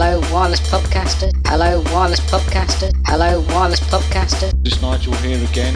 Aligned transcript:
Hello, 0.00 0.20
wireless 0.32 0.60
podcaster. 0.60 1.32
Hello, 1.48 1.82
wireless 1.92 2.20
podcaster. 2.20 2.92
Hello, 3.04 3.40
wireless 3.48 3.80
podcaster. 3.80 4.52
It's 4.64 4.80
Nigel 4.80 5.12
here 5.14 5.44
again. 5.50 5.74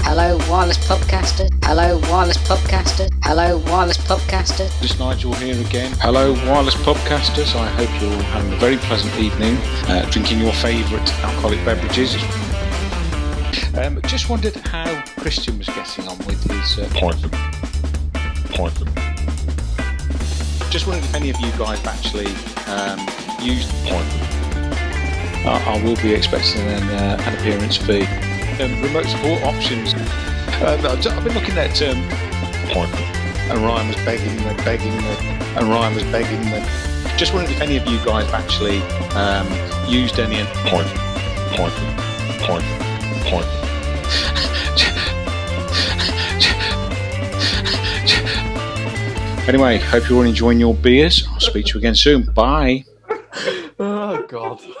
Hello, 0.00 0.36
wireless 0.50 0.78
podcaster. 0.78 1.48
Hello, 1.62 2.00
wireless 2.10 2.38
podcaster. 2.38 3.08
Hello, 3.22 3.58
wireless 3.70 3.98
podcaster. 3.98 4.66
It's 4.82 4.98
Nigel 4.98 5.32
here 5.34 5.54
again. 5.64 5.92
Hello, 6.00 6.32
wireless 6.50 6.74
podcasters. 6.74 7.54
I 7.54 7.68
hope 7.68 7.88
you're 8.02 8.12
all 8.12 8.22
having 8.34 8.52
a 8.52 8.56
very 8.56 8.78
pleasant 8.78 9.14
evening, 9.20 9.56
uh, 9.86 10.10
drinking 10.10 10.40
your 10.40 10.52
favourite 10.54 11.08
alcoholic 11.22 11.64
beverages. 11.64 12.16
Um, 13.78 14.02
just 14.08 14.28
wondered 14.28 14.56
how 14.56 15.04
Christian 15.20 15.58
was 15.58 15.68
getting 15.68 16.08
on 16.08 16.18
with 16.26 16.42
his 16.50 16.80
uh, 16.80 16.90
Poison. 16.94 17.30
Poison. 18.56 18.88
Just 20.68 20.88
wondered 20.88 21.04
if 21.04 21.14
any 21.14 21.30
of 21.30 21.38
you 21.38 21.52
guys 21.52 21.78
actually 21.86 22.26
um, 22.66 22.98
used. 23.42 23.70
Poison. 23.84 24.20
I, 25.44 25.74
I 25.74 25.82
will 25.82 25.96
be 25.96 26.14
expecting 26.14 26.62
an, 26.62 26.82
uh, 26.90 27.22
an 27.26 27.38
appearance 27.38 27.76
fee. 27.76 28.06
Um, 28.62 28.80
remote 28.82 29.06
support 29.06 29.42
options. 29.42 29.94
Uh, 30.62 30.78
I've 30.88 31.24
been 31.24 31.34
looking 31.34 31.58
at 31.58 31.82
um, 31.82 31.98
and 33.50 33.58
Ryan 33.58 33.88
was 33.88 33.96
begging 33.96 34.36
me, 34.36 34.54
begging 34.64 34.96
me, 34.96 35.14
and 35.56 35.68
Ryan 35.68 35.94
was 35.94 36.04
begging 36.04 36.40
me. 36.50 36.64
Just 37.16 37.34
wondered 37.34 37.52
if 37.52 37.60
any 37.60 37.76
of 37.76 37.86
you 37.86 37.98
guys 38.04 38.24
have 38.30 38.34
actually 38.34 38.80
um, 39.14 39.46
used 39.88 40.18
any. 40.18 40.44
Poison. 40.68 40.96
Poison. 41.52 41.96
Poison. 42.40 42.78
Poison. 43.24 43.58
Anyway, 49.48 49.76
hope 49.76 50.08
you're 50.08 50.18
all 50.18 50.24
enjoying 50.24 50.60
your 50.60 50.72
beers. 50.72 51.26
I'll 51.32 51.40
speak 51.40 51.66
to 51.66 51.72
you 51.74 51.78
again 51.78 51.96
soon. 51.96 52.22
Bye. 52.22 52.84
God. 54.32 54.62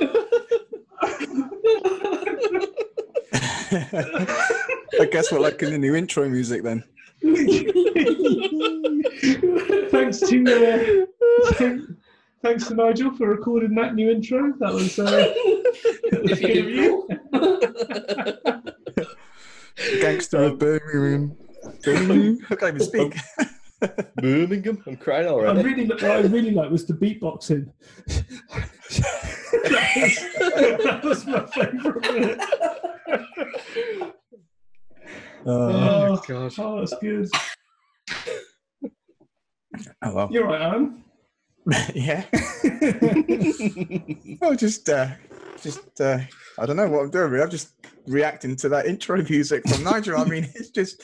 I 4.98 5.08
guess 5.12 5.30
we're 5.30 5.40
like 5.40 5.62
in 5.62 5.72
the 5.72 5.78
new 5.78 5.94
intro 5.94 6.26
music 6.26 6.62
then. 6.62 6.82
thanks 9.90 10.20
to 10.20 10.42
uh, 10.48 11.06
thank- 11.52 11.82
thanks 12.42 12.66
to 12.68 12.74
Nigel 12.74 13.14
for 13.14 13.28
recording 13.28 13.74
that 13.74 13.94
new 13.94 14.10
intro. 14.10 14.54
That 14.58 14.72
was 14.72 14.98
uh, 14.98 15.34
If 15.34 16.40
you 16.40 17.06
you. 19.84 20.00
Gangster 20.00 20.44
of 20.44 20.58
Birmingham. 20.58 21.36
Birmingham. 21.84 22.38
I 22.48 22.54
can't 22.54 22.76
even 22.76 22.86
speak. 22.86 23.16
Birmingham. 24.16 24.82
I'm 24.86 24.96
crying 24.96 25.26
already. 25.26 25.46
I 25.46 25.50
already. 25.50 25.68
really 25.74 25.88
what 25.90 26.02
I 26.04 26.20
really 26.20 26.52
like 26.52 26.70
was 26.70 26.86
the 26.86 26.94
beatboxing. 26.94 27.70
That 28.98 31.00
was 31.04 31.26
my 31.26 31.46
favourite 31.46 32.02
bit. 32.02 32.40
Uh, 35.44 35.46
Oh, 35.46 36.22
God. 36.28 36.52
oh, 36.58 36.78
that's 36.78 36.94
good. 37.00 37.28
oh 40.02 40.14
well. 40.14 40.28
You're 40.30 40.46
right, 40.46 40.62
Alan. 40.62 41.02
yeah. 41.94 42.24
oh, 44.42 44.54
just, 44.54 44.88
uh, 44.88 45.08
just, 45.60 46.00
uh, 46.00 46.18
I 46.58 46.66
don't 46.66 46.76
know 46.76 46.88
what 46.88 47.00
I'm 47.02 47.10
doing. 47.10 47.30
Really. 47.30 47.42
I'm 47.44 47.50
just 47.50 47.72
reacting 48.06 48.54
to 48.56 48.68
that 48.70 48.86
intro 48.86 49.22
music 49.28 49.66
from 49.68 49.82
Nigel. 49.84 50.18
I 50.18 50.24
mean, 50.24 50.48
it's 50.54 50.70
just, 50.70 51.02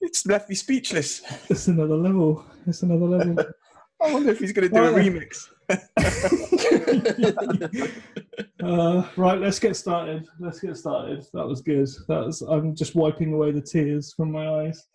it's 0.00 0.26
left 0.26 0.48
me 0.48 0.54
speechless. 0.56 1.22
It's 1.48 1.68
another 1.68 1.96
level. 1.96 2.44
It's 2.66 2.82
another 2.82 3.06
level. 3.06 3.44
I 4.02 4.12
wonder 4.12 4.30
if 4.30 4.38
he's 4.38 4.52
going 4.52 4.68
to 4.68 4.74
do 4.74 4.82
a 4.82 4.88
Oh. 4.90 4.94
remix. 4.94 5.48
uh, 8.62 9.08
right, 9.16 9.38
let's 9.38 9.58
get 9.58 9.76
started. 9.76 10.26
Let's 10.38 10.60
get 10.60 10.76
started. 10.76 11.26
That 11.32 11.46
was 11.46 11.60
good. 11.60 11.88
That 12.08 12.26
was. 12.26 12.42
I'm 12.42 12.74
just 12.74 12.94
wiping 12.94 13.32
away 13.32 13.52
the 13.52 13.60
tears 13.60 14.12
from 14.12 14.32
my 14.32 14.48
eyes. 14.48 14.86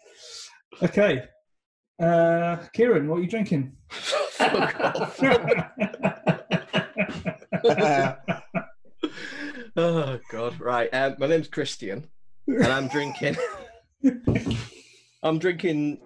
Okay, 0.83 1.23
uh, 2.01 2.57
Kieran, 2.73 3.07
what 3.07 3.19
are 3.19 3.21
you 3.21 3.27
drinking? 3.27 3.73
oh 9.77 10.19
God. 10.29 10.59
Right. 10.59 10.89
Um, 10.93 11.15
my 11.17 11.27
name's 11.27 11.47
Christian, 11.47 12.07
and 12.47 12.67
I'm 12.67 12.89
drinking. 12.89 13.37
I'm 15.23 15.39
drinking. 15.39 16.01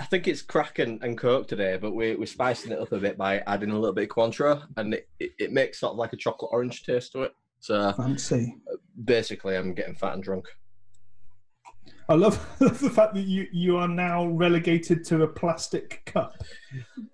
I 0.00 0.04
think 0.04 0.28
it's 0.28 0.42
Kraken 0.42 1.00
and 1.02 1.18
Coke 1.18 1.48
today, 1.48 1.76
but 1.80 1.92
we, 1.92 2.14
we're 2.14 2.26
spicing 2.26 2.70
it 2.72 2.78
up 2.78 2.92
a 2.92 2.98
bit 2.98 3.18
by 3.18 3.38
adding 3.46 3.70
a 3.70 3.78
little 3.78 3.94
bit 3.94 4.04
of 4.10 4.16
Cointreau, 4.16 4.62
and 4.76 4.94
it, 4.94 5.08
it, 5.18 5.32
it 5.38 5.52
makes 5.52 5.80
sort 5.80 5.92
of 5.92 5.98
like 5.98 6.12
a 6.12 6.16
chocolate 6.16 6.50
orange 6.52 6.84
taste 6.84 7.12
to 7.12 7.22
it. 7.24 7.34
So 7.60 7.92
Fancy. 7.94 8.54
basically, 9.04 9.56
I'm 9.56 9.74
getting 9.74 9.96
fat 9.96 10.14
and 10.14 10.22
drunk. 10.22 10.46
I 12.08 12.14
love 12.14 12.38
the 12.58 12.70
fact 12.70 13.14
that 13.14 13.26
you 13.26 13.46
you 13.52 13.76
are 13.76 13.88
now 13.88 14.26
relegated 14.26 15.04
to 15.06 15.22
a 15.24 15.28
plastic 15.28 16.02
cup. 16.06 16.42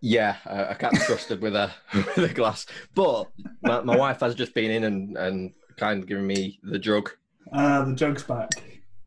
Yeah, 0.01 0.37
I, 0.47 0.67
I 0.67 0.75
can't 0.75 0.93
be 0.93 0.99
trusted 1.01 1.41
with 1.41 1.57
a 1.57 1.73
with 1.95 2.31
a 2.31 2.35
glass. 2.35 2.67
But 2.95 3.29
my, 3.63 3.81
my 3.81 3.97
wife 3.97 4.21
has 4.21 4.35
just 4.35 4.55
been 4.55 4.71
in 4.71 4.85
and 4.85 5.17
and 5.17 5.53
kind 5.79 6.03
of 6.03 6.09
given 6.09 6.27
me 6.27 6.61
the 6.63 6.79
drug. 6.79 7.11
Ah, 7.53 7.83
the 7.85 7.95
jug's 7.95 8.23
back. 8.23 8.51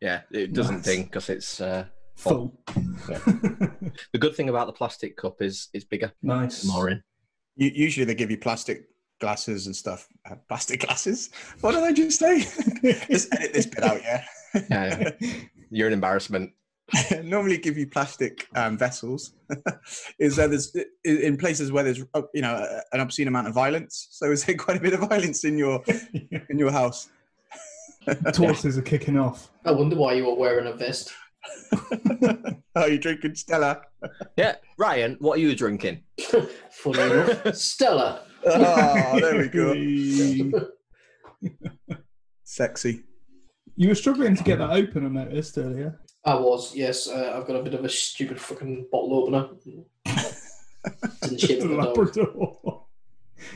Yeah, 0.02 0.22
it 0.32 0.54
doesn't 0.54 0.78
Nice. 0.78 0.86
think 0.86 1.06
because 1.08 1.30
it's 1.30 1.62
uh, 1.62 1.86
Full. 2.17 2.59
the 2.67 4.17
good 4.19 4.35
thing 4.35 4.50
about 4.50 4.67
the 4.67 4.73
plastic 4.73 5.16
cup 5.17 5.41
is 5.41 5.69
it's 5.73 5.85
bigger, 5.85 6.11
nice. 6.22 6.66
more 6.66 6.89
in. 6.89 7.03
U- 7.57 7.72
Usually 7.73 8.05
they 8.05 8.16
give 8.16 8.31
you 8.31 8.38
plastic 8.38 8.85
glasses 9.19 9.67
and 9.67 9.75
stuff. 9.75 10.07
Uh, 10.29 10.35
plastic 10.47 10.81
glasses? 10.81 11.29
What 11.61 11.73
did 11.73 11.83
I 11.83 11.91
just 11.94 12.19
say? 12.19 12.39
Just 13.09 13.33
edit 13.33 13.53
this 13.53 13.66
bit 13.67 13.83
out, 13.83 14.01
yeah. 14.01 14.23
Yeah, 14.69 15.11
you're 15.69 15.88
an 15.88 15.94
embarrassment. 15.94 16.51
normally 17.23 17.57
give 17.57 17.78
you 17.78 17.85
plastic 17.85 18.47
um, 18.55 18.78
vessels 18.78 19.34
is 20.19 20.38
that 20.38 20.49
there's 20.49 20.73
in 21.03 21.35
places 21.35 21.69
where 21.69 21.84
there's 21.84 22.01
uh, 22.13 22.22
you 22.34 22.41
know 22.41 22.66
an 22.94 23.01
obscene 23.01 23.28
amount 23.28 23.45
of 23.45 23.53
violence 23.53 24.07
so 24.11 24.31
is 24.31 24.45
there 24.45 24.55
quite 24.55 24.78
a 24.78 24.79
bit 24.79 24.94
of 24.94 25.01
violence 25.01 25.44
in 25.44 25.57
your 25.57 25.84
in 26.49 26.57
your 26.57 26.72
house 26.72 27.09
Tortoises 28.31 28.78
are 28.78 28.81
kicking 28.81 29.19
off. 29.19 29.51
I 29.66 29.72
wonder 29.72 29.95
why 29.97 30.13
you 30.13 30.25
were 30.25 30.35
wearing 30.35 30.67
a 30.67 30.73
vest. 30.73 31.11
are 32.75 32.90
you 32.90 32.97
drinking 32.97 33.35
stella 33.35 33.81
Yeah, 34.38 34.56
Ryan, 34.78 35.18
what 35.19 35.38
are 35.38 35.41
you 35.41 35.56
drinking? 35.56 36.03
Funny 36.72 37.02
enough. 37.02 37.56
Stella. 37.56 38.22
oh 38.46 39.19
there 39.19 39.38
we 39.40 39.47
go 39.47 40.69
sexy 42.44 43.03
You 43.75 43.90
were 43.90 43.96
struggling 43.96 44.35
to 44.35 44.44
get 44.44 44.59
that 44.59 44.72
open, 44.72 45.06
I 45.06 45.25
noticed 45.25 45.58
earlier. 45.58 46.00
I 46.25 46.35
was, 46.35 46.75
yes. 46.75 47.08
Uh, 47.08 47.34
I've 47.35 47.47
got 47.47 47.56
a 47.56 47.64
bit 47.64 47.74
of 47.74 47.85
a 47.85 47.90
stupid 47.90 48.40
fucking 48.40 48.88
bottle 48.91 49.16
opener. 49.16 49.50
Didn't 51.22 51.40
ship 51.40 51.62
the 51.62 51.68
dog. 51.69 51.97
Labrador. 51.97 52.87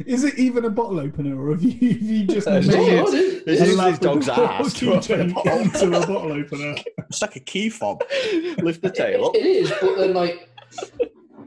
Is 0.06 0.24
it 0.24 0.38
even 0.38 0.66
a 0.66 0.70
bottle 0.70 1.00
opener, 1.00 1.40
or 1.42 1.52
have 1.52 1.64
you, 1.64 1.72
have 1.72 2.02
you 2.02 2.26
just 2.26 2.48
Uh, 2.48 2.52
made 2.62 2.68
No, 2.68 2.84
it 2.88 3.44
I 3.48 3.52
it's 3.52 3.62
his 3.62 4.00
dog's 4.00 4.30
ass 4.30 4.74
to 4.76 4.94
open 4.94 5.34
a 5.36 5.56
into 5.62 5.88
a 5.88 6.08
bottle 6.08 6.32
opener? 6.34 6.76
it's 7.10 7.22
like 7.22 7.36
a 7.36 7.40
key 7.40 7.70
fob 7.70 8.04
Lift 8.60 8.82
the 8.82 8.92
tail 8.92 9.26
up. 9.26 9.36
It 9.36 9.46
is, 9.46 9.72
but 9.82 9.98
then 9.98 10.14
like 10.14 10.50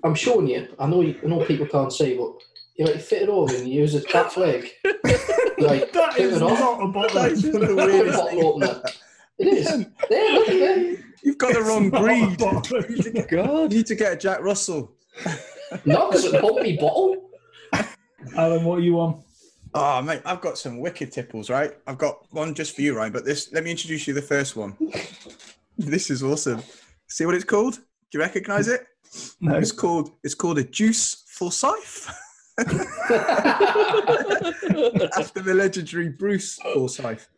I'm 0.02 0.14
showing 0.14 0.48
you. 0.48 0.68
I 0.78 0.86
know 0.86 1.00
you, 1.00 1.18
I 1.22 1.26
know 1.28 1.44
people 1.44 1.66
can't 1.66 1.92
see, 1.92 2.16
but 2.16 2.32
you 2.76 2.84
like 2.86 3.00
fit 3.00 3.22
it 3.22 3.28
over 3.28 3.54
and 3.54 3.66
you 3.68 3.80
use 3.80 3.94
a 3.94 4.02
cat's 4.02 4.36
leg. 4.36 4.68
Like 5.56 5.92
That 5.92 6.14
clip 6.14 6.26
is 6.32 6.36
it 6.38 6.42
off. 6.42 6.58
not 6.58 6.82
a 6.82 6.88
bottle 6.88 7.14
That 7.22 7.30
is 7.32 7.42
just 7.42 7.54
opener. 7.54 7.74
the 7.76 8.08
a 8.08 8.12
bottle 8.12 8.46
opener. 8.64 8.82
It 9.38 9.46
is. 9.46 9.66
There, 10.10 10.32
look 10.32 10.48
at 10.48 10.58
there. 10.58 10.96
you've 11.22 11.38
got 11.38 11.54
the 11.54 11.62
wrong 11.62 11.86
It's 11.86 12.40
not 12.40 12.66
a 12.72 12.82
breed 12.82 12.90
you 12.90 12.96
need, 12.96 13.02
to 13.04 13.10
get, 13.12 13.28
God. 13.28 13.72
you 13.72 13.78
need 13.78 13.86
to 13.86 13.94
get 13.94 14.12
a 14.14 14.16
jack 14.16 14.40
russell 14.40 14.92
Not 15.84 16.10
because 16.10 16.24
it 16.24 16.42
won't 16.42 16.62
be 16.64 16.76
bottle. 16.76 17.30
Alan, 18.36 18.64
what 18.64 18.78
are 18.78 18.82
you 18.82 19.00
on? 19.00 19.22
oh 19.76 20.00
mate 20.00 20.22
i've 20.24 20.40
got 20.40 20.56
some 20.56 20.78
wicked 20.78 21.10
tipples 21.10 21.50
right 21.50 21.72
i've 21.88 21.98
got 21.98 22.32
one 22.32 22.54
just 22.54 22.76
for 22.76 22.82
you 22.82 22.96
ryan 22.96 23.12
but 23.12 23.24
this 23.24 23.52
let 23.52 23.64
me 23.64 23.72
introduce 23.72 24.06
you 24.06 24.14
the 24.14 24.22
first 24.22 24.54
one 24.54 24.76
this 25.78 26.10
is 26.10 26.22
awesome 26.22 26.62
see 27.08 27.26
what 27.26 27.34
it's 27.34 27.42
called 27.42 27.74
do 27.74 27.80
you 28.12 28.20
recognize 28.20 28.68
it 28.68 28.86
No. 29.40 29.56
It's 29.56 29.72
called 29.72 30.12
it's 30.22 30.34
called 30.34 30.58
a 30.58 30.64
juice 30.64 31.24
for 31.26 31.50
Forsyth 31.50 32.08
after 35.18 35.42
the 35.42 35.54
legendary 35.54 36.08
Bruce 36.08 36.56
Forsyth, 36.72 37.28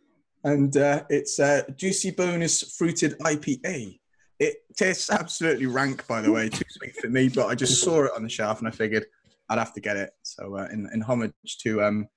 and 0.45 0.77
uh, 0.77 1.05
it's 1.09 1.39
a 1.39 1.65
juicy 1.75 2.11
bonus 2.11 2.77
fruited 2.77 3.19
IPA. 3.21 3.99
It 4.39 4.57
tastes 4.77 5.09
absolutely 5.09 5.65
rank, 5.67 6.07
by 6.07 6.21
the 6.21 6.31
way, 6.31 6.51
too 6.51 6.67
sweet 6.69 6.95
for 6.97 7.09
me. 7.09 7.31
But 7.31 7.47
I 7.47 7.55
just 7.55 7.83
saw 7.83 8.05
it 8.05 8.13
on 8.15 8.23
the 8.23 8.29
shelf 8.29 8.59
and 8.59 8.69
I 8.69 8.71
figured 8.71 9.07
I'd 9.49 9.59
have 9.59 9.73
to 9.75 9.81
get 9.81 9.97
it. 9.97 10.11
So 10.23 10.57
uh, 10.57 10.69
in, 10.73 10.89
in 10.93 11.01
homage 11.01 11.33
to 11.63 11.83
um, 11.83 12.09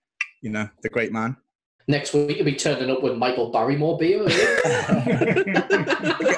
you 0.41 0.49
know, 0.49 0.67
the 0.83 0.89
great 0.89 1.11
man. 1.11 1.35
Next 1.87 2.13
week 2.13 2.37
you'll 2.37 2.45
be 2.45 2.55
turning 2.55 2.89
up 2.91 3.01
with 3.01 3.17
Michael 3.17 3.51
Barrymore 3.51 3.97
beer. 3.97 4.19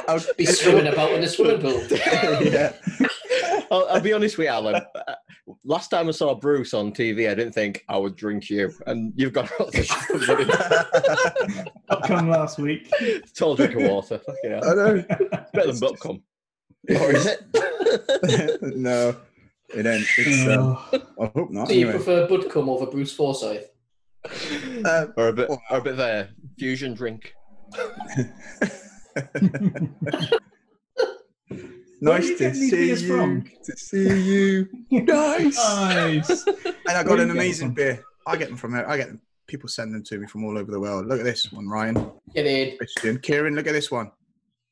I'll- 0.08 0.24
Be 0.38 0.46
swimming 0.46 0.88
about 0.88 1.12
in 1.12 1.22
the 1.22 1.28
swimming 1.28 1.60
pool. 1.62 1.82
yeah. 2.46 2.74
I'll, 3.70 3.88
I'll 3.90 4.02
be 4.02 4.14
honest 4.14 4.38
with 4.38 4.46
you, 4.46 4.52
Alan. 4.52 4.76
Uh, 4.76 5.14
last 5.66 5.90
time 5.90 6.08
I 6.08 6.12
saw 6.12 6.36
Bruce 6.36 6.74
on 6.74 6.92
TV, 6.92 7.30
I 7.30 7.36
didn't 7.36 7.54
think 7.54 7.84
I 7.90 7.98
would 7.98 8.16
drink 8.16 8.50
you, 8.50 8.72
and 8.88 9.14
you've 9.16 9.34
got 9.34 9.48
to 9.72 9.84
shove 9.84 10.40
it 10.40 11.68
Up 11.90 12.04
come 12.04 12.30
last 12.30 12.58
week. 12.60 12.90
in. 13.02 13.22
Tall 13.36 13.56
drink 13.56 13.76
of 13.76 13.84
water. 13.84 14.20
Fucking 14.20 14.52
hell. 14.52 14.70
I 14.70 14.74
know. 14.74 15.04
Better 15.54 15.72
than 15.74 15.80
Butcombe. 15.80 16.22
Or 16.90 17.12
is 17.16 17.26
it? 17.28 18.62
no, 18.78 19.16
it 19.74 19.86
ain't. 19.86 20.06
It's, 20.18 20.48
um, 20.48 20.78
I 21.20 21.26
hope 21.36 21.52
not. 21.52 21.68
Do 21.68 21.74
you 21.78 21.88
Anyway. 21.88 22.04
prefer 22.04 22.28
Butcombe 22.28 22.70
over 22.70 22.86
Bruce 22.86 23.14
Forsyth? 23.14 23.68
Uh, 24.86 25.08
or 25.18 25.30
a 25.30 25.34
bit, 25.34 25.50
or 25.50 25.60
a 25.78 25.82
bit 25.82 25.94
of 25.94 26.00
a 26.00 26.30
fusion 26.58 26.94
drink. 26.94 27.34
Nice 32.04 32.36
to 32.40 32.54
see 32.56 32.90
you. 32.90 32.96
from? 32.96 33.44
To 33.64 33.78
see 33.78 34.22
you. 34.24 34.68
Nice. 34.92 35.56
nice. 35.56 36.48
And 36.48 36.98
I 36.98 37.04
got 37.04 37.18
you 37.18 37.24
an 37.26 37.30
amazing 37.32 37.74
beer. 37.76 38.04
I 38.26 38.38
get 38.38 38.48
them 38.48 38.58
from 38.58 38.72
there. 38.74 38.90
I 38.90 38.98
get 38.98 39.08
them. 39.10 39.22
People 39.48 39.70
send 39.70 39.94
them 39.94 40.04
to 40.06 40.18
me 40.18 40.26
from 40.28 40.44
all 40.46 40.58
over 40.58 40.72
the 40.72 40.80
world. 40.80 41.06
Look 41.08 41.20
at 41.20 41.26
this 41.26 41.52
one, 41.52 41.68
Ryan, 41.68 42.12
Get 42.34 42.48
in. 42.48 42.78
Christian, 42.78 43.20
Kieran. 43.20 43.54
Look 43.54 43.68
at 43.68 43.74
this 43.74 43.92
one. 43.92 44.12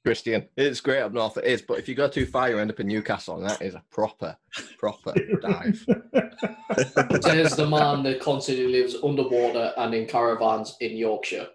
Christian, 0.03 0.47
it's 0.55 0.81
great 0.81 1.01
up 1.01 1.13
north. 1.13 1.37
It 1.37 1.45
is, 1.45 1.61
but 1.61 1.77
if 1.77 1.89
you 1.89 1.95
go 1.95 2.07
too 2.07 2.25
far, 2.25 2.49
you 2.49 2.57
end 2.57 2.71
up 2.71 2.79
in 2.79 2.87
Newcastle, 2.87 3.37
and 3.37 3.49
that 3.49 3.61
is 3.61 3.75
a 3.75 3.83
proper, 3.91 4.37
proper 4.77 5.13
dive. 5.41 5.85
Says 7.21 7.55
the 7.55 7.67
man 7.69 8.03
that 8.03 8.19
constantly 8.21 8.67
lives 8.67 8.95
underwater 9.03 9.73
and 9.77 9.93
in 9.93 10.07
caravans 10.07 10.77
in 10.79 10.95
Yorkshire. 10.95 11.47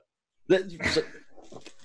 The, 0.49 1.05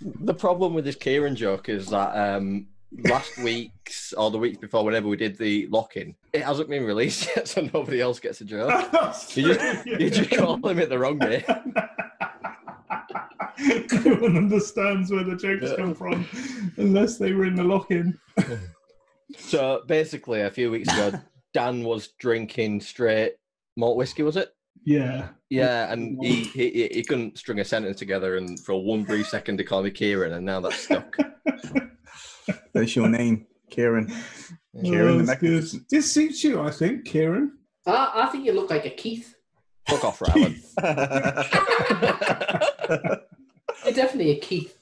the 0.01 0.33
problem 0.33 0.73
with 0.73 0.85
this 0.85 0.95
Kieran 0.95 1.35
joke 1.35 1.69
is 1.69 1.87
that 1.87 2.15
um, 2.15 2.67
last 3.05 3.37
week's 3.37 4.13
or 4.13 4.31
the 4.31 4.37
weeks 4.37 4.57
before, 4.57 4.83
whenever 4.83 5.07
we 5.07 5.17
did 5.17 5.37
the 5.37 5.67
lock-in, 5.67 6.15
it 6.33 6.43
hasn't 6.43 6.69
been 6.69 6.83
released 6.83 7.29
yet, 7.35 7.47
so 7.47 7.69
nobody 7.73 8.01
else 8.01 8.19
gets 8.19 8.41
a 8.41 8.45
joke. 8.45 8.69
You 9.35 9.53
just, 9.53 9.85
you 9.85 10.09
just 10.09 10.31
call 10.31 10.55
him 10.55 10.79
it 10.79 10.89
the 10.89 10.99
wrong 10.99 11.19
day. 11.19 11.43
no 14.05 14.15
one 14.15 14.37
understands 14.37 15.11
where 15.11 15.23
the 15.23 15.35
jokes 15.35 15.69
Yeah. 15.71 15.75
come 15.75 15.93
from 15.95 16.25
unless 16.77 17.17
they 17.17 17.33
were 17.33 17.45
in 17.45 17.55
the 17.55 17.63
lock-in. 17.63 18.17
So 19.37 19.81
basically, 19.87 20.41
a 20.41 20.49
few 20.51 20.71
weeks 20.71 20.91
ago, 20.93 21.19
Dan 21.53 21.83
was 21.83 22.09
drinking 22.19 22.81
straight 22.81 23.33
malt 23.77 23.97
whiskey, 23.97 24.23
was 24.23 24.37
it? 24.37 24.49
Yeah. 24.85 25.29
Yeah, 25.49 25.91
and 25.91 26.17
he, 26.23 26.43
he 26.43 26.69
he- 26.69 26.89
he 26.93 27.03
couldn't 27.03 27.37
string 27.37 27.59
a 27.59 27.65
sentence 27.65 27.97
together, 27.97 28.37
and 28.37 28.59
for 28.59 28.75
one 28.83 29.03
brief 29.03 29.27
second, 29.27 29.59
he 29.59 29.65
called 29.65 29.85
me 29.85 29.91
Kieran, 29.91 30.33
and 30.33 30.45
now 30.45 30.59
that's 30.61 30.77
stuck. 30.77 31.15
That's 32.73 32.95
your 32.95 33.09
name, 33.09 33.45
Kieran. 33.69 34.07
Oh, 34.11 34.81
Kieran 34.83 35.17
the. 35.17 35.23
Oh, 35.23 35.25
Magnificent. 35.27 35.83
This 35.89 36.11
suits 36.11 36.43
you, 36.43 36.61
I 36.61 36.71
think, 36.71 37.05
Kieran. 37.05 37.57
I, 37.85 38.11
I 38.15 38.25
think 38.27 38.45
you 38.45 38.53
look 38.53 38.69
like 38.69 38.85
a 38.85 38.89
Keith. 38.91 39.35
Fuck 39.87 40.03
off, 40.05 40.19
Rylan. 40.19 40.55
You're 43.85 43.93
definitely 43.93 44.31
a 44.31 44.39
Keith. 44.39 44.77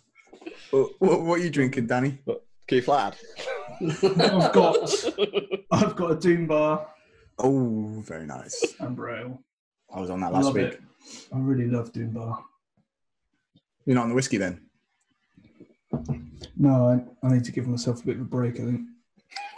what, 0.72 0.92
what, 1.00 1.22
what 1.22 1.40
are 1.40 1.44
you 1.44 1.50
drinking, 1.50 1.88
Danny? 1.88 2.20
Keith 2.68 2.88
Ladd. 2.88 3.16
I've 3.82 4.54
got 4.54 4.90
I've 5.72 5.96
got 5.96 6.12
a 6.12 6.16
Doom 6.16 6.48
bar 6.48 6.88
Oh, 7.40 8.02
very 8.06 8.26
nice. 8.26 8.74
and 8.80 8.98
rail. 8.98 9.42
I 9.94 10.00
was 10.02 10.10
on 10.10 10.20
that 10.22 10.34
last 10.34 10.46
love 10.46 10.56
week. 10.56 10.74
it. 10.74 10.82
I 11.34 11.38
really 11.38 11.68
love 11.68 11.92
Doom 11.94 12.12
bar. 12.12 12.44
You're 13.86 13.96
not 13.96 14.04
on 14.04 14.10
the 14.10 14.16
whiskey 14.16 14.38
then? 14.38 14.62
No, 16.58 16.88
I, 17.24 17.26
I 17.26 17.30
need 17.34 17.44
to 17.46 17.52
give 17.52 17.68
myself 17.68 18.02
a 18.04 18.06
bit 18.06 18.16
of 18.16 18.22
a 18.24 18.26
break. 18.26 18.60
I 18.60 18.64
think 18.64 18.82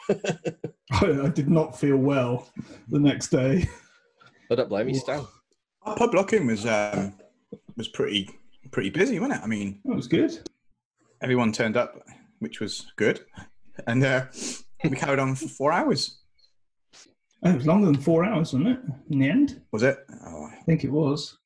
I, 0.91 1.25
I 1.27 1.29
did 1.29 1.49
not 1.49 1.79
feel 1.79 1.97
well 1.97 2.49
the 2.89 2.99
next 2.99 3.29
day. 3.29 3.67
I 4.51 4.55
don't 4.55 4.69
blame 4.69 4.89
you, 4.89 4.95
Stan. 4.95 5.25
Our 5.83 5.95
pub 5.95 6.13
lock-in 6.13 6.45
was 6.45 6.65
um, 6.65 7.13
was 7.77 7.87
pretty 7.87 8.29
pretty 8.71 8.89
busy, 8.89 9.19
wasn't 9.19 9.39
it? 9.39 9.43
I 9.43 9.47
mean, 9.47 9.79
it 9.85 9.95
was 9.95 10.07
good. 10.07 10.37
everyone 11.21 11.51
turned 11.51 11.77
up, 11.77 12.01
which 12.39 12.59
was 12.59 12.91
good, 12.95 13.21
and 13.87 14.03
uh, 14.03 14.25
we 14.83 14.91
carried 14.91 15.19
on 15.19 15.35
for 15.35 15.47
four 15.47 15.71
hours. 15.71 16.17
Oh, 17.43 17.51
it 17.51 17.55
was 17.55 17.65
longer 17.67 17.85
than 17.87 17.97
four 18.01 18.25
hours, 18.25 18.53
wasn't 18.53 18.67
it? 18.67 18.79
In 19.11 19.19
the 19.19 19.29
end, 19.29 19.61
Was 19.71 19.83
it? 19.83 19.97
Oh, 20.25 20.45
I 20.51 20.61
think 20.65 20.83
it 20.83 20.91
was. 20.91 21.37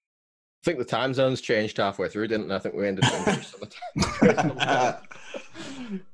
I 0.64 0.66
think 0.66 0.80
the 0.80 0.86
time 0.86 1.14
zones 1.14 1.42
changed 1.42 1.78
halfway 1.78 2.08
through, 2.10 2.30
didn't 2.30 2.48
they? 2.48 2.56
I 2.56 2.60
think 2.60 2.74
we 2.76 2.88
ended 2.88 3.04
up 3.06 3.28
in 3.28 3.44
summertime. 3.44 4.98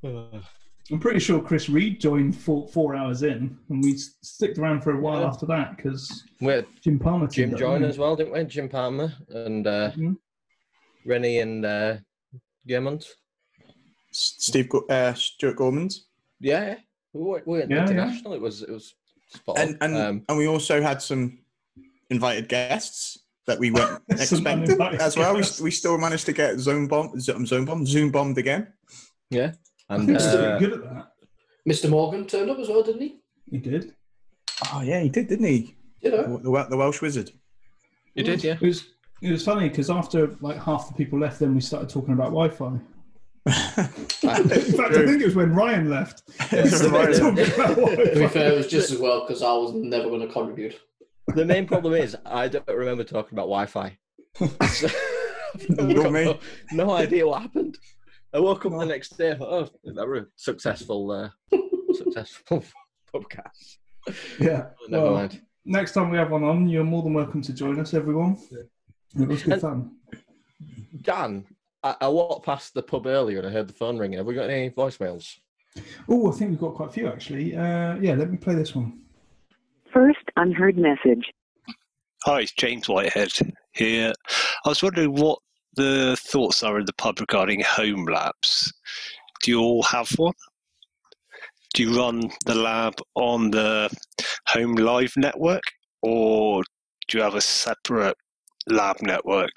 I'm 0.92 0.98
pretty 0.98 1.20
sure 1.20 1.40
Chris 1.40 1.68
Reed 1.68 2.00
joined 2.00 2.36
four, 2.36 2.66
four 2.68 2.96
hours 2.96 3.22
in, 3.22 3.56
and 3.68 3.82
we 3.84 3.92
s- 3.94 4.16
sticked 4.22 4.58
around 4.58 4.82
for 4.82 4.90
a 4.92 5.00
while 5.00 5.20
Yeah. 5.20 5.28
after 5.28 5.46
that 5.46 5.76
because 5.76 6.24
we 6.40 6.48
had 6.52 6.66
Jim 6.82 6.98
Palmer. 6.98 7.28
Jim 7.28 7.50
turned 7.50 7.54
up, 7.54 7.60
join 7.60 7.80
didn't 7.80 7.90
as 7.90 7.98
well, 7.98 8.16
didn't 8.16 8.32
we? 8.32 8.42
Jim 8.44 8.68
Palmer 8.68 9.12
and 9.28 9.66
uh, 9.68 9.92
Mhm. 9.92 10.16
Rennie 11.04 11.38
and 11.40 11.64
uh, 11.64 11.96
Germont. 12.66 13.04
Steve 14.12 14.68
Go- 14.68 14.86
uh, 14.88 15.14
Stuart 15.14 15.56
Gormans, 15.56 15.94
Yeah, 16.40 16.64
yeah. 16.66 16.74
we 17.12 17.22
were, 17.22 17.42
we 17.46 17.58
went 17.58 17.70
Yeah, 17.70 17.76
yeah. 17.76 17.82
international. 17.84 18.34
It 18.34 18.40
was 18.40 18.62
it 18.62 18.70
was 18.70 18.94
spot 19.28 19.58
on. 19.58 19.68
and 19.68 19.76
and 19.80 19.96
um, 19.96 20.22
and 20.28 20.36
we 20.38 20.48
also 20.48 20.82
had 20.82 21.00
some 21.00 21.38
invited 22.10 22.48
guests 22.48 23.18
that 23.46 23.58
we 23.58 23.70
weren't 23.70 24.02
Some 24.10 24.18
expecting 24.38 24.64
uninvited 24.64 25.00
as 25.00 25.16
well. 25.16 25.34
We, 25.34 25.40
guests. 25.42 25.60
we 25.60 25.70
still 25.70 25.96
managed 25.96 26.26
to 26.26 26.32
get 26.32 26.58
zone 26.58 26.88
bomb, 26.88 27.20
zone 27.20 27.46
zone 27.46 27.64
bomb, 27.64 27.86
zoom 27.86 28.10
bombed 28.10 28.38
again. 28.38 28.72
I 29.32 29.52
and 29.90 30.06
think 30.06 30.18
he's 30.18 30.26
uh, 30.26 30.58
pretty 30.58 30.66
good 30.66 30.84
at 30.84 30.94
that. 30.94 31.06
Mr. 31.68 31.88
Morgan 31.88 32.26
turned 32.26 32.50
up 32.50 32.58
as 32.58 32.68
well, 32.68 32.82
didn't 32.82 33.02
he? 33.02 33.20
He 33.48 33.58
did. 33.58 33.94
Oh 34.74 34.80
yeah, 34.82 35.00
he 35.00 35.08
did, 35.08 35.28
didn't 35.28 35.46
he? 35.46 35.76
You 36.00 36.10
know. 36.10 36.36
The, 36.38 36.50
the, 36.50 36.66
the 36.70 36.76
Welsh 36.76 37.00
wizard. 37.00 37.30
you 38.14 38.24
did, 38.24 38.42
yeah. 38.42 38.54
It 38.54 38.60
was 38.66 38.88
it 39.22 39.30
was 39.30 39.44
funny 39.44 39.68
because 39.68 39.90
after 39.90 40.36
like 40.40 40.56
half 40.62 40.88
the 40.88 40.94
people 40.94 41.18
left, 41.18 41.38
then 41.40 41.54
we 41.54 41.60
started 41.60 41.88
talking 41.88 42.14
about 42.14 42.26
Wi-Fi. 42.32 42.66
In 43.46 43.52
fact, 43.52 44.20
I 44.20 45.06
think 45.06 45.22
it 45.22 45.24
was 45.24 45.34
when 45.34 45.54
Ryan 45.54 45.88
left. 45.90 46.22
We 46.52 46.68
started 46.68 47.16
To 47.16 47.32
be 48.14 48.26
fair, 48.28 48.52
it 48.52 48.56
was 48.56 48.66
just 48.68 48.90
as 48.90 48.98
well 48.98 49.20
because 49.26 49.42
I 49.42 49.52
was 49.52 49.72
never 49.72 50.08
going 50.08 50.20
to 50.26 50.32
contribute. 50.32 50.78
The 51.34 51.44
main 51.44 51.66
problem 51.66 51.94
is 51.94 52.16
I 52.26 52.48
don't 52.48 52.66
remember 52.68 53.04
talking 53.04 53.34
about 53.38 53.44
Wi-Fi. 53.46 53.96
So, 54.36 54.88
I've 55.54 55.68
Nor 55.70 56.04
got 56.04 56.12
me. 56.12 56.24
no, 56.24 56.38
no 56.72 56.90
idea 56.92 57.26
what 57.26 57.42
happened. 57.42 57.78
I 58.32 58.38
woke 58.40 58.64
up 58.66 58.72
the 58.72 58.84
next 58.84 59.16
day. 59.18 59.32
I 59.32 59.34
thought, 59.36 59.72
oh, 59.84 59.92
that 59.92 60.06
was 60.06 60.22
a 60.22 60.26
successful, 60.36 61.10
uh, 61.10 61.30
successful 61.94 62.62
podcast. 63.14 63.78
Yeah. 64.38 64.66
Never 64.88 65.04
Well, 65.04 65.14
mind. 65.14 65.40
next 65.64 65.92
time 65.92 66.10
we 66.10 66.18
have 66.18 66.30
one 66.30 66.44
on, 66.44 66.68
you're 66.68 66.84
more 66.84 67.02
than 67.02 67.14
welcome 67.14 67.42
to 67.42 67.52
join 67.52 67.80
us, 67.80 67.92
everyone. 67.94 68.36
It 69.18 69.28
was 69.28 69.42
good 69.42 69.52
And- 69.54 69.62
fun. 69.62 69.96
Dan, 71.02 71.46
I, 71.82 71.96
I 72.02 72.08
walked 72.08 72.44
past 72.44 72.74
the 72.74 72.82
pub 72.82 73.06
earlier 73.06 73.38
and 73.38 73.46
I 73.48 73.50
heard 73.50 73.68
the 73.68 73.72
phone 73.74 73.96
ringing. 73.98 74.18
Have 74.18 74.26
we 74.26 74.34
got 74.34 74.50
any 74.50 74.70
voicemails? 74.70 75.38
Oh, 76.08 76.30
I 76.30 76.34
think 76.36 76.50
we've 76.50 76.60
got 76.60 76.74
quite 76.74 76.90
a 76.90 76.92
few 76.92 77.08
actually. 77.08 77.56
Uh, 77.56 77.94
yeah, 77.96 78.14
let 78.14 78.30
me 78.30 78.36
play 78.36 78.54
this 78.54 78.74
one. 78.74 79.00
First 79.92 80.18
unheard 80.36 80.76
message. 80.76 81.32
Hi, 82.24 82.40
it's 82.40 82.52
James 82.52 82.88
Whitehead 82.88 83.32
here. 83.72 84.12
I 84.64 84.68
was 84.68 84.82
wondering 84.82 85.14
what 85.14 85.38
the 85.76 86.16
thoughts 86.20 86.62
are 86.62 86.78
in 86.78 86.84
the 86.84 86.92
pub 86.92 87.18
regarding 87.20 87.60
home 87.60 88.04
labs. 88.04 88.72
Do 89.42 89.50
you 89.52 89.60
all 89.60 89.82
have 89.84 90.10
one? 90.18 90.34
Do 91.72 91.82
you 91.84 91.96
run 91.96 92.30
the 92.46 92.54
lab 92.56 92.94
on 93.14 93.50
the 93.52 93.88
Home 94.48 94.74
Live 94.74 95.14
network 95.16 95.62
or 96.02 96.62
do 97.08 97.16
you 97.18 97.24
have 97.24 97.36
a 97.36 97.40
separate 97.40 98.16
lab 98.70 99.02
network? 99.02 99.52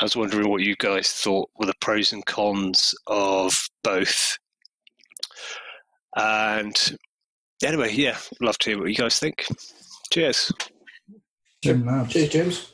I 0.00 0.04
was 0.04 0.16
wondering 0.16 0.48
what 0.48 0.62
you 0.62 0.74
guys 0.76 1.12
thought 1.12 1.50
were 1.58 1.66
the 1.66 1.74
pros 1.80 2.12
and 2.12 2.24
cons 2.24 2.94
of 3.06 3.68
both. 3.84 4.38
And 6.16 6.74
anyway, 7.62 7.92
yeah, 7.92 8.16
love 8.40 8.58
to 8.58 8.70
hear 8.70 8.78
what 8.78 8.88
you 8.88 8.94
guys 8.94 9.18
think. 9.18 9.46
Cheers. 10.12 10.52
Jim 11.62 11.88
Cheers, 12.08 12.28
James. 12.30 12.72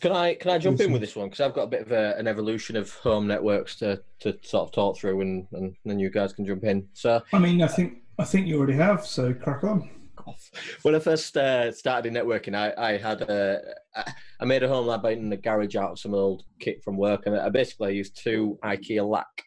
Can 0.00 0.12
I 0.12 0.34
can 0.34 0.50
I 0.50 0.58
jump 0.58 0.80
in 0.80 0.92
with 0.92 1.02
this 1.02 1.14
one 1.14 1.28
because 1.28 1.40
I've 1.40 1.52
got 1.52 1.64
a 1.64 1.66
bit 1.66 1.82
of 1.82 1.92
a, 1.92 2.16
an 2.16 2.26
evolution 2.26 2.74
of 2.76 2.90
home 2.94 3.26
networks 3.26 3.76
to, 3.76 4.02
to 4.20 4.38
sort 4.42 4.68
of 4.68 4.72
talk 4.72 4.96
through 4.96 5.20
and, 5.20 5.46
and 5.52 5.76
then 5.84 5.98
you 5.98 6.08
guys 6.08 6.32
can 6.32 6.46
jump 6.46 6.64
in. 6.64 6.88
So 6.94 7.20
I 7.34 7.38
mean, 7.38 7.62
I 7.62 7.66
think 7.66 7.98
I 8.18 8.24
think 8.24 8.46
you 8.46 8.56
already 8.56 8.74
have. 8.74 9.04
So 9.04 9.34
crack 9.34 9.62
on. 9.64 9.90
when 10.82 10.94
I 10.94 11.00
first 11.00 11.36
uh, 11.36 11.72
started 11.72 12.08
in 12.08 12.14
networking, 12.14 12.54
I, 12.54 12.92
I 12.92 12.96
had 12.96 13.22
a 13.22 13.60
I- 13.94 14.12
I 14.40 14.46
made 14.46 14.62
a 14.62 14.68
home 14.68 14.86
lab 14.86 15.04
in 15.04 15.28
the 15.28 15.36
garage 15.36 15.76
out 15.76 15.92
of 15.92 15.98
some 15.98 16.14
old 16.14 16.44
kit 16.60 16.82
from 16.82 16.96
work, 16.96 17.26
and 17.26 17.36
I 17.36 17.50
basically 17.50 17.96
used 17.96 18.16
two 18.16 18.58
IKEA 18.64 19.06
LACK 19.06 19.42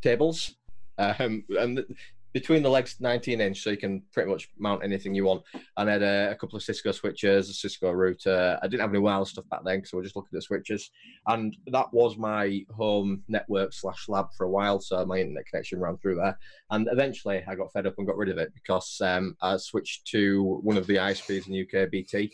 tables, 0.00 0.56
um, 0.98 1.44
and 1.50 1.84
between 2.32 2.62
the 2.62 2.70
legs 2.70 2.96
19 2.98 3.42
inch, 3.42 3.62
so 3.62 3.68
you 3.68 3.76
can 3.76 4.02
pretty 4.10 4.30
much 4.30 4.48
mount 4.58 4.82
anything 4.82 5.14
you 5.14 5.24
want. 5.24 5.42
And 5.76 5.90
I 5.90 5.92
had 5.92 6.02
a, 6.02 6.30
a 6.30 6.34
couple 6.34 6.56
of 6.56 6.62
Cisco 6.62 6.92
switches, 6.92 7.50
a 7.50 7.52
Cisco 7.52 7.90
router. 7.90 8.58
I 8.62 8.68
didn't 8.68 8.80
have 8.80 8.90
any 8.90 9.00
wireless 9.00 9.30
stuff 9.30 9.44
back 9.50 9.60
then 9.64 9.78
because 9.78 9.92
we're 9.92 10.02
just 10.02 10.16
looking 10.16 10.36
at 10.38 10.42
switches. 10.42 10.90
And 11.26 11.54
that 11.66 11.92
was 11.92 12.16
my 12.16 12.64
home 12.74 13.22
network 13.28 13.74
slash 13.74 14.08
lab 14.08 14.28
for 14.34 14.44
a 14.44 14.50
while, 14.50 14.80
so 14.80 15.04
my 15.04 15.18
internet 15.18 15.44
connection 15.46 15.78
ran 15.78 15.98
through 15.98 16.16
there. 16.16 16.38
And 16.70 16.88
eventually, 16.90 17.44
I 17.46 17.54
got 17.54 17.70
fed 17.72 17.86
up 17.86 17.94
and 17.98 18.06
got 18.06 18.16
rid 18.16 18.30
of 18.30 18.38
it 18.38 18.54
because 18.54 18.98
um, 19.02 19.36
I 19.42 19.58
switched 19.58 20.06
to 20.08 20.58
one 20.62 20.78
of 20.78 20.86
the 20.86 20.96
ISPs 20.96 21.46
in 21.46 21.52
the 21.52 21.82
UK, 21.82 21.90
BT. 21.90 22.32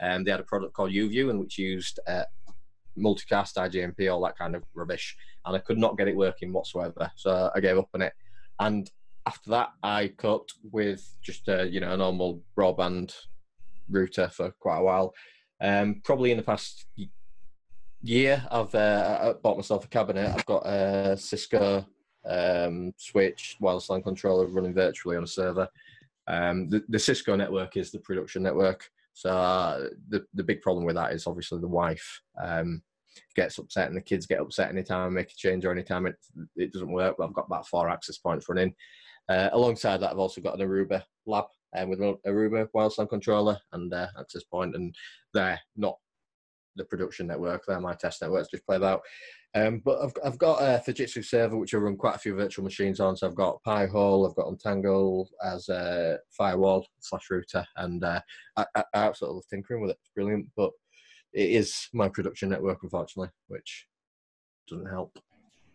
Um, 0.00 0.24
they 0.24 0.30
had 0.30 0.40
a 0.40 0.44
product 0.44 0.74
called 0.74 0.92
YouView, 0.92 1.30
and 1.30 1.40
which 1.40 1.58
used 1.58 2.00
uh, 2.06 2.24
multicast, 2.98 3.56
IGMP, 3.56 4.12
all 4.12 4.22
that 4.22 4.38
kind 4.38 4.54
of 4.54 4.64
rubbish, 4.74 5.16
and 5.44 5.56
I 5.56 5.58
could 5.58 5.78
not 5.78 5.98
get 5.98 6.08
it 6.08 6.16
working 6.16 6.52
whatsoever. 6.52 7.10
So 7.16 7.50
I 7.54 7.60
gave 7.60 7.78
up 7.78 7.88
on 7.94 8.02
it. 8.02 8.12
And 8.58 8.90
after 9.26 9.50
that, 9.50 9.70
I 9.82 10.08
coped 10.08 10.54
with 10.70 11.06
just 11.22 11.48
a 11.48 11.68
you 11.68 11.80
know 11.80 11.92
a 11.92 11.96
normal 11.96 12.42
broadband 12.56 13.14
router 13.88 14.28
for 14.28 14.50
quite 14.60 14.78
a 14.78 14.82
while. 14.82 15.14
Um, 15.60 16.00
probably 16.04 16.30
in 16.30 16.36
the 16.36 16.42
past 16.42 16.86
year, 18.02 18.46
I've 18.50 18.74
uh, 18.74 19.34
bought 19.42 19.56
myself 19.56 19.84
a 19.84 19.88
cabinet. 19.88 20.32
I've 20.34 20.46
got 20.46 20.66
a 20.66 21.16
Cisco 21.16 21.86
um, 22.26 22.92
switch, 22.96 23.56
wireless 23.60 23.90
LAN 23.90 24.02
controller 24.02 24.46
running 24.46 24.74
virtually 24.74 25.16
on 25.16 25.24
a 25.24 25.28
server. 25.28 25.68
Um, 26.26 26.68
the, 26.68 26.82
the 26.88 26.98
Cisco 26.98 27.36
network 27.36 27.76
is 27.76 27.90
the 27.90 27.98
production 27.98 28.42
network. 28.42 28.88
So 29.12 29.30
uh, 29.30 29.88
the 30.08 30.24
the 30.34 30.44
big 30.44 30.62
problem 30.62 30.84
with 30.84 30.96
that 30.96 31.12
is 31.12 31.26
obviously 31.26 31.60
the 31.60 31.68
wife 31.68 32.20
um, 32.42 32.82
gets 33.34 33.58
upset 33.58 33.88
and 33.88 33.96
the 33.96 34.00
kids 34.00 34.26
get 34.26 34.40
upset 34.40 34.70
anytime 34.70 35.06
I 35.06 35.10
make 35.10 35.30
a 35.30 35.36
change 35.36 35.64
or 35.64 35.72
anytime 35.72 36.06
it 36.06 36.16
it 36.56 36.72
doesn't 36.72 36.92
work. 36.92 37.16
But 37.18 37.26
I've 37.26 37.34
got 37.34 37.46
about 37.46 37.68
four 37.68 37.88
access 37.88 38.18
points 38.18 38.48
running. 38.48 38.74
Uh, 39.28 39.50
alongside 39.52 39.98
that, 39.98 40.10
I've 40.10 40.18
also 40.18 40.40
got 40.40 40.60
an 40.60 40.66
Aruba 40.68 41.02
lab 41.26 41.44
um, 41.76 41.88
with 41.88 42.00
an 42.00 42.16
Aruba 42.26 42.68
LAN 42.74 43.06
controller 43.06 43.58
and 43.72 43.92
uh, 43.92 44.08
access 44.18 44.42
point, 44.44 44.74
and 44.74 44.94
they're 45.32 45.60
not 45.76 45.96
the 46.76 46.84
production 46.84 47.26
network. 47.26 47.62
They're 47.66 47.80
my 47.80 47.94
test 47.94 48.22
networks. 48.22 48.48
Just 48.48 48.66
play 48.66 48.78
that 48.78 48.84
out. 48.84 49.02
Um, 49.54 49.82
but 49.84 50.00
I've, 50.00 50.12
I've 50.24 50.38
got 50.38 50.62
a 50.62 50.80
Fujitsu 50.80 51.24
server 51.24 51.56
which 51.56 51.74
I 51.74 51.78
run 51.78 51.96
quite 51.96 52.14
a 52.14 52.20
few 52.20 52.34
virtual 52.36 52.64
machines 52.64 53.00
on. 53.00 53.16
So 53.16 53.26
I've 53.26 53.34
got 53.34 53.62
Pi-hole, 53.64 54.26
I've 54.26 54.36
got 54.36 54.48
Untangle 54.48 55.28
as 55.44 55.68
a 55.68 56.18
firewall 56.30 56.86
slash 57.00 57.26
router, 57.30 57.64
and 57.76 58.04
uh, 58.04 58.20
I, 58.56 58.66
I 58.76 58.84
I 58.94 59.06
absolutely 59.06 59.36
love 59.36 59.44
tinkering 59.50 59.82
with 59.82 59.90
it. 59.90 59.98
It's 60.00 60.10
brilliant, 60.14 60.46
but 60.56 60.70
it 61.32 61.50
is 61.50 61.88
my 61.92 62.08
production 62.08 62.48
network, 62.48 62.78
unfortunately, 62.82 63.30
which 63.48 63.86
doesn't 64.68 64.86
help 64.86 65.18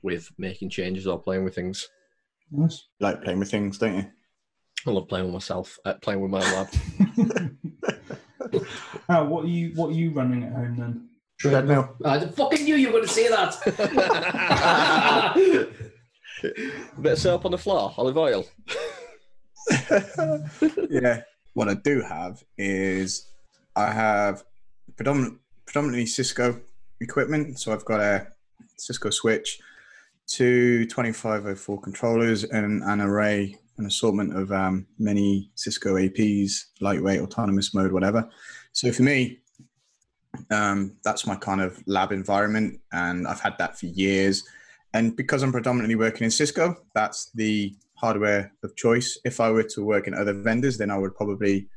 with 0.01 0.31
making 0.37 0.69
changes 0.69 1.07
or 1.07 1.19
playing 1.19 1.43
with 1.43 1.55
things. 1.55 1.87
Nice. 2.51 2.87
You 2.99 3.07
like 3.07 3.23
playing 3.23 3.39
with 3.39 3.51
things, 3.51 3.77
don't 3.77 3.95
you? 3.95 4.05
I 4.87 4.91
love 4.91 5.07
playing 5.07 5.25
with 5.25 5.33
myself, 5.33 5.77
uh, 5.83 5.95
playing 5.95 6.21
with 6.21 6.31
my 6.31 6.39
lab. 6.39 6.67
Al, 9.09 9.27
what 9.27 9.45
are 9.45 9.47
you 9.47 9.71
what 9.75 9.89
are 9.89 9.93
you 9.95 10.11
running 10.11 10.43
at 10.43 10.53
home 10.53 10.75
then? 10.77 11.09
Treadmill. 11.49 11.95
I 12.03 12.25
fucking 12.25 12.63
knew 12.63 12.75
you 12.75 12.87
were 12.87 12.93
going 12.93 13.07
to 13.07 13.13
say 13.13 13.27
that. 13.29 13.61
bit 17.01 17.11
of 17.13 17.19
soap 17.19 17.45
on 17.45 17.51
the 17.51 17.57
floor, 17.57 17.93
olive 17.97 18.17
oil. 18.17 18.45
yeah. 20.89 21.21
What 21.53 21.69
I 21.69 21.75
do 21.75 22.01
have 22.01 22.43
is 22.57 23.29
I 23.75 23.91
have 23.91 24.43
predominant, 24.95 25.39
predominantly 25.65 26.05
Cisco 26.05 26.59
equipment. 26.99 27.59
So 27.59 27.73
I've 27.73 27.85
got 27.85 28.01
a 28.01 28.27
Cisco 28.77 29.09
switch, 29.09 29.59
two 30.27 30.85
2504 30.85 31.81
controllers, 31.81 32.43
and 32.43 32.83
an 32.83 33.01
array, 33.01 33.57
an 33.77 33.85
assortment 33.85 34.35
of 34.35 34.51
um, 34.51 34.85
many 34.99 35.49
Cisco 35.55 35.95
APs, 35.95 36.65
lightweight, 36.81 37.21
autonomous 37.21 37.73
mode, 37.73 37.91
whatever. 37.91 38.29
So 38.73 38.91
for 38.91 39.03
me, 39.03 39.39
um, 40.51 40.97
that's 41.03 41.25
my 41.25 41.35
kind 41.35 41.61
of 41.61 41.81
lab 41.87 42.11
environment, 42.11 42.79
and 42.91 43.27
I've 43.27 43.39
had 43.39 43.57
that 43.57 43.77
for 43.79 43.87
years. 43.87 44.43
And 44.93 45.15
because 45.15 45.43
I'm 45.43 45.51
predominantly 45.51 45.95
working 45.95 46.23
in 46.23 46.31
Cisco, 46.31 46.75
that's 46.93 47.31
the 47.35 47.75
hardware 47.95 48.53
of 48.63 48.75
choice. 48.75 49.19
If 49.25 49.39
I 49.39 49.49
were 49.49 49.63
to 49.63 49.83
work 49.83 50.07
in 50.07 50.13
other 50.13 50.33
vendors, 50.33 50.77
then 50.77 50.91
I 50.91 50.97
would 50.97 51.15
probably 51.15 51.67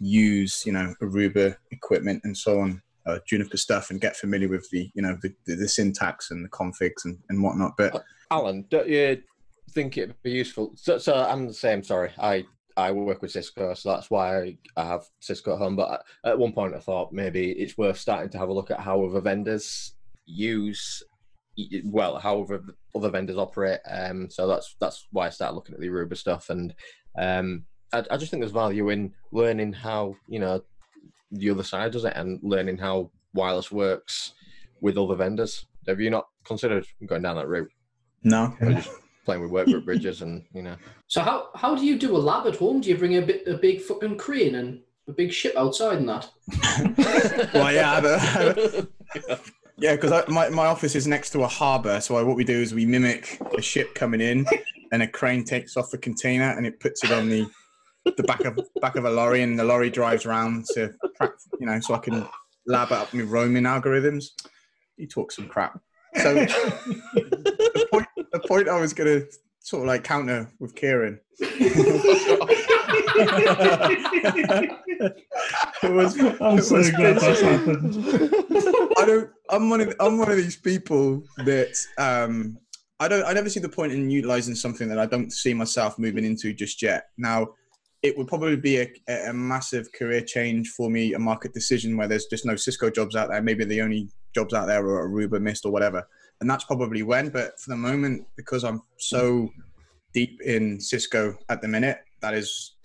use, 0.00 0.62
you 0.64 0.72
know, 0.72 0.94
Aruba 1.02 1.56
equipment 1.70 2.20
and 2.24 2.36
so 2.36 2.60
on, 2.60 2.82
uh, 3.06 3.18
Juniper 3.26 3.56
stuff, 3.56 3.90
and 3.90 4.00
get 4.00 4.16
familiar 4.16 4.48
with 4.48 4.68
the, 4.70 4.90
you 4.94 5.02
know, 5.02 5.18
the, 5.22 5.34
the, 5.46 5.56
the 5.56 5.68
syntax 5.68 6.30
and 6.30 6.44
the 6.44 6.48
configs 6.48 7.04
and, 7.04 7.18
and 7.28 7.42
whatnot. 7.42 7.76
But 7.76 8.04
Alan, 8.30 8.64
don't 8.70 8.88
you 8.88 9.22
think 9.70 9.96
it'd 9.96 10.22
be 10.22 10.30
useful? 10.30 10.72
So, 10.76 10.98
so 10.98 11.14
I'm 11.14 11.46
the 11.46 11.54
same. 11.54 11.82
Sorry, 11.82 12.10
I 12.18 12.44
I 12.78 12.92
work 12.92 13.20
with 13.20 13.32
Cisco, 13.32 13.74
so 13.74 13.90
that's 13.90 14.08
why 14.08 14.56
I, 14.76 14.84
have 14.84 15.04
Cisco 15.18 15.54
at 15.54 15.58
home. 15.58 15.74
But 15.74 16.04
at 16.24 16.38
one 16.38 16.52
point, 16.52 16.76
I 16.76 16.78
thought 16.78 17.12
maybe 17.12 17.50
it's 17.50 17.76
worth 17.76 17.98
starting 17.98 18.30
to 18.30 18.38
have 18.38 18.50
a 18.50 18.52
look 18.52 18.70
at 18.70 18.78
how 18.78 19.04
other 19.04 19.20
vendors 19.20 19.94
use, 20.26 21.02
well, 21.84 22.18
how 22.18 22.42
other 22.42 22.62
other 22.94 23.10
vendors 23.10 23.36
operate. 23.36 23.80
Um, 23.90 24.30
so 24.30 24.46
that's 24.46 24.76
that's 24.80 25.08
why 25.10 25.26
I 25.26 25.30
started 25.30 25.56
looking 25.56 25.74
at 25.74 25.80
the 25.80 25.88
Aruba 25.88 26.16
stuff, 26.16 26.50
and 26.50 26.72
um, 27.18 27.64
I, 27.92 28.04
I 28.12 28.16
just 28.16 28.30
think 28.30 28.42
there's 28.42 28.52
value 28.52 28.90
in 28.90 29.12
learning 29.32 29.72
how 29.72 30.14
you 30.28 30.38
know 30.38 30.62
the 31.32 31.50
other 31.50 31.64
side 31.64 31.90
does 31.90 32.04
it 32.04 32.12
and 32.14 32.38
learning 32.44 32.78
how 32.78 33.10
wireless 33.34 33.72
works 33.72 34.34
with 34.80 34.96
other 34.96 35.16
vendors. 35.16 35.66
Have 35.88 36.00
you 36.00 36.10
not 36.10 36.28
considered 36.44 36.86
going 37.06 37.22
down 37.22 37.36
that 37.36 37.48
route? 37.48 37.72
no, 38.62 38.82
playing 39.28 39.42
with 39.42 39.50
workgroup 39.50 39.84
bridges 39.84 40.22
and 40.22 40.42
you 40.54 40.62
know. 40.62 40.74
so 41.06 41.20
how 41.20 41.50
how 41.54 41.74
do 41.74 41.84
you 41.84 41.98
do 41.98 42.16
a 42.16 42.22
lab 42.30 42.46
at 42.46 42.56
home? 42.56 42.80
Do 42.80 42.88
you 42.88 42.96
bring 42.96 43.18
a 43.18 43.20
bit 43.20 43.46
a 43.46 43.58
big 43.58 43.82
fucking 43.82 44.16
crane 44.16 44.54
and 44.54 44.80
a 45.06 45.12
big 45.12 45.30
ship 45.32 45.54
outside 45.54 45.98
and 45.98 46.08
that? 46.08 46.30
well, 47.52 47.70
yeah, 47.70 47.92
I 47.92 47.94
have 47.96 48.04
a- 48.06 48.14
I 48.14 49.32
have 49.32 49.52
Yeah, 49.80 49.94
because 49.94 50.26
my, 50.28 50.48
my 50.48 50.66
office 50.66 50.96
is 50.96 51.06
next 51.06 51.30
to 51.30 51.44
a 51.44 51.46
harbour. 51.46 52.00
So 52.00 52.16
I, 52.16 52.22
what 52.22 52.34
we 52.36 52.42
do 52.42 52.58
is 52.60 52.74
we 52.74 52.84
mimic 52.84 53.38
a 53.56 53.62
ship 53.62 53.94
coming 53.94 54.20
in, 54.20 54.44
and 54.90 55.02
a 55.02 55.06
crane 55.06 55.44
takes 55.44 55.76
off 55.76 55.90
the 55.90 55.98
container 55.98 56.50
and 56.56 56.66
it 56.66 56.80
puts 56.80 57.04
it 57.04 57.12
on 57.12 57.28
the 57.28 57.46
the 58.16 58.22
back 58.22 58.44
of 58.46 58.58
back 58.80 58.96
of 58.96 59.04
a 59.04 59.10
lorry, 59.10 59.42
and 59.42 59.58
the 59.58 59.64
lorry 59.64 59.90
drives 59.90 60.24
round 60.24 60.64
to, 60.74 60.90
you 61.60 61.66
know, 61.66 61.78
so 61.80 61.94
I 61.94 61.98
can 61.98 62.26
lab 62.66 62.90
up 62.92 63.12
my 63.12 63.22
roaming 63.22 63.64
algorithms. 63.64 64.24
You 64.96 65.06
talk 65.06 65.30
some 65.32 65.46
crap. 65.48 65.78
So 66.22 66.34
the 66.34 67.86
point, 67.92 68.07
the 68.40 68.48
point 68.48 68.68
I 68.68 68.80
was 68.80 68.92
going 68.92 69.20
to 69.20 69.26
sort 69.60 69.82
of 69.82 69.88
like 69.88 70.04
counter 70.04 70.50
with 70.60 70.74
Kieran 70.74 71.20
it 75.82 75.92
was, 75.92 76.18
I'm 76.18 76.58
it 76.58 76.62
so 76.62 76.76
was 76.76 76.90
glad 76.90 77.18
that's 77.20 77.40
happened. 77.40 77.96
I 78.98 79.04
don't. 79.04 79.30
I'm 79.50 79.70
one 79.70 79.80
of. 79.80 79.94
I'm 80.00 80.18
one 80.18 80.30
of 80.30 80.36
these 80.36 80.56
people 80.56 81.22
that 81.38 81.76
um, 81.96 82.58
I 82.98 83.06
don't. 83.06 83.24
I 83.24 83.32
never 83.32 83.48
see 83.48 83.60
the 83.60 83.68
point 83.68 83.92
in 83.92 84.10
utilizing 84.10 84.56
something 84.56 84.88
that 84.88 84.98
I 84.98 85.06
don't 85.06 85.32
see 85.32 85.54
myself 85.54 85.96
moving 85.96 86.24
into 86.24 86.52
just 86.52 86.82
yet. 86.82 87.04
Now, 87.16 87.48
it 88.02 88.18
would 88.18 88.26
probably 88.26 88.56
be 88.56 88.78
a, 88.78 88.88
a 89.28 89.32
massive 89.32 89.92
career 89.92 90.22
change 90.22 90.70
for 90.70 90.90
me, 90.90 91.14
a 91.14 91.18
market 91.20 91.54
decision 91.54 91.96
where 91.96 92.08
there's 92.08 92.26
just 92.26 92.46
no 92.46 92.56
Cisco 92.56 92.90
jobs 92.90 93.14
out 93.14 93.30
there. 93.30 93.42
Maybe 93.42 93.64
the 93.64 93.82
only 93.82 94.08
jobs 94.34 94.54
out 94.54 94.66
there 94.66 94.84
are 94.84 95.08
Aruba, 95.08 95.40
Mist, 95.40 95.64
or 95.64 95.70
whatever. 95.70 96.04
And 96.40 96.48
that's 96.48 96.64
probably 96.64 97.02
when. 97.02 97.30
But 97.30 97.58
for 97.60 97.70
the 97.70 97.76
moment, 97.76 98.26
because 98.36 98.64
I'm 98.64 98.82
so 98.98 99.50
deep 100.14 100.40
in 100.42 100.80
Cisco 100.80 101.36
at 101.48 101.60
the 101.60 101.68
minute, 101.68 102.00
that 102.20 102.34
is 102.34 102.76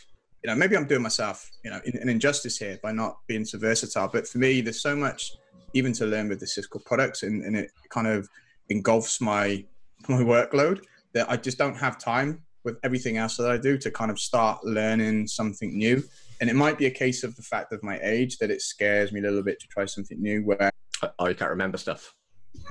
you 0.44 0.50
know, 0.50 0.56
maybe 0.56 0.76
I'm 0.76 0.86
doing 0.86 1.02
myself, 1.02 1.50
you 1.64 1.72
know, 1.72 1.80
an 1.86 2.10
injustice 2.10 2.58
here 2.58 2.78
by 2.84 2.92
not 2.92 3.18
being 3.28 3.46
so 3.46 3.58
versatile. 3.58 4.10
But 4.12 4.28
for 4.28 4.40
me, 4.40 4.60
there's 4.60 4.82
so 4.82 4.96
much 4.96 5.32
even 5.74 5.94
to 5.94 6.06
learn 6.06 6.30
with 6.30 6.40
the 6.40 6.48
Cisco 6.48 6.80
products, 6.80 7.24
and, 7.24 7.44
and 7.44 7.56
it 7.56 7.72
kind 7.90 8.08
of 8.08 8.28
engulfs 8.70 9.22
my 9.22 9.64
my 10.10 10.18
workload 10.18 10.84
that 11.14 11.30
I 11.30 11.38
just 11.38 11.58
don't 11.58 11.76
have 11.76 11.98
time 11.98 12.44
with 12.66 12.78
everything 12.84 13.18
else 13.18 13.38
that 13.38 13.50
I 13.50 13.58
do 13.58 13.78
to 13.78 13.92
kind 13.92 14.12
of 14.12 14.20
start 14.20 14.64
learning 14.66 15.28
something 15.28 15.78
new. 15.78 16.04
And 16.42 16.50
it 16.50 16.56
might 16.56 16.78
be 16.78 16.88
a 16.88 16.92
case 16.92 17.24
of 17.24 17.36
the 17.36 17.42
fact 17.42 17.72
of 17.72 17.84
my 17.84 18.00
age 18.02 18.38
that 18.40 18.52
it 18.52 18.62
scares 18.62 19.12
me 19.12 19.20
a 19.20 19.24
little 19.24 19.44
bit 19.44 19.60
to 19.62 19.68
try 19.68 19.86
something 19.86 20.22
new. 20.22 20.44
Where, 20.44 20.72
Oh, 21.20 21.28
you 21.28 21.36
can't 21.36 21.52
remember 21.52 21.78
stuff. 21.78 22.14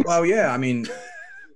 Well, 0.04 0.24
yeah, 0.26 0.52
I 0.52 0.58
mean, 0.58 0.86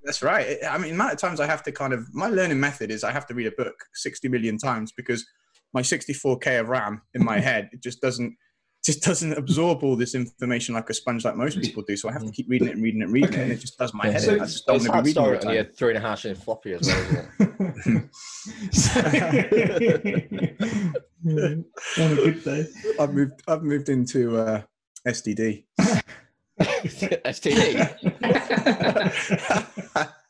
that's 0.05 0.23
right. 0.23 0.59
I 0.69 0.79
mean, 0.79 0.89
the 0.91 0.95
amount 0.95 1.13
of 1.13 1.19
times 1.19 1.41
I 1.41 1.47
have 1.47 1.63
to 1.65 1.73
kind 1.73 1.93
of 1.93 2.13
my 2.15 2.29
learning 2.29 2.61
method 2.61 2.91
is 2.91 3.03
I 3.05 3.13
have 3.13 3.27
to 3.27 3.35
read 3.35 3.47
a 3.47 3.53
book 3.53 3.75
60 3.95 4.29
million 4.29 4.57
times 4.59 4.93
because 4.93 5.27
my 5.73 5.83
64k 5.83 6.61
of 6.61 6.69
RAM 6.69 7.03
in 7.15 7.25
my 7.25 7.39
head 7.41 7.69
it 7.73 7.83
just 7.83 8.01
doesn't 8.01 8.37
just 8.85 9.03
doesn't 9.03 9.33
absorb 9.33 9.83
all 9.83 9.97
this 9.97 10.15
information 10.15 10.75
like 10.77 10.89
a 10.89 10.95
sponge 10.95 11.25
like 11.25 11.35
most 11.35 11.61
people 11.61 11.83
do. 11.83 11.97
So 11.97 12.09
I 12.09 12.13
have 12.13 12.25
to 12.25 12.31
keep 12.31 12.47
reading 12.49 12.69
it 12.69 12.75
and 12.75 12.83
reading 12.85 13.01
it 13.01 13.05
and 13.07 13.13
reading 13.13 13.33
it, 13.33 13.39
and 13.41 13.51
it 13.53 13.57
just 13.57 13.77
does 13.77 13.93
my 13.93 14.07
head 14.07 14.23
So- 14.23 14.35
in. 14.35 14.41
I 14.41 14.45
just 14.45 14.65
don't 14.65 14.77
It's 14.77 14.89
want 14.89 15.05
to 15.05 15.13
be 15.13 15.19
hard 15.21 15.33
reading 15.33 15.37
story 15.37 15.37
all 15.37 15.41
the 15.43 15.49
on 15.49 15.55
your 15.55 15.65
time. 15.65 15.73
three 15.75 15.89
and 15.97 15.99
a 15.99 16.01
half 16.09 16.25
inch 16.25 16.39
floppy 16.39 16.73
as 16.75 16.87
well. 16.87 17.29
Isn't 17.81 18.11
it? 18.87 20.57
On 21.27 22.13
a 22.13 22.15
good 22.15 22.45
day. 22.45 22.67
I've 23.01 23.13
moved. 23.13 23.43
I've 23.49 23.63
moved 23.65 23.89
into 23.89 24.37
uh, 24.39 24.63
SDD. 25.07 25.65
STD. 26.61 27.77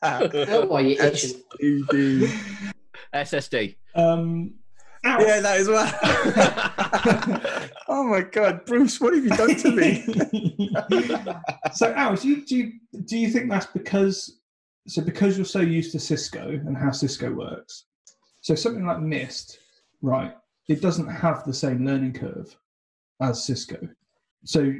How 0.01 0.69
are 0.71 0.81
you 0.81 0.97
itching? 1.01 1.41
SDD. 1.61 2.73
SSD. 3.13 3.75
Um, 3.95 4.53
ow. 5.05 5.19
Yeah, 5.19 5.39
that 5.39 5.57
as 5.59 5.67
well. 5.67 5.89
oh 7.87 8.03
my 8.03 8.21
God, 8.21 8.65
Bruce, 8.65 8.99
what 8.99 9.13
have 9.13 9.23
you 9.23 9.29
done 9.29 9.55
to 9.55 9.71
me? 9.71 10.03
so, 11.73 11.93
Al, 11.93 12.15
do 12.15 12.27
you, 12.27 12.45
do 12.45 12.55
you 12.55 12.73
do 13.05 13.17
you 13.17 13.29
think 13.29 13.49
that's 13.49 13.67
because 13.67 14.39
so 14.87 15.01
because 15.01 15.37
you're 15.37 15.45
so 15.45 15.61
used 15.61 15.91
to 15.93 15.99
Cisco 15.99 16.49
and 16.49 16.77
how 16.77 16.91
Cisco 16.91 17.31
works? 17.31 17.85
So 18.41 18.55
something 18.55 18.85
like 18.85 18.99
Mist, 18.99 19.59
right? 20.01 20.35
It 20.67 20.81
doesn't 20.81 21.07
have 21.07 21.45
the 21.45 21.53
same 21.53 21.85
learning 21.85 22.13
curve 22.13 22.55
as 23.21 23.43
Cisco. 23.45 23.77
So, 24.43 24.73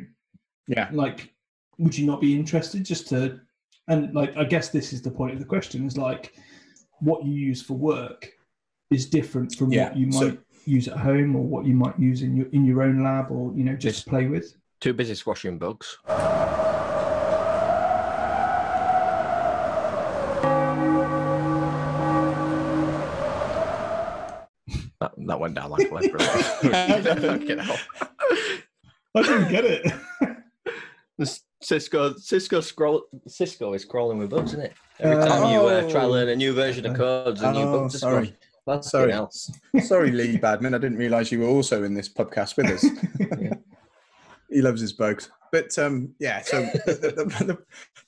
Yeah. 0.68 0.90
like, 0.92 1.34
would 1.78 1.98
you 1.98 2.06
not 2.06 2.22
be 2.22 2.36
interested 2.36 2.84
just 2.84 3.08
to? 3.10 3.40
And 3.88 4.14
like, 4.14 4.36
I 4.36 4.44
guess 4.44 4.70
this 4.70 4.92
is 4.94 5.02
the 5.02 5.12
point 5.12 5.34
of 5.34 5.40
the 5.40 5.46
question: 5.46 5.86
is 5.86 5.98
like, 5.98 6.34
what 7.00 7.26
you 7.26 7.34
use 7.34 7.62
for 7.62 7.74
work 7.76 8.32
is 8.90 9.06
different 9.06 9.56
from 9.56 9.72
Yeah, 9.72 9.90
what 9.90 9.98
you 9.98 10.12
so- 10.12 10.30
might 10.30 10.40
use 10.66 10.88
at 10.88 10.98
home 10.98 11.36
or 11.36 11.44
what 11.44 11.66
you 11.66 11.74
might 11.74 11.98
use 11.98 12.22
in 12.22 12.36
your 12.36 12.48
in 12.48 12.66
your 12.66 12.82
own 12.84 13.04
lab 13.04 13.32
or 13.32 13.54
you 13.56 13.64
know 13.64 13.76
just 13.76 14.08
play 14.08 14.28
with. 14.28 14.56
Too 14.80 14.94
busy 14.94 15.16
squashing 15.16 15.58
bugs. 15.58 15.98
That, 25.00 25.12
that 25.16 25.40
went 25.40 25.54
down 25.56 25.70
like 25.70 25.88
a 25.88 25.90
balloon. 25.92 26.10
I 29.16 29.22
didn't 29.22 29.50
get 29.50 29.64
it. 29.66 29.92
Cisco, 31.72 32.16
Cisco 32.16 32.62
scroll, 32.62 33.04
Cisco 33.28 33.74
is 33.74 33.84
crawling 33.84 34.18
with 34.20 34.30
bugs, 34.30 34.54
isn't 34.54 34.62
it? 34.68 34.74
Every 35.00 35.18
Uh, 35.18 35.26
time 35.28 35.52
you 35.52 35.60
uh, 35.60 35.82
try 35.82 36.02
to 36.02 36.08
oh. 36.08 36.12
learn 36.12 36.30
a 36.30 36.36
new 36.36 36.54
version 36.54 36.86
of 36.86 36.96
codes, 36.96 37.42
a 37.42 37.52
new 37.52 37.60
Oh, 37.60 37.82
bug 37.82 37.92
to 37.92 37.98
sorry. 37.98 38.26
squash. 38.28 38.38
That's 38.66 38.90
Sorry. 38.90 39.12
sorry. 39.12 39.14
Else. 39.14 39.52
Sorry, 39.86 40.12
Lee 40.12 40.38
Badman. 40.38 40.74
I 40.74 40.78
didn't 40.78 40.98
realise 40.98 41.30
you 41.30 41.40
were 41.42 41.48
also 41.48 41.84
in 41.84 41.94
this 41.94 42.08
podcast 42.08 42.56
with 42.56 42.68
us. 42.68 42.86
He 44.50 44.62
loves 44.62 44.80
his 44.80 44.94
bugs. 44.94 45.30
But 45.52 45.78
um, 45.78 46.14
yeah, 46.20 46.42
so 46.42 46.62
the, 46.86 47.14
the, 47.18 47.44
the, 47.44 47.58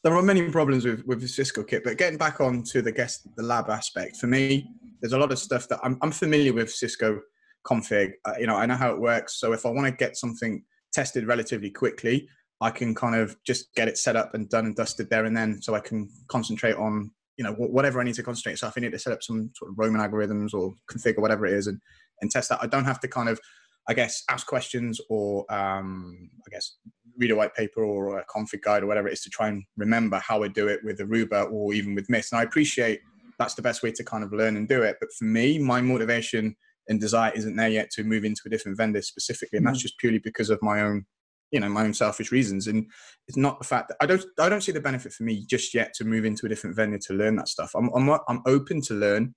there 0.06 0.16
are 0.16 0.22
many 0.22 0.50
problems 0.50 0.86
with, 0.86 1.06
with 1.06 1.20
the 1.20 1.28
Cisco 1.28 1.64
kit. 1.64 1.84
But 1.84 1.98
getting 1.98 2.18
back 2.18 2.40
on 2.40 2.64
to 2.72 2.82
the 2.82 2.94
guest, 2.94 3.28
the 3.36 3.44
lab 3.44 3.70
aspect, 3.70 4.16
for 4.16 4.28
me, 4.28 4.70
there's 5.02 5.12
a 5.12 5.18
lot 5.20 5.34
of 5.34 5.40
stuff 5.40 5.68
that 5.68 5.80
I'm, 5.84 5.98
I'm 6.02 6.12
familiar 6.14 6.54
with 6.54 6.72
Cisco 6.72 7.20
config. 7.66 8.12
Uh, 8.24 8.36
you 8.40 8.48
know, 8.48 8.56
I 8.56 8.66
know 8.68 8.76
how 8.76 8.92
it 8.92 9.02
works. 9.02 9.38
So 9.38 9.52
if 9.52 9.66
I 9.66 9.70
want 9.70 9.86
to 9.88 9.92
get 9.92 10.16
something 10.16 10.64
tested 10.94 11.28
relatively 11.28 11.72
quickly, 11.72 12.30
I 12.62 12.72
can 12.72 12.94
kind 12.94 13.16
of 13.16 13.36
just 13.46 13.74
get 13.76 13.88
it 13.88 13.98
set 13.98 14.16
up 14.16 14.34
and 14.34 14.50
done 14.50 14.66
and 14.66 14.76
dusted 14.76 15.10
there 15.10 15.26
and 15.26 15.36
then, 15.36 15.62
so 15.62 15.76
I 15.76 15.80
can 15.80 16.10
concentrate 16.28 16.76
on 16.76 17.12
you 17.38 17.44
know 17.46 17.54
whatever 17.54 18.02
I 18.02 18.04
need 18.04 18.16
to 18.16 18.24
concentrate. 18.24 18.60
So 18.60 18.68
if 18.68 18.74
I 18.76 18.82
need 18.82 18.92
to 18.92 19.00
set 19.00 19.14
up 19.14 19.24
some 19.24 19.52
sort 19.56 19.72
of 19.72 19.80
roaming 19.80 20.02
algorithms 20.02 20.54
or 20.54 20.74
configure 20.92 21.20
whatever 21.20 21.46
it 21.46 21.54
is, 21.54 21.68
and 21.68 21.80
and 22.22 22.30
test 22.30 22.50
that, 22.50 22.60
I 22.62 22.68
don't 22.68 22.86
have 22.86 23.00
to 23.00 23.08
kind 23.08 23.30
of 23.30 23.40
I 23.88 23.94
guess 23.94 24.24
ask 24.30 24.46
questions 24.46 25.00
or 25.10 25.52
um, 25.52 26.30
I 26.46 26.50
guess 26.52 26.76
read 27.18 27.32
a 27.32 27.36
white 27.36 27.56
paper 27.56 27.84
or 27.84 28.20
a 28.20 28.26
config 28.26 28.62
guide 28.62 28.84
or 28.84 28.88
whatever 28.88 29.08
it 29.08 29.14
is 29.14 29.22
to 29.22 29.30
try 29.30 29.48
and 29.48 29.64
remember 29.78 30.18
how 30.18 30.44
I 30.44 30.48
do 30.48 30.68
it 30.68 30.82
with 30.84 31.00
Aruba 31.00 31.52
or 31.52 31.74
even 31.74 31.96
with 31.96 32.10
Mist. 32.10 32.32
And 32.32 32.40
I 32.40 32.44
appreciate 32.44 33.02
that's 33.38 33.56
the 33.56 33.62
best 33.62 33.84
way 33.84 33.92
to 33.92 34.04
kind 34.04 34.24
of 34.24 34.32
learn 34.34 34.58
and 34.58 34.68
do 34.68 34.84
it. 34.84 34.98
But 35.00 35.10
for 35.18 35.26
me, 35.26 35.58
my 35.58 35.82
motivation 35.82 36.56
and 36.88 37.00
desire 37.00 37.32
isn't 37.36 37.56
there 37.56 37.70
yet 37.70 37.90
to 37.92 38.04
move 38.04 38.26
into 38.26 38.42
a 38.46 38.50
different 38.50 38.78
vendor 38.78 39.02
specifically, 39.02 39.58
and 39.58 39.66
that's 39.66 39.82
just 39.82 39.98
purely 39.98 40.20
because 40.20 40.50
of 40.50 40.60
my 40.62 40.82
own 40.82 41.06
you 41.52 41.60
know 41.60 41.70
my 41.70 41.84
own 41.84 41.94
selfish 41.94 42.32
reasons. 42.32 42.68
And 42.68 42.86
it's 43.28 43.38
not 43.38 43.60
the 43.60 43.66
fact 43.66 43.90
that 43.90 43.98
i 44.02 44.06
don't 44.06 44.24
i 44.40 44.50
don't 44.50 44.62
see 44.62 44.72
the 44.72 44.82
benefit 44.82 45.14
for 45.14 45.24
me 45.24 45.46
just 45.48 45.74
yet 45.74 45.94
to 45.96 46.06
move 46.06 46.26
into 46.26 46.46
a 46.46 46.50
different 46.50 46.76
vendor 46.76 46.98
to 46.98 47.14
learn 47.14 47.36
that 47.38 47.48
stuff. 47.48 47.72
I'm 47.76 47.90
i'm, 47.90 48.10
I'm 48.28 48.42
open 48.46 48.82
to 48.84 48.94
learn 48.94 49.34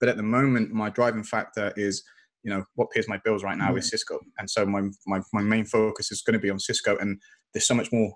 but 0.00 0.08
at 0.08 0.16
the 0.16 0.22
moment 0.22 0.72
my 0.72 0.90
driving 0.90 1.24
factor 1.24 1.72
is 1.76 2.02
you 2.42 2.50
know 2.50 2.64
what 2.74 2.90
pays 2.90 3.08
my 3.08 3.18
bills 3.24 3.42
right 3.42 3.58
now 3.58 3.74
is 3.76 3.86
mm. 3.86 3.90
cisco. 3.90 4.18
And 4.38 4.48
so 4.48 4.66
my 4.66 4.82
my, 5.06 5.20
my 5.32 5.42
main 5.42 5.64
focus 5.64 6.12
is 6.12 6.22
going 6.22 6.34
to 6.34 6.40
be 6.40 6.50
on 6.50 6.58
cisco 6.58 6.96
and 6.98 7.20
there's 7.52 7.66
so 7.66 7.74
much 7.74 7.92
more 7.92 8.14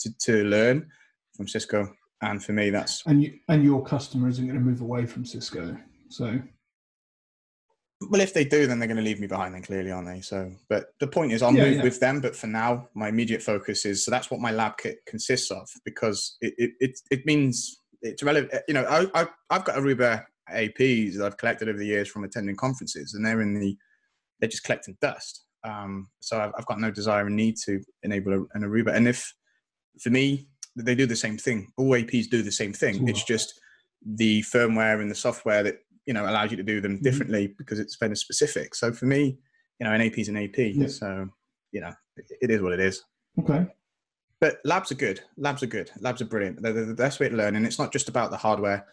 to, 0.00 0.10
to 0.24 0.44
learn 0.44 0.88
from 1.36 1.48
cisco 1.48 1.88
and 2.22 2.42
for 2.42 2.52
me 2.52 2.70
that's 2.70 3.02
and 3.06 3.22
you 3.22 3.38
and 3.48 3.62
your 3.62 3.84
customer 3.84 4.28
isn't 4.28 4.46
going 4.46 4.58
to 4.58 4.64
move 4.64 4.80
away 4.80 5.06
from 5.06 5.24
Cisco. 5.24 5.76
So 6.08 6.40
well 8.10 8.20
if 8.20 8.32
they 8.34 8.44
do 8.44 8.66
then 8.66 8.78
they're 8.78 8.88
going 8.88 8.96
to 8.96 9.02
leave 9.02 9.20
me 9.20 9.26
behind 9.26 9.54
then 9.54 9.62
clearly 9.62 9.90
aren't 9.90 10.06
they? 10.06 10.20
So 10.20 10.50
but 10.68 10.86
the 11.00 11.06
point 11.06 11.32
is 11.32 11.42
i'll 11.42 11.54
Yeah, 11.54 11.64
move 11.64 11.76
yeah. 11.76 11.82
with 11.82 12.00
them 12.00 12.20
but 12.20 12.36
for 12.36 12.46
now 12.46 12.88
my 12.94 13.08
immediate 13.08 13.42
focus 13.42 13.84
is 13.84 14.04
so 14.04 14.10
that's 14.10 14.30
what 14.30 14.40
my 14.40 14.50
lab 14.52 14.76
kit 14.78 14.98
consists 15.06 15.50
of 15.50 15.68
because 15.84 16.36
it 16.40 16.54
it, 16.58 16.70
it, 16.80 17.00
it 17.10 17.26
means 17.26 17.76
it's 18.02 18.22
relevant 18.22 18.52
you 18.68 18.74
know 18.74 18.84
I, 18.84 19.22
I 19.22 19.26
i've 19.50 19.64
got 19.64 19.76
aruba 19.76 20.24
aps 20.52 21.16
that 21.16 21.26
i've 21.26 21.36
collected 21.36 21.68
over 21.68 21.78
the 21.78 21.86
years 21.86 22.08
from 22.08 22.24
attending 22.24 22.56
conferences 22.56 23.14
and 23.14 23.24
they're 23.24 23.40
in 23.40 23.58
the 23.58 23.76
they're 24.42 24.48
just 24.48 24.64
collecting 24.64 24.96
dust. 25.00 25.44
Um, 25.64 26.08
so 26.20 26.40
I've, 26.40 26.50
I've 26.58 26.66
got 26.66 26.80
no 26.80 26.90
desire 26.90 27.26
and 27.26 27.36
need 27.36 27.56
to 27.64 27.80
enable 28.02 28.32
an 28.54 28.62
aruba. 28.62 28.92
And 28.92 29.06
if 29.06 29.32
for 30.00 30.10
me 30.10 30.48
they 30.74 30.96
do 30.96 31.06
the 31.06 31.14
same 31.16 31.38
thing. 31.38 31.68
All 31.76 31.90
aps 31.90 32.28
do 32.28 32.42
the 32.42 32.50
same 32.50 32.72
thing. 32.72 33.06
It's 33.08 33.22
just 33.22 33.60
the 34.04 34.42
firmware 34.42 35.00
and 35.00 35.08
the 35.10 35.14
software 35.14 35.62
that 35.62 35.76
you 36.06 36.14
know 36.14 36.24
allows 36.24 36.50
you 36.50 36.56
to 36.56 36.62
do 36.62 36.80
them 36.80 36.94
mm-hmm. 36.94 37.02
differently 37.02 37.54
because 37.58 37.78
it's 37.78 37.96
vendor 37.96 38.16
specific. 38.16 38.74
So 38.74 38.92
for 38.92 39.06
me, 39.06 39.38
you 39.78 39.86
know, 39.86 39.92
an 39.92 40.00
AP 40.00 40.18
is 40.18 40.28
an 40.28 40.36
AP. 40.36 40.58
Yeah. 40.58 40.86
So 40.88 41.28
you 41.72 41.80
know, 41.80 41.92
it, 42.16 42.50
is 42.50 42.62
what 42.62 42.72
it 42.72 42.80
is. 42.80 43.02
okay, 43.40 43.66
But 44.40 44.58
labs 44.64 44.92
are 44.92 44.96
good. 44.96 45.20
Labs 45.36 45.62
are 45.62 45.66
good. 45.66 45.90
Labs 46.00 46.20
are 46.20 46.26
brilliant. 46.26 46.62
They're 46.62 46.72
the 46.72 46.94
best 46.94 47.18
way 47.18 47.28
to 47.28 47.36
learn, 47.36 47.56
and 47.56 47.66
it's 47.66 47.78
not 47.78 47.92
just 47.92 48.08
about 48.08 48.30
the 48.30 48.36
hardware. 48.36 48.86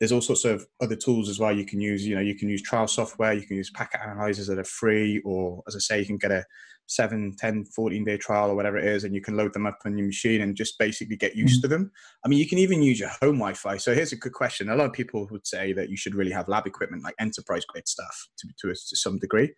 There's 0.00 0.10
all 0.10 0.20
sorts 0.20 0.44
of 0.44 0.66
other 0.82 0.96
tools 0.96 1.28
as 1.28 1.38
well. 1.38 1.56
You 1.56 1.64
can 1.64 1.80
use, 1.80 2.04
you 2.04 2.16
know, 2.16 2.20
you 2.20 2.34
can 2.34 2.48
use 2.48 2.62
trial 2.62 2.88
software. 2.88 3.32
You 3.32 3.46
can 3.46 3.56
use 3.56 3.70
packet 3.70 4.00
analyzers 4.04 4.48
that 4.48 4.58
are 4.58 4.64
free, 4.64 5.22
or 5.24 5.62
as 5.68 5.76
I 5.76 5.78
say, 5.78 6.00
you 6.00 6.06
can 6.06 6.18
get 6.18 6.32
a 6.32 6.44
7, 6.86 7.34
10, 7.38 7.64
14 7.64 8.04
day 8.04 8.16
trial 8.16 8.50
or 8.50 8.54
whatever 8.54 8.76
it 8.76 8.84
is, 8.84 9.04
and 9.04 9.14
you 9.14 9.20
can 9.20 9.36
load 9.36 9.52
them 9.52 9.66
up 9.66 9.78
on 9.84 9.96
your 9.96 10.06
machine 10.06 10.42
and 10.42 10.56
just 10.56 10.78
basically 10.78 11.16
get 11.16 11.34
used 11.34 11.62
to 11.62 11.68
them. 11.68 11.90
I 12.24 12.28
mean, 12.28 12.38
you 12.38 12.48
can 12.48 12.58
even 12.58 12.82
use 12.82 13.00
your 13.00 13.08
home 13.08 13.38
Wi 13.38 13.54
Fi. 13.54 13.76
So 13.76 13.94
here's 13.94 14.12
a 14.12 14.16
good 14.16 14.32
question. 14.32 14.68
A 14.68 14.76
lot 14.76 14.86
of 14.86 14.92
people 14.92 15.26
would 15.30 15.46
say 15.46 15.72
that 15.72 15.88
you 15.88 15.96
should 15.96 16.14
really 16.14 16.32
have 16.32 16.48
lab 16.48 16.66
equipment, 16.66 17.02
like 17.02 17.14
enterprise 17.18 17.64
grade 17.64 17.88
stuff, 17.88 18.28
to, 18.38 18.48
to, 18.60 18.70
a, 18.70 18.74
to 18.74 18.96
some 18.96 19.18
degree. 19.18 19.54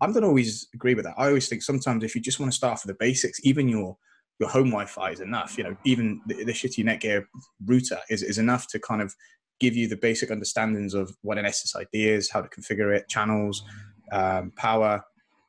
I 0.00 0.06
don't 0.06 0.24
always 0.24 0.68
agree 0.74 0.94
with 0.94 1.04
that. 1.04 1.14
I 1.18 1.26
always 1.26 1.48
think 1.48 1.62
sometimes 1.62 2.04
if 2.04 2.14
you 2.14 2.20
just 2.20 2.38
want 2.38 2.52
to 2.52 2.56
start 2.56 2.78
for 2.78 2.86
the 2.86 2.94
basics, 2.94 3.40
even 3.44 3.68
your 3.68 3.96
your 4.38 4.48
home 4.48 4.70
Wi-Fi 4.70 5.10
is 5.10 5.20
enough. 5.20 5.58
You 5.58 5.64
know, 5.64 5.76
even 5.84 6.20
the, 6.26 6.44
the 6.44 6.52
shitty 6.52 6.84
Netgear 6.84 7.24
router 7.66 7.98
is, 8.08 8.22
is 8.22 8.38
enough 8.38 8.68
to 8.68 8.78
kind 8.78 9.02
of 9.02 9.14
give 9.60 9.74
you 9.74 9.88
the 9.88 9.96
basic 9.96 10.30
understandings 10.30 10.94
of 10.94 11.12
what 11.22 11.38
an 11.38 11.44
SSID 11.44 11.88
is, 11.92 12.30
how 12.30 12.40
to 12.40 12.48
configure 12.48 12.96
it, 12.96 13.08
channels, 13.08 13.64
um, 14.12 14.52
power, 14.56 15.02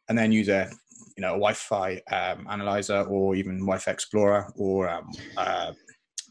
and 0.07 0.17
then 0.17 0.31
use 0.31 0.49
a 0.49 0.71
you 1.19 1.21
know 1.21 1.31
a 1.35 1.43
Wi-Fi 1.47 2.01
um, 2.13 2.47
analyzer 2.49 3.01
or 3.01 3.35
even 3.35 3.57
Wi-Fi 3.57 3.91
Explorer 3.91 4.53
or 4.55 4.87
um, 4.87 5.11
uh, 5.35 5.73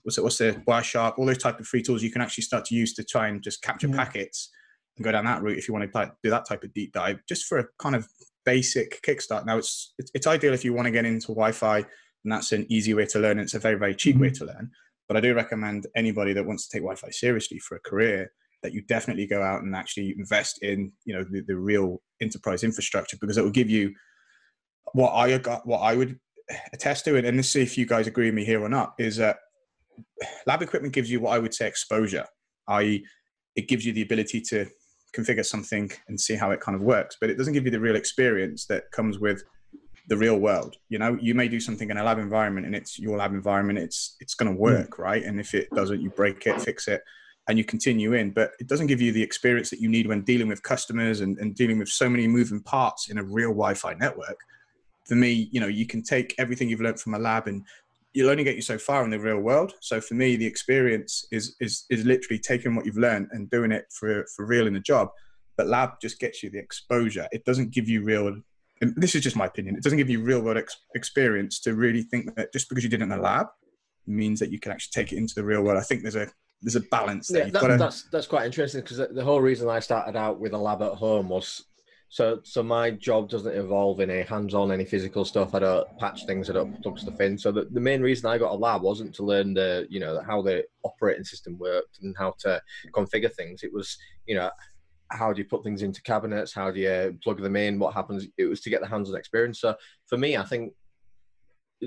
what's 0.03 0.17
it? 0.17 0.25
What's 0.25 0.39
the 0.39 0.63
Wireshark? 0.67 1.19
All 1.19 1.27
those 1.27 1.37
type 1.37 1.61
of 1.61 1.67
free 1.67 1.83
tools 1.83 2.03
you 2.03 2.11
can 2.11 2.23
actually 2.23 2.45
start 2.45 2.65
to 2.67 2.75
use 2.75 2.95
to 2.95 3.05
try 3.05 3.29
and 3.29 3.43
just 3.43 3.61
capture 3.61 3.87
Yeah. 3.87 3.97
packets 3.97 4.51
and 4.97 5.05
go 5.05 5.13
down 5.13 5.27
that 5.27 5.43
route 5.43 5.59
if 5.59 5.69
you 5.69 5.75
want 5.75 5.93
to 5.93 6.13
do 6.23 6.31
that 6.31 6.47
type 6.49 6.65
of 6.65 6.73
deep 6.73 6.95
dive, 6.95 7.19
just 7.29 7.45
for 7.45 7.59
a 7.59 7.67
kind 7.79 7.97
of 7.97 8.09
basic 8.47 9.03
kickstart. 9.03 9.45
Now 9.45 9.59
it's 9.59 9.93
it's, 9.99 10.11
it's 10.15 10.27
ideal 10.27 10.55
if 10.55 10.65
you 10.65 10.73
want 10.73 10.87
to 10.87 10.91
get 10.91 11.05
into 11.05 11.27
Wi-Fi, 11.27 11.77
and 11.81 12.33
that's 12.33 12.53
an 12.53 12.65
easy 12.71 12.95
way 12.95 13.05
to 13.13 13.19
learn. 13.19 13.39
It's 13.39 13.53
a 13.53 13.59
very 13.59 13.79
very 13.79 13.95
cheap 13.95 14.17
way 14.17 14.31
to 14.31 14.47
learn. 14.47 14.71
But 15.07 15.19
I 15.19 15.21
do 15.21 15.35
recommend 15.35 15.87
anybody 15.97 16.33
that 16.33 16.47
wants 16.47 16.67
to 16.67 16.73
take 16.75 16.83
Wi-Fi 16.83 17.11
seriously 17.11 17.59
for 17.59 17.77
a 17.77 17.81
career 17.81 18.33
that 18.63 18.73
you 18.73 18.81
definitely 18.89 19.27
go 19.27 19.43
out 19.43 19.61
and 19.63 19.77
actually 19.77 20.15
invest 20.19 20.63
in 20.63 20.93
you 21.05 21.15
know 21.15 21.25
the, 21.31 21.43
the 21.47 21.57
real 21.57 22.01
enterprise 22.23 22.65
infrastructure 22.65 23.19
because 23.21 23.37
it 23.37 23.45
will 23.45 23.51
give 23.61 23.69
you 23.69 23.93
what 24.93 25.13
I 25.13 25.37
got 25.39 25.67
what 25.67 25.81
I 25.81 25.95
would 25.95 26.19
attest 26.73 27.05
to, 27.05 27.17
and, 27.17 27.27
and 27.27 27.37
let's 27.37 27.49
see 27.49 27.63
if 27.63 27.77
you 27.77 27.87
guys 27.87 28.07
agree 28.07 28.27
with 28.27 28.35
me 28.35 28.45
here 28.45 28.63
or 28.63 28.69
not, 28.69 28.95
is 28.99 29.17
that 29.17 29.39
lab 30.47 30.63
equipment 30.63 30.95
gives 30.95 31.11
you 31.11 31.21
what 31.21 31.35
I 31.35 31.39
would 31.39 31.55
say 31.55 31.67
exposure, 31.67 32.27
i.e., 32.69 33.05
it 33.57 33.69
gives 33.69 33.85
you 33.85 33.93
the 33.93 34.03
ability 34.03 34.41
to 34.41 34.67
configure 35.17 35.45
something 35.45 35.91
and 36.09 36.21
see 36.21 36.35
how 36.35 36.51
it 36.51 36.61
kind 36.61 36.77
of 36.77 36.83
works, 36.83 37.17
but 37.21 37.31
it 37.31 37.37
doesn't 37.37 37.55
give 37.55 37.65
you 37.65 37.71
the 37.71 37.81
real 37.81 37.97
experience 37.97 38.67
that 38.67 38.91
comes 38.93 39.19
with 39.19 39.43
the 40.09 40.17
real 40.17 40.39
world. 40.39 40.77
You 40.89 40.99
know, 40.99 41.19
you 41.21 41.35
may 41.35 41.49
do 41.49 41.61
something 41.61 41.91
in 41.91 41.97
a 41.97 42.05
lab 42.05 42.19
environment 42.19 42.67
and 42.67 42.75
it's 42.75 42.99
your 42.99 43.19
lab 43.19 43.33
environment, 43.33 43.79
it's 43.79 44.17
it's 44.21 44.35
going 44.35 44.51
to 44.51 44.57
mm. 44.57 44.61
work, 44.61 44.99
right? 44.99 45.23
And 45.23 45.39
if 45.41 45.55
it 45.55 45.69
doesn't, 45.75 46.01
you 46.01 46.11
break 46.11 46.47
it, 46.47 46.61
fix 46.61 46.89
it, 46.89 47.03
and 47.49 47.59
you 47.59 47.65
continue 47.65 48.15
in. 48.15 48.31
But 48.31 48.53
it 48.59 48.67
doesn't 48.67 48.87
give 48.87 49.01
you 49.01 49.13
the 49.13 49.23
experience 49.23 49.71
that 49.71 49.81
you 49.81 49.89
need 49.89 50.07
when 50.07 50.23
dealing 50.23 50.49
with 50.49 50.63
customers 50.63 51.21
and, 51.21 51.37
and 51.39 51.55
dealing 51.55 51.79
with 51.79 51.89
so 51.89 52.09
many 52.09 52.27
moving 52.27 52.63
parts 52.63 53.11
in 53.11 53.19
a 53.19 53.23
real 53.23 53.51
Wi-Fi 53.51 53.95
network. 53.95 54.39
For 55.09 55.15
me, 55.15 55.49
you 55.51 55.61
know, 55.61 55.67
you 55.67 55.87
can 55.87 56.03
take 56.03 56.35
everything 56.39 56.69
you've 56.69 56.81
learned 56.81 57.01
from 57.01 57.15
a 57.15 57.19
lab 57.19 57.49
and 57.49 57.65
you'll 58.13 58.31
only 58.31 58.45
get 58.45 58.57
you 58.57 58.63
so 58.63 58.79
far 58.79 59.05
in 59.05 59.11
the 59.11 59.19
real 59.19 59.39
world. 59.39 59.75
So 59.81 60.01
for 60.01 60.15
me, 60.15 60.37
the 60.37 60.47
experience 60.47 61.27
is 61.31 61.57
is 61.61 61.85
is 61.91 62.05
literally 62.05 62.39
taking 62.39 62.75
what 62.75 62.87
you've 62.87 62.97
learned 62.97 63.29
and 63.33 63.51
doing 63.51 63.73
it 63.73 63.87
for 63.91 64.25
for 64.35 64.47
real 64.47 64.67
in 64.67 64.75
the 64.75 64.81
job. 64.81 65.09
But 65.57 65.67
lab 65.67 66.01
just 66.01 66.21
gets 66.21 66.43
you 66.43 66.51
the 66.51 66.59
exposure. 66.59 67.29
It 67.33 67.45
doesn't 67.45 67.73
give 67.73 67.89
you 67.89 68.05
real. 68.05 68.29
And 68.81 68.95
this 68.97 69.15
is 69.15 69.23
just 69.23 69.37
my 69.37 69.47
opinion. 69.47 69.77
It 69.77 69.83
doesn't 69.83 69.99
give 69.99 70.09
you 70.09 70.21
real 70.23 70.41
world 70.41 70.57
ex- 70.57 70.77
experience 70.95 71.59
to 71.61 71.75
really 71.75 72.03
think 72.03 72.35
that 72.37 72.53
just 72.53 72.69
because 72.69 72.85
you 72.85 72.91
did 72.91 73.01
it 73.01 73.05
in 73.05 73.13
a 73.13 73.21
lab 73.21 73.49
means 74.07 74.39
that 74.39 74.53
you 74.53 74.61
can 74.61 74.71
actually 74.71 75.03
take 75.03 75.13
it 75.13 75.17
into 75.17 75.35
the 75.35 75.45
real 75.45 75.63
world. 75.63 75.79
I 75.79 75.83
think 75.83 76.03
there's 76.03 76.17
a 76.17 76.29
there's 76.63 76.77
a 76.77 76.81
balance 76.81 77.29
there. 77.29 77.47
Yeah, 77.47 77.53
that, 77.53 77.61
got 77.61 77.69
to, 77.69 77.77
that's 77.77 78.05
that's 78.11 78.27
quite 78.27 78.47
interesting 78.47 78.81
because 78.81 78.99
the 78.99 79.25
whole 79.25 79.41
reason 79.41 79.69
I 79.69 79.81
started 79.81 80.17
out 80.17 80.41
with 80.41 80.53
a 80.55 80.59
lab 80.59 80.83
at 80.83 80.95
home 80.95 81.29
was 81.29 81.65
so 82.11 82.41
so 82.43 82.63
my 82.63 82.91
job 82.91 83.29
doesn't 83.29 83.55
involve 83.55 84.01
any 84.01 84.23
hands-on 84.23 84.73
any 84.73 84.85
physical 84.85 85.25
stuff. 85.25 85.55
I 85.55 85.59
don't 85.59 85.99
patch 85.99 86.25
things, 86.27 86.49
I 86.49 86.55
don't 86.55 86.83
plug 86.83 86.99
stuff 86.99 87.21
in. 87.21 87.37
So 87.37 87.53
the, 87.53 87.67
the 87.71 87.81
main 87.81 88.01
reason 88.01 88.31
I 88.31 88.39
got 88.39 88.53
a 88.53 88.57
lab 88.57 88.83
wasn't 88.83 89.15
to 89.17 89.25
learn 89.25 89.55
the 89.55 89.87
you 89.91 90.01
know 90.01 90.23
how 90.27 90.41
the 90.41 90.65
operating 90.85 91.25
system 91.25 91.59
worked 91.59 91.99
and 92.03 92.17
how 92.19 92.35
to 92.41 92.63
configure 92.95 93.35
things. 93.35 93.63
It 93.63 93.73
was 93.73 93.99
you 94.27 94.37
know 94.37 94.51
how 95.11 95.33
do 95.33 95.39
you 95.39 95.49
put 95.49 95.65
things 95.65 95.83
into 95.83 96.03
cabinets? 96.03 96.53
How 96.53 96.71
do 96.71 96.81
you 96.81 97.19
plug 97.23 97.41
them 97.43 97.57
in? 97.57 97.79
What 97.79 97.95
happens? 97.95 98.27
It 98.37 98.47
was 98.47 98.61
to 98.63 98.71
get 98.71 98.81
the 98.81 98.89
hands-on 98.89 99.17
experience. 99.17 99.61
So 99.61 99.75
for 100.07 100.19
me, 100.19 100.37
I 100.37 100.45
think 100.45 100.73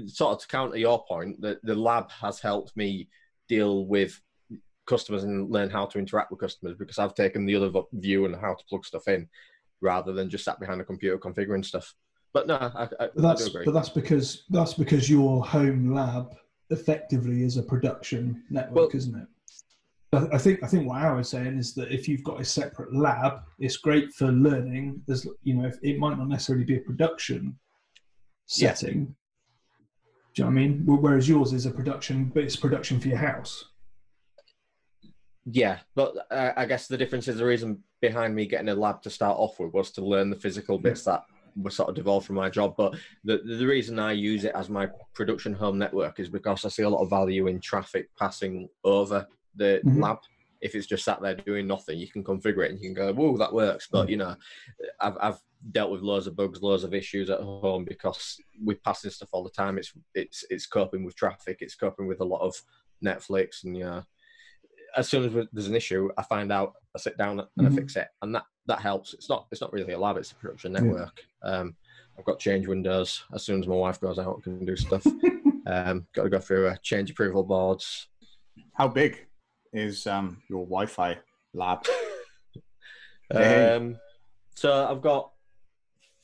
sort 0.06 0.34
of 0.34 0.42
to 0.42 0.48
counter 0.48 0.78
your 0.78 1.04
point, 1.06 1.42
that 1.42 1.64
the 1.64 1.76
lab 1.76 2.10
has 2.12 2.40
helped 2.40 2.76
me 2.78 3.10
deal 3.48 3.86
with 3.86 4.20
customers 4.86 5.24
and 5.24 5.52
learn 5.52 5.70
how 5.70 5.86
to 5.86 6.00
interact 6.00 6.32
with 6.32 6.40
customers 6.40 6.76
because 6.78 6.98
I've 6.98 7.14
taken 7.14 7.46
the 7.46 7.56
other 7.56 7.72
view 7.94 8.26
and 8.26 8.36
how 8.36 8.54
to 8.56 8.66
plug 8.68 8.86
stuff 8.86 9.08
in 9.08 9.28
rather 9.82 10.14
than 10.14 10.30
just 10.30 10.46
sat 10.46 10.60
behind 10.60 10.80
a 10.80 10.86
computer 10.86 11.18
configuring 11.18 11.66
stuff. 11.66 11.94
But 12.34 12.48
no, 12.48 12.56
I, 12.56 12.84
I, 12.84 12.88
But 12.88 13.02
I 13.02 13.10
that's 13.22 13.48
agree. 13.48 13.66
but 13.66 13.74
that's 13.74 13.90
because 13.90 14.44
that's 14.50 14.74
because 14.76 15.10
your 15.10 15.44
home 15.46 15.94
lab 15.94 16.34
effectively 16.70 17.44
is 17.44 17.58
a 17.58 17.64
production 17.64 18.44
network, 18.50 18.76
Well- 18.76 18.90
isn't 18.98 19.16
it? 19.16 19.28
I 20.14 20.36
I 20.36 20.38
think 20.38 20.64
I 20.64 20.68
think 20.68 20.88
what 20.88 21.02
Aaron's 21.02 21.30
saying 21.30 21.58
is 21.58 21.74
that 21.76 21.92
if 21.92 22.08
you've 22.08 22.24
got 22.24 22.40
a 22.42 22.46
separate 22.46 22.94
lab, 22.96 23.42
it's 23.60 23.78
great 23.78 24.14
for 24.14 24.28
learning. 24.32 25.02
There's 25.08 25.26
you 25.44 25.56
know 25.56 25.68
if, 25.68 25.78
it 25.84 25.98
might 26.00 26.18
not 26.18 26.28
necessarily 26.30 26.66
be 26.66 26.78
a 26.78 26.82
production 26.82 27.58
Yeah. 28.58 28.74
setting. 28.74 29.16
Do 30.34 30.44
you 30.44 30.44
know 30.46 30.52
what 30.52 30.52
I 30.52 30.68
mean? 30.68 30.84
Whereas 30.86 31.28
yours 31.28 31.52
is 31.52 31.66
a 31.66 31.72
production, 31.72 32.32
but 32.34 32.44
it's 32.44 32.56
production 32.56 33.00
for 33.02 33.10
your 33.10 33.18
house. 33.18 33.66
Yeah, 35.46 35.80
but 35.96 36.16
uh, 36.30 36.52
I 36.56 36.66
guess 36.66 36.88
the 36.88 36.98
difference 36.98 37.28
is 37.28 37.38
the 37.38 37.46
reason 37.46 37.84
behind 38.00 38.36
me 38.36 38.46
getting 38.46 38.70
a 38.70 38.76
lab 38.76 39.02
to 39.04 39.10
start 39.10 39.38
off 39.38 39.60
with 39.60 39.74
was 39.74 39.92
to 39.92 40.06
learn 40.06 40.30
the 40.30 40.36
physical 40.36 40.78
bits 40.78 41.04
that 41.06 41.24
were 41.56 41.72
sort 41.72 41.90
of 41.90 41.96
devolved 41.96 42.28
from 42.28 42.36
my 42.36 42.50
job. 42.50 42.76
But 42.78 42.96
the 43.24 43.38
the 43.40 43.66
reason 43.66 43.98
I 43.98 44.12
use 44.12 44.46
it 44.46 44.54
as 44.56 44.70
my 44.70 44.88
production 45.16 45.54
home 45.54 45.78
network 45.80 46.20
is 46.20 46.30
because 46.30 46.64
I 46.64 46.70
see 46.70 46.84
a 46.84 46.90
lot 46.90 47.02
of 47.02 47.10
value 47.10 47.48
in 47.48 47.60
traffic 47.60 48.10
passing 48.18 48.70
over 48.84 49.28
the 49.56 49.82
Mhm. 49.84 50.02
lab. 50.02 50.20
If 50.62 50.76
it's 50.76 50.86
just 50.86 51.04
sat 51.04 51.20
there 51.22 51.36
doing 51.36 51.66
nothing, 51.66 51.98
you 51.98 52.08
can 52.08 52.24
configure 52.24 52.64
it 52.64 52.70
and 52.72 52.80
you 52.80 52.86
can 52.90 52.94
go, 52.94 53.12
"Whoa, 53.12 53.36
that 53.38 53.52
works." 53.52 53.88
But 53.92 54.10
you 54.10 54.18
know, 54.18 54.36
I've 55.00 55.18
I've 55.20 55.42
dealt 55.72 55.92
with 55.92 56.02
loads 56.02 56.28
of 56.28 56.36
bugs, 56.36 56.62
loads 56.62 56.84
of 56.84 56.94
issues 56.94 57.32
at 57.32 57.40
home 57.40 57.84
because 57.84 58.40
with 58.64 58.82
passing 58.84 59.10
stuff 59.10 59.30
all 59.32 59.44
the 59.44 59.50
time. 59.50 59.80
It's 59.80 59.92
it's 60.14 60.46
it's 60.52 60.68
coping 60.68 61.04
with 61.04 61.16
traffic. 61.16 61.58
It's 61.62 61.76
coping 61.76 62.06
with 62.06 62.22
a 62.22 62.26
lot 62.26 62.42
of 62.42 62.54
Netflix 63.04 63.64
and 63.64 63.76
you 63.76 63.86
know 63.86 64.04
as 64.96 65.10
soon 65.10 65.24
as 65.26 65.48
there's 65.52 65.68
an 65.68 65.76
issue, 65.76 66.10
I 66.18 66.24
find 66.24 66.52
out, 66.52 66.74
I 66.96 67.00
sit 67.00 67.18
down 67.18 67.40
and 67.40 67.68
Mhm. 67.68 67.72
I 67.72 67.76
fix 67.76 67.96
it, 67.96 68.08
and 68.22 68.34
that 68.36 68.46
that 68.68 68.80
helps. 68.80 69.14
It's 69.14 69.30
not 69.30 69.48
it's 69.52 69.62
not 69.62 69.74
really 69.74 69.94
a 69.94 70.00
lab; 70.00 70.18
it's 70.18 70.32
a 70.32 70.36
production 70.36 70.74
Yeah. 70.74 70.82
network. 70.82 71.20
Um, 71.44 71.76
I've 72.18 72.26
got 72.26 72.40
change 72.40 72.68
windows. 72.68 73.24
As 73.34 73.44
soon 73.44 73.60
as 73.62 73.68
my 73.68 73.76
wife 73.76 74.00
goes 74.00 74.20
out, 74.20 74.38
I 74.40 74.42
can 74.42 74.66
do 74.66 74.76
stuff. 74.76 75.06
um, 75.66 76.08
got 76.14 76.24
to 76.24 76.30
go 76.30 76.40
through 76.40 76.68
uh, 76.68 76.76
change 76.82 77.10
approval 77.12 77.44
boards. 77.44 78.08
how 78.74 78.88
big 78.88 79.28
is 79.74 80.06
um, 80.08 80.42
your 80.50 80.66
Wi-Fi 80.66 81.20
lab? 81.54 81.86
Um, 83.34 83.98
so 84.56 84.88
I've 84.90 85.02
got 85.02 85.32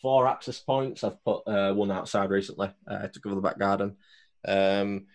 four 0.02 0.28
access 0.28 0.60
points. 0.60 1.06
I've 1.06 1.24
put 1.24 1.48
uh, 1.48 1.74
one 1.74 1.90
outside 1.90 2.30
recently 2.30 2.70
uh, 2.86 3.08
to 3.08 3.20
cover 3.22 3.36
the 3.36 3.42
back 3.42 3.58
garden. 3.58 3.96
Um, 4.46 5.08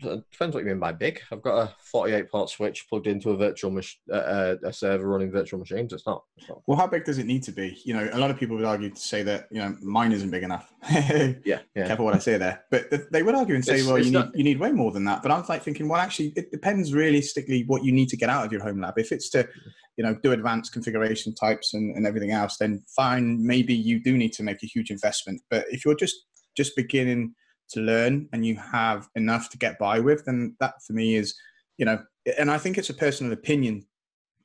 depends 0.00 0.54
what 0.54 0.64
you 0.64 0.70
mean 0.70 0.78
by 0.78 0.92
big. 0.92 1.20
I've 1.30 1.42
got 1.42 1.58
a 1.58 1.74
48 1.78 2.30
port 2.30 2.50
switch 2.50 2.86
plugged 2.88 3.06
into 3.06 3.30
a 3.30 3.36
virtual 3.36 3.70
mach- 3.70 3.84
uh, 4.10 4.14
uh, 4.16 4.56
a 4.64 4.72
server 4.72 5.06
running 5.08 5.30
virtual 5.30 5.58
machines. 5.58 5.92
It's 5.92 6.06
not. 6.06 6.24
It's 6.36 6.48
not 6.48 6.62
Well, 6.66 6.78
how 6.78 6.86
big 6.86 7.04
does 7.04 7.18
it 7.18 7.26
need 7.26 7.42
to 7.44 7.52
be? 7.52 7.78
You 7.84 7.94
know, 7.94 8.08
a 8.12 8.18
lot 8.18 8.30
of 8.30 8.38
people 8.38 8.56
would 8.56 8.64
argue 8.64 8.90
to 8.90 9.00
say 9.00 9.22
that 9.24 9.46
you 9.50 9.58
know 9.60 9.76
mine 9.82 10.12
isn't 10.12 10.30
big 10.30 10.42
enough. 10.42 10.72
Careful 10.88 11.34
yeah, 11.44 11.60
yeah. 11.74 11.94
what 11.96 12.14
I 12.14 12.18
say 12.18 12.36
there, 12.38 12.64
but 12.70 12.90
they 13.12 13.22
would 13.22 13.34
argue 13.34 13.54
and 13.54 13.64
say, 13.64 13.74
It's- 13.74 13.86
well, 13.86 13.96
it's 13.96 14.06
you 14.06 14.12
not- 14.12 14.34
need 14.34 14.38
you 14.38 14.44
need 14.44 14.58
way 14.60 14.72
more 14.72 14.92
than 14.92 15.04
that. 15.04 15.22
But 15.22 15.30
I 15.30 15.38
was 15.38 15.48
like 15.48 15.62
thinking, 15.62 15.88
well, 15.88 16.00
actually, 16.00 16.32
it 16.36 16.50
depends 16.50 16.92
realistically 16.94 17.64
what 17.66 17.84
you 17.84 17.92
need 17.92 18.08
to 18.10 18.16
get 18.16 18.28
out 18.28 18.44
of 18.46 18.52
your 18.52 18.62
home 18.62 18.80
lab. 18.80 18.98
If 18.98 19.12
it's 19.12 19.28
to, 19.30 19.48
you 19.96 20.04
know, 20.04 20.14
do 20.22 20.32
advanced 20.32 20.72
configuration 20.72 21.34
types 21.34 21.74
and, 21.74 21.96
and 21.96 22.06
everything 22.06 22.30
else, 22.30 22.56
then 22.58 22.82
fine, 22.96 23.44
maybe 23.46 23.74
you 23.74 24.02
do 24.02 24.16
need 24.16 24.32
to 24.34 24.42
make 24.42 24.62
a 24.62 24.66
huge 24.66 24.90
investment. 24.90 25.40
But 25.50 25.66
if 25.70 25.84
you're 25.84 25.94
just 25.94 26.16
just 26.56 26.74
beginning 26.74 27.34
to 27.70 27.80
learn 27.80 28.28
and 28.32 28.44
you 28.44 28.56
have 28.56 29.08
enough 29.14 29.50
to 29.50 29.58
get 29.58 29.78
by 29.78 29.98
with, 29.98 30.24
then 30.24 30.56
that 30.60 30.74
for 30.86 30.92
me 30.92 31.16
is, 31.16 31.34
you 31.78 31.84
know, 31.84 31.98
and 32.38 32.50
I 32.50 32.58
think 32.58 32.78
it's 32.78 32.90
a 32.90 32.94
personal 32.94 33.32
opinion 33.32 33.84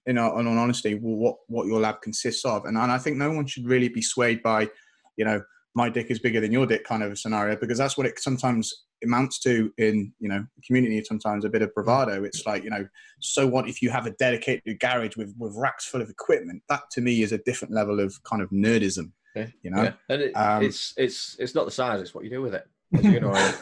in 0.05 0.17
all, 0.17 0.39
in 0.39 0.47
all 0.47 0.57
honesty, 0.57 0.93
what 0.93 1.38
what 1.47 1.67
your 1.67 1.79
lab 1.79 2.01
consists 2.01 2.45
of, 2.45 2.65
and, 2.65 2.77
and 2.77 2.91
I 2.91 2.97
think 2.97 3.17
no 3.17 3.31
one 3.31 3.47
should 3.47 3.65
really 3.65 3.89
be 3.89 4.01
swayed 4.01 4.43
by, 4.43 4.69
you 5.17 5.25
know, 5.25 5.41
my 5.75 5.89
dick 5.89 6.07
is 6.09 6.19
bigger 6.19 6.39
than 6.39 6.51
your 6.51 6.65
dick 6.65 6.85
kind 6.85 7.03
of 7.03 7.11
a 7.11 7.15
scenario 7.15 7.55
because 7.57 7.77
that's 7.77 7.97
what 7.97 8.07
it 8.07 8.17
sometimes 8.19 8.85
amounts 9.03 9.39
to 9.39 9.71
in 9.77 10.13
you 10.19 10.29
know 10.29 10.45
community. 10.65 11.03
Sometimes 11.03 11.43
a 11.43 11.49
bit 11.49 11.61
of 11.61 11.73
bravado. 11.73 12.23
It's 12.23 12.45
like 12.45 12.63
you 12.63 12.69
know, 12.69 12.88
so 13.19 13.45
what 13.45 13.67
if 13.67 13.81
you 13.81 13.89
have 13.89 14.05
a 14.05 14.11
dedicated 14.11 14.79
garage 14.79 15.17
with 15.17 15.35
with 15.38 15.53
racks 15.55 15.85
full 15.85 16.01
of 16.01 16.09
equipment? 16.09 16.63
That 16.69 16.83
to 16.91 17.01
me 17.01 17.21
is 17.21 17.33
a 17.33 17.38
different 17.39 17.73
level 17.73 17.99
of 17.99 18.15
kind 18.23 18.41
of 18.41 18.49
nerdism. 18.49 19.11
Yeah, 19.35 19.47
You 19.63 19.71
know, 19.71 19.83
yeah. 19.83 19.93
And 20.07 20.21
it, 20.21 20.31
Um, 20.31 20.63
it's 20.63 20.93
it's 20.95 21.35
it's 21.39 21.53
not 21.53 21.65
the 21.65 21.71
size; 21.71 22.01
it's 22.01 22.15
what 22.15 22.23
you 22.23 22.29
do 22.29 22.41
with 22.41 22.55
it. 22.55 22.65
As 22.97 23.03
you 23.03 23.19
know, 23.19 23.34
I- 23.34 23.53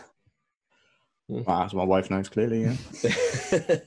hmm. 1.30 1.41
Well, 1.43 1.63
as 1.63 1.74
my 1.74 1.84
wife 1.84 2.10
knows 2.10 2.30
clearly. 2.30 2.63
Yeah. 2.63 2.76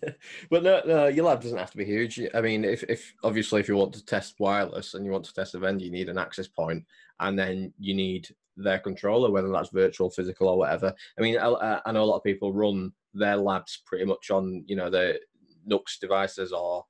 but 0.51 0.63
no, 0.63 0.83
no, 0.87 1.07
your 1.09 1.27
lab 1.27 1.43
doesn't 1.43 1.59
have 1.59 1.71
to 1.73 1.77
be 1.77 1.85
huge. 1.85 2.21
I 2.35 2.41
mean, 2.41 2.65
if, 2.65 2.83
if 2.85 3.13
obviously 3.23 3.61
if 3.61 3.69
you 3.69 3.77
want 3.77 3.95
to 3.95 4.05
test 4.05 4.37
wireless 4.39 4.95
and 4.95 5.05
you 5.05 5.13
want 5.13 5.25
to 5.25 5.35
test 5.35 5.55
a 5.55 5.59
vendor, 5.59 5.85
you 5.85 5.91
need 5.91 6.09
an 6.09 6.19
access 6.19 6.49
point, 6.49 6.85
and 7.21 7.39
then 7.39 7.73
you 7.79 7.95
need 7.95 8.29
their 8.57 8.79
controller, 8.79 9.31
whether 9.31 9.51
that's 9.51 9.71
virtual, 9.71 10.11
physical, 10.11 10.49
or 10.49 10.59
whatever. 10.59 10.95
I 11.19 11.23
mean, 11.23 11.39
I, 11.39 11.81
I 11.85 11.93
know 11.93 12.03
a 12.03 12.07
lot 12.07 12.17
of 12.17 12.25
people 12.25 12.53
run 12.53 12.93
their 13.13 13.37
labs 13.37 13.83
pretty 13.87 14.05
much 14.05 14.31
on 14.31 14.65
you 14.67 14.77
know 14.77 14.91
the 14.91 15.21
NUCs 15.69 15.99
devices, 16.01 16.53
or 16.53 16.85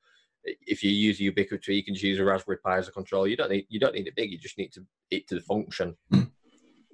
if 0.44 0.82
you 0.82 0.90
use 0.90 1.18
Ubiquiti, 1.18 1.74
you 1.74 1.84
can 1.84 1.94
just 1.94 2.04
use 2.04 2.18
a 2.18 2.24
Raspberry 2.24 2.58
Pi 2.58 2.78
as 2.78 2.88
a 2.88 2.92
controller. 2.92 3.26
You 3.26 3.36
don't 3.36 3.50
need 3.50 3.66
you 3.68 3.80
don't 3.80 3.94
need 3.94 4.06
it 4.06 4.16
big. 4.16 4.30
You 4.30 4.38
just 4.38 4.58
need 4.58 4.72
to 4.74 4.84
it 5.10 5.28
to 5.28 5.40
function. 5.40 5.96
Hmm. 6.10 6.22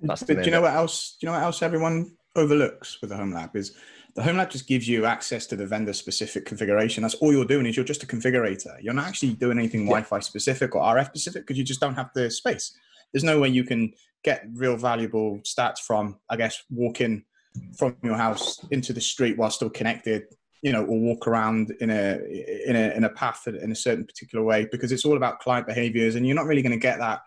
That's 0.02 0.22
But 0.22 0.38
do 0.38 0.44
you 0.44 0.50
know 0.50 0.62
what 0.62 0.74
else? 0.74 1.16
Do 1.20 1.26
you 1.26 1.32
know 1.32 1.38
what 1.38 1.44
else 1.44 1.62
everyone 1.62 2.16
overlooks 2.36 3.00
with 3.00 3.10
the 3.10 3.16
home 3.16 3.32
lab 3.32 3.54
is 3.54 3.74
the 4.14 4.22
home 4.22 4.36
lab 4.36 4.50
just 4.50 4.66
gives 4.66 4.86
you 4.86 5.06
access 5.06 5.46
to 5.46 5.56
the 5.56 5.66
vendor 5.66 5.92
specific 5.92 6.44
configuration. 6.44 7.02
That's 7.02 7.14
all 7.14 7.32
you're 7.32 7.46
doing 7.46 7.66
is 7.66 7.76
you're 7.76 7.84
just 7.84 8.02
a 8.02 8.06
configurator. 8.06 8.76
You're 8.82 8.94
not 8.94 9.06
actually 9.06 9.34
doing 9.34 9.58
anything 9.58 9.86
Wi-Fi 9.86 10.20
specific 10.20 10.74
or 10.74 10.82
RF 10.82 11.06
specific 11.06 11.42
because 11.46 11.56
you 11.56 11.64
just 11.64 11.80
don't 11.80 11.94
have 11.94 12.10
the 12.14 12.30
space. 12.30 12.76
There's 13.12 13.24
no 13.24 13.40
way 13.40 13.48
you 13.48 13.64
can 13.64 13.92
get 14.22 14.46
real 14.52 14.76
valuable 14.76 15.38
stats 15.44 15.78
from, 15.78 16.18
I 16.28 16.36
guess, 16.36 16.62
walking 16.70 17.24
from 17.76 17.96
your 18.02 18.16
house 18.16 18.64
into 18.70 18.92
the 18.92 19.00
street 19.00 19.38
while 19.38 19.50
still 19.50 19.70
connected. 19.70 20.24
You 20.64 20.70
know, 20.70 20.84
or 20.84 20.96
walk 20.96 21.26
around 21.26 21.72
in 21.80 21.90
a 21.90 22.20
in 22.68 22.76
a 22.76 22.94
in 22.94 23.02
a 23.02 23.08
path 23.08 23.48
in 23.48 23.72
a 23.72 23.74
certain 23.74 24.04
particular 24.06 24.44
way 24.44 24.68
because 24.70 24.92
it's 24.92 25.04
all 25.04 25.16
about 25.16 25.40
client 25.40 25.66
behaviors, 25.66 26.14
and 26.14 26.24
you're 26.24 26.36
not 26.36 26.46
really 26.46 26.62
going 26.62 26.70
to 26.70 26.78
get 26.78 27.00
that 27.00 27.22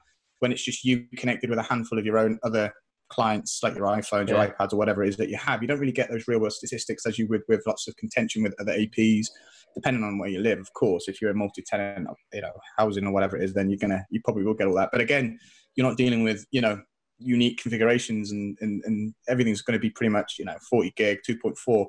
when 0.45 0.51
it's 0.51 0.63
just 0.63 0.83
you 0.83 1.05
connected 1.17 1.49
with 1.49 1.57
a 1.57 1.63
handful 1.63 1.97
of 1.97 2.05
your 2.05 2.19
own 2.19 2.37
other 2.43 2.71
clients 3.09 3.61
like 3.63 3.73
your 3.75 3.87
iPhones, 3.87 4.29
your 4.29 4.37
Yeah. 4.37 4.51
iPads, 4.51 4.73
or 4.73 4.77
whatever 4.77 5.03
it 5.03 5.09
is 5.09 5.17
that 5.17 5.27
you 5.27 5.37
have. 5.37 5.63
You 5.63 5.67
don't 5.67 5.79
really 5.79 5.91
get 5.91 6.11
those 6.11 6.27
real 6.27 6.39
world 6.39 6.53
statistics 6.53 7.07
as 7.07 7.17
you 7.17 7.27
would 7.29 7.41
with 7.47 7.63
lots 7.65 7.87
of 7.87 7.95
contention 7.97 8.43
with 8.43 8.53
other 8.59 8.73
APs, 8.73 9.25
depending 9.73 10.03
on 10.03 10.19
where 10.19 10.29
you 10.29 10.39
live. 10.39 10.59
Of 10.59 10.71
course, 10.73 11.07
if 11.07 11.19
you're 11.19 11.31
a 11.31 11.35
multi-tenant, 11.35 12.07
you 12.31 12.41
know, 12.41 12.51
housing 12.77 13.07
or 13.07 13.11
whatever 13.11 13.35
it 13.37 13.43
is, 13.43 13.55
then 13.55 13.71
you're 13.71 13.79
gonna 13.79 14.05
you 14.11 14.21
probably 14.23 14.43
will 14.43 14.53
get 14.53 14.67
all 14.67 14.75
that. 14.75 14.89
But 14.91 15.01
again, 15.01 15.39
you're 15.73 15.87
not 15.87 15.97
dealing 15.97 16.23
with 16.23 16.45
you 16.51 16.61
know 16.61 16.79
unique 17.17 17.59
configurations 17.59 18.31
and 18.31 18.55
and, 18.61 18.83
and 18.85 19.15
everything's 19.27 19.63
going 19.63 19.79
to 19.79 19.81
be 19.81 19.89
pretty 19.89 20.11
much 20.11 20.35
you 20.37 20.45
know 20.45 20.57
40 20.69 20.93
gig, 20.95 21.19
2.4. 21.27 21.87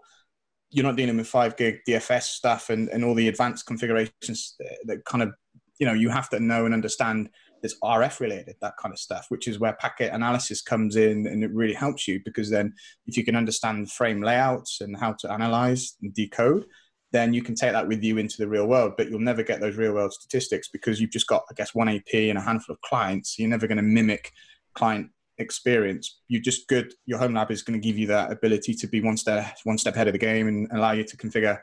You're 0.71 0.83
not 0.85 0.97
dealing 0.97 1.19
with 1.19 1.29
five 1.29 1.59
gig 1.59 1.81
DFS 1.87 2.23
stuff 2.23 2.71
and, 2.71 2.89
and 2.89 3.05
all 3.05 3.15
the 3.15 3.29
advanced 3.29 3.67
configurations 3.67 4.57
that 4.87 5.05
kind 5.05 5.23
of 5.23 5.35
you 5.79 5.87
know 5.87 5.93
you 5.93 6.09
have 6.09 6.31
to 6.31 6.41
know 6.41 6.65
and 6.65 6.73
understand 6.75 7.29
that's 7.63 7.79
RF 7.83 8.21
related, 8.21 8.57
that 8.61 8.75
kind 8.81 8.93
of 8.93 8.99
stuff, 8.99 9.27
which 9.29 9.49
is 9.49 9.59
where 9.59 9.73
packet 9.75 10.13
analysis 10.13 10.63
comes 10.63 10.97
in 10.97 11.27
and 11.27 11.43
it 11.43 11.51
really 11.53 11.75
helps 11.75 12.07
you 12.07 12.21
because 12.25 12.51
then 12.51 12.73
if 13.07 13.17
you 13.17 13.25
can 13.25 13.37
understand 13.37 13.91
frame 13.91 14.23
layouts 14.23 14.81
and 14.81 14.97
how 14.97 15.13
to 15.15 15.33
analyze 15.33 15.97
and 16.03 16.15
decode, 16.15 16.65
then 17.13 17.33
you 17.33 17.43
can 17.43 17.55
take 17.55 17.73
that 17.73 17.89
with 17.89 18.03
you 18.03 18.19
into 18.19 18.37
the 18.39 18.49
real 18.49 18.67
world. 18.67 18.95
But 18.97 19.09
you'll 19.09 19.21
never 19.21 19.43
get 19.43 19.61
those 19.61 19.77
real 19.77 19.95
world 19.95 20.13
statistics 20.13 20.69
because 20.69 21.01
you've 21.01 21.13
just 21.13 21.29
got, 21.29 21.45
I 21.51 21.55
guess, 21.55 21.75
one 21.75 21.89
AP 21.89 22.15
and 22.15 22.39
a 22.39 22.43
handful 22.43 22.75
of 22.75 22.81
clients. 22.83 23.39
You're 23.39 23.49
never 23.49 23.67
going 23.67 23.77
to 23.77 23.83
mimic 23.83 24.33
client 24.75 25.11
experience. 25.39 26.21
You're 26.29 26.43
just 26.43 26.69
good. 26.69 26.93
Your 27.07 27.19
home 27.19 27.35
lab 27.35 27.51
is 27.51 27.63
going 27.63 27.81
to 27.81 27.87
give 27.87 27.99
you 27.99 28.07
that 28.09 28.33
ability 28.33 28.75
to 28.75 28.87
be 28.87 29.01
one 29.01 29.17
step 29.17 29.57
one 29.65 29.79
step 29.79 29.95
ahead 29.95 30.09
of 30.09 30.13
the 30.13 30.19
game 30.19 30.49
and 30.49 30.69
allow 30.73 30.93
you 30.93 31.05
to 31.05 31.17
configure, 31.17 31.59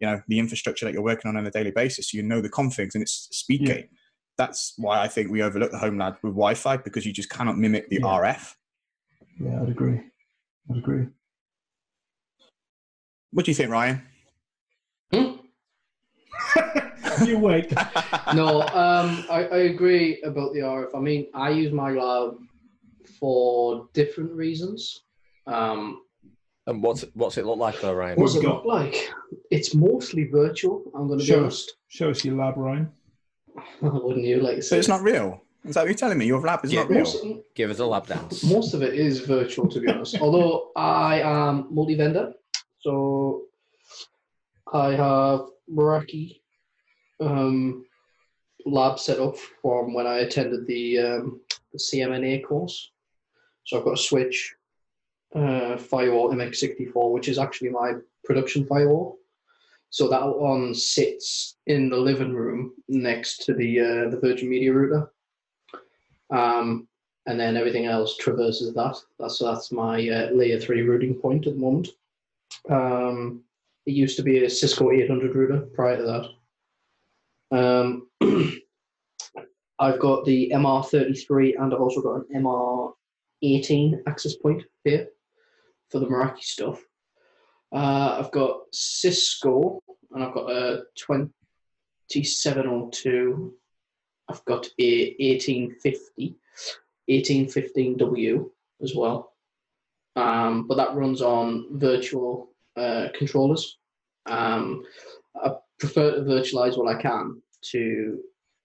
you 0.00 0.06
know, 0.06 0.20
the 0.28 0.38
infrastructure 0.38 0.84
that 0.84 0.92
you're 0.92 1.02
working 1.02 1.28
on 1.28 1.36
on 1.36 1.46
a 1.46 1.50
daily 1.50 1.70
basis. 1.70 2.10
So 2.10 2.16
you 2.16 2.22
know 2.22 2.40
the 2.40 2.50
configs 2.50 2.94
and 2.94 3.02
it's 3.02 3.28
speed 3.32 3.62
Yeah. 3.62 3.74
gate 3.74 3.88
that's 4.38 4.74
why 4.76 5.00
I 5.00 5.08
think 5.08 5.30
we 5.30 5.42
overlook 5.42 5.70
the 5.70 5.78
home 5.78 5.98
lab 5.98 6.14
with 6.22 6.32
Wi-Fi 6.32 6.78
because 6.78 7.04
you 7.06 7.12
just 7.12 7.30
cannot 7.30 7.58
mimic 7.58 7.88
the 7.88 7.96
Yeah. 8.00 8.06
RF. 8.06 8.54
Yeah, 9.40 9.62
I'd 9.62 9.68
agree. 9.68 10.00
I'd 10.70 10.76
agree. 10.78 11.06
What 13.32 13.44
do 13.44 13.50
you 13.50 13.54
think, 13.54 13.70
Ryan? 13.70 14.02
you 17.24 17.38
wait. 17.38 17.70
no, 18.34 18.62
um, 18.62 19.24
I, 19.30 19.48
I 19.52 19.58
agree 19.72 20.20
about 20.22 20.52
the 20.54 20.60
RF. 20.60 20.94
I 20.96 21.00
mean, 21.00 21.26
I 21.34 21.50
use 21.50 21.72
my 21.72 21.90
lab 21.90 22.36
for 23.18 23.88
different 23.92 24.32
reasons. 24.32 25.02
Um, 25.46 26.02
And 26.66 26.82
what's 26.82 27.04
what's 27.14 27.36
it 27.38 27.44
look 27.46 27.58
like 27.58 27.80
though, 27.80 27.94
Ryan? 27.94 28.18
what's 28.18 28.34
it 28.34 28.42
you 28.42 28.48
look 28.48 28.64
like? 28.64 29.10
It's 29.50 29.74
mostly 29.74 30.24
virtual. 30.24 30.82
I'm 30.94 31.06
going 31.08 31.18
to 31.20 31.24
be 31.26 31.34
honest. 31.34 31.68
us, 31.70 31.74
show 31.88 32.10
us 32.10 32.24
your 32.24 32.36
lab, 32.36 32.56
Ryan. 32.56 32.90
Wouldn't 33.80 34.24
you 34.24 34.40
like 34.40 34.62
So 34.62 34.76
it's 34.76 34.88
not 34.88 35.02
real. 35.02 35.42
Is 35.64 35.74
that 35.74 35.82
what 35.82 35.88
you're 35.88 35.94
telling 35.96 36.18
me? 36.18 36.26
Your 36.26 36.40
lab 36.40 36.64
is 36.64 36.72
Yeah, 36.72 36.80
not 36.80 36.90
real. 36.90 36.98
most, 37.00 37.24
Give 37.54 37.70
us 37.70 37.78
a 37.78 37.86
lab 37.86 38.06
dance. 38.06 38.42
most 38.44 38.74
of 38.74 38.82
it 38.82 38.94
is 38.94 39.20
virtual, 39.20 39.68
to 39.68 39.80
be 39.80 39.88
honest. 39.88 40.18
Although 40.20 40.72
I 40.74 41.20
am 41.20 41.68
multi-vendor, 41.70 42.32
so 42.80 43.42
I 44.72 44.90
have 44.92 45.42
Meraki 45.72 46.40
um, 47.20 47.84
lab 48.66 48.98
set 48.98 49.20
up 49.20 49.36
from 49.60 49.94
when 49.94 50.06
I 50.06 50.18
attended 50.20 50.66
the, 50.66 50.98
um, 50.98 51.40
the 51.72 51.78
CMNA 51.78 52.44
course. 52.44 52.90
So 53.64 53.78
I've 53.78 53.84
got 53.84 53.94
a 53.94 54.02
switch, 54.02 54.54
uh, 55.36 55.76
firewall 55.76 56.32
MX64, 56.34 57.12
which 57.12 57.28
is 57.28 57.38
actually 57.38 57.70
my 57.70 57.92
production 58.24 58.66
firewall. 58.66 59.18
So 59.92 60.08
that 60.08 60.26
one 60.26 60.74
sits 60.74 61.58
in 61.66 61.90
the 61.90 61.98
living 61.98 62.32
room 62.32 62.72
next 62.88 63.44
to 63.44 63.52
the 63.52 63.78
uh, 63.78 64.10
the 64.10 64.18
Virgin 64.18 64.48
Media 64.48 64.72
router. 64.72 65.12
Um, 66.30 66.88
and 67.26 67.38
then 67.38 67.58
everything 67.58 67.84
else 67.84 68.16
traverses 68.16 68.72
that. 68.72 68.96
That's 69.18 69.38
that's 69.38 69.70
my 69.70 69.96
uh, 70.08 70.30
layer 70.32 70.58
three 70.58 70.80
routing 70.80 71.14
point 71.14 71.46
at 71.46 71.52
the 71.52 71.58
moment. 71.58 71.88
Um, 72.70 73.42
it 73.84 73.92
used 73.92 74.16
to 74.16 74.22
be 74.22 74.42
a 74.44 74.50
Cisco 74.50 74.90
800 74.90 75.36
router 75.36 75.60
prior 75.74 75.98
to 75.98 76.30
that. 77.50 77.58
Um, 77.58 78.08
I've 79.78 80.00
got 80.00 80.24
the 80.24 80.52
MR33 80.54 81.60
and 81.60 81.74
I've 81.74 81.80
also 81.82 82.00
got 82.00 82.22
an 82.30 82.42
MR18 83.44 84.04
access 84.06 84.36
point 84.36 84.62
here 84.84 85.08
for 85.90 85.98
the 85.98 86.06
Meraki 86.06 86.42
stuff. 86.42 86.82
Uh, 87.72 88.16
I've 88.18 88.30
got 88.32 88.60
Cisco 88.72 89.82
and 90.12 90.22
I've 90.22 90.34
got 90.34 90.50
a 90.50 90.82
2702 90.96 93.54
I've 94.28 94.44
got 94.44 94.66
a 94.78 95.16
1850, 95.18 96.36
1815W 97.10 98.50
as 98.82 98.94
well. 98.94 99.32
Um, 100.16 100.66
but 100.66 100.76
that 100.76 100.94
runs 100.94 101.22
on 101.22 101.78
virtual 101.78 102.50
uh, 102.76 103.08
controllers. 103.14 103.78
Um, 104.26 104.84
I 105.34 105.52
prefer 105.78 106.16
to 106.16 106.22
virtualize 106.22 106.76
what 106.78 106.94
I 106.94 107.00
can 107.00 107.40
to 107.72 108.20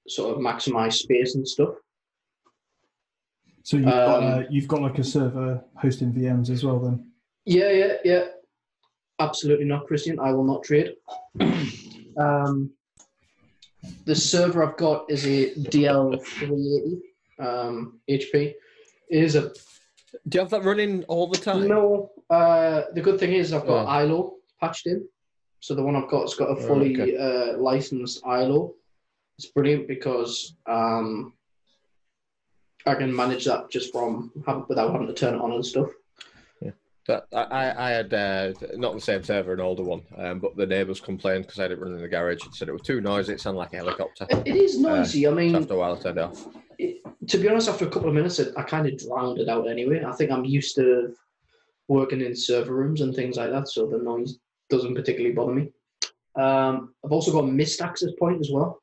sort 0.08 0.36
of 0.36 0.42
maximize 0.42 0.94
space 0.94 1.36
and 1.36 1.48
stuff. 1.48 1.76
So 3.64 3.78
you've 3.78 3.86
got 3.88 4.24
Um, 4.24 4.24
uh, 4.24 4.44
you've 4.50 4.68
got 4.68 4.82
like 4.82 5.00
a 5.00 5.04
server 5.04 5.64
hosting 5.76 6.14
VMs 6.14 6.50
as 6.50 6.64
well, 6.64 6.80
then. 6.80 7.12
Yeah, 7.46 7.72
yeah, 7.72 7.94
yeah. 8.06 8.26
Absolutely 9.20 9.66
not, 9.66 9.88
Christian. 9.88 10.20
I 10.20 10.32
will 10.32 10.44
not 10.44 10.64
trade. 10.64 10.94
um, 12.18 12.72
the 14.06 14.16
server 14.16 14.64
I've 14.64 14.78
got 14.78 15.10
is 15.10 15.26
a 15.26 15.54
DL380 15.56 17.00
um, 17.40 18.00
HP. 18.10 18.34
It 19.10 19.24
is 19.24 19.36
a 19.36 19.42
Do 20.28 20.36
you 20.36 20.40
have 20.42 20.50
that 20.52 20.64
running 20.64 21.04
all 21.06 21.28
the 21.28 21.38
time? 21.38 21.68
no. 21.68 22.12
Uh, 22.30 22.84
the 22.94 23.02
good 23.02 23.20
thing 23.20 23.34
is 23.34 23.54
I've 23.54 23.66
got 23.66 23.86
Oh. 23.86 23.90
ILO 23.90 24.34
patched 24.60 24.86
in, 24.88 25.08
so 25.62 25.74
the 25.74 25.84
one 25.84 25.96
I've 25.96 26.10
got 26.10 26.22
has 26.24 26.34
got 26.36 26.50
a 26.50 26.62
Oh, 26.62 26.68
fully 26.68 27.00
okay. 27.00 27.16
uh, 27.18 27.58
licensed 27.58 28.22
ILO. 28.26 28.74
It's 29.38 29.48
brilliant 29.48 29.88
because 29.88 30.56
um, 30.66 31.34
I 32.86 32.96
can 32.96 33.16
manage 33.16 33.46
that 33.46 33.70
just 33.70 33.92
from 33.94 34.32
without 34.68 34.92
having 34.92 35.08
to 35.08 35.14
turn 35.14 35.36
it 35.36 35.42
on 35.42 35.54
and 35.54 35.66
stuff. 35.66 35.88
But 37.08 37.26
I, 37.34 37.42
I 37.44 37.88
I 37.88 37.90
had 37.92 38.14
uh, 38.14 38.54
not 38.76 38.94
the 38.94 39.00
same 39.02 39.24
server, 39.24 39.54
an 39.54 39.62
older 39.62 39.82
one, 39.84 40.02
um, 40.18 40.40
but 40.40 40.58
the 40.58 40.66
neighbours 40.66 41.00
complained 41.00 41.46
because 41.46 41.58
I 41.58 41.64
had 41.64 41.72
it 41.72 41.80
running 41.80 41.96
in 41.96 42.02
the 42.02 42.10
garage 42.10 42.44
and 42.44 42.54
said 42.54 42.68
it 42.68 42.74
was 42.74 42.82
too 42.82 43.00
noisy. 43.00 43.34
It 43.34 43.40
sounded 43.42 43.60
like 43.60 43.72
a 43.74 43.78
helicopter. 43.78 44.28
It- 44.30 44.46
it 44.46 44.56
is 44.58 44.78
noisy. 44.78 45.26
I 45.26 45.32
mean, 45.32 45.54
So 45.54 45.60
after 45.60 45.74
a 45.74 45.78
while, 45.78 45.96
I 45.96 46.00
turned 46.00 46.18
it 46.18 46.24
off. 46.24 46.48
it, 46.78 47.02
to 47.30 47.38
be 47.38 47.48
honest, 47.48 47.70
after 47.70 47.88
a 47.88 47.90
couple 47.90 48.10
of 48.10 48.14
minutes, 48.16 48.40
it, 48.40 48.54
I 48.58 48.64
kind 48.64 48.86
of 48.88 48.98
drowned 48.98 49.40
it 49.40 49.48
out 49.48 49.68
anyway. 49.70 50.04
I 50.04 50.12
think 50.12 50.32
I'm 50.32 50.44
used 50.44 50.76
to 50.76 51.16
working 51.88 52.20
in 52.20 52.36
server 52.36 52.74
rooms 52.76 53.00
and 53.00 53.16
things 53.16 53.38
like 53.38 53.52
that, 53.52 53.70
so 53.70 53.88
the 53.88 53.98
noise 54.00 54.38
doesn't 54.70 54.94
particularly 54.94 55.34
bother 55.34 55.54
me. 55.54 55.72
Um, 56.36 56.94
I've 57.06 57.14
also 57.14 57.32
got 57.32 57.46
a 57.46 57.48
Mist 57.48 57.82
access 57.82 58.12
point 58.20 58.42
as 58.42 58.50
well. 58.52 58.82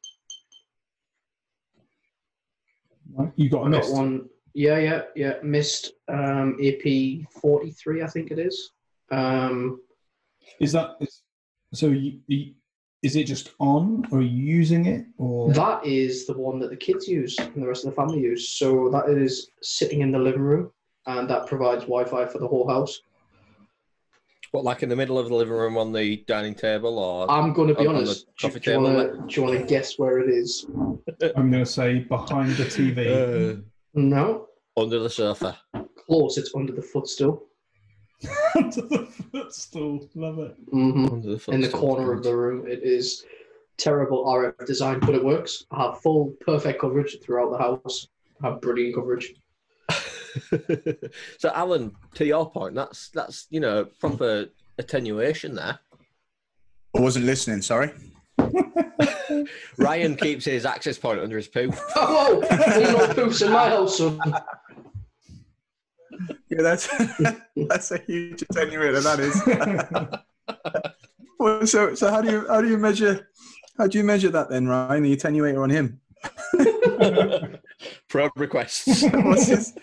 You 3.37 3.51
got 3.51 3.63
a 3.63 3.67
I've 3.67 3.73
got 3.73 3.79
Mist. 3.81 3.93
one. 3.93 4.29
Yeah, 4.55 4.79
yeah, 4.79 5.03
yeah. 5.17 5.35
Mist 5.43 5.93
um, 6.09 6.57
AP 6.65 7.27
forty 7.43 7.71
three, 7.73 8.03
I 8.03 8.07
think 8.07 8.31
it 8.31 8.39
is. 8.39 8.71
Um, 9.11 9.81
Is 10.61 10.73
that 10.73 10.91
is, 11.01 11.23
so? 11.73 11.89
You, 11.89 12.21
you, 12.29 12.55
is 13.03 13.17
it 13.17 13.25
just 13.25 13.51
on, 13.59 14.07
or 14.11 14.19
are 14.21 14.23
you 14.23 14.43
using 14.43 14.87
it, 14.87 15.05
or 15.19 15.53
that 15.53 15.85
is 15.85 16.27
the 16.27 16.33
one 16.39 16.59
that 16.61 16.71
the 16.71 16.77
kids 16.77 17.07
use 17.07 17.37
and 17.39 17.63
the 17.63 17.67
rest 17.67 17.85
of 17.85 17.91
the 17.91 17.97
family 17.97 18.21
use. 18.21 18.49
So 18.49 18.89
that 18.91 19.09
is 19.11 19.49
sitting 19.61 20.01
in 20.01 20.11
the 20.13 20.19
living 20.19 20.41
room, 20.41 20.71
and 21.07 21.29
that 21.29 21.47
provides 21.47 21.83
Wi-Fi 21.83 22.25
for 22.27 22.39
the 22.39 22.49
whole 22.49 22.67
house. 22.69 23.01
What, 24.53 24.63
like 24.65 24.85
in 24.85 24.89
the 24.89 24.95
middle 24.97 25.19
of 25.19 25.29
the 25.29 25.35
living 25.35 25.53
room 25.53 25.77
on 25.77 25.93
the 25.93 26.25
dining 26.29 26.55
table, 26.55 26.99
or 27.01 27.29
I'm 27.31 27.53
going 27.53 27.69
to 27.69 27.75
be 27.75 27.81
On- 27.81 27.89
on 27.89 27.95
the 27.95 28.01
honest. 28.03 28.27
Do, 28.39 28.49
coffee 28.49 28.61
do 28.61 28.71
you 28.71 28.81
wanna- 28.81 29.27
do 29.27 29.35
you 29.35 29.43
want 29.43 29.59
to 29.59 29.67
guess 29.67 29.99
where 29.99 30.21
it 30.21 30.31
is? 30.31 30.65
I'm 31.37 31.51
going 31.51 31.65
to 31.65 31.67
say 31.67 31.99
behind 31.99 32.53
the 32.53 32.65
TV? 32.65 33.59
uh, 33.59 33.61
No, 33.95 34.49
under 34.77 34.99
the 34.99 35.11
sofa? 35.11 35.59
close. 36.07 36.39
It's 36.39 36.55
under 36.55 36.73
the 36.73 36.83
footstool. 36.83 37.47
Under 38.57 38.81
the 38.81 39.07
footstool. 39.33 40.09
Love 40.15 40.39
it. 40.39 40.57
hmm 40.71 41.07
Under 41.07 41.37
the 41.37 41.51
In 41.51 41.61
the 41.61 41.69
corner 41.69 42.13
of 42.13 42.23
the 42.23 42.35
room. 42.35 42.67
It 42.67 42.83
is 42.83 43.25
terrible 43.77 44.25
RF 44.25 44.65
design, 44.67 45.01
but 45.01 45.15
it 45.15 45.23
works. 45.23 45.67
I 45.71 45.87
have 45.87 46.01
full, 46.01 46.35
perfect 46.41 46.81
coverage 46.81 47.17
throughout 47.23 47.51
the 47.51 47.59
house. 47.59 48.09
I 48.43 48.49
have 48.49 48.61
brilliant 48.61 48.95
coverage. 48.95 49.35
so, 51.39 51.51
Alan, 51.53 51.93
to 52.15 52.25
your 52.25 52.51
point, 52.51 52.75
that's 52.75 53.09
that's 53.11 53.47
you 53.51 53.61
know 53.61 53.85
proper 54.01 54.47
attenuation 54.79 55.55
there. 55.55 55.79
I 56.97 57.01
wasn't 57.01 57.27
listening. 57.27 57.63
Sorry. 57.63 57.93
Ryan 59.79 60.17
keeps 60.17 60.45
his 60.45 60.67
access 60.67 60.99
point 60.99 61.21
under 61.21 61.37
his 61.37 61.49
poo. 61.49 61.71
Oh, 61.97 62.41
whoa! 62.41 62.57
There's 62.57 62.93
no 62.93 63.07
poofs 63.09 63.47
in 63.47 63.53
my 63.53 63.69
house, 63.69 63.99
son. 63.99 64.19
Yeah, 66.51 66.63
that's 66.63 66.87
that's 67.69 67.91
a 67.91 67.99
huge 67.99 68.41
attenuator. 68.41 69.03
That 69.03 69.21
is. 69.21 69.41
well, 71.39 71.67
so 71.67 71.95
so 71.95 72.11
how 72.11 72.21
do 72.21 72.31
you 72.31 72.47
how 72.49 72.61
do 72.61 72.69
you 72.69 72.79
measure 72.79 73.29
how 73.79 73.87
do 73.87 73.99
you 73.99 74.05
measure 74.05 74.31
that 74.31 74.51
then, 74.51 74.67
Ryan? 74.69 75.03
The 75.03 75.17
attenuator 75.17 75.63
on 75.63 75.71
him. 75.71 76.01
Probe 78.09 78.33
requests. 78.37 79.03
what's 79.13 79.47
his 79.47 79.75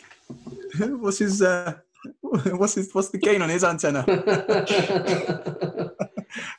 what's 0.79 1.19
his 1.19 1.41
uh 1.41 1.73
what's 2.21 2.75
his 2.75 2.93
what's 2.93 3.10
the 3.10 3.17
gain 3.17 3.41
on 3.41 3.49
his 3.49 3.63
antenna? 3.63 4.05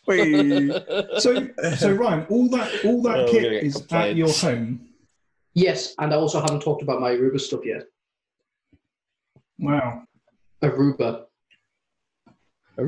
Wait, 0.06 0.72
So, 1.18 1.48
so 1.76 1.92
Ryan, 2.02 2.26
all 2.30 2.48
that 2.50 2.84
all 2.84 3.02
that 3.02 3.18
Oh, 3.20 3.30
kit 3.30 3.64
is 3.64 3.82
at 3.90 4.16
your 4.16 4.32
home. 4.32 4.88
yes, 5.54 5.94
and 5.98 6.12
I 6.12 6.16
also 6.16 6.40
haven't 6.40 6.60
talked 6.62 6.82
about 6.82 7.00
my 7.00 7.12
Aruba 7.12 7.40
stuff 7.40 7.60
yet. 7.64 7.84
Wow. 9.58 10.02
Aruba. 10.62 11.24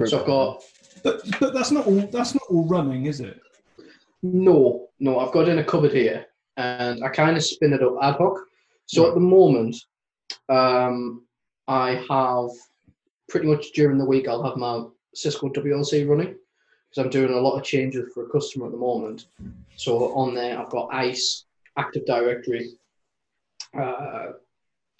So 0.06 0.20
I've 0.20 0.26
got 0.26 0.62
But, 1.02 1.22
but 1.40 1.54
that's 1.54 1.70
not 1.70 1.86
all. 1.86 2.00
That's 2.12 2.34
not 2.34 2.42
all 2.48 2.66
running, 2.66 3.06
is 3.06 3.20
it? 3.20 3.38
No, 4.22 4.88
no, 5.00 5.18
I've 5.18 5.32
got 5.32 5.48
in 5.48 5.58
a 5.58 5.64
cupboard 5.64 5.92
here, 5.92 6.26
and 6.56 7.04
I 7.04 7.08
kind 7.10 7.36
of 7.36 7.44
spin 7.44 7.72
it 7.74 7.82
up 7.82 7.96
ad 8.02 8.14
hoc. 8.16 8.38
So 8.86 9.06
at 9.08 9.14
the 9.14 9.20
moment, 9.20 9.76
um, 10.48 11.24
I 11.68 12.02
have 12.08 12.50
pretty 13.28 13.46
much 13.46 13.72
during 13.72 13.98
the 13.98 14.04
week 14.04 14.28
I'll 14.28 14.42
have 14.42 14.56
my 14.56 14.84
Cisco 15.14 15.48
WLC 15.48 16.08
running 16.08 16.34
because 16.94 17.04
I'm 17.04 17.10
doing 17.10 17.32
a 17.32 17.40
lot 17.40 17.58
of 17.58 17.64
changes 17.64 18.12
for 18.12 18.24
a 18.24 18.30
customer 18.30 18.66
at 18.66 18.72
the 18.72 18.78
moment. 18.78 19.26
So 19.76 20.14
on 20.14 20.34
there, 20.34 20.58
I've 20.58 20.70
got 20.70 20.92
ISE, 20.92 21.44
Active 21.76 22.06
Directory. 22.06 22.70
Uh, 23.76 24.32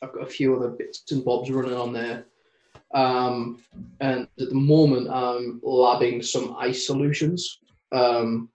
I've 0.03 0.13
got 0.13 0.23
a 0.23 0.31
few 0.31 0.57
other 0.57 0.71
bits 0.71 1.05
and 1.13 1.25
bobs 1.25 1.51
running 1.51 1.75
on 1.75 1.93
there. 1.93 2.27
Um, 2.95 3.63
and 4.01 4.27
at 4.41 4.49
the 4.49 4.55
moment, 4.55 5.09
I'm 5.09 5.61
labbing 5.65 6.25
some 6.25 6.57
ISE 6.59 6.85
solutions. 6.85 7.61
Um, 7.93 8.49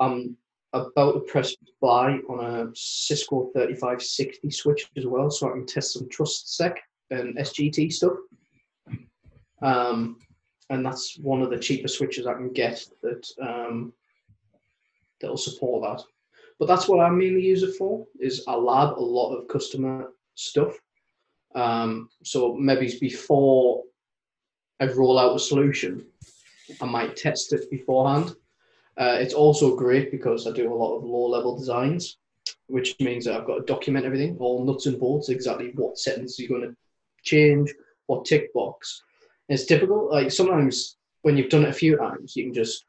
I'm 0.00 0.36
about 0.72 1.12
to 1.12 1.20
press 1.20 1.54
buy 1.80 2.18
on 2.28 2.44
a 2.44 2.70
Cisco 2.74 3.50
3560 3.52 4.50
switch 4.50 4.90
as 4.96 5.06
well, 5.06 5.30
so 5.30 5.48
I 5.48 5.52
can 5.52 5.66
test 5.66 5.92
some 5.92 6.08
TrustSec 6.08 6.76
and 7.10 7.36
SGT 7.36 7.92
stuff. 7.92 8.14
Um, 9.62 10.16
and 10.70 10.84
that's 10.84 11.18
one 11.18 11.42
of 11.42 11.50
the 11.50 11.58
cheaper 11.58 11.88
switches 11.88 12.26
I 12.26 12.34
can 12.34 12.52
get 12.52 12.84
that 13.02 13.26
um, 13.40 13.92
that'll 15.20 15.36
support 15.36 15.82
that. 15.82 16.04
But 16.58 16.66
that's 16.66 16.88
what 16.88 17.00
I 17.00 17.10
mainly 17.10 17.42
use 17.42 17.62
it 17.62 17.74
for. 17.76 18.06
Is 18.20 18.44
I 18.46 18.54
lab 18.54 18.98
a 18.98 19.00
lot 19.00 19.34
of 19.34 19.48
customer 19.48 20.12
stuff. 20.34 20.78
Um, 21.54 22.08
so 22.22 22.54
maybe 22.54 22.96
before 23.00 23.82
I 24.80 24.86
roll 24.86 25.18
out 25.18 25.36
a 25.36 25.38
solution, 25.38 26.06
I 26.80 26.86
might 26.86 27.16
test 27.16 27.52
it 27.52 27.70
beforehand. 27.70 28.34
Uh, 28.96 29.16
it's 29.18 29.34
also 29.34 29.76
great 29.76 30.10
because 30.10 30.46
I 30.46 30.52
do 30.52 30.72
a 30.72 30.74
lot 30.74 30.96
of 30.96 31.04
low 31.04 31.26
level 31.28 31.56
designs, 31.56 32.18
which 32.66 32.98
means 33.00 33.24
that 33.24 33.34
I've 33.34 33.46
got 33.46 33.56
to 33.56 33.62
document 33.62 34.06
everything, 34.06 34.36
all 34.38 34.64
nuts 34.64 34.86
and 34.86 34.98
bolts, 34.98 35.28
exactly 35.28 35.72
what 35.74 35.98
settings 35.98 36.38
you're 36.38 36.48
going 36.48 36.70
to 36.70 36.76
change, 37.22 37.72
what 38.06 38.24
tick 38.24 38.52
box. 38.54 39.02
And 39.48 39.58
it's 39.58 39.66
difficult. 39.66 40.10
Like 40.10 40.30
sometimes 40.30 40.96
when 41.22 41.36
you've 41.36 41.50
done 41.50 41.64
it 41.64 41.68
a 41.70 41.72
few 41.72 41.96
times, 41.96 42.34
you 42.36 42.44
can 42.44 42.54
just 42.54 42.84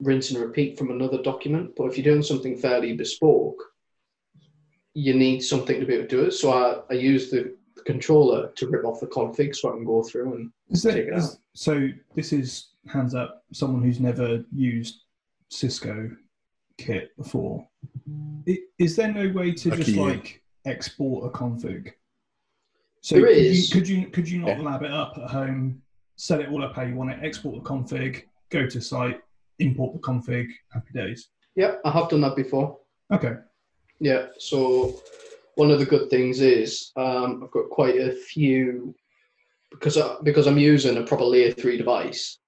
rinse 0.00 0.30
and 0.30 0.40
repeat 0.40 0.76
from 0.78 0.90
another 0.90 1.22
document. 1.22 1.72
But 1.76 1.84
if 1.86 1.96
you're 1.96 2.04
doing 2.12 2.22
something 2.22 2.56
fairly 2.56 2.92
bespoke, 2.94 3.62
you 4.94 5.14
need 5.14 5.40
something 5.40 5.80
to 5.80 5.86
be 5.86 5.94
able 5.94 6.04
to 6.04 6.08
do 6.16 6.24
it. 6.24 6.32
So 6.32 6.52
I, 6.52 6.80
I 6.90 6.94
use 6.98 7.30
the 7.30 7.56
controller 7.84 8.50
to 8.56 8.68
rip 8.68 8.84
off 8.84 9.00
the 9.00 9.06
config 9.06 9.54
so 9.54 9.68
I 9.70 9.72
can 9.72 9.84
go 9.84 10.02
through 10.02 10.34
and 10.34 10.50
Is 10.70 10.82
there, 10.82 10.94
take 10.94 11.08
it 11.08 11.14
is- 11.14 11.32
out. 11.32 11.36
so 11.54 11.88
this 12.14 12.32
is 12.32 12.68
hands 12.86 13.14
up 13.14 13.44
someone 13.52 13.82
who's 13.82 13.98
never 14.00 14.44
used 14.54 15.02
Cisco 15.50 16.10
kit 16.78 17.16
before. 17.16 17.66
Is 18.78 18.96
there 18.96 19.12
no 19.12 19.28
way 19.32 19.52
to 19.52 19.70
Lucky 19.70 19.82
just 19.82 19.96
you. 19.96 20.02
like 20.04 20.42
export 20.66 21.26
a 21.34 21.36
config? 21.36 21.92
So 23.00 23.16
There 23.16 23.26
could 23.26 23.36
is. 23.36 23.68
You, 23.68 23.74
could 23.80 23.88
you 23.88 24.06
could 24.08 24.28
you 24.28 24.40
not 24.40 24.48
Yeah. 24.58 24.60
lab 24.62 24.82
it 24.82 24.90
up 24.90 25.18
at 25.22 25.30
home, 25.30 25.82
set 26.16 26.40
it 26.40 26.48
all 26.50 26.64
up 26.64 26.76
how 26.76 26.82
you 26.82 26.94
want 26.94 27.10
it, 27.10 27.18
export 27.22 27.54
the 27.54 27.68
config, 27.68 28.24
go 28.50 28.66
to 28.66 28.80
site, 28.80 29.20
import 29.58 29.92
the 29.92 29.98
config, 30.00 30.48
happy 30.72 30.92
days. 30.94 31.28
Yeah, 31.56 31.76
I 31.84 31.90
have 31.90 32.08
done 32.08 32.20
that 32.22 32.36
before. 32.36 32.78
Okay. 33.12 33.34
Yeah, 34.00 34.26
so 34.38 35.00
one 35.54 35.70
of 35.70 35.78
the 35.78 35.86
good 35.86 36.10
things 36.10 36.40
is 36.40 36.92
um, 36.96 37.42
I've 37.44 37.50
got 37.50 37.70
quite 37.70 37.96
a 37.96 38.12
few 38.12 38.94
because 39.70 39.96
I, 39.98 40.16
because 40.22 40.46
I'm 40.46 40.58
using 40.58 40.96
a 40.96 41.02
proper 41.02 41.24
layer 41.24 41.52
three 41.52 41.76
device 41.76 42.38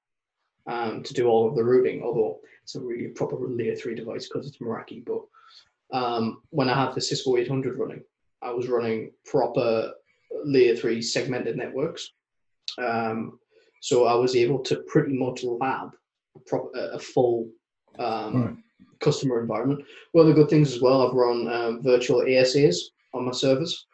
um, 0.66 1.02
to 1.02 1.14
do 1.14 1.26
all 1.28 1.48
of 1.48 1.56
the 1.56 1.64
routing. 1.64 2.02
Although 2.02 2.40
it's 2.62 2.74
a 2.74 2.80
really 2.80 3.08
proper 3.08 3.36
layer 3.38 3.76
three 3.76 3.94
device 3.94 4.28
because 4.28 4.46
it's 4.46 4.58
Meraki. 4.58 5.04
But 5.04 5.22
um, 5.96 6.42
when 6.50 6.68
I 6.68 6.74
had 6.74 6.94
the 6.94 7.00
Cisco 7.00 7.36
800 7.36 7.78
running, 7.78 8.02
I 8.42 8.50
was 8.50 8.68
running 8.68 9.12
proper 9.24 9.92
layer 10.44 10.76
three 10.76 11.00
segmented 11.00 11.56
networks. 11.56 12.10
Um, 12.78 13.38
so 13.86 14.06
I 14.06 14.14
was 14.14 14.34
able 14.34 14.58
to 14.64 14.82
pretty 14.88 15.16
much 15.16 15.44
lab 15.44 15.90
a, 16.34 16.40
prop, 16.40 16.72
a 16.74 16.98
full 16.98 17.48
um, 18.00 18.34
Right. 18.34 18.56
customer 18.98 19.40
environment. 19.40 19.84
One 20.10 20.26
of 20.26 20.34
the 20.34 20.40
good 20.40 20.50
things 20.50 20.74
as 20.74 20.82
well, 20.82 21.06
I've 21.06 21.14
run 21.14 21.46
um, 21.46 21.82
virtual 21.84 22.22
ASAs 22.22 22.78
on 23.14 23.26
my 23.26 23.30
servers. 23.30 23.86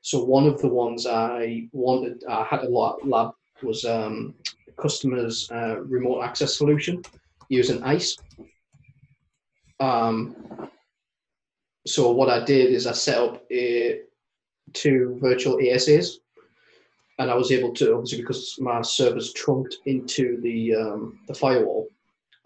So 0.00 0.24
one 0.24 0.48
of 0.48 0.60
the 0.60 0.66
ones 0.66 1.06
I 1.06 1.68
wanted, 1.70 2.24
I 2.28 2.42
had 2.50 2.64
a 2.64 2.68
lot 2.68 3.06
lab 3.06 3.30
was 3.62 3.84
um, 3.84 4.34
customers' 4.76 5.48
uh, 5.52 5.82
remote 5.82 6.22
access 6.22 6.58
solution 6.58 7.00
using 7.48 7.80
ISE. 7.84 8.16
Um, 9.78 10.34
so 11.86 12.10
what 12.10 12.28
I 12.28 12.44
did 12.44 12.72
is 12.72 12.88
I 12.88 12.92
set 12.92 13.18
up 13.18 13.44
a, 13.52 14.00
two 14.72 15.16
virtual 15.22 15.58
ASAs, 15.58 16.16
and 17.18 17.30
I 17.30 17.34
was 17.34 17.50
able 17.50 17.72
to 17.74 17.94
obviously 17.94 18.20
because 18.20 18.56
my 18.60 18.80
servers 18.82 19.32
trunked 19.32 19.76
into 19.86 20.40
the 20.40 20.74
um, 20.74 21.18
the 21.26 21.34
firewall, 21.34 21.88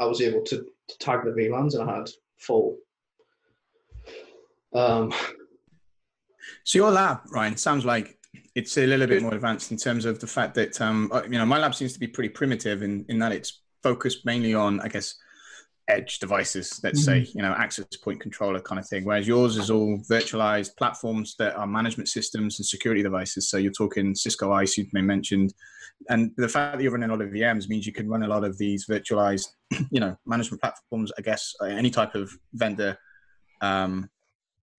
I 0.00 0.06
was 0.06 0.20
able 0.20 0.42
to, 0.42 0.66
to 0.88 0.98
tag 0.98 1.24
the 1.24 1.30
VLANs 1.30 1.74
and 1.78 1.88
I 1.88 1.96
had 1.96 2.11
full. 2.38 2.78
Um, 4.74 5.12
So 6.64 6.78
your 6.78 6.90
lab, 6.90 7.20
Ryan, 7.30 7.56
sounds 7.56 7.85
like 7.85 8.18
it's 8.54 8.76
a 8.78 8.87
little 8.87 9.06
bit 9.06 9.22
more 9.22 9.35
advanced 9.35 9.70
in 9.70 9.76
terms 9.76 10.04
of 10.04 10.20
the 10.20 10.26
fact 10.26 10.54
that 10.54 10.80
um, 10.80 11.11
uh, 11.12 11.22
you 11.24 11.38
know 11.38 11.46
my 11.46 11.58
lab 11.58 11.74
seems 11.74 11.92
to 11.92 12.00
be 12.00 12.06
pretty 12.06 12.28
primitive 12.28 12.82
in 12.82 13.04
in 13.08 13.18
that 13.18 13.32
it's 13.32 13.62
focused 13.82 14.24
mainly 14.24 14.54
on, 14.54 14.80
I 14.80 14.88
guess, 14.88 15.16
edge 15.88 16.18
devices. 16.18 16.81
Let's 16.83 17.05
say 17.05 17.27
you 17.35 17.42
know 17.42 17.53
access 17.53 17.85
point 18.03 18.21
controller 18.21 18.61
kind 18.61 18.79
of 18.79 18.88
thing. 18.88 19.05
Whereas 19.05 19.27
yours 19.27 19.57
is 19.57 19.71
all 19.71 19.99
virtualized 20.11 20.77
platforms 20.77 21.35
that 21.38 21.57
are 21.57 21.66
management 21.66 22.09
systems 22.09 22.59
and 22.59 22.66
security 22.66 23.03
devices. 23.03 23.49
So 23.49 23.57
you're 23.57 23.73
talking 23.73 24.14
Cisco 24.14 24.53
ISE, 24.53 24.79
you 24.79 24.87
may 24.92 25.03
mentioned, 25.03 25.53
and 26.09 26.31
the 26.37 26.49
fact 26.49 26.77
that 26.77 26.83
you're 26.83 26.92
running 26.92 27.11
a 27.11 27.12
lot 27.12 27.23
of 27.23 27.31
VMs 27.31 27.68
means 27.68 27.87
you 27.87 27.92
can 27.92 28.09
run 28.09 28.23
a 28.23 28.29
lot 28.29 28.45
of 28.45 28.59
these 28.59 28.87
virtualized, 28.87 29.49
you 29.90 30.01
know, 30.01 30.16
management 30.27 30.61
platforms. 30.61 31.12
I 31.18 31.23
guess 31.23 31.55
uh, 31.61 31.66
any 31.66 31.90
type 31.90 32.14
of 32.14 32.31
vendor. 32.55 32.97
Um, 33.61 34.11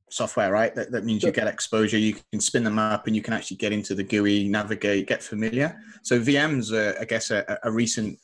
software, 0.10 0.52
right? 0.52 0.76
That, 0.76 0.92
that 0.92 1.06
means 1.06 1.24
you 1.24 1.32
get 1.32 1.48
exposure. 1.48 1.98
You 1.98 2.16
can 2.32 2.40
spin 2.40 2.64
them 2.64 2.78
up, 2.78 3.08
and 3.08 3.16
you 3.16 3.22
can 3.22 3.34
actually 3.34 3.58
get 3.58 3.74
into 3.74 3.96
the 3.96 4.04
GUI, 4.04 4.48
navigate, 4.48 5.08
get 5.08 5.24
familiar. 5.24 5.76
So 6.04 6.20
VMs 6.20 6.72
are, 6.72 7.00
I 7.02 7.06
guess, 7.06 7.32
a, 7.32 7.58
a 7.64 7.72
recent 7.72 8.20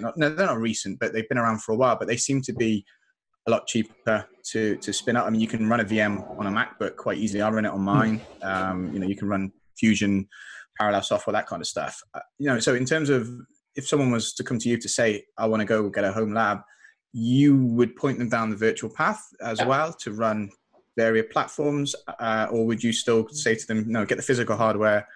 No, 0.00 0.12
they're 0.16 0.46
not 0.46 0.58
recent, 0.58 0.98
but 0.98 1.12
they've 1.12 1.28
been 1.28 1.38
around 1.38 1.62
for 1.62 1.72
a 1.72 1.76
while. 1.76 1.96
But 1.96 2.08
they 2.08 2.16
seem 2.16 2.42
to 2.42 2.52
be 2.52 2.84
a 3.46 3.50
lot 3.50 3.66
cheaper 3.66 4.26
to 4.52 4.76
to 4.76 4.92
spin 4.92 5.16
up. 5.16 5.26
I 5.26 5.30
mean, 5.30 5.40
you 5.40 5.48
can 5.48 5.68
run 5.68 5.80
a 5.80 5.84
VM 5.84 6.38
on 6.38 6.46
a 6.46 6.50
MacBook 6.50 6.96
quite 6.96 7.18
easily. 7.18 7.42
I 7.42 7.50
run 7.50 7.64
it 7.64 7.70
on 7.72 7.80
mine. 7.80 8.20
Um, 8.42 8.92
you 8.92 8.98
know, 9.00 9.06
you 9.06 9.16
can 9.16 9.28
run 9.28 9.52
Fusion, 9.78 10.28
parallel 10.78 11.02
software, 11.02 11.32
that 11.32 11.46
kind 11.46 11.62
of 11.62 11.66
stuff. 11.68 12.00
Uh, 12.14 12.20
you 12.38 12.46
know, 12.46 12.58
so 12.58 12.74
in 12.74 12.84
terms 12.84 13.10
of 13.10 13.28
if 13.76 13.86
someone 13.86 14.10
was 14.10 14.34
to 14.34 14.44
come 14.44 14.58
to 14.58 14.68
you 14.68 14.76
to 14.76 14.88
say, 14.88 15.24
I 15.38 15.46
want 15.46 15.60
to 15.60 15.64
go 15.66 15.88
get 15.88 16.04
a 16.04 16.12
home 16.12 16.34
lab, 16.34 16.60
you 17.12 17.56
would 17.64 17.96
point 17.96 18.18
them 18.18 18.28
down 18.28 18.50
the 18.50 18.56
virtual 18.56 18.90
path 18.90 19.22
as 19.40 19.60
Yeah. 19.60 19.66
well 19.66 19.92
to 20.02 20.12
run 20.12 20.50
various 20.96 21.26
platforms, 21.32 21.94
uh, 22.18 22.48
or 22.50 22.66
would 22.66 22.82
you 22.82 22.92
still 22.92 23.28
say 23.28 23.54
to 23.54 23.66
them, 23.68 23.84
no, 23.86 24.04
get 24.04 24.16
the 24.16 24.22
physical 24.22 24.56
hardware 24.56 25.06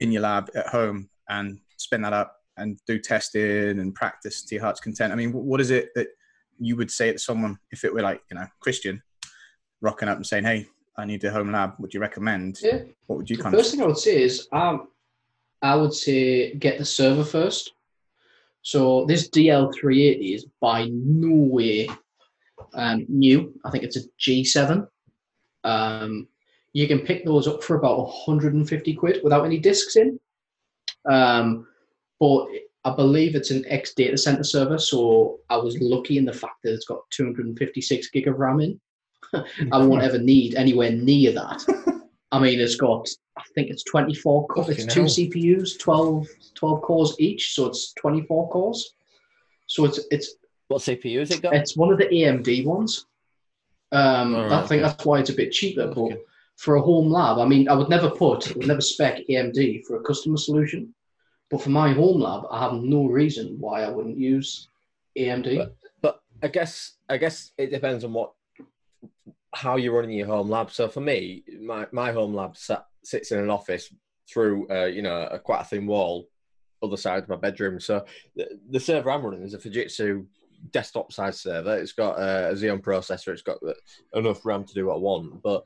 in 0.00 0.10
your 0.10 0.22
lab 0.22 0.50
at 0.54 0.66
home 0.68 1.10
and 1.28 1.60
spin 1.76 2.00
that 2.02 2.14
up 2.14 2.36
and 2.56 2.78
do 2.86 2.98
testing 2.98 3.78
and 3.78 3.94
practice 3.94 4.42
to 4.44 4.54
your 4.54 4.64
heart's 4.64 4.80
content? 4.80 5.12
I 5.12 5.16
mean, 5.16 5.32
what 5.32 5.60
is 5.60 5.70
it 5.70 5.90
that 5.94 6.08
you 6.58 6.76
would 6.76 6.90
say 6.90 7.12
to 7.12 7.18
someone 7.18 7.58
if 7.70 7.84
it 7.84 7.92
were 7.92 8.02
like, 8.02 8.22
you 8.30 8.36
know, 8.36 8.46
Christian 8.60 9.02
rocking 9.80 10.08
up 10.08 10.16
and 10.16 10.26
saying, 10.26 10.44
hey, 10.44 10.66
I 10.96 11.04
need 11.04 11.22
a 11.24 11.30
home 11.30 11.52
lab. 11.52 11.74
Would 11.78 11.92
you 11.92 12.00
recommend? 12.00 12.58
Yeah. 12.62 12.80
What 13.06 13.18
would 13.18 13.30
you 13.30 13.36
the 13.36 13.42
kind 13.42 13.54
of 13.54 13.60
first 13.60 13.72
thing 13.72 13.82
I 13.82 13.86
would 13.86 13.98
say 13.98 14.22
is 14.22 14.48
um, 14.52 14.88
I 15.62 15.74
would 15.74 15.92
say 15.92 16.54
get 16.54 16.78
the 16.78 16.84
server 16.84 17.24
first. 17.24 17.72
So 18.62 19.04
this 19.06 19.28
DL380 19.30 20.34
is 20.34 20.46
by 20.60 20.88
no 20.90 21.34
way 21.34 21.88
um, 22.74 23.06
new. 23.08 23.54
I 23.64 23.70
think 23.70 23.84
it's 23.84 23.96
a 23.96 24.02
G7. 24.18 24.88
Um, 25.64 26.28
you 26.72 26.88
can 26.88 27.00
pick 27.00 27.24
those 27.24 27.46
up 27.46 27.62
for 27.62 27.76
about 27.76 27.98
150 27.98 28.94
quid 28.94 29.20
without 29.22 29.44
any 29.44 29.58
discs 29.58 29.96
in. 29.96 30.18
Um, 31.08 31.66
but 32.20 32.46
I 32.84 32.94
believe 32.94 33.34
it's 33.34 33.50
an 33.50 33.64
X 33.66 33.94
data 33.94 34.16
center 34.16 34.44
server, 34.44 34.78
so 34.78 35.40
I 35.50 35.56
was 35.56 35.78
lucky 35.80 36.18
in 36.18 36.24
the 36.24 36.32
fact 36.32 36.62
that 36.62 36.72
it's 36.72 36.86
got 36.86 37.00
256 37.10 38.10
gig 38.10 38.28
of 38.28 38.38
RAM 38.38 38.60
in. 38.60 38.80
I 39.72 39.78
won't 39.78 40.02
ever 40.02 40.18
need 40.18 40.54
anywhere 40.54 40.92
near 40.92 41.32
that. 41.32 41.64
I 42.32 42.38
mean, 42.38 42.60
it's 42.60 42.76
got, 42.76 43.08
I 43.36 43.42
think 43.54 43.70
it's 43.70 43.84
24 43.84 44.46
cores, 44.48 44.68
it's 44.68 44.84
two 44.92 45.08
Fucking 45.08 45.30
CPUs, 45.32 45.78
12, 45.78 46.26
12 46.54 46.82
cores 46.82 47.16
each, 47.18 47.54
so 47.54 47.66
it's 47.66 47.92
24 47.94 48.50
cores. 48.50 48.94
So 49.66 49.84
it's 49.84 50.00
it's 50.10 50.34
What 50.68 50.82
CPU 50.82 51.18
has 51.20 51.30
it 51.32 51.42
got? 51.42 51.54
it's 51.54 51.76
one 51.76 51.92
of 51.92 51.98
the 51.98 52.06
AMD 52.06 52.64
ones. 52.66 53.06
Um, 53.92 54.34
All 54.34 54.52
I 54.52 54.60
think 54.66 54.82
okay. 54.82 54.88
that's 54.88 55.04
why 55.04 55.18
it's 55.20 55.30
a 55.30 55.34
bit 55.34 55.50
cheaper. 55.52 55.88
But 55.88 55.98
Okay. 55.98 56.16
for 56.56 56.76
a 56.76 56.82
home 56.82 57.10
lab, 57.10 57.38
I 57.38 57.46
mean, 57.46 57.68
I 57.68 57.74
would 57.74 57.88
never 57.88 58.10
put, 58.10 58.48
I 58.50 58.54
would 58.54 58.66
never 58.68 58.80
spec 58.80 59.22
AMD 59.28 59.84
for 59.86 59.96
a 59.96 60.02
customer 60.02 60.36
solution. 60.36 60.94
But 61.50 61.62
for 61.62 61.70
my 61.70 61.92
home 61.92 62.20
lab, 62.20 62.44
I 62.50 62.60
have 62.60 62.74
no 62.74 63.06
reason 63.06 63.56
why 63.60 63.82
I 63.82 63.88
wouldn't 63.88 64.18
use 64.18 64.68
AMD. 65.18 65.56
But- 65.58 65.76
But 66.02 66.20
I 66.42 66.48
guess 66.48 66.96
I 67.08 67.16
guess 67.16 67.52
it 67.56 67.70
depends 67.70 68.04
on 68.04 68.12
what 68.12 68.32
how 69.54 69.76
you're 69.76 69.94
running 69.94 70.16
your 70.16 70.26
home 70.26 70.50
lab. 70.50 70.70
So 70.70 70.88
for 70.88 71.00
me, 71.00 71.42
my, 71.62 71.86
my 71.92 72.12
home 72.12 72.34
lab 72.34 72.56
sat, 72.56 72.84
sits 73.02 73.32
in 73.32 73.38
an 73.38 73.48
office 73.50 73.92
through 74.30 74.68
uh, 74.70 74.84
you 74.86 75.02
know 75.02 75.22
a 75.30 75.38
quite 75.38 75.62
a 75.62 75.64
thin 75.64 75.86
wall, 75.86 76.28
other 76.82 76.96
side 76.96 77.22
of 77.22 77.28
my 77.28 77.36
bedroom. 77.36 77.80
So 77.80 78.04
the, 78.34 78.58
the 78.70 78.80
server 78.80 79.10
I'm 79.10 79.24
running 79.24 79.42
is 79.42 79.54
a 79.54 79.58
Fujitsu 79.58 80.26
desktop 80.72 81.12
size 81.12 81.40
server. 81.40 81.76
It's 81.78 81.92
got 81.92 82.18
uh, 82.18 82.48
a 82.50 82.54
Xeon 82.54 82.82
processor. 82.82 83.28
It's 83.32 83.42
got 83.42 83.58
enough 84.14 84.44
RAM 84.44 84.64
to 84.64 84.74
do 84.74 84.86
what 84.86 84.96
I 84.96 84.98
want. 84.98 85.42
But 85.42 85.64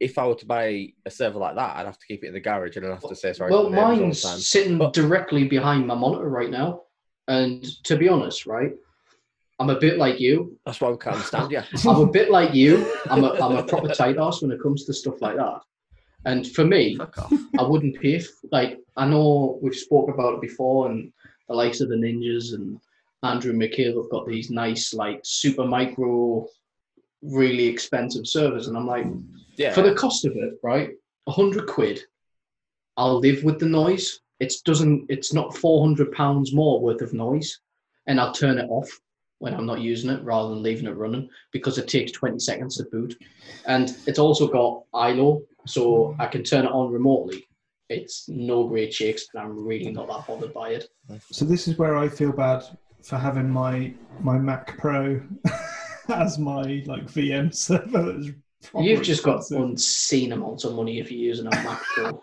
if 0.00 0.18
I 0.18 0.26
were 0.26 0.34
to 0.36 0.46
buy 0.46 0.92
a 1.04 1.10
server 1.10 1.38
like 1.38 1.56
that, 1.56 1.76
I'd 1.76 1.86
have 1.86 1.98
to 1.98 2.06
keep 2.06 2.24
it 2.24 2.28
in 2.28 2.34
the 2.34 2.40
garage 2.40 2.76
and 2.76 2.86
I'd 2.86 2.92
have 2.92 3.08
to 3.08 3.16
say 3.16 3.32
sorry. 3.32 3.50
well, 3.50 3.64
to 3.64 3.70
the 3.70 3.76
neighbours 3.76 4.24
all 4.24 4.30
the 4.30 4.34
mine's 4.36 4.48
sitting 4.48 4.78
But- 4.78 4.92
directly 4.92 5.44
behind 5.44 5.86
my 5.86 5.94
monitor 5.94 6.28
right 6.28 6.50
now. 6.50 6.82
And 7.26 7.64
to 7.84 7.96
be 7.96 8.08
honest, 8.08 8.46
right, 8.46 8.72
I'm 9.58 9.70
a 9.70 9.78
bit 9.78 9.98
like 9.98 10.18
you. 10.20 10.56
That's 10.64 10.80
why 10.80 10.90
we 10.90 10.96
can't 10.98 11.16
understand 11.16 11.50
you. 11.50 11.60
I'm 11.90 12.00
a 12.00 12.06
bit 12.06 12.30
like 12.30 12.54
you. 12.54 12.90
I'm 13.10 13.24
a, 13.24 13.30
I'm 13.32 13.56
a 13.56 13.64
proper 13.64 13.88
tight 13.88 14.16
ass 14.18 14.40
when 14.40 14.50
it 14.52 14.62
comes 14.62 14.84
to 14.86 14.94
stuff 14.94 15.20
like 15.20 15.36
that. 15.36 15.60
And 16.24 16.46
for 16.46 16.64
me, 16.64 16.96
Fuck 16.96 17.18
off. 17.18 17.32
I 17.58 17.62
wouldn't 17.62 18.00
pay. 18.00 18.16
f 18.16 18.24
like 18.50 18.78
I 18.96 19.06
know 19.06 19.58
we've 19.62 19.74
spoken 19.74 20.14
about 20.14 20.34
it 20.34 20.40
before, 20.40 20.90
and 20.90 21.12
the 21.48 21.54
likes 21.54 21.80
of 21.80 21.88
the 21.88 21.96
Ninjas 21.96 22.54
and 22.54 22.80
Andrew 23.22 23.52
McHale 23.52 23.96
have 24.02 24.10
got 24.10 24.26
these 24.26 24.50
nice, 24.50 24.92
like 24.94 25.20
super 25.24 25.64
micro, 25.64 26.46
really 27.22 27.66
expensive 27.66 28.26
servers, 28.26 28.68
and 28.68 28.76
I'm 28.76 28.86
like, 28.86 29.06
Yeah. 29.58 29.74
for 29.74 29.82
the 29.82 29.94
cost 29.94 30.24
of 30.24 30.36
it, 30.36 30.54
right? 30.62 30.90
A 31.26 31.32
hundred 31.32 31.66
quid. 31.66 32.00
I'll 32.96 33.18
live 33.18 33.44
with 33.44 33.58
the 33.58 33.66
noise. 33.66 34.20
It 34.40 34.54
doesn't. 34.64 35.06
It's 35.08 35.32
not 35.32 35.56
four 35.56 35.84
hundred 35.84 36.12
pounds 36.12 36.54
more 36.54 36.80
worth 36.80 37.02
of 37.02 37.12
noise, 37.12 37.60
and 38.06 38.20
I'll 38.20 38.32
turn 38.32 38.58
it 38.58 38.70
off 38.70 38.88
when 39.40 39.54
I'm 39.54 39.66
not 39.66 39.80
using 39.80 40.10
it 40.10 40.22
rather 40.22 40.48
than 40.50 40.62
leaving 40.62 40.86
it 40.86 40.96
running 40.96 41.28
because 41.52 41.78
it 41.78 41.88
takes 41.88 42.12
twenty 42.12 42.38
seconds 42.38 42.76
to 42.76 42.84
boot, 42.84 43.16
and 43.66 43.96
it's 44.06 44.18
also 44.18 44.46
got 44.48 44.84
ILO, 44.94 45.42
so 45.66 46.14
I 46.18 46.26
can 46.26 46.42
turn 46.42 46.64
it 46.64 46.72
on 46.72 46.92
remotely. 46.92 47.48
It's 47.88 48.28
no 48.28 48.68
great 48.68 48.92
shakes, 48.92 49.26
and 49.32 49.42
I'm 49.42 49.64
really 49.66 49.90
not 49.90 50.08
that 50.08 50.26
bothered 50.26 50.52
by 50.54 50.70
it. 50.70 50.88
So 51.32 51.44
this 51.44 51.66
is 51.68 51.78
where 51.78 51.96
I 51.96 52.08
feel 52.08 52.32
bad 52.32 52.62
for 53.02 53.16
having 53.16 53.48
my 53.48 53.92
my 54.20 54.38
Mac 54.38 54.78
Pro 54.78 55.20
as 56.08 56.38
my 56.38 56.82
like 56.86 57.06
VM 57.06 57.54
server. 57.54 58.12
That's 58.12 58.28
proper 58.28 58.47
You've 58.78 59.02
just 59.02 59.22
got 59.22 59.36
expensive. 59.38 59.70
insane 59.70 60.32
amounts 60.32 60.64
of 60.64 60.74
money 60.74 60.98
if 61.00 61.10
you're 61.10 61.20
using 61.20 61.46
a 61.46 61.50
Mac 61.50 61.80
Pro. 61.94 62.22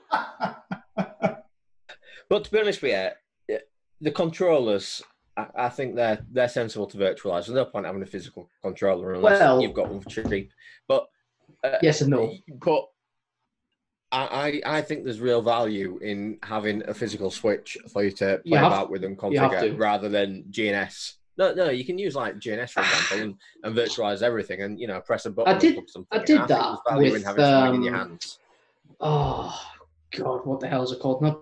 But 2.29 2.43
to 2.45 2.51
be 2.51 2.59
honest 2.59 2.81
with 2.81 3.13
you, 3.49 3.57
the 4.01 4.11
controllers, 4.11 5.01
I, 5.37 5.47
I 5.55 5.69
think 5.69 5.95
they're 5.95 6.25
they're 6.31 6.49
sensible 6.49 6.87
to 6.87 6.97
virtualize. 6.97 7.45
There's 7.45 7.49
no 7.49 7.65
point 7.65 7.85
having 7.85 8.01
a 8.01 8.05
physical 8.07 8.49
controller 8.63 9.13
unless 9.13 9.39
Well- 9.39 9.61
you've 9.61 9.73
got 9.73 9.89
one 9.89 10.01
for 10.01 10.09
cheap. 10.09 10.51
But 10.87 11.05
uh, 11.63 11.77
yes 11.81 12.01
and 12.01 12.09
no. 12.11 12.33
But 12.59 12.85
I, 14.11 14.61
I 14.65 14.77
I 14.77 14.81
think 14.81 15.03
there's 15.03 15.19
real 15.19 15.41
value 15.41 15.99
in 16.01 16.39
having 16.43 16.83
a 16.87 16.93
physical 16.93 17.29
switch 17.31 17.77
for 17.91 18.03
you 18.03 18.11
to 18.13 18.41
You 18.43 18.51
play 18.51 18.59
have- 18.59 18.71
about 18.71 18.89
with 18.89 19.03
and 19.03 19.17
configure 19.17 19.77
rather 19.77 20.09
than 20.09 20.45
GNS. 20.49 21.13
No, 21.38 21.53
no, 21.53 21.69
you 21.69 21.83
can 21.83 21.97
use 21.97 22.15
like 22.15 22.36
GNS 22.36 22.69
for 22.71 22.79
example 22.81 23.19
and, 23.19 23.36
and 23.63 23.75
virtualize 23.75 24.21
everything 24.21 24.61
and 24.61 24.79
you 24.79 24.88
know 24.88 25.01
press 25.01 25.25
a 25.25 25.29
button. 25.31 25.53
I 25.55 25.57
did- 25.57 25.79
I 26.11 26.17
did 26.19 26.27
think 26.27 26.47
that 26.47 26.47
there's 26.47 26.79
value 26.89 27.07
in 27.07 27.11
with, 27.13 27.25
having 27.25 27.75
in 27.75 27.83
your 27.83 27.95
um, 27.95 28.09
hands. 28.09 28.39
Oh 29.01 29.61
God, 30.11 30.45
what 30.45 30.59
the 30.61 30.67
hell 30.67 30.83
is 30.83 30.91
it 30.91 30.99
called? 30.99 31.21
Not 31.21 31.41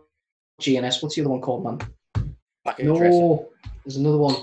GNS. 0.61 1.03
What's 1.03 1.15
the 1.15 1.21
other 1.21 1.29
one 1.29 1.41
called, 1.41 1.63
man? 1.63 1.79
Packet 2.65 2.85
Tracer. 2.85 3.09
No, 3.11 3.49
there's 3.85 3.97
another 3.97 4.17
one. 4.17 4.35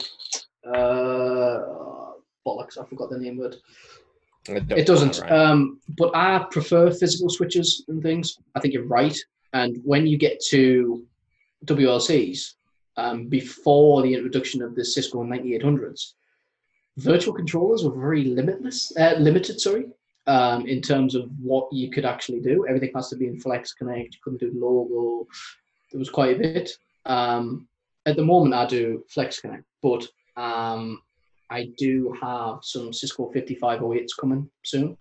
Uh, 0.66 2.12
bollocks! 2.46 2.78
I 2.80 2.84
forgot 2.86 3.10
the 3.10 3.18
name 3.18 3.40
of 3.40 3.52
it. 3.52 3.60
It 4.48 4.70
It 4.70 4.86
doesn't. 4.86 5.20
right? 5.20 5.32
Um, 5.32 5.80
but 5.98 6.14
I 6.14 6.44
prefer 6.50 6.90
physical 6.92 7.28
switches 7.28 7.84
and 7.88 8.02
things. 8.02 8.38
I 8.54 8.60
think 8.60 8.74
you're 8.74 8.84
right. 8.86 9.16
And 9.52 9.80
when 9.84 10.06
you 10.06 10.16
get 10.16 10.40
to 10.46 11.04
WLCs, 11.66 12.54
um, 13.00 13.26
before 13.26 14.02
the 14.02 14.14
introduction 14.14 14.62
of 14.62 14.74
the 14.74 14.84
Cisco 14.84 15.24
9800s, 15.24 16.12
virtual 16.98 17.34
controllers 17.34 17.84
were 17.84 17.98
very 17.98 18.24
limitless, 18.24 18.92
uh, 18.98 19.14
limited. 19.18 19.60
Sorry, 19.60 19.86
um, 20.26 20.66
in 20.66 20.80
terms 20.80 21.14
of 21.14 21.30
what 21.42 21.72
you 21.72 21.90
could 21.90 22.04
actually 22.04 22.40
do. 22.40 22.66
Everything 22.68 22.92
has 22.94 23.08
to 23.10 23.16
be 23.16 23.26
in 23.26 23.40
Flex 23.40 23.72
Connect. 23.72 24.14
You 24.14 24.20
couldn't 24.22 24.40
do 24.40 24.52
logo. 24.54 25.26
There 25.90 25.98
was 25.98 26.10
quite 26.10 26.36
a 26.36 26.38
bit. 26.38 26.70
Um, 27.06 27.68
at 28.06 28.16
the 28.16 28.24
moment, 28.24 28.54
I 28.54 28.66
do 28.66 29.04
Flex 29.08 29.40
Connect, 29.40 29.64
but 29.82 30.06
um, 30.36 31.00
I 31.50 31.70
do 31.76 32.14
have 32.20 32.58
some 32.62 32.92
Cisco 32.92 33.32
5508s 33.34 34.10
coming 34.18 34.48
soon. 34.64 34.96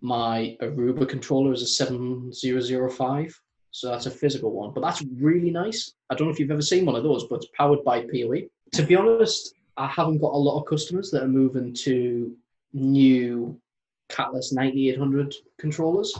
My 0.00 0.56
Aruba 0.60 1.08
controller 1.08 1.52
is 1.52 1.62
a 1.62 1.66
7005, 1.66 3.40
so 3.74 3.90
that's 3.90 4.06
a 4.06 4.10
physical 4.10 4.52
one, 4.52 4.70
but 4.72 4.82
that's 4.82 5.02
really 5.16 5.50
nice. 5.50 5.94
I 6.08 6.14
don't 6.14 6.28
know 6.28 6.32
if 6.32 6.38
you've 6.38 6.52
ever 6.52 6.62
seen 6.62 6.86
one 6.86 6.94
of 6.94 7.02
those, 7.02 7.24
but 7.24 7.42
it's 7.42 7.48
powered 7.56 7.82
by 7.82 8.02
PoE. 8.02 8.48
To 8.74 8.82
be 8.84 8.94
honest, 8.94 9.52
I 9.76 9.88
haven't 9.88 10.20
got 10.20 10.32
a 10.32 10.38
lot 10.38 10.60
of 10.60 10.68
customers 10.68 11.10
that 11.10 11.24
are 11.24 11.28
moving 11.28 11.74
to 11.82 12.36
new 12.72 13.60
Catalyst 14.08 14.54
9800 14.54 15.34
controllers. 15.58 16.16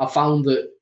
I 0.00 0.06
found 0.06 0.44
that 0.46 0.72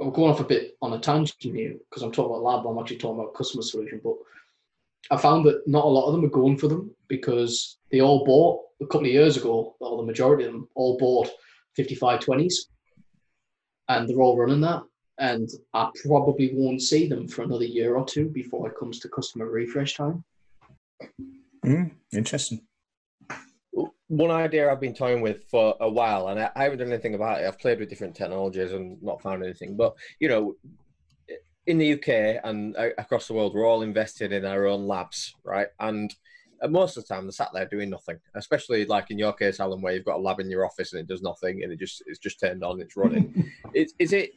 I'm 0.00 0.12
going 0.12 0.30
off 0.30 0.38
a 0.38 0.44
bit 0.44 0.76
on 0.80 0.92
a 0.92 1.00
tangent 1.00 1.42
here 1.42 1.74
because 1.90 2.04
I'm 2.04 2.12
talking 2.12 2.30
about 2.30 2.44
lab, 2.44 2.64
I'm 2.64 2.78
actually 2.78 2.98
talking 2.98 3.18
about 3.18 3.34
customer 3.34 3.64
solution. 3.64 4.00
But 4.04 4.14
I 5.10 5.16
found 5.16 5.44
that 5.46 5.66
not 5.66 5.86
a 5.86 5.88
lot 5.88 6.06
of 6.06 6.12
them 6.12 6.24
are 6.24 6.28
going 6.28 6.56
for 6.56 6.68
them 6.68 6.94
because 7.08 7.78
they 7.90 8.00
all 8.00 8.24
bought 8.24 8.60
a 8.80 8.86
couple 8.86 9.08
of 9.08 9.12
years 9.12 9.36
ago, 9.36 9.74
or 9.80 9.96
the 9.96 10.06
majority 10.06 10.44
of 10.44 10.52
them 10.52 10.68
all 10.76 10.96
bought 10.98 11.30
5520s 11.76 12.66
and 13.88 14.08
they're 14.08 14.20
all 14.20 14.36
running 14.36 14.60
that. 14.62 14.82
And 15.18 15.48
I 15.72 15.90
probably 16.04 16.50
won't 16.54 16.82
see 16.82 17.08
them 17.08 17.28
for 17.28 17.42
another 17.42 17.64
year 17.64 17.94
or 17.94 18.04
two 18.04 18.28
before 18.28 18.68
it 18.68 18.78
comes 18.78 18.98
to 19.00 19.08
customer 19.08 19.46
refresh 19.46 19.94
time. 19.94 20.24
Mm, 21.64 21.92
interesting. 22.12 22.62
one 24.08 24.30
idea 24.30 24.70
I've 24.70 24.80
been 24.80 24.94
toying 24.94 25.22
with 25.22 25.44
for 25.48 25.76
a 25.80 25.88
while, 25.88 26.28
and 26.28 26.40
I, 26.40 26.50
I 26.56 26.64
haven't 26.64 26.78
done 26.78 26.92
anything 26.92 27.14
about 27.14 27.40
it. 27.40 27.46
I've 27.46 27.60
played 27.60 27.78
with 27.78 27.88
different 27.88 28.16
technologies 28.16 28.72
and 28.72 29.00
not 29.02 29.22
found 29.22 29.42
anything. 29.42 29.76
But 29.76 29.94
you 30.18 30.28
know, 30.28 30.56
in 31.66 31.78
the 31.78 31.94
UK 31.94 32.40
and 32.44 32.76
across 32.98 33.28
the 33.28 33.34
world, 33.34 33.54
we're 33.54 33.66
all 33.66 33.82
invested 33.82 34.32
in 34.32 34.44
our 34.44 34.66
own 34.66 34.86
labs, 34.86 35.34
right? 35.44 35.68
And 35.80 36.14
Uh, 36.62 36.68
most 36.68 36.96
of 36.96 37.06
the 37.06 37.14
time, 37.14 37.24
they're 37.24 37.32
sat 37.32 37.50
there 37.52 37.66
doing 37.66 37.90
nothing. 37.90 38.18
Especially 38.34 38.84
like 38.86 39.10
in 39.10 39.18
your 39.18 39.32
case, 39.32 39.60
Alan, 39.60 39.80
where 39.80 39.94
you've 39.94 40.04
got 40.04 40.16
a 40.16 40.22
lab 40.22 40.40
in 40.40 40.50
your 40.50 40.64
office 40.64 40.92
and 40.92 41.00
it 41.00 41.08
does 41.08 41.22
nothing, 41.22 41.62
and 41.62 41.72
it 41.72 41.78
just 41.78 42.02
it's 42.06 42.18
just 42.18 42.40
turned 42.40 42.64
on, 42.64 42.80
it's 42.80 42.96
running. 42.96 43.50
is, 43.74 43.94
is 43.98 44.12
it? 44.12 44.30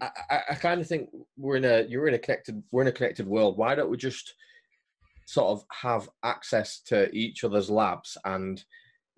I, 0.00 0.10
I, 0.30 0.40
I 0.50 0.54
kind 0.54 0.80
of 0.80 0.86
think 0.86 1.10
we're 1.36 1.56
in 1.56 1.64
a 1.64 1.82
you're 1.88 2.08
in 2.08 2.14
a 2.14 2.18
connected 2.18 2.62
we're 2.70 2.82
in 2.82 2.88
a 2.88 2.92
connected 2.92 3.26
world. 3.26 3.56
Why 3.56 3.74
don't 3.74 3.90
we 3.90 3.96
just 3.96 4.34
sort 5.26 5.50
of 5.50 5.64
have 5.70 6.08
access 6.24 6.80
to 6.80 7.10
each 7.14 7.44
other's 7.44 7.70
labs 7.70 8.18
and 8.24 8.62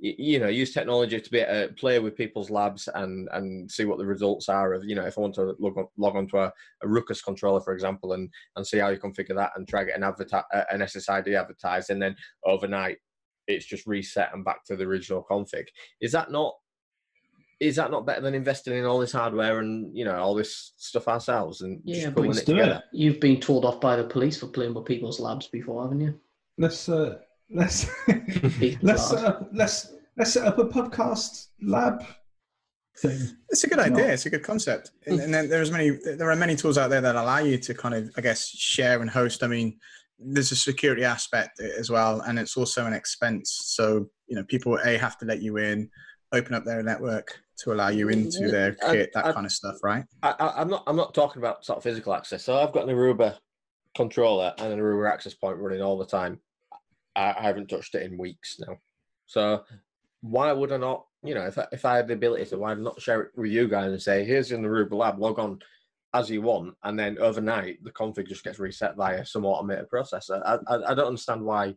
you 0.04 0.38
know 0.38 0.48
use 0.48 0.74
technology 0.74 1.18
to 1.18 1.30
be 1.30 1.38
able 1.38 1.68
to 1.68 1.74
play 1.74 1.98
with 1.98 2.14
people's 2.16 2.50
labs 2.50 2.88
and 2.94 3.26
and 3.32 3.70
see 3.70 3.86
what 3.86 3.96
the 3.96 4.04
results 4.04 4.50
are 4.50 4.74
of 4.74 4.84
you 4.84 4.94
know 4.94 5.06
if 5.06 5.16
I 5.16 5.20
want 5.22 5.34
to 5.36 5.54
log 5.58 5.78
on, 5.78 5.86
log 5.96 6.16
onto 6.16 6.36
a, 6.36 6.52
a 6.82 6.88
Ruckus 6.88 7.22
controller 7.22 7.60
for 7.60 7.72
example 7.72 8.12
and 8.12 8.28
and 8.56 8.66
see 8.66 8.78
how 8.78 8.88
you 8.90 8.98
configure 8.98 9.34
that 9.36 9.52
and 9.56 9.66
try 9.66 9.84
get 9.84 9.96
an 9.96 10.02
adverti- 10.02 10.44
uh, 10.52 10.64
an 10.70 10.80
SSID 10.80 11.40
advertised 11.40 11.88
and 11.88 12.02
then 12.02 12.14
overnight 12.44 12.98
it's 13.46 13.66
just 13.66 13.86
reset 13.86 14.30
and 14.34 14.44
back 14.44 14.64
to 14.64 14.76
the 14.76 14.84
original 14.84 15.26
config. 15.28 15.66
Is 16.00 16.12
that 16.12 16.30
not 16.30 16.54
is 17.60 17.76
that 17.76 17.90
not 17.90 18.04
better 18.04 18.20
than 18.20 18.34
investing 18.34 18.74
in 18.74 18.84
all 18.84 18.98
this 18.98 19.12
hardware 19.12 19.60
and 19.60 19.96
you 19.96 20.04
know 20.04 20.16
all 20.16 20.34
this 20.34 20.72
stuff 20.76 21.08
ourselves 21.08 21.62
and 21.62 21.80
Yeah, 21.84 22.10
just 22.10 22.14
but 22.14 22.24
it 22.24 22.26
do 22.26 22.38
it. 22.38 22.44
together? 22.44 22.84
You've 22.92 23.20
been 23.20 23.40
told 23.40 23.64
off 23.64 23.80
by 23.80 23.96
the 23.96 24.04
police 24.04 24.38
for 24.38 24.48
playing 24.48 24.74
with 24.74 24.84
people's 24.84 25.20
labs 25.20 25.46
before, 25.46 25.82
haven't 25.82 26.00
you? 26.00 26.20
Let's 26.58 26.88
uh, 26.88 27.18
let's 27.50 27.86
let's 28.08 28.82
labs. 28.82 29.08
set 29.08 29.24
up, 29.24 29.48
let's 29.52 29.92
let's 30.16 30.32
set 30.32 30.46
up 30.46 30.58
a 30.58 30.64
podcast 30.64 31.48
lab 31.62 32.04
thing. 32.98 33.18
It's 33.50 33.64
a 33.64 33.68
good 33.68 33.78
idea. 33.78 34.12
It's 34.12 34.26
a 34.26 34.30
good 34.30 34.42
concept. 34.42 34.92
And, 35.06 35.20
and 35.20 35.34
then 35.34 35.48
there's 35.48 35.70
many. 35.70 35.90
There 35.90 36.30
are 36.30 36.36
many 36.36 36.56
tools 36.56 36.78
out 36.78 36.90
there 36.90 37.00
that 37.00 37.16
allow 37.16 37.38
you 37.38 37.58
to 37.58 37.74
kind 37.74 37.94
of, 37.94 38.10
I 38.16 38.20
guess, 38.20 38.48
share 38.48 39.00
and 39.00 39.10
host. 39.10 39.42
I 39.42 39.46
mean, 39.48 39.78
there's 40.18 40.52
a 40.52 40.56
security 40.56 41.04
aspect 41.04 41.60
as 41.60 41.90
well, 41.90 42.20
and 42.22 42.38
it's 42.38 42.56
also 42.56 42.86
an 42.86 42.92
expense. 42.92 43.50
So 43.66 44.08
you 44.26 44.36
know, 44.36 44.44
people 44.44 44.78
a 44.84 44.96
have 44.96 45.18
to 45.18 45.26
let 45.26 45.42
you 45.42 45.58
in, 45.58 45.90
open 46.32 46.54
up 46.54 46.64
their 46.64 46.82
network 46.82 47.40
to 47.56 47.72
allow 47.72 47.88
you 47.88 48.08
into 48.08 48.48
their 48.50 48.76
I- 48.84 48.92
kit, 48.92 49.10
that 49.14 49.26
I- 49.26 49.32
kind 49.32 49.46
of 49.46 49.52
stuff, 49.52 49.76
right? 49.82 50.04
I, 50.22 50.34
I, 50.38 50.60
I'm 50.60 50.68
not. 50.68 50.82
I'm 50.86 50.96
not 50.96 51.14
talking 51.14 51.42
about 51.42 51.64
sort 51.64 51.76
of 51.78 51.82
physical 51.82 52.14
access. 52.14 52.44
So 52.44 52.56
I've 52.58 52.72
got 52.72 52.88
an 52.88 52.94
Aruba 52.94 53.36
controller 53.96 54.52
and 54.58 54.72
an 54.72 54.78
Aruba 54.80 55.10
access 55.12 55.34
point 55.34 55.58
running 55.58 55.82
all 55.82 55.98
the 55.98 56.06
time. 56.06 56.40
I, 57.16 57.34
I 57.38 57.42
haven't 57.42 57.68
touched 57.68 57.94
it 57.94 58.02
in 58.02 58.18
weeks 58.18 58.56
now. 58.60 58.76
So 59.26 59.64
why 60.20 60.52
would 60.52 60.72
I 60.72 60.78
not? 60.78 61.06
You 61.22 61.34
know, 61.34 61.46
if 61.46 61.58
I, 61.58 61.66
if 61.72 61.84
I 61.84 61.96
had 61.96 62.08
the 62.08 62.14
ability 62.14 62.46
to, 62.46 62.58
why 62.58 62.74
not 62.74 63.00
share 63.00 63.22
it 63.22 63.32
with 63.36 63.50
you 63.50 63.68
guys 63.68 63.92
and 63.92 64.02
say, 64.02 64.24
"Here's 64.24 64.52
an 64.52 64.64
Aruba 64.64 64.92
lab. 64.92 65.18
Log 65.18 65.38
on 65.38 65.58
as 66.12 66.30
you 66.30 66.42
want," 66.42 66.74
and 66.82 66.98
then 66.98 67.18
overnight 67.18 67.82
the 67.82 67.90
config 67.90 68.28
just 68.28 68.44
gets 68.44 68.58
reset 68.58 68.96
via 68.96 69.24
some 69.24 69.44
automated 69.44 69.86
processor. 69.92 70.42
I, 70.44 70.58
I, 70.72 70.92
I 70.92 70.94
don't 70.94 71.08
understand 71.08 71.42
why 71.42 71.74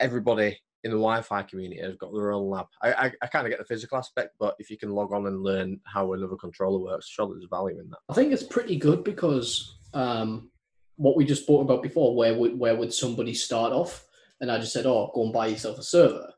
everybody 0.00 0.58
in 0.84 0.90
the 0.92 0.96
Wi-Fi 0.96 1.42
community 1.42 1.80
has 1.80 1.96
got 1.96 2.12
their 2.12 2.32
own 2.32 2.48
lab. 2.48 2.66
I, 2.82 2.92
I, 2.92 3.12
I 3.22 3.26
kind 3.26 3.46
of 3.46 3.50
get 3.50 3.58
the 3.58 3.64
physical 3.64 3.98
aspect, 3.98 4.34
but 4.38 4.54
if 4.58 4.70
you 4.70 4.78
can 4.78 4.90
log 4.90 5.12
on 5.12 5.26
and 5.26 5.42
learn 5.42 5.80
how 5.84 6.12
another 6.12 6.36
controller 6.36 6.78
works, 6.78 7.08
surely 7.08 7.34
there's 7.34 7.48
value 7.50 7.80
in 7.80 7.90
that. 7.90 7.98
I 8.08 8.14
think 8.14 8.32
it's 8.32 8.44
pretty 8.44 8.76
good 8.76 9.02
because 9.02 9.78
um, 9.94 10.50
what 10.96 11.16
we 11.16 11.24
just 11.24 11.42
spoke 11.42 11.62
about 11.62 11.82
before, 11.82 12.14
where 12.14 12.34
would 12.34 12.58
where 12.58 12.76
would 12.76 12.92
somebody 12.92 13.34
start 13.34 13.72
off? 13.72 14.04
And 14.40 14.50
I 14.50 14.58
just 14.58 14.72
said, 14.72 14.86
oh, 14.86 15.10
go 15.14 15.24
and 15.24 15.32
buy 15.32 15.48
yourself 15.48 15.78
a 15.78 15.82
server. 15.82 16.32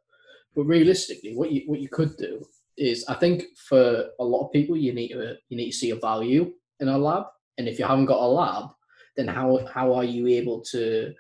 But 0.55 0.65
realistically, 0.65 1.35
what 1.37 1.53
you 1.53 1.63
what 1.67 1.81
you 1.81 1.89
could 1.89 2.17
do 2.17 2.45
is, 2.77 3.05
I 3.09 3.15
think 3.15 3.45
for 3.69 4.07
a 4.19 4.25
lot 4.25 4.47
of 4.47 4.53
people, 4.53 4.77
you 4.77 4.93
need 4.93 5.09
to 5.09 5.37
you 5.49 5.57
need 5.57 5.71
to 5.71 5.77
see 5.77 5.91
a 5.91 5.97
value 5.97 6.53
in 6.81 6.89
a 6.89 6.99
lab. 6.99 7.25
And 7.59 7.69
if 7.69 7.79
you 7.79 7.85
haven't 7.85 8.07
got 8.07 8.23
a 8.23 8.27
lab, 8.27 8.71
then 9.17 9.29
how 9.29 9.65
how 9.73 9.93
are 9.95 10.05
you 10.05 10.27
able 10.29 10.61
to 10.73 11.13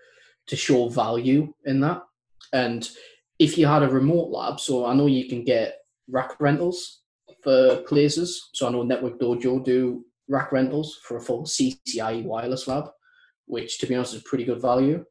to 0.46 0.56
show 0.56 0.88
value 0.88 1.52
in 1.66 1.80
that? 1.80 2.02
And 2.52 2.88
if 3.38 3.56
you 3.56 3.66
had 3.66 3.82
a 3.82 3.88
remote 3.88 4.30
lab, 4.30 4.58
so 4.58 4.86
I 4.86 4.94
know 4.94 5.06
you 5.06 5.28
can 5.28 5.44
get 5.44 5.78
rack 6.08 6.40
rentals 6.40 7.02
for 7.42 7.76
places. 7.82 8.50
So 8.52 8.66
I 8.66 8.70
know 8.70 8.82
Network 8.82 9.18
Dojo 9.18 9.64
do 9.64 10.04
rack 10.28 10.52
rentals 10.52 10.98
for 11.02 11.16
a 11.16 11.20
full 11.20 11.44
CCIE 11.44 12.24
wireless 12.24 12.68
lab, 12.68 12.90
which 13.46 13.78
to 13.78 13.86
be 13.86 13.94
honest 13.94 14.14
is 14.14 14.22
pretty 14.22 14.44
good 14.44 14.60
value. 14.60 15.04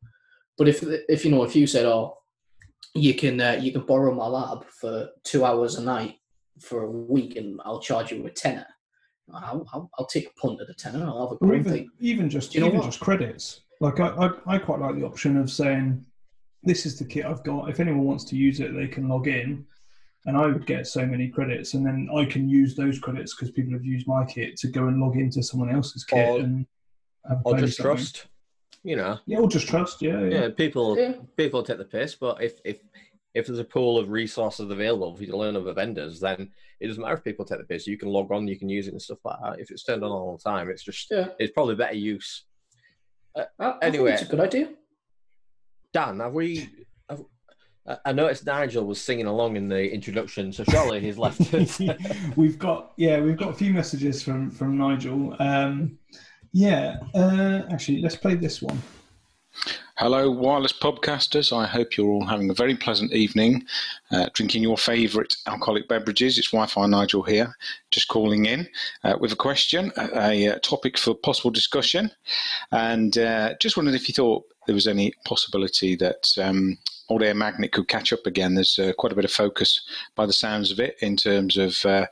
But 0.59 0.67
if 0.67 0.83
if 0.83 1.23
you 1.23 1.31
know 1.31 1.43
if 1.43 1.55
you 1.55 1.65
said, 1.65 1.85
oh, 1.85 2.17
you 2.93 3.15
can 3.15 3.39
uh, 3.39 3.57
you 3.61 3.71
can 3.71 3.85
borrow 3.85 4.13
my 4.13 4.27
lab 4.27 4.65
for 4.65 5.07
two 5.23 5.45
hours 5.45 5.75
a 5.75 5.81
night 5.81 6.15
for 6.59 6.83
a 6.83 6.91
week, 6.91 7.37
and 7.37 7.61
I'll 7.63 7.79
charge 7.79 8.11
you 8.11 8.25
a 8.25 8.29
tenner. 8.29 8.67
I'll, 9.33 9.65
I'll, 9.73 9.89
I'll 9.97 10.05
take 10.07 10.27
a 10.27 10.39
punt 10.41 10.59
at 10.59 10.69
a 10.69 10.73
tenner. 10.73 10.99
And 10.99 11.09
I'll 11.09 11.27
have 11.29 11.37
a 11.37 11.45
great 11.45 11.61
even, 11.61 11.71
thing. 11.71 11.89
even 11.99 12.29
just 12.29 12.53
you 12.53 12.59
know 12.59 12.67
even 12.67 12.79
what? 12.79 12.85
just 12.87 12.99
credits. 12.99 13.61
Like 13.79 14.01
I, 14.01 14.07
I, 14.07 14.55
I 14.55 14.57
quite 14.57 14.81
like 14.81 14.95
the 14.95 15.05
option 15.05 15.37
of 15.37 15.49
saying, 15.49 16.05
"This 16.61 16.85
is 16.85 16.99
the 16.99 17.05
kit 17.05 17.25
I've 17.25 17.43
got. 17.45 17.69
If 17.69 17.79
anyone 17.79 18.03
wants 18.03 18.25
to 18.25 18.35
use 18.35 18.59
it, 18.59 18.75
they 18.75 18.87
can 18.87 19.07
log 19.07 19.29
in." 19.29 19.65
And 20.25 20.35
I 20.35 20.47
would 20.47 20.65
get 20.65 20.87
so 20.87 21.05
many 21.05 21.29
credits, 21.29 21.73
and 21.73 21.85
then 21.85 22.09
I 22.13 22.25
can 22.25 22.49
use 22.49 22.75
those 22.75 22.99
credits 22.99 23.33
because 23.33 23.51
people 23.51 23.71
have 23.71 23.85
used 23.85 24.07
my 24.07 24.25
kit 24.25 24.57
to 24.57 24.67
go 24.67 24.87
and 24.87 24.99
log 24.99 25.15
into 25.15 25.41
someone 25.41 25.69
else's 25.73 26.03
kit 26.03 26.27
Or- 26.27 26.39
and 26.41 26.65
have 27.29 27.39
Or 27.45 27.53
play 27.53 27.61
just 27.61 27.77
something. 27.77 27.95
trust. 27.95 28.27
You 28.83 28.95
know. 28.95 29.19
Yeah, 29.25 29.39
or 29.39 29.49
just 29.49 29.67
trust. 29.67 30.01
Yeah, 30.01 30.21
yeah. 30.21 30.41
Yeah, 30.41 30.49
people 30.49 30.97
Yeah. 30.97 31.13
people 31.37 31.63
take 31.63 31.77
the 31.79 31.85
piss, 31.85 32.15
but 32.15 32.41
if 32.41 32.59
if 32.63 32.79
if 33.35 33.45
there's 33.47 33.59
a 33.59 33.63
pool 33.63 33.97
of 33.97 34.09
resources 34.09 34.71
available 34.71 35.15
for 35.15 35.23
you 35.23 35.31
to 35.31 35.37
learn 35.37 35.55
other 35.55 35.73
vendors, 35.73 36.19
then 36.19 36.49
it 36.79 36.87
doesn't 36.87 37.01
matter 37.01 37.15
if 37.15 37.23
people 37.23 37.45
take 37.45 37.59
the 37.59 37.65
piss. 37.65 37.85
You 37.87 37.97
can 37.97 38.09
log 38.09 38.31
on, 38.31 38.47
you 38.47 38.57
can 38.57 38.69
use 38.69 38.87
it 38.87 38.91
and 38.91 39.01
stuff 39.01 39.19
like 39.25 39.37
that. 39.43 39.59
If 39.59 39.69
it's 39.69 39.83
turned 39.83 40.03
on 40.03 40.11
all 40.11 40.37
the 40.37 40.49
time, 40.49 40.69
it's 40.69 40.83
just 40.83 41.07
Yeah. 41.11 41.27
it's 41.39 41.51
probably 41.53 41.75
better 41.75 41.95
use. 41.95 42.45
I, 43.37 43.45
I 43.59 43.77
Anyway. 43.81 44.13
it's 44.13 44.23
a 44.23 44.25
good 44.25 44.39
idea. 44.39 44.69
Dan, 45.93 46.19
have 46.19 46.33
we? 46.33 46.69
Have, 47.09 47.21
I- 47.87 47.97
I 48.05 48.11
noticed 48.13 48.45
Nigel 48.45 48.85
was 48.85 49.01
singing 49.01 49.25
along 49.25 49.55
in 49.57 49.67
the 49.67 49.91
introduction, 49.91 50.51
so 50.53 50.63
surely 50.65 50.99
he's 50.99 51.17
left. 51.17 51.39
we've 52.37 52.57
got 52.59 52.93
yeah, 52.97 53.19
we've 53.19 53.37
got 53.37 53.49
a 53.49 53.53
few 53.53 53.73
messages 53.73 54.21
from 54.23 54.49
from 54.51 54.77
Nigel. 54.77 55.35
Um, 55.39 55.97
yeah, 56.51 56.97
uh, 57.13 57.61
actually, 57.71 58.01
let's 58.01 58.15
play 58.15 58.35
this 58.35 58.61
one. 58.61 58.81
Hello, 59.97 60.31
wireless 60.31 60.71
podcasters. 60.71 61.51
I 61.51 61.65
hope 61.67 61.97
you're 61.97 62.07
all 62.07 62.25
having 62.25 62.49
a 62.49 62.53
very 62.53 62.75
pleasant 62.75 63.11
evening, 63.11 63.65
uh, 64.11 64.29
drinking 64.33 64.63
your 64.63 64.77
favourite 64.77 65.35
alcoholic 65.45 65.89
beverages. 65.89 66.37
It's 66.37 66.51
Wi-Fi 66.51 66.85
Nigel 66.85 67.23
here, 67.23 67.53
just 67.91 68.07
calling 68.07 68.45
in 68.45 68.69
uh, 69.03 69.17
with 69.19 69.33
a 69.33 69.35
question, 69.35 69.91
a, 69.97 70.45
a 70.45 70.59
topic 70.59 70.97
for 70.97 71.15
possible 71.15 71.51
discussion, 71.51 72.11
and 72.71 73.17
uh, 73.17 73.55
just 73.59 73.75
wondered 73.75 73.95
if 73.95 74.07
you 74.07 74.13
thought 74.13 74.45
there 74.69 74.75
was 74.75 74.85
any 74.85 75.11
possibility 75.25 75.95
that 75.95 76.27
um, 76.39 76.77
old 77.09 77.23
Air 77.23 77.33
Magnet 77.33 77.71
could 77.71 77.87
catch 77.87 78.13
up 78.13 78.27
again. 78.27 78.53
There's 78.53 78.77
uh, 78.77 78.93
quite 78.99 79.11
a 79.11 79.15
bit 79.15 79.25
of 79.25 79.31
focus, 79.31 79.81
by 80.13 80.27
the 80.27 80.31
sounds 80.31 80.69
of 80.69 80.79
it, 80.79 80.95
in 81.01 81.17
terms 81.17 81.57
of 81.57 81.83
uh, 81.85 82.05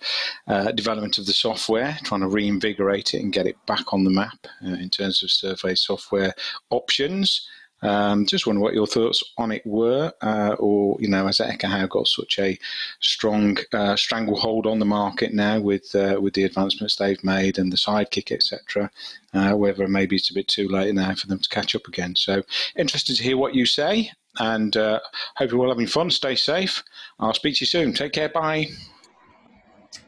uh, 0.47 0.71
development 0.71 1.19
of 1.19 1.27
the 1.27 1.33
software, 1.33 1.99
trying 2.03 2.21
to 2.21 2.27
reinvigorate 2.27 3.13
it 3.13 3.21
and 3.21 3.31
get 3.31 3.45
it 3.45 3.63
back 3.67 3.93
on 3.93 4.05
the 4.05 4.09
map 4.09 4.47
uh, 4.65 4.69
in 4.69 4.89
terms 4.89 5.21
of 5.21 5.29
survey 5.29 5.75
software 5.75 6.33
options. 6.71 7.47
Um, 7.81 8.25
just 8.25 8.47
wonder 8.47 8.61
what 8.61 8.73
your 8.73 8.87
thoughts 8.87 9.23
on 9.37 9.51
it 9.51 9.65
were, 9.65 10.11
uh, 10.21 10.55
or 10.59 10.97
you 10.99 11.07
know, 11.07 11.25
has 11.27 11.37
Ekahau 11.37 11.87
got 11.89 12.07
such 12.07 12.39
a 12.39 12.57
strong 12.99 13.57
uh, 13.73 13.95
stranglehold 13.95 14.65
on 14.65 14.79
the 14.79 14.85
market 14.85 15.33
now 15.33 15.59
with 15.59 15.93
uh, 15.95 16.19
with 16.19 16.33
the 16.33 16.43
advancements 16.43 16.95
they've 16.95 17.23
made 17.23 17.57
and 17.57 17.71
the 17.71 17.77
sidekick, 17.77 18.31
etc. 18.31 18.89
Uh, 19.33 19.51
whether 19.51 19.87
maybe 19.87 20.15
it's 20.15 20.31
a 20.31 20.33
bit 20.33 20.47
too 20.47 20.67
late 20.67 20.93
now 20.95 21.13
for 21.13 21.27
them 21.27 21.39
to 21.39 21.49
catch 21.49 21.75
up 21.75 21.87
again. 21.87 22.15
So 22.15 22.43
interested 22.75 23.15
to 23.15 23.23
hear 23.23 23.37
what 23.37 23.53
you 23.53 23.65
say, 23.65 24.11
and 24.39 24.75
uh, 24.75 24.99
hope 25.35 25.51
you're 25.51 25.61
all 25.61 25.69
having 25.69 25.87
fun. 25.87 26.09
Stay 26.09 26.35
safe. 26.35 26.83
I'll 27.19 27.33
speak 27.33 27.55
to 27.57 27.61
you 27.61 27.67
soon. 27.67 27.93
Take 27.93 28.13
care. 28.13 28.29
Bye. 28.29 28.67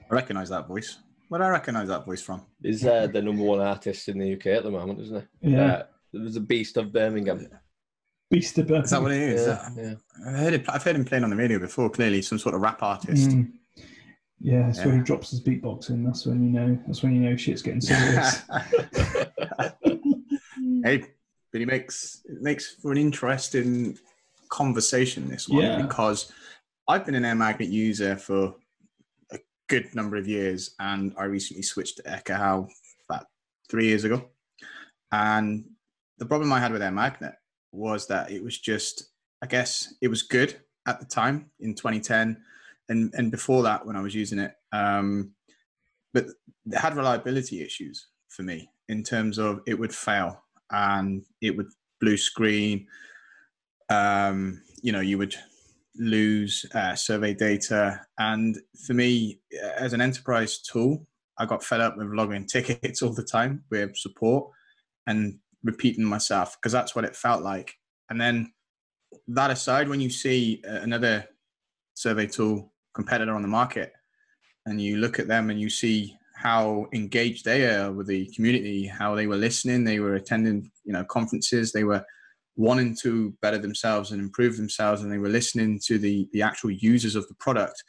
I 0.09 0.13
recognise 0.13 0.49
that 0.49 0.67
voice. 0.67 0.97
Where 1.27 1.39
do 1.39 1.45
I 1.45 1.49
recognise 1.49 1.87
that 1.89 2.05
voice 2.05 2.23
from? 2.23 2.41
Is 2.63 2.83
uh, 2.83 3.05
the 3.05 3.21
number 3.21 3.43
one 3.43 3.59
artist 3.59 4.09
in 4.09 4.17
the 4.17 4.33
UK 4.33 4.47
at 4.47 4.63
the 4.63 4.71
moment, 4.71 4.99
isn't 5.01 5.27
he? 5.41 5.51
Yeah. 5.51 5.83
Uh, 6.15 6.19
was 6.19 6.35
a 6.35 6.41
beast 6.41 6.77
of 6.77 6.91
Birmingham. 6.91 7.47
Beast 8.31 8.57
of 8.57 8.67
Birmingham. 8.67 8.85
Is 8.85 8.91
that 8.91 9.01
what 9.01 9.11
it 9.11 9.21
is? 9.21 9.47
Yeah, 9.47 9.69
yeah. 9.77 9.93
I've 10.27 10.35
heard, 10.35 10.53
it, 10.53 10.65
I've 10.69 10.83
heard 10.83 10.95
him 10.95 11.05
playing 11.05 11.23
on 11.23 11.29
the 11.29 11.35
radio 11.35 11.59
before. 11.59 11.89
Clearly, 11.89 12.21
some 12.21 12.39
sort 12.39 12.55
of 12.55 12.61
rap 12.61 12.81
artist. 12.83 13.29
Mm. 13.29 13.51
Yeah, 14.41 14.67
that's 14.67 14.85
when 14.85 14.97
he 14.97 15.03
drops 15.03 15.31
his 15.31 15.41
beatboxing. 15.41 16.05
That's 16.05 16.25
when 16.25 16.41
you 16.43 16.49
know. 16.49 16.79
That's 16.87 17.03
when 17.03 17.13
you 17.13 17.21
know 17.29 17.35
shit's 17.35 17.61
getting 17.61 17.81
serious. 17.81 18.41
hey, 20.83 21.03
but 21.51 21.59
he 21.59 21.65
makes 21.65 22.21
it 22.25 22.41
makes 22.41 22.75
for 22.75 22.91
an 22.91 22.97
interesting 22.97 23.97
conversation 24.49 25.27
this 25.27 25.49
one 25.49 25.63
Yeah. 25.63 25.81
because 25.81 26.31
I've 26.87 27.05
been 27.05 27.15
an 27.15 27.25
Air 27.25 27.35
Magnet 27.35 27.69
user 27.69 28.15
for 28.15 28.55
a 29.31 29.39
good 29.67 29.93
number 29.93 30.15
of 30.15 30.27
years, 30.27 30.73
and 30.79 31.13
I 31.17 31.25
recently 31.25 31.63
switched 31.63 31.97
to 31.97 32.03
Ekahau 32.03 32.69
about 33.09 33.25
three 33.69 33.85
years 33.87 34.05
ago. 34.05 34.29
And 35.11 35.65
the 36.19 36.25
problem 36.25 36.53
I 36.53 36.59
had 36.59 36.71
with 36.71 36.81
Air 36.81 36.91
Magnet 36.91 37.35
was 37.71 38.07
that 38.07 38.31
it 38.31 38.43
was 38.43 38.59
just, 38.59 39.09
I 39.41 39.47
guess, 39.47 39.93
it 40.01 40.07
was 40.07 40.21
good 40.23 40.59
at 40.87 40.99
the 40.99 41.05
time 41.05 41.49
in 41.59 41.75
2010, 41.75 42.37
and 42.89 43.13
and 43.15 43.31
before 43.31 43.63
that 43.63 43.85
when 43.85 43.95
I 43.95 44.01
was 44.01 44.15
using 44.15 44.39
it. 44.39 44.53
Um, 44.71 45.31
but 46.13 46.25
it 46.65 46.77
had 46.77 46.95
reliability 46.95 47.61
issues 47.61 48.07
for 48.29 48.43
me 48.43 48.69
in 48.87 49.03
terms 49.03 49.37
of 49.37 49.61
it 49.67 49.77
would 49.77 49.93
fail 49.93 50.43
and 50.71 51.23
it 51.41 51.55
would 51.55 51.67
blue 52.01 52.17
screen. 52.17 52.87
Um, 53.89 54.61
you 54.81 54.91
know, 54.91 55.01
you 55.01 55.17
would 55.17 55.35
lose 55.95 56.65
uh, 56.73 56.95
survey 56.95 57.33
data. 57.33 58.01
And 58.17 58.57
for 58.85 58.93
me, 58.93 59.39
as 59.77 59.93
an 59.93 60.01
enterprise 60.01 60.59
tool, 60.59 61.05
I 61.37 61.45
got 61.45 61.63
fed 61.63 61.81
up 61.81 61.97
with 61.97 62.07
logging 62.07 62.45
tickets 62.51 63.01
all 63.01 63.13
the 63.13 63.23
time 63.23 63.63
with 63.69 63.95
support 63.95 64.51
and 65.07 65.39
repeating 65.63 66.03
myself 66.03 66.57
because 66.57 66.71
that's 66.71 66.95
what 66.95 67.05
it 67.05 67.15
felt 67.15 67.43
like. 67.43 67.75
And 68.09 68.19
then 68.19 68.53
that 69.27 69.51
aside, 69.51 69.89
when 69.89 70.01
you 70.01 70.09
see 70.09 70.61
uh, 70.67 70.75
another 70.75 71.25
survey 71.93 72.27
tool 72.27 72.71
competitor 72.93 73.33
on 73.33 73.41
the 73.41 73.47
market 73.47 73.93
and 74.65 74.81
you 74.81 74.97
look 74.97 75.19
at 75.19 75.27
them 75.27 75.49
and 75.49 75.59
you 75.59 75.69
see 75.69 76.17
how 76.35 76.87
engaged 76.93 77.43
they 77.43 77.67
are 77.67 77.91
with 77.91 78.07
the 78.07 78.25
community, 78.33 78.87
how 78.87 79.13
they 79.13 79.27
were 79.27 79.35
listening, 79.35 79.83
they 79.83 79.99
were 79.99 80.15
attending, 80.15 80.71
you 80.85 80.93
know, 80.93 81.03
conferences, 81.03 81.71
they 81.71 81.83
were 81.83 82.03
wanting 82.55 82.95
to 83.01 83.33
better 83.41 83.57
themselves 83.57 84.11
and 84.11 84.21
improve 84.21 84.57
themselves, 84.57 85.01
and 85.01 85.11
they 85.11 85.17
were 85.17 85.29
listening 85.29 85.79
to 85.85 85.97
the 85.97 86.27
the 86.33 86.41
actual 86.41 86.71
users 86.71 87.15
of 87.15 87.27
the 87.27 87.33
product, 87.35 87.83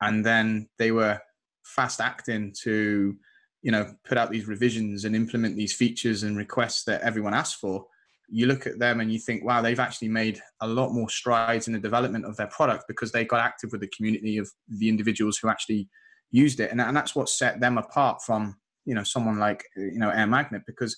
and 0.00 0.24
then 0.24 0.68
they 0.78 0.90
were 0.90 1.18
fast 1.62 2.00
acting 2.00 2.52
to, 2.62 3.16
you 3.64 3.72
know, 3.72 3.90
put 4.04 4.18
out 4.18 4.30
these 4.30 4.46
revisions 4.46 5.06
and 5.06 5.16
implement 5.16 5.56
these 5.56 5.72
features 5.72 6.22
and 6.22 6.36
requests 6.36 6.84
that 6.84 7.00
everyone 7.00 7.32
asked 7.32 7.56
for. 7.56 7.86
You 8.28 8.46
look 8.46 8.66
at 8.66 8.78
them 8.78 9.00
and 9.00 9.10
you 9.10 9.18
think, 9.18 9.42
wow, 9.42 9.62
they've 9.62 9.80
actually 9.80 10.08
made 10.08 10.38
a 10.60 10.68
lot 10.68 10.92
more 10.92 11.08
strides 11.08 11.66
in 11.66 11.72
the 11.72 11.78
development 11.78 12.26
of 12.26 12.36
their 12.36 12.46
product 12.48 12.84
because 12.88 13.10
they 13.10 13.24
got 13.24 13.40
active 13.40 13.72
with 13.72 13.80
the 13.80 13.90
community 13.96 14.36
of 14.36 14.50
the 14.68 14.90
individuals 14.90 15.38
who 15.38 15.48
actually 15.48 15.88
used 16.30 16.60
it, 16.60 16.70
and, 16.72 16.80
and 16.80 16.94
that's 16.94 17.14
what 17.14 17.30
set 17.30 17.58
them 17.58 17.78
apart 17.78 18.22
from 18.22 18.56
you 18.84 18.94
know 18.94 19.02
someone 19.02 19.38
like 19.38 19.64
you 19.76 19.98
know 19.98 20.10
Air 20.10 20.26
Magnet 20.26 20.62
because 20.66 20.94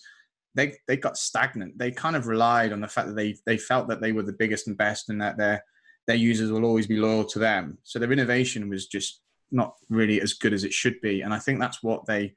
they 0.57 0.75
they 0.89 0.97
got 0.97 1.17
stagnant. 1.17 1.79
They 1.79 1.93
kind 1.93 2.17
of 2.17 2.27
relied 2.27 2.73
on 2.73 2.81
the 2.81 2.89
fact 2.89 3.07
that 3.09 3.17
they 3.17 3.37
they 3.47 3.59
felt 3.59 3.87
that 3.89 4.01
they 4.01 4.11
were 4.11 4.25
the 4.25 4.33
biggest 4.33 4.67
and 4.67 4.77
best, 4.77 5.09
and 5.09 5.21
that 5.21 5.37
their 5.37 5.63
their 6.09 6.17
users 6.17 6.51
will 6.51 6.65
always 6.65 6.89
be 6.89 6.97
loyal 6.97 7.25
to 7.27 7.39
them. 7.39 7.79
So 7.85 8.01
their 8.01 8.13
innovation 8.13 8.69
was 8.69 8.87
just 8.87 9.21
not 9.53 9.75
really 9.89 10.21
as 10.21 10.33
good 10.33 10.53
as 10.53 10.65
it 10.65 10.73
should 10.73 11.01
be, 11.01 11.21
and 11.21 11.33
I 11.33 11.39
think 11.39 11.61
that's 11.61 11.81
what 11.81 12.07
they 12.07 12.35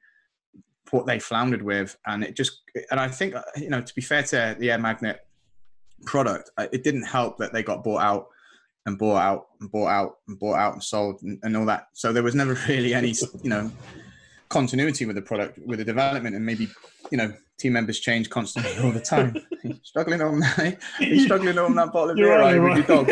what 0.92 1.06
they 1.06 1.18
floundered 1.18 1.62
with, 1.62 1.96
and 2.06 2.24
it 2.24 2.36
just 2.36 2.60
and 2.90 3.00
I 3.00 3.08
think 3.08 3.34
you 3.56 3.70
know 3.70 3.80
to 3.80 3.94
be 3.94 4.02
fair 4.02 4.22
to 4.24 4.56
the 4.58 4.70
Air 4.70 4.78
Magnet 4.78 5.20
product, 6.04 6.50
uh, 6.56 6.66
it 6.72 6.84
didn't 6.84 7.02
help 7.04 7.38
that 7.38 7.52
they 7.52 7.62
got 7.62 7.84
bought 7.84 8.02
out 8.02 8.28
and 8.86 8.98
bought 8.98 9.18
out 9.18 9.48
and 9.60 9.70
bought 9.70 9.88
out 9.88 10.18
and 10.28 10.38
bought 10.38 10.56
out 10.56 10.72
and 10.72 10.82
sold 10.82 11.22
and, 11.22 11.38
and 11.42 11.56
all 11.56 11.66
that. 11.66 11.88
So 11.92 12.12
there 12.12 12.22
was 12.22 12.34
never 12.34 12.54
really 12.68 12.94
any, 12.94 13.14
you 13.42 13.50
know, 13.50 13.70
continuity 14.48 15.06
with 15.06 15.16
the 15.16 15.22
product, 15.22 15.58
with 15.64 15.78
the 15.78 15.84
development, 15.84 16.36
and 16.36 16.44
maybe, 16.44 16.68
you 17.10 17.18
know, 17.18 17.32
team 17.58 17.74
members 17.74 18.00
change 18.00 18.30
constantly 18.30 18.76
all 18.82 18.90
the 18.90 19.00
time. 19.00 19.36
Struggling 19.82 20.22
on 20.22 20.40
that? 20.40 20.78
Are 21.00 21.18
struggling 21.18 21.58
on 21.58 21.74
that 21.74 21.92
bottle 21.92 22.10
of 22.10 22.16
beer 22.16 22.38
right, 22.38 22.56
right, 22.56 22.78
with 22.78 22.88
your 22.88 23.04
dog? 23.04 23.10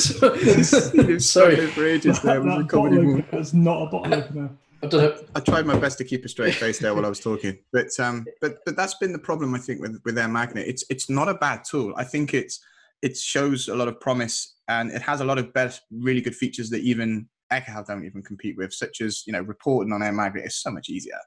Sorry. 1.20 1.66
for 1.68 1.86
ages 1.86 2.20
there 2.20 2.40
that, 2.40 2.44
that 2.44 2.68
bottle 2.68 2.98
opener 2.98 3.24
is 3.32 3.54
not 3.54 3.82
a 3.82 3.86
bottle 3.86 4.14
opener. 4.14 4.50
I. 4.82 5.14
I 5.34 5.40
tried 5.40 5.66
my 5.66 5.78
best 5.78 5.98
to 5.98 6.04
keep 6.04 6.24
a 6.24 6.28
straight 6.28 6.54
face 6.54 6.78
there 6.78 6.94
while 6.94 7.04
I 7.04 7.08
was 7.08 7.20
talking, 7.20 7.58
but 7.72 7.88
um, 7.98 8.26
but 8.40 8.58
but 8.64 8.76
that's 8.76 8.94
been 8.94 9.12
the 9.12 9.18
problem 9.18 9.54
I 9.54 9.58
think 9.58 9.80
with 9.80 10.00
with 10.04 10.18
Air 10.18 10.28
Magnet. 10.28 10.66
It's 10.66 10.84
it's 10.90 11.10
not 11.10 11.28
a 11.28 11.34
bad 11.34 11.64
tool. 11.64 11.92
I 11.96 12.04
think 12.04 12.34
it's 12.34 12.60
it 13.02 13.16
shows 13.16 13.68
a 13.68 13.74
lot 13.74 13.88
of 13.88 14.00
promise 14.00 14.56
and 14.68 14.90
it 14.90 15.02
has 15.02 15.20
a 15.20 15.24
lot 15.24 15.38
of 15.38 15.52
best 15.52 15.82
really 15.90 16.20
good 16.20 16.36
features 16.36 16.70
that 16.70 16.80
even 16.80 17.28
Ekahau 17.52 17.86
don't 17.86 18.04
even 18.04 18.22
compete 18.22 18.56
with, 18.56 18.72
such 18.72 19.00
as 19.00 19.22
you 19.26 19.32
know 19.32 19.42
reporting 19.42 19.92
on 19.92 20.02
Air 20.02 20.12
Magnet 20.12 20.46
is 20.46 20.56
so 20.56 20.70
much 20.70 20.88
easier, 20.88 21.18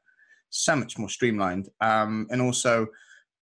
so 0.50 0.76
much 0.76 0.98
more 0.98 1.10
streamlined, 1.10 1.70
um, 1.82 2.28
and 2.32 2.42
also. 2.42 2.88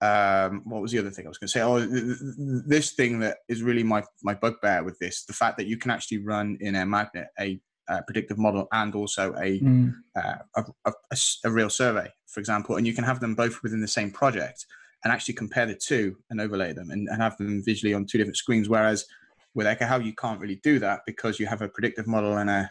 Um, 0.01 0.63
what 0.65 0.81
was 0.81 0.93
the 0.93 1.01
other 1.01 1.11
thing 1.11 1.27
I 1.27 1.29
was 1.29 1.39
going 1.39 1.49
to 1.49 1.53
say? 1.53 1.61
Oh, 1.61 1.81
th- 1.81 1.91
th- 1.91 2.63
this 2.69 2.93
thing 2.93 3.19
that 3.19 3.39
is 3.49 3.65
really 3.65 3.83
my 3.83 4.05
my 4.23 4.33
bugbear 4.33 4.85
with 4.85 4.97
this: 5.01 5.25
the 5.25 5.33
fact 5.33 5.59
that 5.59 5.67
you 5.67 5.77
can 5.77 5.91
actually 5.91 6.19
run 6.19 6.57
in 6.61 6.77
Air 6.77 6.87
Magnet 6.87 7.27
a 7.41 7.61
uh, 7.89 8.03
predictive 8.07 8.39
model 8.39 8.69
and 8.73 8.95
also 8.95 9.35
a 9.35 9.61
Mm. 9.61 9.95
uh, 10.17 10.39
a, 10.57 10.93
a, 11.11 11.17
a, 11.45 11.51
real 11.51 11.71
survey, 11.71 12.09
for 12.27 12.41
example, 12.41 12.77
and 12.77 12.87
you 12.87 12.93
can 12.93 13.05
have 13.05 13.21
them 13.21 13.35
both 13.35 13.63
within 13.63 13.81
the 13.81 13.89
same 13.89 14.11
project 14.11 14.67
and 15.05 15.13
actually 15.13 15.35
compare 15.35 15.67
the 15.67 15.75
two 15.75 16.17
and 16.31 16.41
overlay 16.41 16.73
them 16.73 16.91
and, 16.91 17.09
and 17.09 17.23
have 17.23 17.37
them 17.39 17.63
visually 17.65 17.95
on 17.95 18.05
two 18.05 18.19
different 18.19 18.37
screens. 18.37 18.69
Whereas 18.69 19.07
with 19.55 19.67
Ekahau, 19.67 20.05
you 20.05 20.15
can't 20.15 20.41
really 20.41 20.61
do 20.63 20.79
that 20.81 21.01
because 21.07 21.41
you 21.41 21.47
have 21.47 21.63
a 21.63 21.69
predictive 21.69 22.07
model 22.07 22.37
and 22.37 22.51
a, 22.51 22.71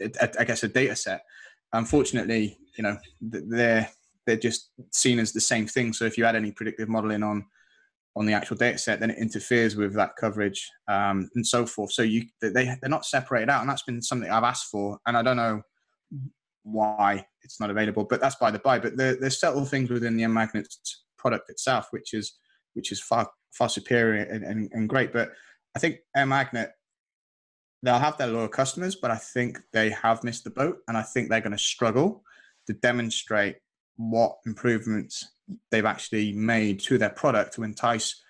a 0.00 0.40
I 0.40 0.44
guess, 0.44 0.62
a 0.62 0.68
data 0.68 0.96
set. 0.96 1.24
Unfortunately, 1.72 2.58
you 2.76 2.84
know, 2.84 2.96
they're 3.20 3.88
they're 4.26 4.36
just 4.36 4.70
seen 4.90 5.18
as 5.18 5.32
the 5.32 5.40
same 5.40 5.66
thing. 5.66 5.92
So 5.92 6.04
if 6.04 6.16
you 6.16 6.24
add 6.24 6.36
any 6.36 6.52
predictive 6.52 6.88
modeling 6.88 7.22
on 7.22 7.46
on 8.16 8.26
the 8.26 8.32
actual 8.32 8.56
data 8.56 8.78
set, 8.78 9.00
then 9.00 9.10
it 9.10 9.18
interferes 9.18 9.76
with 9.76 9.94
that 9.94 10.16
coverage 10.16 10.70
um, 10.88 11.28
and 11.34 11.46
so 11.46 11.66
forth. 11.66 11.92
So 11.92 12.02
you 12.02 12.26
they 12.40 12.50
they're 12.50 12.88
not 12.88 13.04
separated 13.04 13.50
out, 13.50 13.60
and 13.60 13.68
that's 13.68 13.82
been 13.82 14.02
something 14.02 14.30
I've 14.30 14.44
asked 14.44 14.68
for, 14.70 14.98
and 15.06 15.16
I 15.16 15.22
don't 15.22 15.36
know 15.36 15.62
why 16.62 17.26
it's 17.42 17.60
not 17.60 17.70
available, 17.70 18.04
but 18.04 18.20
that's 18.20 18.36
by 18.36 18.50
the 18.50 18.58
by. 18.58 18.78
But 18.78 18.96
there, 18.96 19.16
there's 19.20 19.40
subtle 19.40 19.64
things 19.64 19.90
within 19.90 20.16
the 20.16 20.26
Magnet 20.26 20.68
product 21.18 21.50
itself, 21.50 21.88
which 21.90 22.14
is 22.14 22.34
which 22.74 22.92
is 22.92 23.00
far 23.00 23.28
far 23.52 23.68
superior 23.68 24.24
and, 24.24 24.44
and, 24.44 24.70
and 24.72 24.88
great. 24.88 25.12
But 25.12 25.30
I 25.76 25.78
think 25.78 25.98
M 26.16 26.28
Magnet 26.28 26.70
they'll 27.82 27.98
have 27.98 28.16
their 28.16 28.28
loyal 28.28 28.48
customers, 28.48 28.96
but 28.96 29.10
I 29.10 29.16
think 29.16 29.58
they 29.72 29.90
have 29.90 30.24
missed 30.24 30.44
the 30.44 30.50
boat, 30.50 30.78
and 30.88 30.96
I 30.96 31.02
think 31.02 31.28
they're 31.28 31.40
going 31.40 31.52
to 31.52 31.58
struggle 31.58 32.22
to 32.66 32.72
demonstrate 32.74 33.56
what 33.96 34.36
improvements 34.46 35.24
they've 35.70 35.84
actually 35.84 36.32
made 36.32 36.80
to 36.80 36.98
their 36.98 37.10
product 37.10 37.54
to 37.54 37.62
entice 37.62 38.22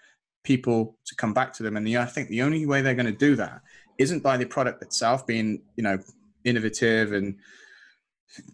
people 0.42 0.96
to 1.06 1.14
come 1.16 1.32
back 1.32 1.52
to 1.54 1.62
them. 1.62 1.76
And 1.76 1.86
the, 1.86 1.98
I 1.98 2.06
think 2.06 2.28
the 2.28 2.42
only 2.42 2.66
way 2.66 2.82
they're 2.82 2.94
going 2.94 3.06
to 3.06 3.12
do 3.12 3.36
that 3.36 3.60
isn't 3.98 4.22
by 4.22 4.36
the 4.36 4.46
product 4.46 4.82
itself 4.82 5.26
being, 5.26 5.62
you 5.76 5.82
know, 5.82 5.98
innovative 6.44 7.12
and 7.12 7.36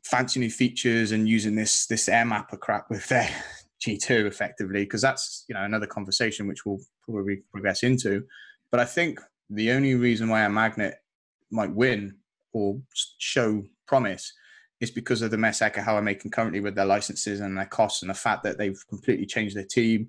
fancy 0.04 0.40
new 0.40 0.50
features 0.50 1.12
and 1.12 1.28
using 1.28 1.54
this 1.54 1.86
this 1.86 2.08
air 2.08 2.24
mapper 2.24 2.56
crap 2.56 2.90
with 2.90 3.08
their 3.08 3.28
G2 3.84 4.26
effectively, 4.26 4.84
because 4.84 5.02
that's 5.02 5.44
you 5.48 5.54
know 5.54 5.64
another 5.64 5.86
conversation 5.86 6.46
which 6.46 6.66
we'll 6.66 6.80
probably 7.04 7.42
progress 7.50 7.82
into. 7.82 8.24
But 8.70 8.80
I 8.80 8.84
think 8.84 9.18
the 9.48 9.72
only 9.72 9.94
reason 9.94 10.28
why 10.28 10.42
Air 10.42 10.50
Magnet 10.50 10.94
might 11.50 11.74
win 11.74 12.16
or 12.52 12.80
show 13.18 13.64
promise 13.86 14.32
is 14.80 14.90
because 14.90 15.22
of 15.22 15.30
the 15.30 15.36
mess 15.36 15.60
Ekahau 15.60 15.94
are 15.94 16.02
making 16.02 16.30
currently 16.30 16.60
with 16.60 16.74
their 16.74 16.86
licenses 16.86 17.40
and 17.40 17.56
their 17.56 17.66
costs 17.66 18.02
and 18.02 18.10
the 18.10 18.14
fact 18.14 18.42
that 18.42 18.56
they've 18.56 18.82
completely 18.88 19.26
changed 19.26 19.56
their 19.56 19.64
team. 19.64 20.08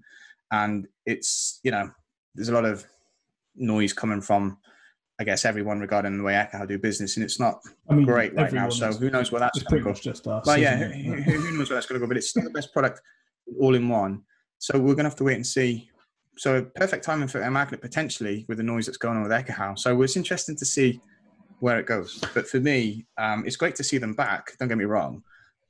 And 0.51 0.87
it's, 1.05 1.59
you 1.63 1.71
know, 1.71 1.91
there's 2.35 2.49
a 2.49 2.53
lot 2.53 2.65
of 2.65 2.85
noise 3.55 3.91
coming 3.91 4.21
from, 4.21 4.57
I 5.19 5.25
guess, 5.25 5.43
everyone 5.43 5.79
regarding 5.81 6.17
the 6.17 6.23
way 6.23 6.33
Ekahau 6.33 6.67
do 6.67 6.77
business. 6.77 7.17
And 7.17 7.23
it's 7.23 7.39
not 7.39 7.59
I 7.89 7.95
mean, 7.95 8.05
great 8.05 8.33
right 8.33 8.51
now. 8.51 8.69
So 8.69 8.91
who 8.93 9.09
knows 9.09 9.31
where 9.31 9.39
that's 9.39 9.59
going 9.59 9.67
pretty 9.67 9.81
to 9.81 9.83
go. 9.83 9.89
much 9.91 10.01
just 10.01 10.27
us. 10.27 10.45
Well, 10.45 10.57
yeah, 10.57 10.77
who, 10.77 11.13
who 11.13 11.57
knows 11.57 11.69
where 11.69 11.75
that's 11.75 11.87
going 11.87 11.99
to 11.99 12.05
go? 12.05 12.07
But 12.07 12.17
it's 12.17 12.29
still 12.29 12.43
the 12.43 12.49
best 12.49 12.71
product 12.71 13.01
all 13.59 13.75
in 13.75 13.89
one. 13.89 14.23
So 14.59 14.77
we're 14.77 14.93
going 14.93 14.97
to 14.97 15.09
have 15.09 15.15
to 15.17 15.23
wait 15.25 15.35
and 15.35 15.45
see. 15.45 15.89
So 16.37 16.63
perfect 16.75 17.03
timing 17.03 17.27
for 17.27 17.41
Air 17.41 17.51
Magnet 17.51 17.81
potentially 17.81 18.45
with 18.47 18.57
the 18.57 18.63
noise 18.63 18.85
that's 18.85 18.97
going 18.97 19.17
on 19.17 19.23
with 19.23 19.31
Ekahau. 19.31 19.77
So 19.77 20.01
it's 20.01 20.15
interesting 20.15 20.55
to 20.55 20.65
see 20.65 21.01
where 21.61 21.79
it 21.79 21.85
goes. 21.85 22.19
But 22.33 22.47
for 22.47 22.59
me, 22.59 23.05
um, 23.17 23.43
it's 23.45 23.55
great 23.55 23.75
to 23.75 23.83
see 23.83 23.99
them 23.99 24.15
back. 24.15 24.57
Don't 24.57 24.67
get 24.67 24.79
me 24.79 24.85
wrong, 24.85 25.23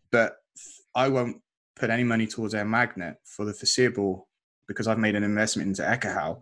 but 0.10 0.38
I 0.96 1.10
won't 1.10 1.42
put 1.76 1.90
any 1.90 2.06
money 2.06 2.26
towards 2.26 2.56
Air 2.56 2.66
Magnet 2.66 3.18
for 3.26 3.44
the 3.44 3.54
foreseeable 3.54 4.28
because 4.68 4.88
I've 4.88 4.98
made 4.98 5.16
an 5.16 5.24
investment 5.24 5.68
into 5.68 5.82
Ekahau 5.84 6.40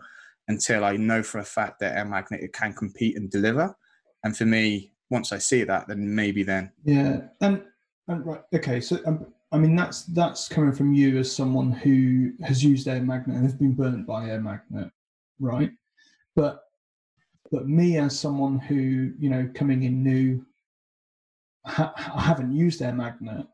until 0.47 0.85
I 0.85 0.97
know 0.97 1.23
for 1.23 1.39
a 1.39 1.43
fact 1.43 1.79
that 1.79 1.97
Air 1.97 2.05
Magnet 2.05 2.53
can 2.53 2.73
compete 2.73 3.17
and 3.17 3.29
deliver. 3.29 3.75
And 4.23 4.37
for 4.37 4.45
me, 4.45 4.93
once 5.09 5.31
I 5.31 5.39
see 5.39 5.63
that, 5.63 5.87
then 5.87 6.13
maybe 6.13 6.43
then 6.43 6.71
Yeah, 6.85 7.21
and, 7.41 7.63
and 8.07 8.25
right, 8.25 8.41
okay. 8.53 8.79
So 8.79 8.99
um, 9.07 9.33
I 9.51 9.57
mean, 9.57 9.75
that's 9.75 10.03
that's 10.03 10.47
coming 10.47 10.73
from 10.73 10.93
you 10.93 11.17
as 11.17 11.35
someone 11.35 11.71
who 11.71 12.33
has 12.43 12.63
used 12.63 12.87
Air 12.87 13.01
Magnet 13.01 13.37
and 13.37 13.45
has 13.45 13.55
been 13.55 13.73
burnt 13.73 14.05
by 14.05 14.29
Air 14.29 14.41
Magnet, 14.41 14.91
right? 15.39 15.71
But 16.35 16.68
but 17.51 17.67
me 17.67 17.97
as 17.97 18.19
someone 18.19 18.59
who 18.59 19.11
you 19.19 19.29
know 19.29 19.49
coming 19.53 19.83
in 19.83 20.03
new, 20.03 20.45
ha- 21.65 21.93
I 22.15 22.21
haven't 22.21 22.55
used 22.55 22.81
Air 22.81 22.93
Magnet, 22.93 23.45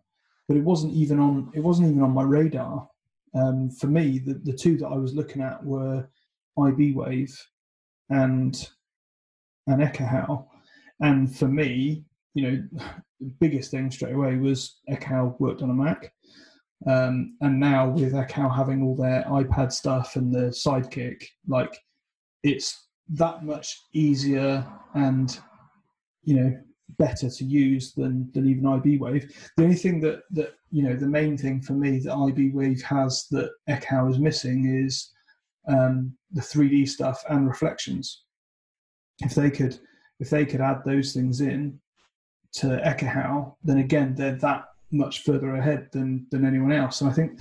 but 0.48 0.58
it 0.58 0.64
wasn't 0.64 0.94
even 0.94 1.20
on 1.20 1.52
it 1.54 1.62
wasn't 1.62 1.90
even 1.90 2.04
on 2.04 2.12
my 2.12 2.24
radar. 2.24 2.88
Um, 3.34 3.70
for 3.70 3.88
me, 3.88 4.20
the 4.20 4.36
the 4.36 4.54
two 4.54 4.78
that 4.78 4.88
I 4.88 4.98
was 4.98 5.14
looking 5.14 5.42
at 5.42 5.64
were 5.64 6.08
iBwave 6.58 7.38
and 8.10 8.70
and 9.68 9.82
Ekahau. 9.82 10.46
And 11.02 11.36
for 11.36 11.48
me, 11.48 12.06
you 12.34 12.44
know, 12.44 12.64
the 13.20 13.34
biggest 13.40 13.72
thing 13.72 13.92
straight 13.92 14.14
away 14.14 14.36
was 14.36 14.80
Ekahau 14.90 15.40
worked 15.40 15.62
on 15.62 15.70
a 15.70 15.74
Mac. 15.74 16.12
Um, 16.88 17.36
and 17.42 17.60
now 17.60 17.90
with 17.90 18.14
Ekahau 18.14 18.54
having 18.56 18.84
all 18.84 18.96
their 18.96 19.24
iPad 19.24 19.72
stuff 19.72 20.16
and 20.16 20.34
the 20.34 20.50
sidekick, 20.50 21.26
like 21.48 21.76
it's 22.44 22.85
that 23.10 23.44
much 23.44 23.84
easier 23.94 24.66
and, 24.94 25.40
you 26.24 26.36
know, 26.36 26.58
better 26.98 27.30
to 27.30 27.44
use 27.44 27.94
than, 27.94 28.30
than 28.34 28.48
even 28.48 28.64
iBwave. 28.64 29.32
The 29.58 29.64
only 29.64 29.76
thing 29.76 30.00
that, 30.02 30.22
that, 30.32 30.54
you 30.72 30.84
know, 30.84 30.96
the 30.96 31.08
main 31.08 31.38
thing 31.38 31.62
for 31.62 31.74
me 31.74 32.00
that 32.00 32.14
iBwave 32.14 32.82
has 32.84 33.28
that 33.32 33.52
Ekahau 33.70 34.12
is 34.12 34.20
missing 34.20 34.84
is 34.84 35.12
um, 35.68 36.16
the 36.32 36.42
3D 36.42 36.88
stuff 36.88 37.24
and 37.30 37.48
reflections. 37.48 38.24
If 39.20 39.36
they 39.36 39.50
could, 39.50 39.80
if 40.20 40.30
they 40.30 40.46
could 40.46 40.62
add 40.62 40.84
those 40.86 41.14
things 41.14 41.42
in 41.42 41.80
to 42.54 42.68
Ekahau, 42.86 43.56
then 43.64 43.80
again 43.80 44.16
they're 44.16 44.36
that 44.38 44.66
much 44.92 45.24
further 45.24 45.56
ahead 45.56 45.90
than 45.92 46.28
than 46.32 46.46
anyone 46.46 46.72
else. 46.72 47.02
And 47.02 47.10
I 47.10 47.14
think 47.14 47.40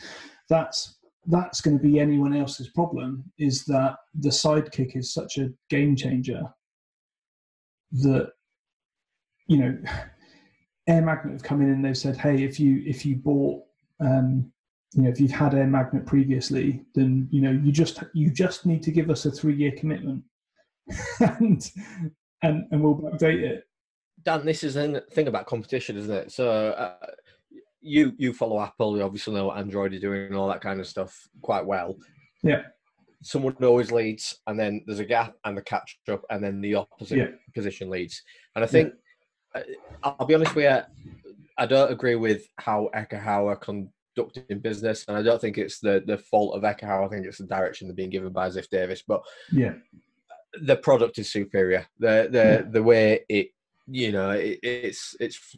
that's 0.49 0.97
that's 1.27 1.61
going 1.61 1.77
to 1.79 1.83
be 1.83 1.99
anyone 1.99 2.35
else's 2.35 2.69
problem 2.69 3.25
is 3.39 3.65
that 3.65 3.97
the 4.15 4.29
sidekick 4.29 4.97
is 4.97 5.13
such 5.13 5.39
a 5.39 5.51
game 5.71 5.97
changer 5.97 6.43
that 7.93 8.31
you 9.47 9.59
know 9.59 9.79
Air 10.87 11.03
Magnet 11.03 11.33
have 11.33 11.43
come 11.43 11.63
in 11.63 11.71
and 11.71 11.85
they've 11.85 11.97
said, 11.97 12.17
hey, 12.17 12.43
if 12.43 12.61
you 12.61 12.83
if 12.87 13.07
you 13.07 13.17
bought 13.17 13.63
um, 14.01 14.51
you 14.93 15.03
know 15.03 15.09
if 15.09 15.21
you've 15.21 15.31
had 15.31 15.55
Air 15.55 15.67
Magnet 15.67 16.07
previously, 16.07 16.85
then 16.95 17.29
you 17.31 17.41
know 17.41 17.51
you 17.51 17.73
just 17.73 18.03
you 18.13 18.31
just 18.31 18.67
need 18.67 18.83
to 18.83 18.91
give 18.91 19.11
us 19.11 19.25
a 19.25 19.31
three 19.31 19.55
year 19.55 19.73
commitment, 19.73 20.23
and 21.21 21.71
and 22.43 22.67
and 22.71 22.83
we'll 22.83 22.97
update 23.13 23.43
it. 23.43 23.65
Dan, 24.23 24.45
this 24.45 24.63
is 24.63 24.75
the 24.75 25.05
thing 25.13 25.29
about 25.29 25.47
competition, 25.47 25.97
isn't 25.97 26.15
it? 26.15 26.33
So 26.33 26.71
uh, 26.71 26.95
you 27.85 28.13
you 28.17 28.33
follow 28.33 28.61
Apple, 28.61 28.97
you 28.97 29.03
obviously 29.03 29.35
know 29.35 29.47
what 29.47 29.59
Android 29.59 29.93
is 29.93 30.01
doing 30.01 30.27
and 30.27 30.35
all 30.35 30.49
that 30.49 30.63
kind 30.63 30.81
of 30.81 30.87
stuff 30.87 31.29
quite 31.43 31.65
well. 31.65 31.97
Yeah. 32.43 32.63
Someone 33.23 33.55
always 33.63 33.93
leads, 33.93 34.41
and 34.47 34.59
then 34.59 34.83
there's 34.87 35.01
a 35.01 35.05
gap 35.05 35.35
and 35.45 35.57
the 35.57 35.63
catch 35.63 35.99
up, 36.11 36.23
and 36.31 36.43
then 36.43 36.61
the 36.61 36.75
opposite 36.75 37.19
Yeah. 37.19 37.29
position 37.55 37.91
leads. 37.91 38.23
And 38.57 38.65
I 38.65 38.67
think 38.67 38.95
uh, 39.55 39.61
I'll 40.03 40.27
be 40.27 40.35
honest 40.35 40.55
with 40.55 40.65
you, 40.65 40.81
I 41.59 41.67
don't 41.67 41.93
agree 41.93 42.17
with 42.17 42.49
how 42.59 42.91
Ekahau 42.95 43.47
are 43.47 43.57
conducting 43.57 44.59
business, 44.61 45.05
and 45.07 45.17
I 45.17 45.23
don't 45.23 45.41
think 45.41 45.59
it's 45.59 45.79
the 45.79 46.03
the 46.07 46.19
fault 46.19 46.57
of 46.57 46.63
Ekahau. 46.63 47.05
I 47.05 47.09
think 47.09 47.27
it's 47.27 47.39
the 47.39 47.47
direction 47.47 47.87
they're 47.87 47.95
being 47.95 48.11
given 48.11 48.33
by 48.33 48.49
Ziff 48.49 48.69
Davis, 48.71 49.03
but 49.07 49.23
Yeah. 49.53 49.75
the 50.63 50.77
product 50.77 51.19
is 51.19 51.31
superior. 51.31 51.87
The 51.99 52.29
the 52.31 52.45
Yeah. 52.45 52.71
the 52.71 52.83
way 52.83 53.25
it 53.29 53.49
you 53.87 54.13
know 54.13 54.31
it, 54.31 54.59
it's 54.63 55.15
it's 55.21 55.57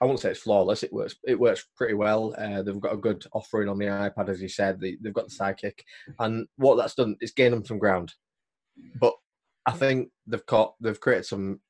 I 0.00 0.04
won't 0.06 0.20
say 0.20 0.30
it's 0.30 0.40
flawless. 0.40 0.82
It 0.82 0.92
works 0.92 1.16
it 1.26 1.38
works 1.38 1.66
pretty 1.76 1.94
well. 1.94 2.34
Uh, 2.38 2.62
they've 2.62 2.80
got 2.80 2.94
a 2.94 2.98
good 2.98 3.24
offering 3.32 3.68
on 3.68 3.78
the 3.78 3.86
iPad, 3.86 4.28
as 4.28 4.40
you 4.40 4.48
said. 4.48 4.80
They, 4.80 4.96
they've 5.00 5.12
got 5.12 5.28
the 5.28 5.34
sidekick, 5.34 5.80
and 6.20 6.46
what 6.56 6.76
that's 6.76 6.94
done 6.94 7.16
is 7.20 7.32
gain 7.32 7.50
them 7.50 7.64
some 7.64 7.78
ground. 7.78 8.12
But 9.00 9.14
I 9.66 9.72
think 9.72 10.10
they've 10.26 10.46
got 10.46 10.74
they've 10.80 11.00
created 11.00 11.26
some 11.26 11.60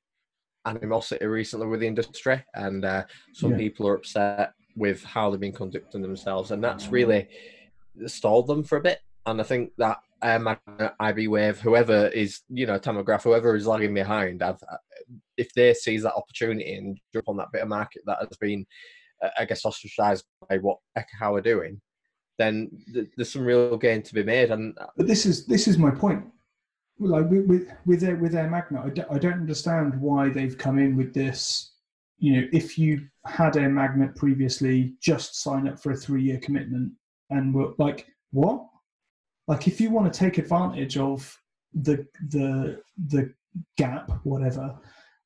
animosity 0.67 1.25
recently 1.25 1.67
with 1.67 1.81
the 1.81 1.87
industry, 1.87 2.45
and 2.55 2.85
uh, 2.85 3.05
some 3.33 3.53
Yeah. 3.53 3.59
people 3.59 3.89
are 3.89 3.95
upset 3.95 4.53
with 4.77 5.03
how 5.05 5.31
they've 5.31 5.41
been 5.41 5.53
conducting 5.53 6.03
themselves, 6.03 6.51
and 6.51 6.63
that's 6.63 6.89
really 6.89 7.29
stalled 8.07 8.47
them 8.47 8.63
for 8.63 8.77
a 8.77 8.83
bit. 8.83 9.01
And 9.31 9.41
I 9.41 9.45
think 9.45 9.73
that 9.79 9.99
um, 10.23 10.57
iBwave, 11.01 11.59
whoever 11.59 12.09
is, 12.09 12.41
you 12.49 12.67
know, 12.67 12.79
Tamograph, 12.79 13.23
whoever 13.23 13.55
is 13.55 13.67
lagging 13.67 13.95
behind, 13.95 14.43
I've, 14.43 14.63
if 15.37 15.53
they 15.55 15.75
seize 15.75 16.03
that 16.03 16.15
opportunity 16.15 16.75
and 16.75 16.99
jump 17.13 17.29
on 17.29 17.37
that 17.37 17.53
bit 17.53 17.63
of 17.63 17.69
market 17.69 18.03
that 18.07 18.19
has 18.21 18.37
been, 18.39 18.67
uh, 19.23 19.31
I 19.39 19.45
guess, 19.45 19.65
ostracized 19.65 20.25
by 20.49 20.59
what 20.59 20.79
Ekahau 20.97 21.39
are 21.39 21.43
doing, 21.43 21.81
then 22.39 22.71
th- 22.93 23.09
there's 23.17 23.33
some 23.33 23.45
real 23.45 23.77
gain 23.77 24.03
to 24.03 24.15
be 24.15 24.23
made. 24.23 24.51
And 24.51 24.77
But 24.97 25.07
this 25.07 25.27
is 25.27 25.47
this 25.47 25.69
is 25.69 25.79
my 25.79 25.91
point. 25.91 26.25
Like 27.01 27.31
with 27.31 27.71
with 27.87 28.01
their, 28.01 28.17
with 28.17 28.33
their 28.33 28.51
magnet, 28.51 28.83
I 28.85 28.89
don't, 28.91 29.13
I 29.13 29.19
don't 29.19 29.35
understand 29.35 30.01
why 30.01 30.31
they've 30.31 30.59
come 30.59 30.79
in 30.79 30.97
with 30.97 31.15
this. 31.15 31.73
You 32.19 32.33
know, 32.41 32.49
if 32.53 32.77
you 32.77 33.07
had 33.25 33.57
Air 33.57 33.69
Magnet 33.69 34.17
previously, 34.17 34.95
just 35.01 35.41
sign 35.41 35.69
up 35.69 35.79
for 35.79 35.93
a 35.93 35.97
three 35.97 36.23
year 36.25 36.39
commitment, 36.39 36.93
and 37.31 37.55
we're 37.55 37.75
like, 37.79 38.07
what? 38.33 38.67
Like, 39.49 39.67
if 39.67 39.81
you 39.81 39.91
want 39.91 40.13
to 40.13 40.19
take 40.19 40.39
advantage 40.39 40.97
of 40.99 41.37
the 41.75 42.07
the 42.29 42.81
the 43.09 43.33
gap, 43.77 44.11
whatever 44.25 44.79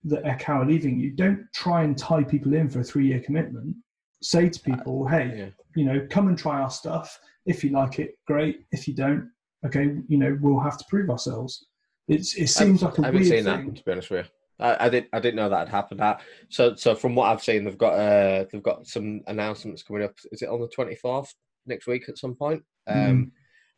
that 0.04 0.24
Ekahau 0.24 0.62
are 0.62 0.66
leaving 0.66 0.98
you, 0.98 1.10
don't 1.10 1.46
try 1.54 1.82
and 1.84 1.96
tie 1.96 2.24
people 2.24 2.54
in 2.54 2.68
for 2.70 2.80
a 2.80 2.84
three 2.84 3.06
year 3.06 3.20
commitment. 3.20 3.76
say 4.24 4.48
to 4.48 4.60
people, 4.60 5.04
hey, 5.08 5.26
Yeah. 5.36 5.48
you 5.74 5.84
know, 5.84 6.06
come 6.08 6.28
and 6.28 6.38
try 6.38 6.60
our 6.60 6.70
stuff. 6.70 7.18
If 7.44 7.64
you 7.64 7.70
like 7.70 7.98
it, 7.98 8.16
great. 8.28 8.64
If 8.70 8.86
you 8.86 8.94
don't, 8.94 9.28
okay, 9.66 9.96
you 10.08 10.16
know, 10.16 10.38
we'll 10.40 10.60
have 10.60 10.78
to 10.78 10.84
prove 10.88 11.10
ourselves. 11.10 11.66
It's 12.06 12.36
it 12.36 12.46
seems 12.48 12.82
like 12.84 12.98
a 12.98 13.02
I 13.02 13.06
haven't 13.06 13.20
weird 13.22 13.32
seen 13.32 13.44
thing. 13.44 13.66
that 13.66 13.76
to 13.76 13.84
be 13.84 13.92
honest 13.92 14.10
with 14.10 14.26
you. 14.26 14.64
I, 14.64 14.86
I 14.86 14.88
didn't. 14.88 15.08
I 15.12 15.18
didn't 15.18 15.36
know 15.36 15.48
that 15.48 15.58
had 15.66 15.68
happened. 15.68 15.98
That 16.00 16.20
so 16.50 16.74
so 16.76 16.94
from 16.94 17.16
what 17.16 17.26
I've 17.30 17.42
seen, 17.42 17.64
they've 17.64 17.76
got 17.86 17.94
uh 17.94 18.44
they've 18.50 18.62
got 18.62 18.86
some 18.86 19.22
announcements 19.26 19.82
coming 19.82 20.04
up. 20.04 20.14
Is 20.30 20.42
it 20.42 20.48
on 20.48 20.60
the 20.60 20.68
twenty 20.68 20.94
fourth 20.94 21.32
next 21.66 21.86
week 21.88 22.08
at 22.08 22.18
some 22.18 22.34
point? 22.36 22.62
Mm. 22.88 23.30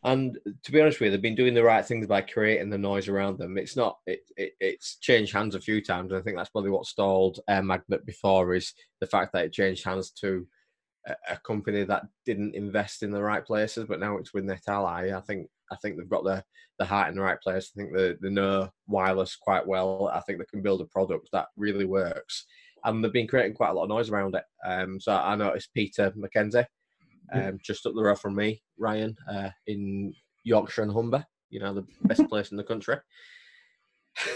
And 0.04 0.38
to 0.62 0.72
be 0.72 0.80
honest 0.80 1.00
with 1.00 1.06
you, 1.06 1.10
they've 1.12 1.22
been 1.22 1.34
doing 1.34 1.54
the 1.54 1.64
right 1.64 1.84
things 1.84 2.06
by 2.06 2.20
creating 2.20 2.68
the 2.68 2.76
noise 2.76 3.08
around 3.08 3.38
them. 3.38 3.56
It's 3.56 3.76
not. 3.76 3.98
It, 4.06 4.20
it 4.36 4.52
it's 4.60 4.96
changed 5.00 5.32
hands 5.32 5.54
a 5.54 5.60
few 5.60 5.82
times. 5.82 6.12
I 6.12 6.20
think 6.20 6.36
that's 6.36 6.50
probably 6.50 6.70
what 6.70 6.86
stalled 6.86 7.40
Air 7.48 7.62
Magnet 7.62 8.04
before 8.04 8.54
is 8.54 8.74
the 9.00 9.06
fact 9.06 9.32
that 9.32 9.46
it 9.46 9.52
changed 9.52 9.84
hands 9.84 10.10
to 10.20 10.46
a, 11.06 11.14
a 11.30 11.36
company 11.38 11.84
that 11.84 12.04
didn't 12.26 12.54
invest 12.54 13.02
in 13.02 13.10
the 13.10 13.22
right 13.22 13.44
places, 13.44 13.86
but 13.88 13.98
now 13.98 14.18
it's 14.18 14.34
with 14.34 14.44
NetAlly. 14.44 15.16
I 15.16 15.20
think 15.22 15.48
I 15.72 15.76
think 15.76 15.96
they've 15.96 16.08
got 16.08 16.24
the 16.24 16.44
the 16.78 16.84
heart 16.84 17.08
in 17.08 17.14
the 17.14 17.22
right 17.22 17.40
place. 17.40 17.70
I 17.74 17.80
think 17.80 17.94
they, 17.94 18.14
they 18.20 18.30
know 18.30 18.68
wireless 18.86 19.36
quite 19.36 19.66
well. 19.66 20.10
I 20.12 20.20
think 20.20 20.38
they 20.38 20.44
can 20.44 20.62
build 20.62 20.80
a 20.80 20.86
product 20.86 21.28
that 21.32 21.46
really 21.56 21.86
works. 21.86 22.46
And 22.84 23.02
they've 23.02 23.12
been 23.12 23.28
creating 23.28 23.54
quite 23.54 23.70
a 23.70 23.72
lot 23.72 23.84
of 23.84 23.88
noise 23.88 24.10
around 24.10 24.34
it. 24.34 24.44
Um, 24.66 25.00
so 25.00 25.14
I 25.14 25.34
noticed 25.36 25.72
Peter 25.72 26.12
Mackenzie, 26.14 26.66
um, 27.32 27.58
just 27.62 27.86
up 27.86 27.94
the 27.94 28.02
road 28.02 28.18
from 28.18 28.34
me, 28.34 28.62
Ryan, 28.78 29.16
uh, 29.30 29.50
in 29.66 30.14
Yorkshire 30.42 30.82
and 30.82 30.92
Humber, 30.92 31.24
you 31.50 31.60
know, 31.60 31.74
the 31.74 31.86
best 32.02 32.24
place 32.28 32.50
in 32.50 32.56
the 32.56 32.64
country. 32.64 32.96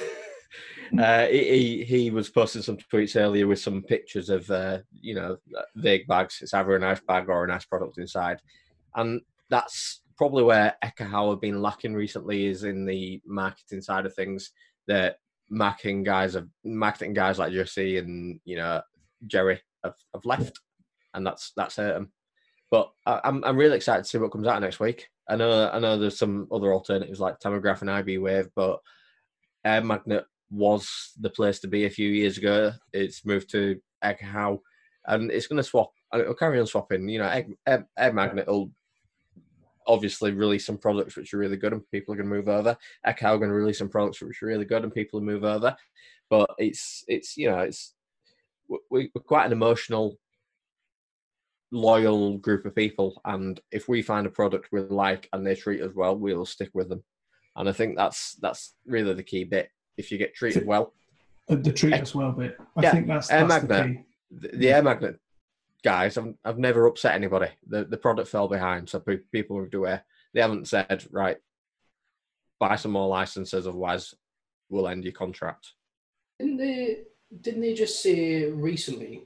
Uh, 0.98 1.26
he, 1.26 1.84
he 1.84 1.84
he 1.84 2.10
was 2.10 2.30
posting 2.30 2.62
some 2.62 2.78
tweets 2.78 3.20
earlier 3.20 3.46
with 3.46 3.58
some 3.58 3.82
pictures 3.82 4.30
of 4.30 4.50
uh, 4.50 4.78
you 4.90 5.14
know 5.14 5.36
vague 5.76 6.06
bags. 6.06 6.38
It's 6.40 6.54
either 6.54 6.76
a 6.76 6.78
nice 6.78 7.00
bag 7.00 7.28
or 7.28 7.44
a 7.44 7.48
nice 7.48 7.66
product 7.66 7.98
inside, 7.98 8.40
and 8.96 9.20
that's 9.50 10.00
probably 10.16 10.44
where 10.44 10.76
Ekahau 10.82 11.30
have 11.30 11.40
been 11.40 11.60
lacking 11.60 11.94
recently 11.94 12.46
is 12.46 12.64
in 12.64 12.86
the 12.86 13.20
marketing 13.26 13.82
side 13.82 14.06
of 14.06 14.14
things. 14.14 14.50
That 14.86 15.16
marketing 15.50 16.04
guys 16.04 16.34
have 16.34 16.48
marketing 16.64 17.12
guys 17.12 17.38
like 17.38 17.52
Jesse 17.52 17.98
and 17.98 18.40
you 18.44 18.56
know 18.56 18.80
Jerry 19.26 19.60
have, 19.84 19.94
have 20.14 20.24
left, 20.24 20.58
and 21.12 21.26
that's 21.26 21.52
that's 21.54 21.76
hurt 21.76 21.94
them. 21.94 22.12
But 22.70 22.90
I, 23.06 23.20
I'm 23.24 23.44
I'm 23.44 23.56
really 23.56 23.76
excited 23.76 24.04
to 24.04 24.08
see 24.08 24.18
what 24.18 24.32
comes 24.32 24.46
out 24.46 24.60
next 24.60 24.80
week. 24.80 25.08
I 25.28 25.36
know 25.36 25.70
I 25.70 25.78
know 25.78 25.98
there's 25.98 26.18
some 26.18 26.48
other 26.52 26.72
alternatives 26.72 27.20
like 27.20 27.40
Tamograph 27.40 27.80
and 27.82 27.90
iBwave, 27.90 28.50
but 28.54 28.80
Air 29.64 29.82
Magnet 29.82 30.24
was 30.50 31.12
the 31.20 31.30
place 31.30 31.60
to 31.60 31.68
be 31.68 31.84
a 31.84 31.90
few 31.90 32.08
years 32.08 32.38
ago. 32.38 32.72
It's 32.92 33.24
moved 33.24 33.50
to 33.50 33.80
Ekahau, 34.04 34.60
and 35.06 35.30
it's 35.30 35.46
going 35.46 35.58
to 35.58 35.62
swap. 35.62 35.92
and 36.12 36.22
It'll 36.22 36.34
carry 36.34 36.58
on 36.60 36.66
swapping. 36.66 37.08
You 37.08 37.18
know, 37.20 37.28
Egg, 37.28 37.54
Air, 37.66 37.86
Air 37.98 38.12
Magnet 38.12 38.46
will 38.46 38.70
obviously 39.86 40.32
release 40.32 40.66
some 40.66 40.78
products 40.78 41.16
which 41.16 41.32
are 41.34 41.38
really 41.38 41.56
good, 41.56 41.72
and 41.72 41.90
people 41.90 42.14
are 42.14 42.16
going 42.16 42.28
to 42.28 42.34
move 42.34 42.48
over. 42.48 42.76
Ekahau 43.06 43.34
are 43.34 43.38
going 43.38 43.50
to 43.50 43.56
release 43.56 43.78
some 43.78 43.88
products 43.88 44.20
which 44.20 44.42
are 44.42 44.46
really 44.46 44.64
good, 44.64 44.84
and 44.84 44.94
people 44.94 45.20
will 45.20 45.26
move 45.26 45.44
over. 45.44 45.76
But 46.30 46.50
it's 46.58 47.04
it's 47.08 47.36
you 47.36 47.50
know 47.50 47.60
it's 47.60 47.94
we're 48.90 49.08
quite 49.26 49.46
an 49.46 49.52
emotional, 49.52 50.18
loyal 51.70 52.38
group 52.38 52.64
of 52.66 52.74
people, 52.74 53.20
and 53.24 53.60
if 53.70 53.88
we 53.88 54.02
find 54.02 54.26
a 54.26 54.30
product 54.30 54.68
we 54.72 54.80
like 54.80 55.28
and 55.32 55.46
they 55.46 55.54
treat 55.54 55.82
us 55.82 55.92
well, 55.94 56.16
we'll 56.16 56.46
stick 56.46 56.70
with 56.74 56.88
them. 56.88 57.02
And 57.56 57.68
I 57.68 57.72
think 57.72 57.96
that's 57.96 58.34
that's 58.36 58.74
really 58.86 59.14
the 59.14 59.22
key 59.22 59.44
bit. 59.44 59.70
If 59.96 60.10
you 60.12 60.18
get 60.18 60.34
treated 60.34 60.66
well, 60.66 60.94
Uh, 61.50 61.56
The 61.56 61.72
treat 61.72 61.94
us 61.94 62.14
well 62.14 62.32
bit. 62.32 62.56
I 62.76 62.82
Yeah, 62.82 62.92
think 62.92 63.06
that's, 63.08 63.30
Air 63.30 63.46
that's 63.46 63.62
the 63.62 63.68
Magnet. 63.68 63.96
key. 63.96 64.04
the, 64.30 64.56
the 64.56 64.72
air 64.72 64.82
magnet 64.82 65.18
guys 65.82 66.14
have, 66.16 66.34
have 66.44 66.58
never 66.58 66.86
upset 66.86 67.14
anybody. 67.14 67.48
The 67.66 67.84
the 67.84 67.96
product 67.96 68.28
fell 68.28 68.48
behind, 68.48 68.88
so 68.88 69.00
pe- 69.00 69.24
people 69.32 69.56
moved 69.58 69.74
away. 69.74 70.00
They 70.34 70.40
haven't 70.40 70.68
said 70.68 71.04
right, 71.10 71.38
buy 72.60 72.76
some 72.76 72.92
more 72.92 73.08
licenses, 73.08 73.66
otherwise 73.66 74.14
we'll 74.68 74.88
end 74.88 75.04
your 75.04 75.14
contract. 75.14 75.72
Didn't 76.38 76.58
they? 76.58 77.02
Didn't 77.40 77.60
they 77.62 77.74
just 77.74 78.02
say 78.02 78.44
recently? 78.50 79.24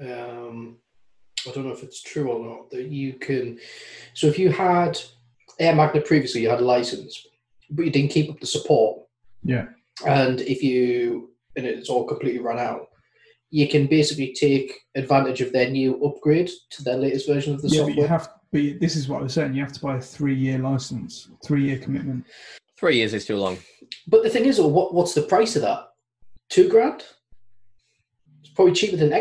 Um, 0.00 0.76
I 1.46 1.52
don't 1.52 1.66
know 1.66 1.72
if 1.72 1.82
it's 1.82 2.02
true 2.02 2.30
or 2.30 2.44
not 2.44 2.70
that 2.70 2.86
you 2.88 3.14
can. 3.14 3.58
So 4.14 4.26
if 4.26 4.38
you 4.38 4.50
had 4.50 4.98
Air 5.60 5.74
Magnet 5.74 6.04
previously, 6.06 6.42
you 6.42 6.50
had 6.50 6.60
a 6.60 6.64
license, 6.64 7.26
but 7.70 7.84
you 7.84 7.90
didn't 7.92 8.10
keep 8.10 8.30
up 8.30 8.40
the 8.40 8.46
support, 8.46 9.02
Yeah. 9.44 9.66
and 10.06 10.40
if 10.40 10.62
you 10.62 11.30
and 11.56 11.66
it's 11.66 11.88
all 11.88 12.04
completely 12.04 12.38
run 12.40 12.58
out, 12.58 12.88
you 13.50 13.66
can 13.68 13.86
basically 13.88 14.32
take 14.32 14.72
advantage 14.94 15.40
of 15.40 15.52
their 15.52 15.70
new 15.70 15.96
upgrade 16.04 16.50
to 16.70 16.84
their 16.84 16.96
latest 16.96 17.26
version 17.26 17.52
of 17.54 17.62
the 17.62 17.68
Yeah, 17.68 17.82
but 17.84 17.94
you 17.96 18.04
have. 18.06 18.28
But 18.52 18.62
you- 18.62 18.78
this 18.78 18.94
is 18.96 19.08
what 19.08 19.20
I 19.20 19.22
was 19.24 19.34
saying. 19.34 19.54
You 19.54 19.60
have 19.62 19.72
to 19.72 19.80
buy 19.80 19.96
a 19.96 20.00
three-year 20.00 20.58
license, 20.58 21.28
three-year 21.44 21.78
commitment. 21.78 22.24
Three 22.78 22.96
years 22.96 23.12
is 23.12 23.26
too 23.26 23.36
long. 23.36 23.58
But 24.06 24.22
the 24.22 24.30
thing 24.30 24.44
is, 24.46 24.60
what 24.60 24.94
what's 24.94 25.14
the 25.14 25.22
price 25.22 25.56
of 25.56 25.62
that? 25.62 25.88
Two 26.48 26.68
grand. 26.68 27.04
It's 28.40 28.50
probably 28.54 28.72
cheaper 28.74 28.96
than 28.96 29.12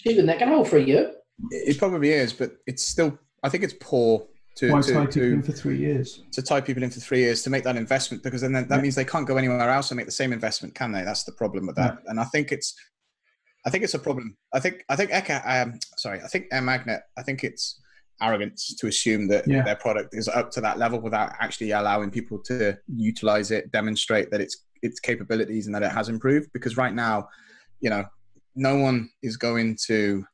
Ekahau. 0.00 0.02
Cheaper 0.02 0.22
than 0.22 0.38
Ekahau 0.38 0.66
for 0.66 0.76
a 0.76 0.82
year. 0.82 1.12
It 1.50 1.78
probably 1.78 2.10
is, 2.12 2.32
but 2.32 2.56
it's 2.66 2.84
still. 2.84 3.18
I 3.42 3.48
think 3.48 3.62
it's 3.64 3.74
poor 3.80 4.26
to 4.56 4.72
Why 4.72 4.80
to, 4.80 4.92
tie 4.92 5.06
people 5.06 5.22
in 5.22 5.42
for 5.42 5.52
three 5.52 5.76
years? 5.76 6.22
to 6.32 6.42
tie 6.42 6.60
people 6.62 6.82
in 6.82 6.90
for 6.90 7.00
three 7.00 7.18
years 7.20 7.42
to 7.42 7.50
make 7.50 7.62
that 7.64 7.76
investment 7.76 8.22
because 8.22 8.40
then 8.40 8.52
that, 8.52 8.68
that 8.70 8.80
means 8.80 8.94
they 8.94 9.04
can't 9.04 9.26
go 9.28 9.36
anywhere 9.36 9.68
else 9.68 9.90
and 9.90 9.96
make 9.98 10.06
the 10.06 10.12
same 10.12 10.32
investment, 10.32 10.74
can 10.74 10.92
they? 10.92 11.02
That's 11.02 11.24
the 11.24 11.32
problem 11.32 11.66
with 11.66 11.76
that. 11.76 11.98
And 12.06 12.18
I 12.18 12.24
think 12.24 12.52
it's, 12.52 12.74
I 13.66 13.70
think 13.70 13.84
it's 13.84 13.92
a 13.94 13.98
problem. 13.98 14.36
I 14.54 14.60
think 14.60 14.84
I 14.88 14.96
think 14.96 15.10
Eka, 15.10 15.42
um, 15.46 15.78
sorry, 15.98 16.20
I 16.22 16.26
think 16.28 16.46
Air 16.52 16.62
Magnet. 16.62 17.02
I 17.18 17.22
think 17.22 17.44
it's 17.44 17.80
arrogance 18.22 18.74
to 18.76 18.86
assume 18.86 19.28
that 19.28 19.46
Yeah. 19.46 19.62
their 19.62 19.76
product 19.76 20.14
is 20.14 20.26
up 20.26 20.50
to 20.52 20.62
that 20.62 20.78
level 20.78 21.00
without 21.00 21.32
actually 21.38 21.72
allowing 21.72 22.10
people 22.10 22.38
to 22.44 22.78
utilize 22.96 23.50
it, 23.50 23.70
demonstrate 23.72 24.30
that 24.30 24.40
it's 24.40 24.64
its 24.82 25.00
capabilities 25.00 25.66
and 25.66 25.74
that 25.74 25.82
it 25.82 25.92
has 25.92 26.08
improved. 26.08 26.48
Because 26.54 26.78
right 26.78 26.94
now, 26.94 27.28
you 27.80 27.90
know, 27.90 28.04
no 28.56 28.76
one 28.76 29.10
is 29.22 29.36
going 29.36 29.76
to. 29.86 30.24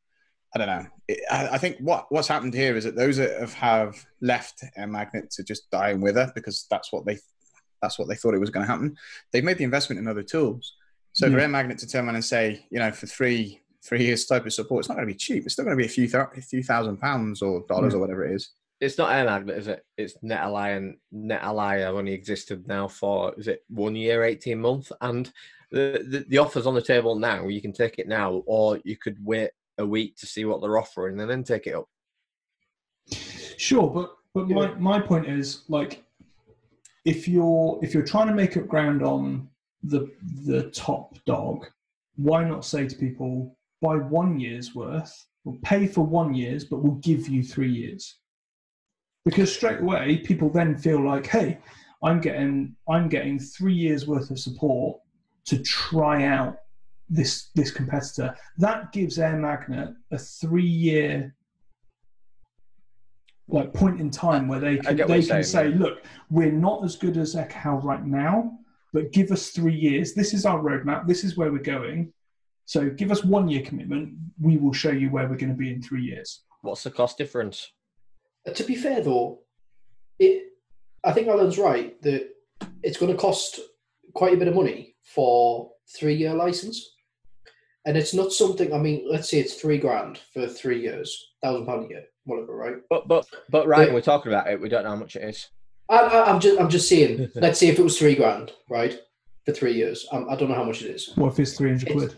I 0.55 0.59
don't 0.59 0.66
know. 0.66 0.87
I, 1.31 1.49
I 1.53 1.59
think 1.59 1.79
what 1.81 2.07
what's 2.11 2.29
happened 2.29 2.55
here 2.55 2.77
is 2.77 2.85
that 2.85 2.97
those 2.97 3.16
that 3.16 3.39
have, 3.41 3.55
have 3.55 4.07
left 4.20 4.62
Air 4.77 4.87
Magnet 4.87 5.31
to 5.33 5.43
just 5.43 5.70
die 5.70 5.91
and 5.91 6.03
wither 6.03 6.31
because 6.35 6.66
that's 6.70 6.93
what 6.93 7.05
they 7.05 7.18
that's 7.81 7.99
what 7.99 8.09
they 8.09 8.14
thought 8.14 8.35
it 8.35 8.39
was 8.41 8.51
going 8.51 8.64
to 8.64 8.70
happen. 8.70 8.97
They've 9.33 9.45
made 9.45 9.59
the 9.59 9.64
investment 9.64 9.99
in 9.99 10.09
other 10.09 10.23
tools. 10.23 10.75
So 11.14 11.27
for 11.27 11.37
Yeah. 11.37 11.43
Air 11.43 11.49
Magnet 11.49 11.79
to 11.79 11.87
turn 11.87 12.07
around 12.07 12.14
and 12.14 12.25
say, 12.25 12.66
you 12.70 12.79
know, 12.79 12.93
for 12.93 13.07
three 13.07 13.61
three 13.85 14.05
years 14.05 14.27
type 14.27 14.47
of 14.47 14.53
support, 14.53 14.81
it's 14.81 14.89
not 14.89 14.95
going 14.95 15.09
to 15.09 15.12
be 15.12 15.18
cheap. 15.18 15.45
It's 15.45 15.55
still 15.55 15.64
going 15.64 15.77
to 15.77 15.83
be 15.83 15.87
a 15.87 15.93
few 15.93 16.07
thou- 16.07 16.31
a 16.37 16.41
few 16.41 16.62
thousand 16.62 16.99
pounds 16.99 17.43
or 17.43 17.64
dollars 17.66 17.93
Yeah. 17.93 17.97
or 17.97 17.99
hmm. 17.99 18.01
whatever 18.03 18.25
it 18.25 18.35
is. 18.37 18.51
It's 18.81 18.99
not 18.99 19.12
Air 19.12 19.25
Magnet, 19.25 19.59
is 19.59 19.68
it? 19.68 19.85
It's 19.97 20.16
NetAlly, 20.25 20.77
and 20.77 20.97
NetAlly 21.14 21.81
have 21.81 21.95
only 21.95 22.12
existed 22.12 22.66
now 22.66 22.89
for 22.89 23.33
is 23.39 23.49
it 23.49 23.62
one 23.68 23.95
year, 23.95 24.25
eighteen 24.25 24.61
months, 24.61 24.91
and 25.01 25.31
the, 25.73 26.05
the 26.07 26.25
the 26.29 26.39
offer's 26.39 26.66
on 26.66 26.75
the 26.75 26.83
table 26.83 27.18
now. 27.18 27.49
You 27.49 27.61
can 27.61 27.73
take 27.73 27.99
it 27.99 28.07
now, 28.07 28.43
or 28.47 28.79
you 28.85 28.97
could 28.97 29.16
wait 29.25 29.51
a 29.79 29.87
week 29.87 30.16
to 30.18 30.27
see 30.27 30.45
what 30.45 30.61
they're 30.61 30.79
offering 30.79 31.18
and 31.20 31.29
then 31.29 31.43
take 31.43 31.66
it 31.66 31.75
up. 31.75 31.89
Sure, 33.57 33.89
but 33.89 34.16
but 34.35 34.49
my, 34.49 34.75
my 34.75 35.01
point 35.01 35.27
is 35.27 35.62
like 35.68 36.05
if 37.05 37.27
you're 37.27 37.79
if 37.83 37.95
you're 37.95 38.05
trying 38.05 38.29
to 38.29 38.35
make 38.35 38.57
up 38.57 38.68
ground 38.68 39.03
on 39.03 39.49
the 39.83 40.11
the 40.45 40.70
top 40.70 41.16
dog, 41.25 41.66
why 42.16 42.45
not 42.45 42.64
say 42.64 42.87
to 42.87 42.97
people 42.97 43.57
buy 43.81 43.97
one 43.97 44.39
year's 44.39 44.75
worth, 44.75 45.27
we'll 45.45 45.59
pay 45.62 45.87
for 45.87 46.03
one 46.03 46.35
year's, 46.35 46.64
but 46.64 46.83
we'll 46.83 47.01
give 47.01 47.29
you 47.29 47.43
three 47.43 47.73
years. 47.73 48.18
Because 49.25 49.53
straight 49.55 49.81
away 49.81 50.18
people 50.18 50.51
then 50.51 50.77
feel 50.77 51.05
like, 51.05 51.27
hey, 51.27 51.59
I'm 52.05 52.20
getting 52.20 52.77
I'm 52.89 53.09
getting 53.09 53.39
three 53.39 53.75
years 53.75 54.07
worth 54.07 54.31
of 54.31 54.39
support 54.39 54.99
to 55.47 55.62
try 55.62 56.24
out 56.24 56.57
this 57.09 57.51
this 57.55 57.70
competitor. 57.70 58.34
That 58.59 58.93
gives 58.93 59.18
Air 59.18 59.36
Magnet 59.36 59.90
a 60.11 60.18
three 60.18 60.66
year 60.66 61.34
like 63.49 63.74
point 63.74 64.01
in 64.01 64.11
time 64.11 64.49
where 64.49 64.61
they 64.61 64.78
can 64.78 64.97
they 64.97 65.05
can 65.05 65.22
saying, 65.22 65.43
say, 65.43 65.68
look, 65.68 66.05
we're 66.30 66.53
not 66.53 66.84
as 66.84 66.97
good 66.97 67.16
as 67.16 67.34
Ekahau 67.34 67.82
right 67.82 68.05
now, 68.05 68.59
but 68.93 69.12
give 69.12 69.30
us 69.30 69.51
three 69.51 69.74
years. 69.74 70.14
This 70.14 70.32
is 70.32 70.47
our 70.47 70.61
roadmap. 70.61 71.07
This 71.07 71.22
is 71.22 71.36
where 71.36 71.53
we're 71.53 71.59
going. 71.59 72.12
So 72.64 72.88
give 72.88 73.11
us 73.11 73.24
one 73.24 73.49
year 73.49 73.62
commitment. 73.62 74.14
We 74.40 74.57
will 74.57 74.72
show 74.72 74.90
you 74.90 75.11
where 75.11 75.28
we're 75.28 75.36
going 75.36 75.53
to 75.53 75.59
be 75.59 75.70
in 75.70 75.82
three 75.82 76.03
years. 76.03 76.45
What's 76.62 76.84
the 76.84 76.90
cost 76.90 77.18
difference? 77.18 77.72
Uh, 78.47 78.53
To 78.53 78.64
be 78.64 78.76
fair, 78.76 79.03
though, 79.03 79.40
it 80.18 80.45
I 81.05 81.12
think 81.12 81.28
Alan's 81.28 81.59
right 81.59 82.01
that 82.03 82.30
it's 82.82 82.97
going 82.97 83.12
to 83.12 83.18
cost 83.18 83.61
quite 84.14 84.34
a 84.34 84.36
bit 84.36 84.49
of 84.49 84.55
money 84.55 84.91
for 85.03 85.71
three 85.97 86.15
year 86.15 86.35
license, 86.35 86.95
and 87.87 87.97
it's 87.97 88.15
not 88.15 88.33
something. 88.33 88.73
I 88.73 88.79
mean, 88.79 89.07
let's 89.11 89.29
say 89.31 89.39
it's 89.41 89.55
three 89.55 89.79
grand 89.79 90.21
for 90.33 90.47
three 90.47 90.81
years, 90.81 91.33
thousand 91.43 91.67
pound 91.67 91.87
a 91.87 91.89
year, 91.89 92.05
whatever, 92.25 92.55
right? 92.57 92.77
But 92.89 93.09
but 93.09 93.27
but 93.51 93.67
Ryan, 93.67 93.89
Yeah. 93.89 93.95
we're 93.95 94.01
talking 94.01 94.33
about 94.33 94.51
it. 94.51 94.61
We 94.61 94.69
don't 94.69 94.85
know 94.85 94.91
how 94.91 94.97
much 94.97 95.17
it 95.17 95.25
is. 95.25 95.49
I, 95.89 95.99
I, 95.99 96.31
I'm 96.33 96.41
just 96.41 96.61
I'm 96.61 96.69
just 96.71 96.89
saying. 96.89 97.31
let's 97.35 97.59
say 97.59 97.69
if 97.69 97.79
it 97.79 97.83
was 97.83 97.99
three 97.99 98.15
grand, 98.15 98.53
right, 98.71 98.99
for 99.45 99.53
three 99.53 99.75
years. 99.75 100.07
Um, 100.13 100.27
I 100.31 100.37
don't 100.37 100.49
know 100.49 100.55
how 100.55 100.65
much 100.65 100.83
it 100.83 100.91
is. 100.91 101.13
What 101.17 101.33
if 101.33 101.39
it's 101.41 101.57
300 101.57 101.91
quid? 101.93 102.15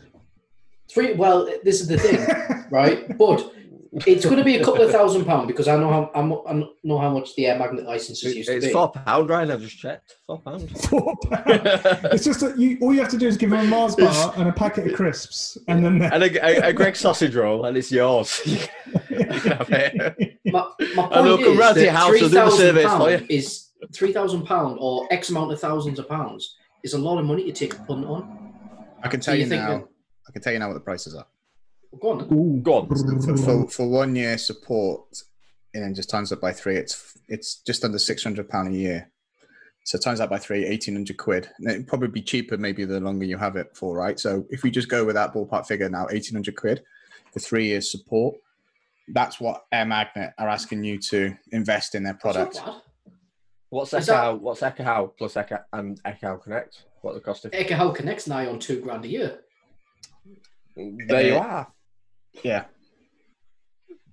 Three. 0.92 1.14
Well, 1.14 1.46
this 1.64 1.80
is 1.80 1.88
the 1.88 1.98
thing, 1.98 2.66
right? 2.70 3.16
But 3.16 3.52
it's 4.06 4.24
going 4.24 4.38
to 4.38 4.44
be 4.44 4.56
a 4.56 4.64
couple 4.64 4.82
of 4.82 4.90
thousand 4.98 5.24
pound 5.24 5.46
because 5.46 5.68
I 5.68 5.76
know 5.76 5.88
how 5.90 6.10
I'm, 6.14 6.32
I 6.32 6.68
know 6.82 6.98
how 6.98 7.10
much 7.10 7.34
the 7.36 7.46
air 7.46 7.58
magnet 7.58 7.84
licenses 7.84 8.34
used 8.34 8.48
to 8.48 8.56
It's 8.56 8.66
be. 8.66 8.72
four 8.72 8.90
pound, 8.90 9.28
Ryan. 9.28 9.50
I've 9.52 9.60
just 9.60 9.78
checked. 9.78 10.14
Four 10.26 10.40
pound. 10.40 10.68
Four 10.88 11.16
pound. 11.30 11.44
it's 12.12 12.24
just 12.24 12.40
that 12.40 12.58
you 12.58 12.78
all 12.82 12.92
you 12.92 13.00
have 13.00 13.10
to 13.10 13.18
do 13.18 13.26
is 13.28 13.36
give 13.36 13.50
them 13.50 13.60
a 13.60 13.64
Mars 13.64 13.94
bar 13.96 14.32
and 14.36 14.48
a 14.48 14.52
packet 14.52 14.86
of 14.88 14.94
crisps, 14.94 15.56
and 15.68 15.84
then 15.84 16.02
and 16.02 16.22
a, 16.24 16.44
a, 16.66 16.68
a 16.68 16.72
Greg 16.72 16.96
sausage 16.96 17.34
roll, 17.34 17.64
and 17.66 17.76
it's 17.76 17.92
yours. 17.92 18.40
you 18.46 18.58
can 19.24 19.30
have 19.30 19.68
it. 19.70 20.38
My, 20.46 20.68
my 20.94 21.04
And 21.12 21.26
they'll 21.26 21.36
point 21.36 21.44
come 21.46 21.52
is 21.54 21.58
round 21.58 21.74
to 21.76 21.80
your 21.82 21.92
that 21.92 21.98
house 21.98 22.08
three 22.08 22.20
and 22.20 22.30
do 22.30 22.34
the 22.34 22.82
thousand 22.82 22.98
for 22.98 23.10
you. 23.10 23.26
is 23.30 23.70
three 23.92 24.12
thousand 24.12 24.44
pound 24.46 24.78
or 24.80 25.06
X 25.12 25.30
amount 25.30 25.52
of 25.52 25.60
thousands 25.60 25.98
of 25.98 26.08
pounds 26.08 26.56
is 26.82 26.94
a 26.94 26.98
lot 26.98 27.18
of 27.18 27.24
money 27.24 27.44
to 27.44 27.52
take 27.52 27.74
a 27.74 27.78
punt 27.84 28.04
on. 28.06 28.52
I 29.02 29.08
can 29.08 29.20
Do 29.20 29.24
tell 29.26 29.34
you 29.34 29.42
you, 29.42 29.48
think 29.48 29.62
now. 29.62 29.78
that- 29.78 29.88
I 30.28 30.32
can 30.32 30.40
tell 30.42 30.52
you 30.52 30.58
now 30.58 30.68
what 30.68 30.74
the 30.74 30.80
prices 30.80 31.14
are. 31.14 31.26
Go 32.00 32.10
on. 32.10 32.32
Ooh. 32.32 32.60
Go 32.62 32.74
on. 32.74 32.88
For, 32.88 33.36
for, 33.36 33.68
for 33.68 33.88
one 33.88 34.14
year 34.16 34.38
support, 34.38 35.04
and 35.72 35.82
then 35.82 35.94
just 35.94 36.10
times 36.10 36.32
it 36.32 36.40
by 36.40 36.52
three, 36.52 36.76
it's 36.76 37.18
it's 37.28 37.56
just 37.56 37.84
under 37.84 37.98
six 37.98 38.22
hundred 38.22 38.48
pound 38.48 38.74
a 38.74 38.76
year. 38.76 39.10
So 39.84 39.98
times 39.98 40.18
that 40.18 40.30
by 40.30 40.38
three, 40.38 40.64
1800 40.66 41.16
quid. 41.18 41.50
And 41.58 41.68
it'd 41.70 41.86
probably 41.86 42.08
be 42.08 42.22
cheaper 42.22 42.56
maybe 42.56 42.86
the 42.86 43.00
longer 43.00 43.26
you 43.26 43.36
have 43.36 43.56
it 43.56 43.76
for, 43.76 43.94
right? 43.94 44.18
So 44.18 44.46
if 44.48 44.62
we 44.62 44.70
just 44.70 44.88
go 44.88 45.04
with 45.04 45.14
that 45.14 45.34
ballpark 45.34 45.66
figure 45.66 45.90
now, 45.90 46.04
1800 46.04 46.56
quid 46.56 46.82
for 47.32 47.40
three 47.40 47.66
years 47.66 47.92
support, 47.92 48.34
that's 49.08 49.38
what 49.40 49.66
Air 49.70 49.84
Magnet 49.84 50.32
are 50.38 50.48
asking 50.48 50.84
you 50.84 50.98
to 50.98 51.36
invest 51.52 51.94
in 51.94 52.02
their 52.02 52.14
product. 52.14 52.62
What's 53.68 53.92
Is 53.92 54.08
Echo? 54.08 54.36
What's 54.36 54.62
Echo 54.62 55.12
plus 55.18 55.36
Echo 55.36 55.58
and 55.72 56.00
Echo 56.04 56.38
Connect? 56.38 56.84
What 57.02 57.14
the 57.14 57.20
cost 57.20 57.44
of? 57.44 57.50
Ekahau 57.50 57.94
Connect's 57.94 58.26
nigh 58.26 58.46
on 58.46 58.58
two 58.58 58.80
grand 58.80 59.04
a 59.04 59.08
year. 59.08 59.40
There 60.76 61.26
you 61.26 61.36
uh, 61.36 61.40
are. 61.40 61.72
Yeah. 62.42 62.64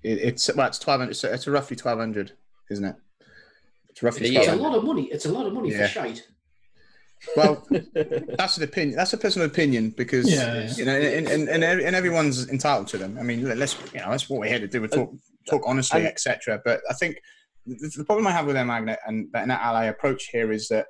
It, 0.03 0.17
it's 0.19 0.53
well, 0.55 0.67
it's 0.67 0.79
1200 0.85 1.13
so 1.15 1.31
it's 1.31 1.47
roughly 1.47 1.75
1200, 1.75 2.33
isn't 2.69 2.85
it? 2.85 2.95
It's 3.89 4.01
roughly 4.01 4.35
It's 4.35 4.47
a 4.47 4.55
lot 4.55 4.75
of 4.75 4.83
money. 4.83 5.03
It's 5.11 5.25
a 5.25 5.31
lot 5.31 5.45
of 5.45 5.53
money 5.53 5.71
Yeah. 5.71 5.87
for 5.87 5.87
shade. 5.87 6.21
Well, 7.35 7.67
that's 8.37 8.57
an 8.57 8.63
opinion. 8.63 8.95
That's 8.97 9.13
a 9.13 9.17
personal 9.17 9.47
opinion 9.47 9.91
because 9.91 10.31
Yeah. 10.31 10.71
you 10.75 10.85
know, 10.85 10.95
and, 10.95 11.27
and, 11.27 11.49
and, 11.49 11.63
and 11.63 11.95
everyone's 11.95 12.49
entitled 12.49 12.87
to 12.89 12.97
them. 12.97 13.17
I 13.19 13.23
mean, 13.23 13.47
let- 13.47 13.57
let's 13.57 13.77
you 13.93 13.99
know, 13.99 14.09
that's 14.09 14.29
what 14.29 14.39
we're 14.39 14.47
here 14.47 14.59
to 14.59 14.67
do. 14.67 14.81
We 14.81 14.87
uh, 14.87 14.91
talk 14.95 15.13
talk 15.49 15.61
honestly, 15.65 16.05
etc. 16.05 16.61
But 16.63 16.81
I 16.89 16.93
think 16.93 17.17
the, 17.65 17.91
the 17.97 18.05
problem 18.05 18.25
I 18.27 18.31
have 18.31 18.45
with 18.45 18.55
their 18.55 18.65
magnet 18.65 18.99
and 19.05 19.27
NetAlly 19.33 19.89
approach 19.89 20.29
here 20.31 20.51
is 20.51 20.67
that 20.69 20.87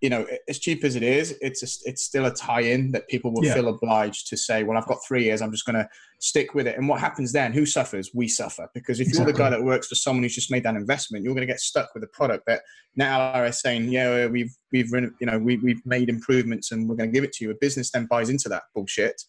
you 0.00 0.08
know, 0.08 0.26
as 0.48 0.58
cheap 0.58 0.82
as 0.82 0.96
it 0.96 1.02
is, 1.02 1.36
it's 1.42 1.62
a, 1.62 1.88
it's 1.88 2.04
still 2.04 2.24
a 2.24 2.32
tie-in 2.32 2.90
that 2.92 3.06
people 3.08 3.32
will 3.32 3.44
Yeah. 3.44 3.54
feel 3.54 3.68
obliged 3.68 4.28
to 4.28 4.36
say, 4.36 4.62
well, 4.62 4.78
I've 4.78 4.86
got 4.86 4.98
three 5.06 5.24
years, 5.24 5.42
I'm 5.42 5.52
just 5.52 5.66
going 5.66 5.76
to 5.76 5.86
stick 6.20 6.54
with 6.54 6.66
it. 6.66 6.78
And 6.78 6.88
what 6.88 7.00
happens 7.00 7.32
then? 7.32 7.52
Who 7.52 7.66
suffers? 7.66 8.10
We 8.14 8.26
suffer 8.26 8.68
because 8.74 9.00
if 9.00 9.12
you're 9.12 9.26
the 9.26 9.32
guy 9.32 9.50
that 9.50 9.62
works 9.62 9.88
for 9.88 9.94
someone 9.94 10.22
who's 10.22 10.34
just 10.34 10.50
made 10.50 10.64
that 10.64 10.74
investment, 10.74 11.24
you're 11.24 11.34
going 11.34 11.46
to 11.46 11.52
get 11.52 11.60
stuck 11.60 11.90
with 11.94 12.02
a 12.02 12.08
product 12.08 12.44
that 12.46 12.62
now 12.96 13.42
is 13.44 13.60
saying, 13.60 13.88
yeah, 13.90 14.26
we've 14.26 14.52
we've 14.72 14.90
you 14.90 15.26
know 15.26 15.38
we, 15.38 15.58
we've 15.58 15.84
made 15.84 16.08
improvements 16.08 16.72
and 16.72 16.88
we're 16.88 16.96
going 16.96 17.10
to 17.10 17.14
give 17.14 17.24
it 17.24 17.32
to 17.34 17.44
you. 17.44 17.50
A 17.50 17.54
business 17.60 17.90
then 17.90 18.06
buys 18.06 18.30
into 18.30 18.48
that 18.48 18.62
bullshit, 18.74 19.22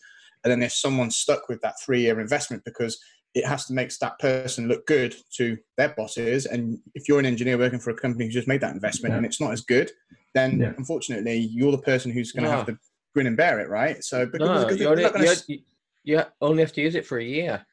and 0.44 0.52
then 0.52 0.64
if 0.64 0.72
someone's 0.72 1.18
stuck 1.18 1.50
with 1.50 1.62
that 1.62 1.76
three-year 1.86 2.20
investment 2.20 2.64
because 2.66 2.98
it 3.34 3.46
has 3.46 3.66
to 3.66 3.74
make 3.74 3.98
that 4.00 4.20
person 4.20 4.68
look 4.68 4.86
good 4.88 5.16
to 5.38 5.58
their 5.78 5.90
bosses. 5.90 6.46
And 6.46 6.78
if 6.96 7.08
you're 7.08 7.20
an 7.20 7.26
engineer 7.26 7.58
working 7.58 7.80
for 7.80 7.92
a 7.92 7.96
company 7.96 8.26
who's 8.26 8.34
just 8.34 8.48
made 8.48 8.62
that 8.62 8.74
investment 8.74 9.14
Yeah. 9.14 9.18
and 9.18 9.26
it's 9.26 9.40
not 9.40 9.52
as 9.54 9.62
good, 9.62 9.90
then 10.34 10.60
Yeah. 10.60 10.74
unfortunately 10.78 11.38
you're 11.38 11.72
the 11.72 11.78
person 11.78 12.12
who's 12.12 12.32
going 12.34 12.44
to 12.44 12.52
No. 12.52 12.58
have 12.58 12.66
to 12.68 12.78
grin 13.14 13.28
and 13.28 13.38
bear 13.38 13.60
it, 13.60 13.70
right? 13.70 14.04
So 14.04 14.26
because, 14.26 14.48
No, 14.50 14.64
because 14.66 14.80
you 14.80 14.88
only, 14.88 15.04
gonna 15.04 15.24
you, 15.24 15.30
s- 15.32 15.46
you, 15.48 15.60
you 16.04 16.22
only 16.42 16.62
have 16.62 16.74
to 16.74 16.82
use 16.82 16.96
it 16.96 17.06
for 17.06 17.20
a 17.20 17.24
year. 17.24 17.66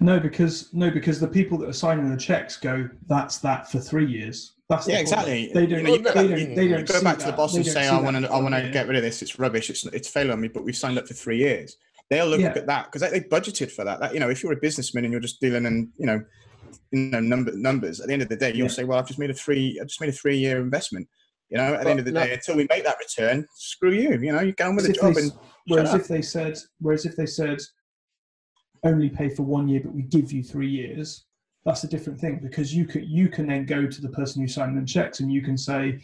No, 0.00 0.18
because 0.18 0.72
no, 0.74 0.90
because 0.90 1.20
the 1.20 1.28
people 1.28 1.56
that 1.58 1.68
are 1.68 1.72
signing 1.72 2.10
the 2.10 2.16
checks 2.16 2.56
go, 2.56 2.88
"That's 3.06 3.38
that 3.38 3.70
for 3.70 3.78
three 3.78 4.06
years." 4.06 4.54
That's 4.68 4.88
yeah, 4.88 5.02
problem. 5.02 5.02
exactly. 5.02 5.50
They 5.54 5.66
don't. 5.66 5.84
know, 5.84 5.96
they 5.96 6.02
go- 6.02 6.14
don't. 6.14 6.30
you- 6.30 6.54
They 6.56 6.68
don't 6.68 6.84
go 6.88 6.94
see 6.94 7.04
back 7.04 7.18
to 7.18 7.26
the 7.26 7.32
boss 7.32 7.52
They 7.52 7.58
and 7.58 7.66
say, 7.66 7.86
"I 7.86 8.00
want 8.00 8.16
to, 8.16 8.30
I 8.30 8.40
want 8.40 8.54
to 8.56 8.70
get 8.70 8.88
rid 8.88 8.96
of 8.96 9.02
this. 9.02 9.22
It's 9.22 9.38
rubbish. 9.38 9.70
It's 9.70 9.84
it's 9.86 10.08
failing 10.08 10.32
on 10.32 10.40
me." 10.40 10.48
But 10.48 10.64
we've 10.64 10.76
signed 10.76 10.98
up 10.98 11.06
for 11.06 11.14
three 11.14 11.38
years. 11.38 11.76
They'll 12.10 12.26
look 12.26 12.40
Yeah. 12.40 12.48
at 12.56 12.66
that 12.66 12.86
because 12.86 13.02
they, 13.02 13.20
they 13.20 13.26
budgeted 13.28 13.70
for 13.70 13.84
that. 13.84 14.00
That 14.00 14.14
you 14.14 14.20
know, 14.20 14.30
if 14.30 14.42
you're 14.42 14.52
a 14.52 14.56
businessman 14.56 15.04
and 15.04 15.12
you're 15.12 15.20
just 15.20 15.40
dealing 15.40 15.66
in 15.66 15.92
you 15.98 16.06
know, 16.06 16.24
you 16.90 17.00
know 17.00 17.20
number 17.20 17.52
numbers, 17.54 18.00
at 18.00 18.06
the 18.06 18.12
end 18.14 18.22
of 18.22 18.28
the 18.28 18.36
day, 18.36 18.48
you'll 18.50 18.68
Yeah. 18.68 18.72
say, 18.72 18.84
"Well, 18.84 18.98
I've 18.98 19.06
just 19.06 19.18
made 19.18 19.30
a 19.30 19.34
three, 19.34 19.78
I've 19.80 19.88
just 19.88 20.00
made 20.00 20.08
a 20.10 20.12
three 20.12 20.38
year 20.38 20.58
investment." 20.60 21.06
You 21.50 21.58
know, 21.58 21.74
at 21.74 21.84
the 21.84 21.90
end 21.90 21.98
of 21.98 22.04
the 22.06 22.12
But 22.12 22.20
no- 22.20 22.26
day, 22.26 22.34
until 22.34 22.56
we 22.56 22.66
make 22.70 22.84
that 22.84 22.96
return, 22.98 23.46
screw 23.54 23.92
you. 23.92 24.18
You 24.18 24.32
know, 24.32 24.40
you 24.40 24.52
go 24.52 24.68
on 24.68 24.76
with 24.76 24.86
the 24.86 24.92
job 24.92 25.14
they- 25.14 25.22
and 25.22 25.32
Whereas 25.66 25.92
if 25.94 26.08
they 26.08 26.22
said, 26.22 26.58
whereas 26.80 27.04
if 27.04 27.14
they 27.16 27.26
said, 27.26 27.58
only 28.84 29.08
pay 29.10 29.28
for 29.28 29.42
one 29.42 29.68
year, 29.68 29.80
but 29.84 29.94
we 29.94 30.02
give 30.02 30.32
you 30.32 30.42
three 30.42 30.68
years, 30.70 31.24
that's 31.66 31.84
a 31.84 31.88
different 31.88 32.18
thing 32.20 32.38
because 32.42 32.74
you 32.74 32.86
can 32.86 33.04
you 33.06 33.28
can 33.28 33.46
then 33.46 33.66
go 33.66 33.86
to 33.86 34.00
the 34.00 34.08
person 34.10 34.40
who 34.40 34.48
signed 34.48 34.78
the 34.80 34.86
checks 34.86 35.20
and 35.20 35.30
you 35.32 35.42
can 35.42 35.58
say, 35.58 35.98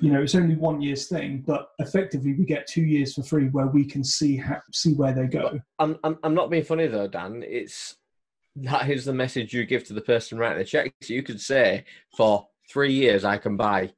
you 0.00 0.12
know, 0.12 0.22
it's 0.22 0.34
only 0.34 0.56
one 0.56 0.82
year's 0.82 1.08
thing, 1.08 1.42
but 1.46 1.70
effectively 1.78 2.34
we 2.34 2.44
get 2.44 2.66
two 2.66 2.82
years 2.82 3.14
for 3.14 3.22
free 3.22 3.48
where 3.48 3.66
we 3.66 3.84
can 3.84 4.04
see 4.04 4.36
how, 4.36 4.60
see 4.72 4.92
where 4.94 5.14
they 5.14 5.26
go. 5.26 5.58
I'm, 5.78 5.98
I'm, 6.04 6.18
I'm 6.22 6.34
not 6.34 6.50
being 6.50 6.64
funny 6.64 6.86
though, 6.86 7.08
Dan. 7.08 7.42
It's 7.46 7.96
that 8.56 8.88
is 8.90 9.04
the 9.04 9.12
message 9.12 9.52
you 9.52 9.64
give 9.64 9.84
to 9.84 9.94
the 9.94 10.00
person 10.00 10.38
writing 10.38 10.58
the 10.58 10.64
check. 10.64 10.92
So 11.02 11.14
you 11.14 11.22
could 11.22 11.40
say, 11.40 11.84
for 12.16 12.46
three 12.70 12.92
years, 12.92 13.24
I 13.24 13.38
can 13.38 13.56
buy 13.56 13.92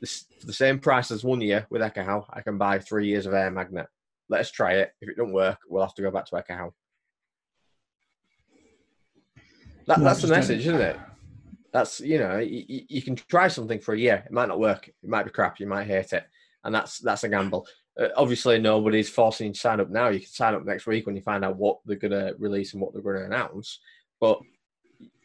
this, 0.00 0.26
for 0.40 0.46
the 0.46 0.52
same 0.52 0.78
price 0.78 1.10
as 1.10 1.24
one 1.24 1.40
year 1.40 1.66
with 1.70 1.82
Ekahau. 1.82 2.24
I 2.30 2.40
can 2.40 2.58
buy 2.58 2.78
three 2.78 3.08
years 3.08 3.26
of 3.26 3.34
Air 3.34 3.50
Magnet. 3.50 3.86
Let's 4.28 4.50
try 4.50 4.74
it. 4.74 4.92
If 5.00 5.10
it 5.10 5.16
don't 5.16 5.32
work, 5.32 5.58
we'll 5.68 5.82
have 5.82 5.94
to 5.94 6.02
go 6.02 6.10
back 6.10 6.26
to 6.26 6.36
Ekahau. 6.36 6.70
That, 9.86 9.98
Yeah, 9.98 10.04
that's 10.04 10.22
the 10.22 10.28
message, 10.28 10.66
isn't 10.66 10.80
it? 10.80 10.96
That's 11.74 12.00
you 12.00 12.18
know, 12.18 12.38
you, 12.38 12.84
you 12.88 13.02
can 13.02 13.16
try 13.16 13.48
something 13.48 13.80
for 13.80 13.94
a 13.94 13.98
year. 13.98 14.22
It 14.24 14.32
might 14.32 14.48
not 14.48 14.60
work. 14.60 14.88
It 14.88 14.94
might 15.08 15.24
be 15.24 15.30
crap. 15.30 15.58
You 15.60 15.66
might 15.66 15.88
hate 15.88 16.12
it, 16.12 16.24
and 16.62 16.74
that's 16.74 17.00
that's 17.00 17.24
a 17.24 17.28
gamble. 17.28 17.66
Uh, 18.00 18.08
obviously, 18.16 18.58
nobody's 18.58 19.10
forcing 19.10 19.48
you 19.48 19.52
to 19.52 19.58
sign 19.58 19.80
up 19.80 19.90
now. 19.90 20.08
You 20.08 20.20
can 20.20 20.28
sign 20.28 20.54
up 20.54 20.64
next 20.64 20.86
week 20.86 21.04
when 21.04 21.16
you 21.16 21.22
find 21.22 21.44
out 21.44 21.56
what 21.56 21.78
they're 21.84 21.96
going 21.96 22.12
to 22.12 22.34
release 22.38 22.72
and 22.72 22.80
what 22.80 22.92
they're 22.92 23.02
going 23.02 23.16
to 23.16 23.24
announce. 23.24 23.80
But 24.20 24.38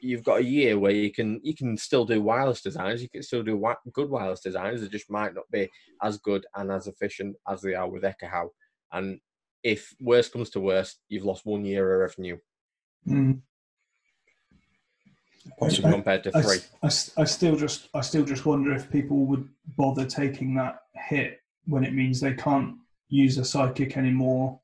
you've 0.02 0.24
got 0.24 0.39
a 0.39 0.43
year 0.43 0.78
where 0.80 0.91
you 0.91 1.12
can 1.12 1.39
you 1.43 1.56
can 1.56 1.78
still 1.78 2.04
do 2.04 2.22
wireless 2.22 2.62
designs. 2.64 3.04
You 3.04 3.10
can 3.10 3.24
still 3.24 3.43
do 3.43 3.52
wi- 3.52 3.76
good 3.93 4.10
wireless 4.10 4.41
designs. 4.41 4.82
They 4.82 4.88
just 4.88 5.10
might 5.10 5.36
not 5.36 5.50
be 5.52 5.70
as 6.02 6.18
good 6.18 6.45
and 6.56 6.72
as 6.72 6.88
efficient 6.88 7.36
as 7.47 7.62
they 7.62 7.76
are 7.76 7.88
with 7.89 8.04
Ekahau. 8.04 8.50
And 8.91 9.20
if 9.64 9.93
worst 10.00 10.34
comes 10.34 10.50
to 10.52 10.60
worst, 10.60 11.00
you've 11.10 11.26
lost 11.26 11.45
one 11.45 11.64
year 11.64 11.93
of 11.93 12.00
revenue 12.02 12.38
Mm. 13.08 13.41
Possibly. 15.60 15.92
compared 15.92 16.24
to 16.26 16.32
I, 16.38 16.42
three. 16.42 16.58
I 16.84 16.88
I 16.88 17.24
still 17.26 17.56
just 17.56 17.90
I 17.94 18.02
still 18.02 18.26
just 18.26 18.46
wonder 18.46 18.74
if 18.74 18.90
people 18.92 19.26
would 19.26 19.48
bother 19.78 20.06
taking 20.06 20.56
that 20.56 20.82
hit 20.96 21.40
when 21.66 21.84
it 21.84 21.94
means 21.94 22.20
they 22.20 22.34
can't 22.34 22.76
use 23.10 23.38
a 23.38 23.42
Sidekick 23.42 23.98
anymore. 23.98 24.60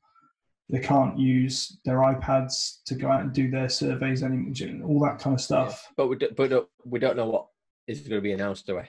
They 0.69 0.79
can't 0.79 1.17
use 1.17 1.77
their 1.85 1.97
iPads 1.97 2.83
to 2.85 2.95
go 2.95 3.09
out 3.09 3.21
and 3.21 3.31
do 3.31 3.51
their 3.51 3.69
surveys 3.69 4.23
anymore. 4.23 4.87
All 4.89 4.99
that 5.01 5.19
kind 5.19 5.35
of 5.35 5.41
stuff. 5.41 5.87
But 5.95 6.07
we, 6.07 6.15
do, 6.15 6.29
but 6.35 6.49
don't- 6.49 6.69
we 6.85 6.97
don't 6.99 7.15
know 7.17 7.27
what 7.29 7.47
is 7.87 7.99
going 8.01 8.17
to 8.17 8.21
be 8.21 8.31
announced, 8.31 8.65
do 8.65 8.77
we? 8.77 8.81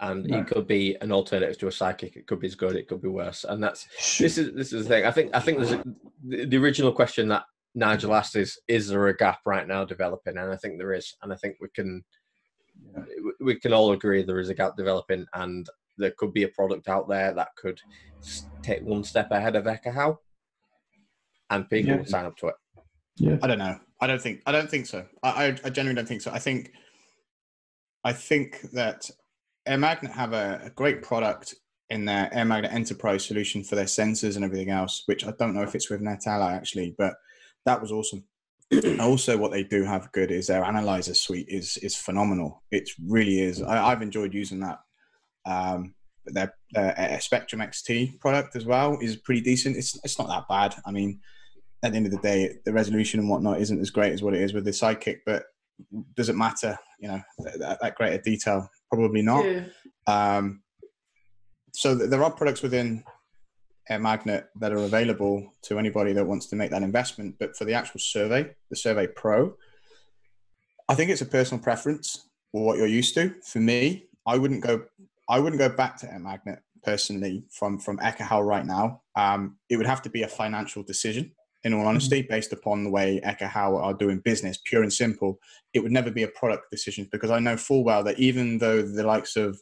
And 0.00 0.24
No. 0.24 0.38
it 0.38 0.46
could 0.46 0.66
be 0.66 0.96
an 1.02 1.12
alternative 1.12 1.58
to 1.58 1.66
a 1.66 1.70
Sidekick. 1.70 2.16
It 2.16 2.26
could 2.26 2.40
be 2.40 2.46
as 2.46 2.54
good. 2.54 2.76
It 2.76 2.88
could 2.88 3.02
be 3.02 3.08
worse. 3.08 3.44
And 3.44 3.62
that's 3.62 3.86
this 4.18 4.38
is 4.38 4.54
this 4.54 4.72
is 4.72 4.84
the 4.84 4.88
thing. 4.88 5.04
I 5.04 5.10
think 5.12 5.30
I 5.34 5.40
think 5.40 5.58
there's 5.58 5.72
a, 5.72 5.84
the, 6.26 6.46
the 6.46 6.56
original 6.56 6.92
question 6.92 7.28
that 7.28 7.44
Nigel 7.74 8.14
asked 8.14 8.36
is: 8.36 8.58
Is 8.68 8.88
there 8.88 9.06
a 9.08 9.16
gap 9.16 9.40
right 9.46 9.66
now 9.66 9.84
developing? 9.84 10.36
And 10.36 10.52
I 10.52 10.56
think 10.56 10.78
there 10.78 10.92
is. 10.92 11.14
And 11.22 11.32
I 11.32 11.36
think 11.36 11.56
we 11.60 11.68
can 11.74 12.04
we- 12.96 13.32
we 13.46 13.54
can 13.60 13.72
all 13.72 13.92
agree 13.92 14.22
there 14.22 14.40
is 14.40 14.48
a 14.48 14.54
gap 14.54 14.76
developing, 14.76 15.26
and 15.34 15.66
there 15.98 16.12
could 16.18 16.32
be 16.32 16.42
a 16.44 16.48
product 16.48 16.88
out 16.88 17.08
there 17.08 17.32
that 17.34 17.54
could 17.56 17.80
take 18.62 18.82
one 18.82 19.04
step 19.04 19.30
ahead 19.30 19.56
of 19.56 19.64
Ekahau, 19.64 20.16
and 21.50 21.68
people 21.68 21.90
Yeah. 21.92 21.96
will 21.98 22.04
sign 22.06 22.24
up 22.24 22.36
to 22.38 22.48
it. 22.48 22.54
Yeah. 23.16 23.38
I 23.42 23.46
don't 23.46 23.58
know. 23.58 23.78
I 24.00 24.06
don't 24.06 24.20
think. 24.20 24.42
I 24.46 24.52
don't 24.52 24.70
think 24.70 24.86
so. 24.86 25.06
I, 25.22 25.28
I, 25.28 25.46
I 25.64 25.70
genuinely 25.70 25.94
don't 26.00 26.08
think 26.08 26.22
so. 26.22 26.30
I 26.32 26.38
think. 26.38 26.72
I 28.04 28.12
think 28.12 28.62
that 28.72 29.08
Air 29.64 29.78
Magnet 29.78 30.10
have 30.12 30.32
a, 30.32 30.60
a 30.64 30.70
great 30.70 31.02
product 31.02 31.54
in 31.88 32.04
their 32.04 32.28
Air 32.34 32.44
Magnet 32.44 32.72
Enterprise 32.72 33.24
solution 33.24 33.62
for 33.62 33.76
their 33.76 33.84
sensors 33.84 34.34
and 34.34 34.44
everything 34.44 34.70
else, 34.70 35.04
which 35.06 35.24
I 35.24 35.32
don't 35.38 35.54
know 35.54 35.62
if 35.62 35.74
it's 35.76 35.88
with 35.88 36.00
NetAlly 36.00 36.52
actually, 36.52 36.96
but 36.98 37.14
that 37.66 37.80
was 37.80 37.92
awesome. 37.92 38.24
also, 39.00 39.36
what 39.36 39.50
they 39.50 39.62
do 39.62 39.84
have 39.84 40.12
good 40.12 40.30
is 40.30 40.46
their 40.46 40.64
analyzer 40.64 41.14
suite 41.14 41.48
is 41.48 41.76
is 41.78 41.96
phenomenal. 41.96 42.62
It 42.70 42.88
really 43.06 43.40
is. 43.40 43.62
I, 43.62 43.90
I've 43.90 44.02
enjoyed 44.02 44.34
using 44.34 44.60
that. 44.60 44.78
Um, 45.44 45.94
but 46.24 46.34
their, 46.34 46.54
their 46.72 47.00
uh, 47.16 47.18
Spectrum 47.18 47.60
XT 47.60 48.20
product 48.20 48.54
as 48.54 48.64
well 48.64 48.96
is 49.00 49.16
pretty 49.16 49.40
decent. 49.40 49.76
It's 49.76 49.98
it's 50.04 50.18
not 50.18 50.28
that 50.28 50.48
bad. 50.48 50.80
I 50.86 50.92
mean, 50.92 51.20
at 51.82 51.92
the 51.92 51.96
end 51.96 52.06
of 52.06 52.12
the 52.12 52.18
day, 52.18 52.56
the 52.64 52.72
resolution 52.72 53.20
and 53.20 53.28
whatnot 53.28 53.60
isn't 53.60 53.80
as 53.80 53.90
great 53.90 54.12
as 54.12 54.22
what 54.22 54.34
it 54.34 54.42
is 54.42 54.52
with 54.52 54.64
the 54.64 54.70
Sidekick, 54.70 55.18
but 55.26 55.44
does 56.16 56.28
it 56.28 56.36
matter? 56.36 56.78
You 57.00 57.08
know, 57.08 57.22
that, 57.58 57.78
that 57.80 57.94
greater 57.96 58.22
detail 58.22 58.68
probably 58.90 59.22
not. 59.22 59.44
Yeah. 59.44 59.64
Um, 60.06 60.62
so 61.74 61.96
th- 61.96 62.10
there 62.10 62.22
are 62.22 62.30
products 62.30 62.62
within 62.62 63.02
Air 63.88 63.98
Magnet 63.98 64.48
that 64.60 64.72
are 64.72 64.84
available 64.84 65.52
to 65.62 65.78
anybody 65.78 66.12
that 66.12 66.26
wants 66.26 66.46
to 66.46 66.56
make 66.56 66.70
that 66.70 66.82
investment. 66.82 67.36
But 67.38 67.56
for 67.56 67.64
the 67.64 67.74
actual 67.74 68.00
survey, 68.00 68.54
the 68.70 68.76
Survey 68.76 69.06
Pro, 69.06 69.54
I 70.88 70.94
think 70.94 71.10
it's 71.10 71.20
a 71.20 71.26
personal 71.26 71.62
preference 71.62 72.28
or 72.52 72.64
what 72.64 72.78
you're 72.78 72.86
used 72.86 73.14
to. 73.14 73.34
For 73.44 73.58
me, 73.58 74.06
I 74.26 74.38
wouldn't 74.38 74.62
go. 74.62 74.84
I 75.28 75.38
wouldn't 75.38 75.58
go 75.58 75.68
back 75.68 75.96
to 75.98 76.12
Air 76.12 76.18
Magnet 76.18 76.60
personally 76.82 77.44
from 77.50 77.78
from 77.78 77.98
Ekahau 77.98 78.44
right 78.44 78.66
now. 78.66 79.02
Um, 79.16 79.56
it 79.68 79.76
would 79.76 79.86
have 79.86 80.02
to 80.02 80.10
be 80.10 80.22
a 80.22 80.28
financial 80.28 80.82
decision. 80.82 81.32
In 81.64 81.74
all 81.74 81.86
honesty, 81.86 82.22
based 82.22 82.52
upon 82.52 82.82
the 82.82 82.90
way 82.90 83.20
Ekahau 83.24 83.80
are 83.80 83.94
doing 83.94 84.18
business, 84.18 84.58
pure 84.64 84.82
and 84.82 84.92
simple, 84.92 85.38
it 85.72 85.80
would 85.80 85.92
never 85.92 86.10
be 86.10 86.24
a 86.24 86.28
product 86.28 86.72
decision 86.72 87.08
because 87.12 87.30
I 87.30 87.38
know 87.38 87.56
full 87.56 87.84
well 87.84 88.02
that 88.02 88.18
even 88.18 88.58
though 88.58 88.82
the 88.82 89.04
likes 89.04 89.36
of 89.36 89.60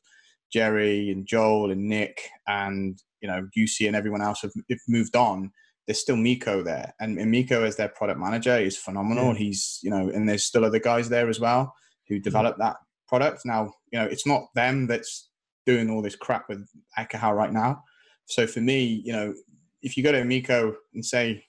Jerry 0.51 1.11
and 1.11 1.27
Joel 1.27 1.71
and 1.71 1.87
Nick 1.89 2.23
and 2.49 2.99
you 3.21 3.29
know 3.29 3.49
Jussi 3.57 3.87
and 3.87 3.97
everyone 3.97 4.23
else 4.23 4.43
have, 4.43 4.53
have 4.69 4.79
moved 4.89 5.17
on, 5.17 5.51
there's 5.87 6.01
still 6.01 6.17
Miko 6.17 6.63
there, 6.63 6.95
and, 7.01 7.19
and 7.19 7.31
Miko 7.31 7.65
as 7.65 7.77
their 7.77 7.89
product 7.89 8.21
manager 8.21 8.57
is 8.57 8.77
phenomenal. 8.77 9.33
Yeah. 9.33 9.39
He's 9.39 9.81
you 9.83 9.91
know, 9.91 10.09
and 10.09 10.29
there's 10.29 10.45
still 10.45 10.65
other 10.65 10.79
guys 10.79 11.09
there 11.09 11.29
as 11.29 11.41
well 11.41 11.75
who 12.09 12.19
developed 12.19 12.59
that 12.59 12.77
product. 13.09 13.43
Now 13.45 13.73
you 13.93 13.99
know 13.99 14.07
it's 14.07 14.27
not 14.27 14.45
them 14.55 14.87
that's 14.87 15.31
doing 15.67 15.91
all 15.91 16.03
this 16.03 16.17
crap 16.17 16.49
with 16.49 16.67
Ekahau 16.99 17.35
right 17.35 17.53
now. 17.53 17.83
So 18.27 18.47
for 18.47 18.61
me, 18.61 19.03
you 19.05 19.13
know, 19.13 19.35
if 19.83 19.97
you 19.97 20.03
go 20.03 20.13
to 20.13 20.25
Miko 20.25 20.75
and 20.95 21.05
say, 21.05 21.45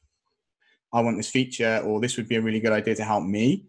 I 0.93 1.01
want 1.01 1.17
this 1.17 1.29
feature, 1.29 1.81
or 1.85 2.01
this 2.01 2.17
would 2.17 2.27
be 2.27 2.35
a 2.35 2.41
really 2.41 2.59
good 2.59 2.73
idea 2.73 2.95
to 2.95 3.03
help 3.03 3.23
me, 3.23 3.67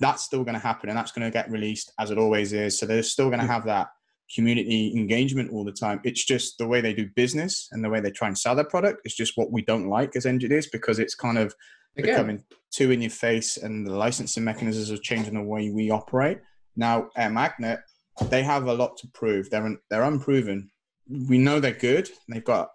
that's 0.00 0.22
still 0.22 0.44
going 0.44 0.54
to 0.54 0.60
happen 0.60 0.88
and 0.88 0.98
that's 0.98 1.12
going 1.12 1.24
to 1.24 1.32
get 1.32 1.50
released 1.50 1.92
as 1.98 2.10
it 2.10 2.18
always 2.18 2.52
is. 2.52 2.78
So 2.78 2.86
they're 2.86 3.02
still 3.02 3.28
going 3.28 3.40
to 3.40 3.46
have 3.46 3.64
that 3.66 3.88
community 4.34 4.92
engagement 4.96 5.50
all 5.52 5.64
the 5.64 5.72
time. 5.72 6.00
It's 6.04 6.24
just 6.24 6.58
the 6.58 6.66
way 6.66 6.80
they 6.80 6.94
do 6.94 7.08
business 7.14 7.68
and 7.72 7.84
the 7.84 7.90
way 7.90 8.00
they 8.00 8.10
try 8.10 8.28
and 8.28 8.38
sell 8.38 8.54
their 8.54 8.64
product 8.64 9.02
is 9.04 9.14
just 9.14 9.36
what 9.36 9.50
we 9.50 9.62
don't 9.62 9.88
like 9.88 10.16
as 10.16 10.26
engineers 10.26 10.66
because 10.66 10.98
it's 10.98 11.14
kind 11.14 11.38
of 11.38 11.54
Again. 11.96 12.14
becoming 12.14 12.44
too 12.70 12.90
in 12.90 13.02
your 13.02 13.10
face 13.10 13.58
and 13.58 13.86
the 13.86 13.94
licensing 13.94 14.44
mechanisms 14.44 14.90
are 14.90 15.02
changing 15.02 15.34
the 15.34 15.42
way 15.42 15.70
we 15.70 15.90
operate. 15.90 16.38
Now, 16.76 17.10
Air 17.16 17.30
Magnet, 17.30 17.80
they 18.28 18.42
have 18.42 18.66
a 18.66 18.74
lot 18.74 18.96
to 18.98 19.08
prove. 19.08 19.50
They're 19.50 19.64
un- 19.64 19.78
they're 19.90 20.02
unproven. 20.04 20.70
We 21.28 21.38
know 21.38 21.60
they're 21.60 21.72
good. 21.72 22.08
They've 22.28 22.44
got 22.44 22.70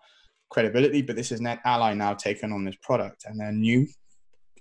credibility, 0.49 1.01
but 1.01 1.15
this 1.15 1.31
is 1.31 1.41
NetAlly 1.41 1.97
now 1.97 2.13
taking 2.13 2.51
on 2.51 2.63
this 2.63 2.75
product, 2.81 3.25
and 3.25 3.39
they're 3.39 3.51
new. 3.51 3.87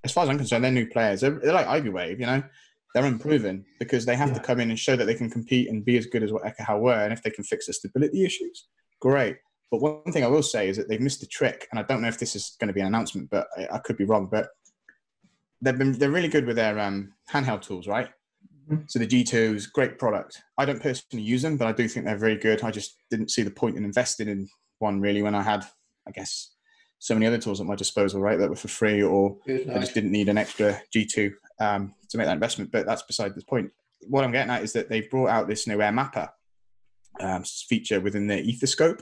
As 0.04 0.12
far 0.12 0.24
as 0.24 0.30
I'm 0.30 0.38
concerned, 0.38 0.64
they're 0.64 0.72
new 0.72 0.88
players. 0.88 1.20
They're, 1.20 1.30
they're 1.30 1.52
like 1.52 1.66
iBwave, 1.66 2.20
you 2.20 2.26
know. 2.26 2.42
They're 2.96 3.04
unproven 3.04 3.66
because 3.78 4.06
they 4.06 4.16
have 4.16 4.32
to 4.32 4.40
come 4.40 4.58
in 4.58 4.70
and 4.70 4.78
show 4.78 4.96
that 4.96 5.04
they 5.04 5.14
can 5.14 5.28
compete 5.28 5.68
and 5.68 5.84
be 5.84 5.98
as 5.98 6.06
good 6.06 6.22
as 6.22 6.32
what 6.32 6.44
Ekahau 6.44 6.80
were. 6.80 6.94
And 6.94 7.12
if 7.12 7.22
they 7.22 7.28
can 7.28 7.44
fix 7.44 7.66
the 7.66 7.74
stability 7.74 8.24
issues, 8.24 8.68
great. 9.02 9.36
But 9.70 9.82
one 9.82 10.12
thing 10.12 10.24
I 10.24 10.28
will 10.28 10.42
say 10.42 10.70
is 10.70 10.78
that 10.78 10.88
they've 10.88 10.98
missed 10.98 11.20
the 11.20 11.26
trick, 11.26 11.68
and 11.70 11.78
I 11.78 11.82
don't 11.82 12.00
know 12.00 12.08
if 12.08 12.18
this 12.18 12.34
is 12.34 12.56
going 12.58 12.68
to 12.68 12.72
be 12.72 12.80
an 12.80 12.86
announcement, 12.86 13.28
but 13.28 13.48
I, 13.58 13.68
I 13.70 13.78
could 13.80 13.98
be 13.98 14.06
wrong. 14.06 14.30
But 14.32 14.48
they've 15.60 15.76
been 15.76 15.92
they're 15.92 16.10
really 16.10 16.28
good 16.28 16.46
with 16.46 16.56
their 16.56 16.78
um, 16.78 17.12
handheld 17.30 17.60
tools, 17.60 17.86
right? 17.86 18.08
Mhm. 18.70 18.90
So 18.90 18.98
the 18.98 19.06
G2 19.06 19.56
is 19.56 19.66
a 19.66 19.70
great 19.74 19.98
product. 19.98 20.40
I 20.56 20.64
don't 20.64 20.80
personally 20.80 21.22
use 21.22 21.42
them, 21.42 21.58
but 21.58 21.68
I 21.68 21.72
do 21.72 21.86
think 21.88 22.06
they're 22.06 22.16
very 22.16 22.38
good. 22.38 22.64
I 22.64 22.70
just 22.70 22.96
didn't 23.10 23.30
see 23.30 23.42
the 23.42 23.50
point 23.50 23.76
in 23.76 23.84
investing 23.84 24.28
in 24.28 24.48
one 24.78 25.02
really 25.02 25.20
when 25.20 25.34
I 25.34 25.42
had, 25.42 25.66
I 26.08 26.12
guess, 26.12 26.54
so 26.98 27.12
many 27.12 27.26
other 27.26 27.36
tools 27.36 27.60
at 27.60 27.66
my 27.66 27.76
disposal, 27.76 28.22
right, 28.22 28.38
that 28.38 28.48
were 28.48 28.56
for 28.56 28.68
free, 28.68 29.02
or 29.02 29.36
I 29.46 29.80
just 29.80 29.92
didn't 29.92 30.12
need 30.12 30.30
an 30.30 30.38
extra 30.38 30.80
G2 30.94 31.30
um, 31.60 31.94
to 32.08 32.18
make 32.18 32.26
that 32.26 32.34
investment. 32.34 32.70
But 32.70 32.86
that's 32.86 33.02
beside 33.02 33.34
the 33.34 33.44
point. 33.44 33.70
What 34.08 34.24
I'm 34.24 34.32
getting 34.32 34.52
at 34.52 34.62
is 34.62 34.72
that 34.74 34.88
they've 34.88 35.10
brought 35.10 35.28
out 35.28 35.48
this 35.48 35.66
new 35.66 35.80
Air 35.80 35.92
Mapper 35.92 36.28
um, 37.20 37.44
feature 37.44 38.00
within 38.00 38.26
their 38.26 38.42
EtherScope. 38.42 39.00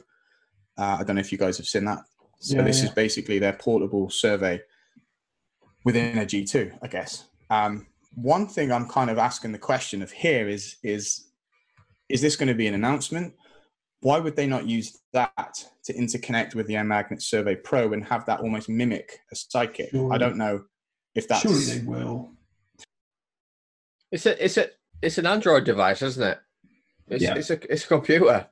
Uh, 0.77 0.99
I 1.01 1.05
don't 1.05 1.17
know 1.17 1.21
if 1.21 1.33
you 1.33 1.39
guys 1.39 1.57
have 1.59 1.67
seen 1.67 1.85
that. 1.87 2.01
So 2.41 2.57
Yeah, 2.57 2.63
this 2.63 2.81
yeah. 2.81 2.89
is 2.89 2.95
basically 2.95 3.39
their 3.39 3.53
portable 3.53 4.11
survey 4.11 4.61
within 5.85 6.19
a 6.19 6.25
G2, 6.25 6.79
I 6.83 6.89
guess. 6.89 7.25
Um, 7.51 7.87
one 8.15 8.47
thing 8.47 8.73
I'm 8.73 8.89
kind 8.89 9.11
of 9.11 9.19
asking 9.19 9.53
the 9.53 9.59
question 9.59 10.03
of 10.03 10.11
here 10.11 10.49
is 10.49 10.77
is 10.83 11.29
is 12.09 12.21
this 12.21 12.37
going 12.37 12.49
to 12.49 12.55
be 12.55 12.67
an 12.67 12.75
announcement? 12.75 13.35
Why 14.01 14.19
would 14.19 14.37
they 14.37 14.47
not 14.47 14.67
use 14.67 14.99
that 15.15 15.67
to 15.85 15.95
interconnect 15.95 16.55
with 16.55 16.67
the 16.67 16.77
Air 16.77 16.85
Magnet 16.85 17.23
Survey 17.23 17.57
Pro 17.57 17.93
and 17.95 18.05
have 18.05 18.27
that 18.27 18.41
almost 18.41 18.69
mimic 18.69 19.21
a 19.33 19.35
Sidekick? 19.35 20.13
I 20.13 20.19
don't 20.19 20.37
know 20.37 20.65
if 21.15 21.27
that's 21.27 21.41
Surely 21.41 21.65
they 21.65 21.87
will. 21.87 22.31
It's 24.15 24.27
a 24.27 24.45
it's 24.45 24.57
a 24.57 24.67
it's 25.03 25.19
an 25.19 25.27
Android 25.27 25.65
device, 25.65 26.01
isn't 26.01 26.23
it? 26.23 26.39
It's, 27.09 27.23
Yeah. 27.25 27.35
it's 27.35 27.51
a 27.51 27.73
it's 27.73 27.85
a 27.85 27.89
computer. 27.89 28.47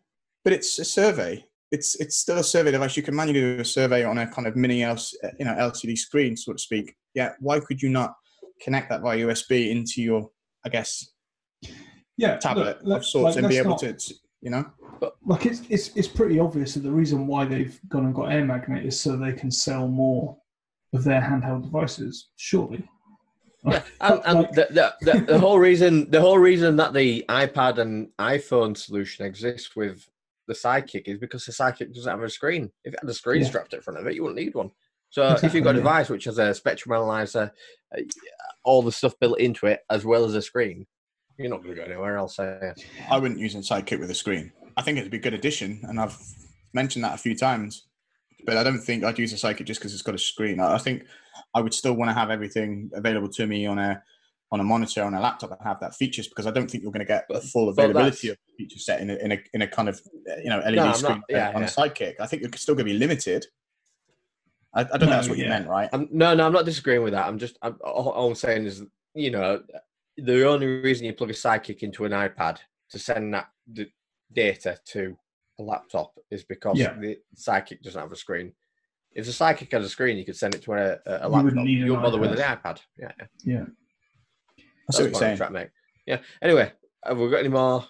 but 0.44 0.52
it's 0.52 0.76
a 0.80 0.84
survey. 0.84 1.46
It's 1.70 1.94
it's 2.00 2.16
still 2.16 2.38
a 2.38 2.44
survey 2.44 2.72
device. 2.72 2.96
You 2.96 3.04
can 3.04 3.14
manually 3.14 3.54
do 3.54 3.60
a 3.60 3.64
survey 3.64 4.02
on 4.04 4.18
a 4.18 4.26
kind 4.26 4.48
of 4.48 4.56
mini 4.56 4.82
L, 4.82 4.98
you 5.38 5.44
know 5.44 5.52
LCD 5.54 5.96
screen, 5.96 6.36
so 6.36 6.52
to 6.52 6.58
speak. 6.58 6.96
Yeah, 7.14 7.34
why 7.38 7.60
could 7.60 7.80
you 7.80 7.90
not 7.90 8.16
connect 8.60 8.90
that 8.90 9.02
via 9.02 9.18
USB 9.26 9.70
into 9.70 10.02
your, 10.02 10.30
I 10.66 10.68
guess, 10.68 11.10
Yeah, 12.16 12.38
tablet 12.38 12.84
look, 12.84 12.98
of 12.98 13.06
sorts 13.06 13.36
like, 13.36 13.44
and 13.44 13.48
be 13.48 13.58
able 13.58 13.70
not- 13.70 13.80
to, 13.80 14.14
you 14.40 14.50
know? 14.50 14.64
But 15.00 15.14
Like 15.24 15.46
it's, 15.46 15.62
it's 15.68 15.88
it's 15.96 16.08
pretty 16.08 16.38
obvious 16.40 16.74
that 16.74 16.80
the 16.82 16.90
reason 16.90 17.26
why 17.28 17.44
they've 17.44 17.78
gone 17.88 18.06
and 18.06 18.14
got 18.14 18.32
Air 18.32 18.44
Magnet 18.44 18.84
is 18.84 18.98
so 19.00 19.16
they 19.16 19.32
can 19.32 19.50
sell 19.52 19.86
more 19.86 20.36
of 20.92 21.04
their 21.04 21.20
handheld 21.20 21.62
devices. 21.62 22.30
Surely. 22.36 22.82
Yeah, 23.64 23.82
and, 24.00 24.20
and 24.24 24.54
the, 24.54 24.94
the, 25.00 25.20
the, 25.20 25.38
whole 25.38 25.58
reason 25.58 26.10
the 26.10 26.20
whole 26.20 26.38
reason 26.38 26.76
that 26.76 26.92
the 26.92 27.24
iPad 27.28 27.78
and 27.78 28.08
iPhone 28.18 28.76
solution 28.76 29.24
exists 29.24 29.76
with 29.76 30.08
the 30.48 30.54
Sidekick 30.54 31.06
is 31.06 31.18
because 31.18 31.44
the 31.44 31.52
Sidekick 31.52 31.94
doesn't 31.94 32.10
have 32.10 32.22
a 32.22 32.28
screen. 32.28 32.72
If 32.84 32.94
it 32.94 33.00
had 33.00 33.08
a 33.08 33.14
screen 33.14 33.42
Yeah. 33.42 33.48
strapped 33.48 33.72
in 33.72 33.80
front 33.80 34.00
of 34.00 34.06
it, 34.06 34.14
you 34.14 34.22
wouldn't 34.22 34.40
need 34.40 34.54
one. 34.54 34.72
So 35.10 35.38
if 35.42 35.54
you've 35.54 35.62
got 35.62 35.76
a 35.76 35.78
device 35.78 36.08
which 36.08 36.24
has 36.24 36.38
a 36.38 36.54
spectrum 36.54 36.92
analyzer, 36.92 37.52
uh, 37.96 38.02
all 38.64 38.82
the 38.82 38.90
stuff 38.90 39.14
built 39.20 39.38
into 39.38 39.66
it, 39.66 39.80
as 39.90 40.04
well 40.04 40.24
as 40.24 40.34
a 40.34 40.42
screen, 40.42 40.86
you're 41.38 41.48
not 41.50 41.62
going 41.62 41.74
to 41.74 41.80
go 41.80 41.86
anywhere 41.86 42.16
else. 42.16 42.38
I 42.38 42.74
wouldn't 43.18 43.40
use 43.40 43.54
a 43.54 43.58
Sidekick 43.58 44.00
with 44.00 44.10
a 44.10 44.14
screen. 44.14 44.52
I 44.76 44.82
think 44.82 44.98
it'd 44.98 45.10
be 45.10 45.18
a 45.18 45.20
good 45.20 45.34
addition, 45.34 45.80
and 45.84 46.00
I've 46.00 46.18
mentioned 46.72 47.04
that 47.04 47.14
a 47.14 47.18
few 47.18 47.36
times. 47.36 47.86
But 48.44 48.56
I 48.56 48.64
don't 48.64 48.80
think 48.80 49.04
I'd 49.04 49.18
use 49.18 49.32
a 49.32 49.36
Sidekick 49.36 49.66
just 49.66 49.80
because 49.80 49.92
it's 49.92 50.02
got 50.02 50.14
a 50.14 50.18
screen. 50.18 50.58
I 50.60 50.78
think 50.78 51.04
I 51.54 51.60
would 51.60 51.74
still 51.74 51.94
want 51.94 52.08
to 52.10 52.14
have 52.14 52.30
everything 52.30 52.90
available 52.94 53.28
to 53.30 53.46
me 53.46 53.66
on 53.66 53.78
a 53.78 54.02
on 54.50 54.60
a 54.60 54.64
monitor 54.64 55.02
on 55.02 55.14
a 55.14 55.20
laptop 55.20 55.50
and 55.50 55.58
have 55.62 55.80
that 55.80 55.94
features 55.94 56.28
because 56.28 56.46
I 56.46 56.50
don't 56.50 56.70
think 56.70 56.82
you're 56.82 56.92
going 56.92 57.00
to 57.00 57.06
get 57.06 57.26
the 57.28 57.40
full 57.40 57.70
availability 57.70 58.28
of 58.28 58.36
the 58.46 58.64
feature 58.64 58.78
set 58.78 59.00
in 59.00 59.08
a, 59.08 59.14
in 59.14 59.32
a 59.32 59.38
in 59.54 59.62
a 59.62 59.66
kind 59.66 59.88
of 59.88 60.00
uh, 60.30 60.36
you 60.42 60.50
know 60.50 60.58
LED 60.58 60.66
I'm 60.66 60.86
not- 60.86 60.96
screen 60.96 61.22
yeah, 61.30 61.52
on 61.54 61.62
yeah. 61.62 61.66
a 61.68 61.70
Sidekick. 61.70 62.14
I 62.20 62.26
think 62.26 62.42
you're 62.42 62.50
still 62.56 62.74
going 62.74 62.86
to 62.86 62.92
be 62.92 62.98
limited. 62.98 63.46
I, 64.74 64.80
I 64.80 64.84
don't 64.84 65.00
know 65.02 65.06
that's 65.16 65.28
what 65.28 65.38
you 65.38 65.48
meant, 65.48 65.68
right? 65.68 65.88
I'm, 65.92 66.08
no, 66.10 66.34
no, 66.34 66.46
I'm 66.46 66.52
not 66.52 66.64
disagreeing 66.64 67.02
with 67.02 67.12
that. 67.12 67.26
I'm 67.26 67.38
just 67.38 67.58
I'm, 67.62 67.76
all, 67.84 68.08
all 68.10 68.28
I'm 68.28 68.34
saying 68.34 68.64
is, 68.64 68.82
you 69.14 69.30
know, 69.30 69.62
the 70.16 70.46
only 70.48 70.66
reason 70.66 71.04
you 71.06 71.12
plug 71.12 71.30
a 71.30 71.34
Sidekick 71.34 71.80
into 71.82 72.04
an 72.06 72.12
iPad 72.12 72.58
to 72.90 72.98
send 72.98 73.34
that 73.34 73.48
d- 73.72 73.92
data 74.32 74.78
to 74.88 75.16
a 75.58 75.62
laptop 75.62 76.14
is 76.30 76.44
because 76.44 76.78
Yeah. 76.78 76.94
the 76.98 77.18
Sidekick 77.36 77.82
doesn't 77.82 78.00
have 78.00 78.12
a 78.12 78.16
screen. 78.16 78.52
If 79.14 79.26
the 79.26 79.32
Sidekick 79.32 79.70
has 79.72 79.84
a 79.84 79.88
screen, 79.88 80.16
you 80.16 80.24
could 80.24 80.36
send 80.36 80.54
it 80.54 80.62
to 80.62 80.72
a, 80.72 80.76
a, 80.76 80.80
a 80.82 80.92
You 80.92 81.28
laptop. 81.28 81.44
wouldn't 81.44 81.64
need 81.66 81.78
You 81.78 81.84
an 81.84 81.88
wouldn't 81.90 82.02
bother 82.04 82.18
with 82.18 82.32
an 82.32 82.38
iPad. 82.38 82.62
iPad. 82.62 82.78
Yeah, 82.98 83.12
yeah. 83.18 83.26
Yeah. 83.44 83.64
I 84.58 84.62
That's 84.88 84.96
see 84.98 85.02
what 85.04 85.04
what 85.04 85.04
you're 85.04 85.06
I'm 85.06 85.12
saying. 85.14 85.36
trying 85.36 85.48
to 85.50 85.54
make. 85.60 85.68
Yeah. 86.06 86.18
Anyway, 86.40 86.72
have 87.04 87.18
we 87.18 87.30
got 87.30 87.38
any 87.40 87.48
more? 87.48 87.84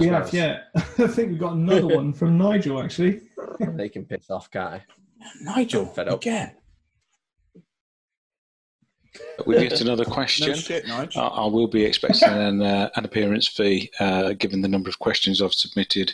We 0.00 0.06
have, 0.06 0.32
yeah. 0.32 0.60
I 0.74 0.80
think 1.08 1.30
we've 1.30 1.38
got 1.38 1.54
another 1.54 1.88
one 1.88 2.12
from 2.12 2.38
Nigel 2.38 2.82
actually. 2.82 3.20
They 3.60 3.88
can 3.88 4.04
piss 4.06 4.30
off, 4.30 4.50
can't? 4.50 4.82
Nigel, 5.42 5.86
Fed 5.86 6.08
up. 6.08 6.20
again. 6.22 6.52
We've 9.46 9.62
yet 9.62 9.80
another 9.80 10.04
No 10.04 10.10
question. 10.10 10.54
shit, 10.54 10.88
I, 10.90 11.06
I 11.16 11.46
will 11.46 11.68
be 11.68 11.84
expecting 11.84 12.28
an, 12.28 12.60
uh, 12.60 12.90
an 12.96 13.04
appearance 13.04 13.46
fee, 13.46 13.90
uh, 14.00 14.32
given 14.32 14.62
the 14.62 14.68
number 14.68 14.88
of 14.88 14.98
questions 14.98 15.40
I've 15.40 15.54
submitted 15.54 16.12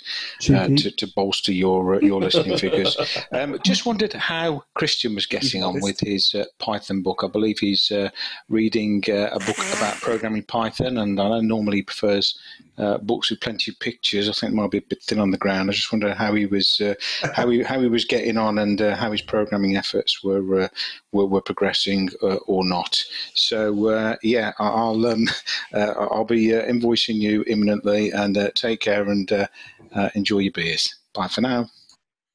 uh, 0.51 0.69
to, 0.69 0.91
to 0.91 1.07
bolster 1.15 1.53
your 1.53 1.97
uh, 1.97 2.01
your 2.01 2.21
listening 2.21 2.59
figures. 2.59 2.97
Um, 3.33 3.59
just 3.65 3.87
wondered 3.87 4.13
how 4.13 4.65
Christian 4.75 5.15
was 5.15 5.27
getting 5.27 5.63
on 5.63 5.81
with 5.81 5.99
his 6.01 6.35
uh, 6.35 6.45
Python 6.59 7.03
book. 7.03 7.23
I 7.25 7.29
believe 7.29 7.59
he's 7.59 7.91
uh, 7.91 8.11
reading 8.49 9.03
uh, 9.09 9.31
a 9.33 9.39
book 9.41 9.59
about 9.77 10.01
programming 10.01 10.45
Python, 10.45 10.99
and 10.99 11.21
I 11.21 11.29
know 11.29 11.41
normally 11.41 11.79
he 11.79 11.83
prefers 11.83 12.39
uh, 12.79 12.99
books 12.99 13.31
with 13.31 13.41
plenty 13.41 13.71
of 13.71 13.79
pictures. 13.81 14.29
I 14.29 14.33
think 14.33 14.53
it 14.53 14.57
might 14.57 14.71
be 14.71 14.79
a 14.79 14.83
bit 14.83 15.03
thin 15.03 15.19
on 15.21 15.31
the 15.31 15.39
ground. 15.39 15.71
I 15.71 15.73
just 15.73 15.93
wonder 15.93 16.13
how 16.15 16.35
he 16.35 16.47
was 16.47 16.81
uh, 16.81 16.95
how 17.35 17.49
he 17.51 17.63
how 17.63 17.81
he 17.81 17.89
was 17.89 18.05
getting 18.05 18.37
on 18.37 18.59
and 18.59 18.81
uh, 18.83 18.95
how 18.97 19.13
his 19.13 19.23
programming 19.23 19.77
efforts 19.77 20.23
were 20.25 20.63
uh, 20.63 20.69
were, 21.13 21.27
were 21.27 21.41
progressing 21.41 22.11
uh, 22.23 22.37
or 22.47 22.65
not. 22.65 23.03
So 23.35 23.89
uh, 23.89 24.17
yeah, 24.23 24.53
I- 24.59 24.69
I'll 24.69 25.07
um, 25.07 25.27
uh, 25.75 25.95
I'll 26.11 26.25
be 26.25 26.55
uh, 26.55 26.63
invoicing 26.67 27.17
you 27.17 27.45
imminently, 27.47 28.11
and 28.11 28.37
uh, 28.37 28.51
take 28.55 28.81
care 28.81 29.09
and 29.09 29.31
uh, 29.31 29.47
uh, 29.95 30.11
enjoy 30.15 30.39
your 30.39 30.53
beers. 30.53 30.95
Bye 31.13 31.29
for 31.29 31.41
now. 31.43 31.69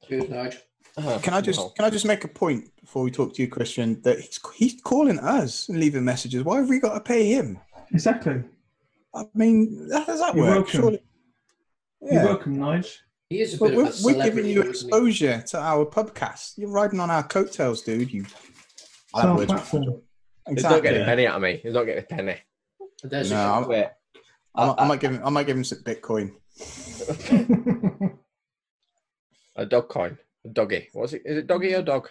Cheers, 0.07 0.29
Nigel. 0.29 0.61
Oh, 0.97 1.19
Can 1.23 1.33
I 1.33 1.39
just 1.41 1.59
well, 1.59 1.69
can 1.69 1.85
I 1.85 1.89
just 1.89 2.05
make 2.05 2.23
a 2.25 2.27
point 2.27 2.69
before 2.81 3.03
we 3.03 3.11
talk 3.11 3.33
to 3.35 3.41
you, 3.41 3.47
Christian? 3.47 4.01
That 4.01 4.19
he's 4.19 4.39
he's 4.55 4.81
calling 4.81 5.19
us 5.19 5.69
and 5.69 5.79
leaving 5.79 6.03
messages. 6.03 6.43
Why 6.43 6.57
have 6.57 6.67
we 6.69 6.79
got 6.79 6.93
to 6.93 6.99
pay 6.99 7.25
him? 7.27 7.57
Exactly. 7.91 8.43
I 9.14 9.24
mean, 9.34 9.89
how 9.91 10.05
does 10.05 10.20
that 10.20 10.36
You're 10.36 10.45
work? 10.45 10.55
welcome. 10.55 10.72
Surely, 10.82 10.99
You're 12.01 12.26
welcome, 12.26 12.57
Nige. 12.57 12.97
He 13.30 13.41
is 13.41 13.53
a 13.55 13.57
But 13.57 13.70
bit 13.70 13.78
we're, 13.78 13.88
of 13.88 13.99
a 13.99 14.03
we're 14.03 14.24
giving 14.24 14.45
you 14.45 14.62
exposure 14.62 15.43
to 15.47 15.60
our 15.60 15.86
podcast. 15.86 16.57
You're 16.57 16.70
riding 16.72 16.99
on 16.99 17.10
our 17.12 17.24
coattails, 17.24 17.82
dude. 17.82 18.12
You. 18.12 18.26
I'll 19.14 19.22
have 19.38 19.39
Our 19.39 19.45
platform. 19.45 19.84
Nigel. 19.84 20.03
He's 20.49 20.64
not 20.64 20.82
getting 20.84 21.01
Exactly. 21.01 21.01
a 21.01 21.05
penny 21.05 21.28
out 21.28 21.36
of 21.36 21.41
me. 21.41 21.60
He's 21.62 21.74
not 21.74 21.84
getting 21.84 22.03
a 22.03 22.07
penny. 22.07 22.38
There's 23.03 23.30
No, 23.32 23.38
a 23.38 23.51
I'm- 23.53 23.68
Wait. 23.68 23.88
I, 24.55 24.66
might- 24.66 24.76
I 24.80 24.88
might 24.88 24.99
give 24.99 25.12
him. 25.12 25.22
I 25.26 25.30
might 25.30 25.45
give 25.47 25.57
him 25.57 25.64
some 25.64 25.80
Bitcoin. 25.84 26.32
A 29.55 29.66
dog 29.66 29.89
coin. 29.89 30.18
A 30.45 30.49
doggy. 30.49 30.88
What's 30.93 31.14
it? 31.14 31.22
Is 31.26 31.38
it 31.39 31.47
doggy 31.47 31.74
or 31.76 31.82
dog? 31.82 32.07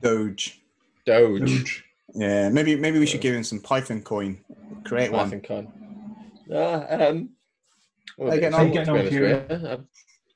Doge. 0.00 0.60
Doge. 1.04 1.84
Yeah, 2.14 2.48
maybe 2.48 2.76
maybe 2.76 2.98
we 2.98 3.04
should 3.06 3.20
give 3.20 3.34
him 3.34 3.44
some 3.44 3.60
Python 3.60 4.00
coin. 4.02 4.38
Create 4.84 5.12
one. 5.12 5.24
Python 5.30 5.40
coin. 5.42 5.72
Uh, 6.52 6.86
um, 6.90 7.30
well, 8.16 8.28
How 8.30 8.34
you 8.34 8.40
getting 8.40 8.46
it's 8.46 8.54
on? 8.54 8.66
not, 8.66 8.72
Getting 8.72 8.84
to 8.84 9.00
on, 9.00 9.08
Kieran? 9.08 9.46
with 9.48 9.62
you. 9.62 9.68
Um, 9.68 9.88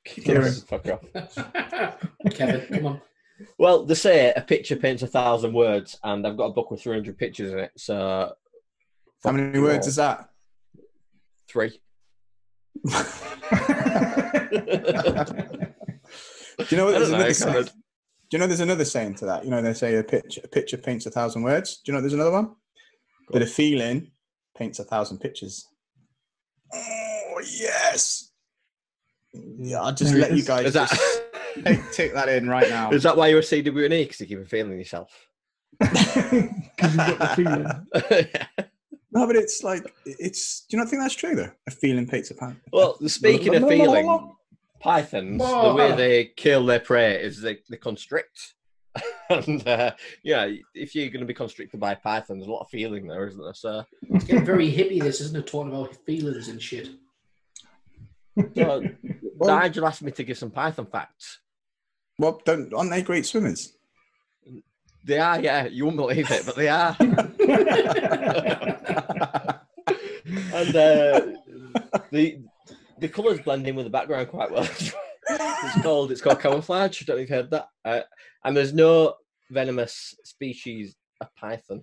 Kieran. 0.04 0.52
Fuck 0.52 0.88
off. 0.88 1.98
Kevin, 2.34 2.66
come 2.72 2.86
on. 2.86 3.00
Well, 3.58 3.84
they 3.84 3.94
say 3.94 4.32
a 4.34 4.40
picture 4.40 4.76
paints 4.76 5.02
a 5.02 5.06
thousand 5.06 5.52
words, 5.52 5.98
and 6.04 6.26
I've 6.26 6.36
got 6.36 6.46
a 6.46 6.52
book 6.52 6.70
with 6.70 6.82
300 6.82 7.16
pictures 7.18 7.52
in 7.52 7.58
it. 7.58 7.72
So, 7.76 8.32
How 9.24 9.32
many 9.32 9.56
you 9.56 9.62
words 9.62 9.86
is 9.86 9.96
that? 9.96 10.28
Three. 11.48 11.80
Do 16.58 16.66
you 16.68 16.76
know 16.76 16.84
what 16.86 16.92
there's 16.92 17.10
know, 17.10 17.16
another 17.16 17.34
saying? 17.34 17.64
Do 17.64 17.70
you 18.32 18.38
know 18.38 18.46
there's 18.46 18.60
another 18.60 18.84
saying 18.84 19.14
to 19.16 19.26
that? 19.26 19.44
You 19.44 19.50
know 19.50 19.60
they 19.60 19.74
say 19.74 19.96
a 19.96 20.02
picture 20.04 20.40
a 20.44 20.48
picture 20.48 20.76
paints 20.78 21.06
a 21.06 21.10
thousand 21.10 21.42
words. 21.42 21.76
Do 21.84 21.90
you 21.90 21.94
know 21.96 22.00
there's 22.00 22.14
another 22.14 22.30
one? 22.30 22.54
But 23.30 23.42
a 23.42 23.46
feeling 23.46 24.10
paints 24.56 24.78
a 24.78 24.84
thousand 24.84 25.18
pictures. 25.18 25.66
Oh 26.74 27.40
yes. 27.58 28.30
Yeah, 29.32 29.80
I'll 29.80 29.94
just 29.94 30.14
let 30.14 30.36
you 30.36 30.42
guys 30.42 30.66
Is 30.66 30.74
that, 30.74 30.90
just 30.90 31.22
take, 31.64 31.92
take 31.92 32.14
that 32.14 32.28
in 32.28 32.48
right 32.48 32.68
now. 32.68 32.90
is 32.90 33.02
that 33.04 33.16
why 33.16 33.28
you're 33.28 33.38
a 33.38 33.42
CWNE? 33.42 33.88
Because 33.88 34.20
you 34.20 34.26
keep 34.26 34.48
feeling 34.48 34.78
yourself. 34.78 35.10
Because 35.80 36.96
you've 36.96 36.96
got 36.96 37.18
the 37.18 37.26
feeling. 37.36 38.68
No, 39.14 39.26
but 39.26 39.36
it's 39.36 39.62
like 39.62 39.94
it's. 40.06 40.62
Do 40.62 40.76
you 40.76 40.82
not 40.82 40.88
think 40.88 41.02
that's 41.02 41.14
true 41.14 41.34
though? 41.34 41.50
A 41.66 41.70
feeling 41.70 42.06
paints 42.06 42.30
a 42.30 42.34
thousand. 42.34 42.62
well, 42.72 42.96
speaking 43.08 43.54
of 43.54 43.68
feeling, 43.68 44.32
pythons, 44.80 45.38
the 45.38 45.74
way 45.74 45.92
ah. 45.92 45.96
they 45.96 46.24
kill 46.34 46.64
their 46.64 46.80
prey 46.80 47.22
is 47.22 47.42
they, 47.42 47.58
they 47.68 47.76
constrict. 47.76 48.54
and 49.30 49.66
uh, 49.66 49.92
yeah, 50.22 50.50
if 50.74 50.94
you're 50.94 51.08
going 51.08 51.20
to 51.20 51.26
be 51.26 51.34
constricted 51.34 51.80
by 51.80 51.94
python, 51.94 52.38
there's 52.38 52.48
a 52.48 52.52
lot 52.52 52.60
of 52.60 52.68
feeling 52.68 53.06
there, 53.06 53.26
isn't 53.26 53.42
there? 53.42 53.54
So, 53.54 53.84
It's 54.10 54.24
getting 54.24 54.44
very 54.44 54.70
hippie, 54.70 55.00
this, 55.00 55.20
isn't 55.20 55.36
it? 55.36 55.46
Talking 55.46 55.72
about 55.72 55.96
feelings 56.04 56.48
and 56.48 56.60
shit. 56.60 56.90
so 58.54 58.82
Well- 59.36 59.58
Nigel 59.60 59.86
asked 59.86 60.02
me 60.02 60.10
to 60.12 60.24
give 60.24 60.38
some 60.38 60.50
python 60.50 60.86
facts. 60.86 61.38
Well, 62.18 62.40
don't 62.44 62.72
aren't 62.74 62.90
they 62.90 63.02
great 63.02 63.26
swimmers? 63.26 63.72
They 65.04 65.18
are, 65.18 65.40
yeah, 65.40 65.66
you 65.66 65.84
won't 65.86 65.96
believe 65.96 66.30
it, 66.30 66.46
but 66.46 66.54
they 66.54 66.68
are. 66.68 66.94
and 67.00 67.10
uh, 70.76 71.20
the 72.10 72.40
the 72.98 73.08
colours 73.08 73.40
blend 73.40 73.66
in 73.66 73.74
with 73.74 73.86
the 73.86 73.90
background 73.90 74.28
quite 74.28 74.52
well. 74.52 74.68
It's 75.40 75.82
called 75.82 76.12
it's 76.12 76.20
called 76.20 76.40
camouflage. 76.40 77.02
I 77.02 77.04
don't 77.04 77.16
know 77.16 77.22
if 77.22 77.28
you've 77.30 77.36
heard 77.38 77.50
that. 77.50 77.68
Uh, 77.84 78.00
and 78.44 78.56
there's 78.56 78.72
no 78.74 79.14
venomous 79.50 80.14
species 80.24 80.94
of 81.20 81.34
python. 81.36 81.82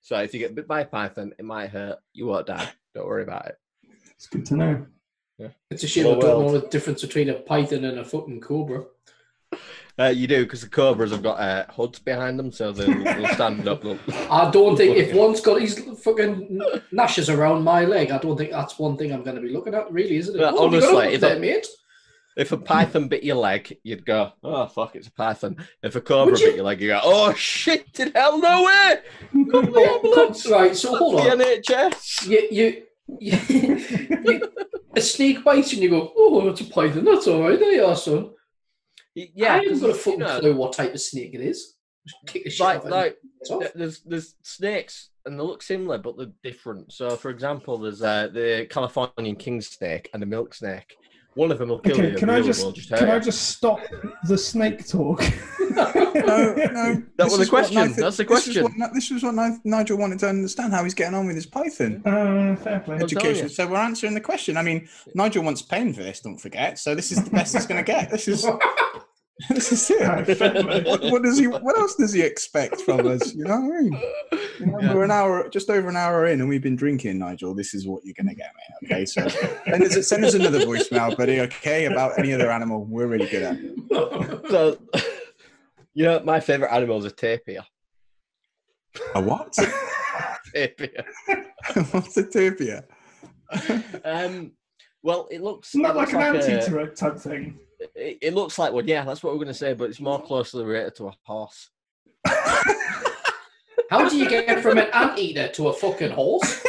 So 0.00 0.18
if 0.18 0.32
you 0.32 0.40
get 0.40 0.54
bit 0.54 0.68
by 0.68 0.80
a 0.82 0.86
python, 0.86 1.32
it 1.38 1.44
might 1.44 1.70
hurt. 1.70 1.98
You 2.12 2.26
won't 2.26 2.46
die. 2.46 2.68
Don't 2.94 3.06
worry 3.06 3.22
about 3.22 3.46
it. 3.46 3.56
It's 4.14 4.26
good 4.26 4.46
to 4.46 4.56
know. 4.56 4.86
Yeah. 5.38 5.48
It's 5.70 5.84
a 5.84 5.88
shame 5.88 6.06
Well, 6.06 6.16
I 6.16 6.20
don't 6.20 6.44
well. 6.44 6.52
know 6.54 6.58
the 6.60 6.66
difference 6.68 7.02
between 7.02 7.28
a 7.28 7.34
python 7.34 7.84
and 7.84 7.98
a 7.98 8.04
fucking 8.04 8.40
cobra. 8.40 8.84
Uh, 10.00 10.06
you 10.14 10.26
do 10.26 10.44
because 10.44 10.60
the 10.60 10.68
cobras 10.68 11.10
have 11.10 11.22
got 11.22 11.40
uh, 11.40 11.64
hoods 11.72 11.98
behind 11.98 12.38
them, 12.38 12.52
so 12.52 12.70
they'll, 12.72 13.02
they'll 13.02 13.34
stand 13.34 13.66
up. 13.66 13.82
They'll... 13.82 13.98
I 14.30 14.50
don't 14.50 14.76
think 14.76 14.96
if 14.96 15.12
one's 15.14 15.40
got 15.40 15.60
his 15.60 15.78
fucking 16.02 16.60
gnashes 16.92 17.28
around 17.28 17.64
my 17.64 17.84
leg, 17.84 18.10
I 18.10 18.18
don't 18.18 18.36
think 18.36 18.50
that's 18.52 18.78
one 18.78 18.96
thing 18.96 19.12
I'm 19.12 19.22
going 19.24 19.36
to 19.36 19.42
be 19.42 19.48
looking 19.52 19.74
at, 19.74 19.90
really, 19.92 20.16
isn't 20.16 20.34
it? 20.36 20.38
Well, 20.38 20.58
Oh, 20.58 20.64
have 20.64 20.74
you 20.74 20.80
got 20.80 20.86
a 20.86 20.96
honestly, 20.96 21.04
hook 21.06 21.14
if 21.14 21.20
there, 21.20 21.36
I- 21.36 21.38
mate. 21.38 21.66
If 22.38 22.52
a 22.52 22.56
python 22.56 23.08
bit 23.08 23.24
your 23.24 23.36
leg, 23.36 23.76
you'd 23.82 24.06
go, 24.06 24.30
"Oh 24.44 24.66
fuck, 24.68 24.94
it's 24.96 25.08
a 25.08 25.12
python." 25.12 25.56
If 25.82 25.96
a 25.96 26.00
cobra 26.00 26.38
you- 26.38 26.46
bit 26.46 26.56
your 26.56 26.64
leg, 26.64 26.80
you 26.80 26.88
go, 26.88 27.00
"Oh 27.02 27.34
shit, 27.34 27.98
in 27.98 28.12
hell, 28.12 28.38
no 28.38 28.64
way!" 28.64 28.94
Come 29.50 29.66
to 29.66 29.72
the 29.72 29.80
ambulance. 29.80 30.42
come- 30.44 30.52
right, 30.52 30.76
so 30.76 30.94
hold 30.96 31.18
The 31.18 31.32
on. 31.32 31.38
NHS. 31.40 32.26
You, 32.28 32.48
you, 32.50 32.82
you, 33.20 34.52
a 34.94 35.00
snake 35.00 35.42
bites 35.44 35.72
you 35.72 35.76
and 35.76 35.82
you 35.84 35.90
go, 35.90 36.12
oh, 36.16 36.48
it's 36.48 36.60
a 36.60 36.64
python. 36.64 37.04
That's 37.04 37.26
all 37.26 37.42
right. 37.42 37.58
There 37.58 37.72
you 37.72 37.84
are, 37.84 37.96
son. 37.96 38.30
Yeah, 39.14 39.54
I 39.54 39.56
haven't 39.64 39.80
got 39.80 39.90
a 39.90 39.94
fucking 39.94 40.20
know, 40.20 40.38
clue 40.40 40.54
what 40.56 40.72
type 40.74 40.94
of 40.94 41.00
snake 41.00 41.34
it 41.34 41.40
is. 41.40 41.74
Just 42.06 42.16
kick 42.26 42.44
the 42.44 42.50
shit 42.50 42.64
like 42.64 42.84
like 42.84 43.16
It's 43.40 43.50
off. 43.50 43.60
th- 43.62 43.72
there's 43.74 44.00
there's 44.00 44.34
snakes 44.42 45.10
and 45.26 45.38
they 45.38 45.42
look 45.42 45.62
similar 45.62 45.98
but 45.98 46.16
they're 46.16 46.32
different. 46.42 46.92
So 46.92 47.10
for 47.16 47.30
example, 47.30 47.78
there's 47.78 48.00
uh, 48.02 48.28
the 48.32 48.66
Californian 48.70 49.36
king 49.36 49.60
snake 49.60 50.08
and 50.12 50.22
the 50.22 50.26
milk 50.26 50.54
snake. 50.54 50.94
One 51.38 51.52
of 51.52 51.58
them 51.60 51.68
will 51.68 51.78
kill 51.78 51.92
Okay, 51.92 52.10
you. 52.10 52.16
can 52.16 52.30
I 52.30 52.38
other 52.40 52.46
just 52.48 52.64
will 52.64 52.72
hurt 52.72 52.98
can 52.98 53.10
I 53.10 53.18
just 53.20 53.42
stop 53.50 53.78
the 54.24 54.36
snake 54.36 54.88
talk? 54.88 55.22
No, 55.70 55.92
no. 55.94 57.02
That 57.16 57.26
was 57.30 57.38
the 57.38 57.46
question. 57.46 57.76
Nathan- 57.76 58.02
That's 58.02 58.16
the 58.16 58.24
this 58.24 58.46
was 58.48 58.56
question. 58.56 58.64
what 58.76 58.92
This 58.92 59.10
was 59.12 59.22
what 59.22 59.34
Nigel 59.64 59.98
wanted 59.98 60.18
to 60.18 60.28
understand 60.28 60.72
how 60.72 60.82
he's 60.82 60.94
getting 60.94 61.14
on 61.14 61.28
with 61.28 61.36
his 61.36 61.46
Python 61.46 62.02
Uh, 62.04 62.56
fair 62.56 62.80
play. 62.80 62.96
Education. 62.96 63.48
So 63.50 63.68
we're 63.68 63.76
answering 63.76 64.14
the 64.14 64.20
question. 64.20 64.56
I 64.56 64.62
mean, 64.62 64.88
Nigel 65.14 65.44
wants 65.44 65.62
pain 65.62 65.92
for 65.92 66.02
this. 66.02 66.18
Don't 66.18 66.38
forget. 66.38 66.76
So 66.80 66.96
this 66.96 67.12
is 67.12 67.22
the 67.22 67.30
best 67.30 67.54
he's 67.54 67.66
going 67.66 67.84
to 67.84 67.92
get. 67.92 68.10
This 68.10 68.26
is 68.26 68.44
this 69.50 69.70
is 69.72 69.90
it. 69.90 70.36
fair 70.36 70.50
play. 70.62 70.82
what, 70.82 71.00
what 71.02 71.22
does 71.22 71.38
he? 71.38 71.46
What 71.46 71.78
else 71.78 71.94
does 71.94 72.12
he 72.12 72.22
expect 72.22 72.80
from 72.80 73.06
us? 73.06 73.34
You 73.34 73.44
know 73.44 73.60
what 73.60 73.76
I 73.76 73.80
mean? 73.82 74.02
You 74.58 74.66
know, 74.66 74.80
Yeah. 74.80 74.94
We're 74.94 75.04
an 75.04 75.12
hour, 75.12 75.48
just 75.48 75.70
over 75.70 75.88
an 75.88 75.96
hour 75.96 76.26
in, 76.26 76.40
and 76.40 76.48
we've 76.48 76.62
been 76.62 76.74
drinking, 76.74 77.16
Nigel. 77.20 77.54
This 77.54 77.74
is 77.74 77.86
what 77.86 78.04
you're 78.04 78.14
going 78.14 78.28
to 78.28 78.34
get, 78.34 78.50
mate. 78.82 78.90
Okay, 78.90 79.04
so 79.06 79.28
send 79.28 79.84
us, 79.84 80.08
send 80.08 80.24
us 80.24 80.34
another 80.34 80.58
voicemail, 80.66 81.16
buddy. 81.16 81.38
Okay, 81.42 81.84
about 81.84 82.18
any 82.18 82.32
other 82.34 82.50
animal, 82.50 82.84
we're 82.84 83.06
really 83.06 83.28
good 83.28 83.42
at. 83.44 83.56
So, 84.50 84.78
you 85.94 86.04
know, 86.06 86.20
my 86.24 86.40
favourite 86.40 86.74
animal 86.74 86.98
is 86.98 87.04
a 87.04 87.10
tapir. 87.12 87.60
A 89.14 89.20
what? 89.22 89.56
Tapir. 90.52 91.04
What's 91.92 92.16
a 92.16 92.24
tapir? 92.26 92.82
Um, 94.04 94.52
well, 95.04 95.28
it 95.30 95.40
looks. 95.40 95.68
Isn't 95.70 95.82
that 95.82 95.92
it 95.92 95.96
like 95.96 96.12
looks 96.12 96.46
an 96.48 96.52
a- 96.52 96.56
anteater 96.56 96.86
type 96.94 97.16
thing? 97.18 97.58
It, 97.80 98.18
it 98.20 98.34
looks 98.34 98.58
like 98.58 98.72
one. 98.72 98.88
Yeah, 98.88 99.04
that's 99.04 99.22
what 99.22 99.32
we're 99.32 99.38
going 99.38 99.48
to 99.48 99.54
say, 99.54 99.74
but 99.74 99.90
it's 99.90 100.00
more 100.00 100.20
closely 100.20 100.64
related 100.64 100.94
to 100.96 101.08
a 101.08 101.12
horse. 101.22 101.70
How 103.90 104.08
do 104.08 104.16
you 104.16 104.28
get 104.28 104.60
from 104.60 104.78
an 104.78 104.88
anteater 104.92 105.48
to 105.48 105.68
a 105.68 105.72
fucking 105.72 106.10
horse? 106.10 106.62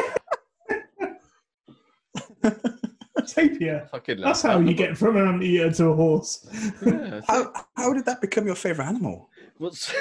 Tapir. 3.28 3.88
Fucking 3.91 4.22
That's 4.22 4.41
how 4.41 4.60
you 4.60 4.74
get 4.74 4.97
from 4.97 5.18
an 5.18 5.28
anteater 5.28 5.72
to 5.72 5.88
a 5.88 5.95
horse. 5.95 6.47
Yeah, 6.86 7.22
How, 7.28 7.53
how 7.76 7.93
did 7.93 8.05
that 8.05 8.22
become 8.22 8.45
your 8.45 8.55
favorite 8.55 8.86
animal? 8.86 9.30
Well, 9.60 9.72
so, 9.72 9.93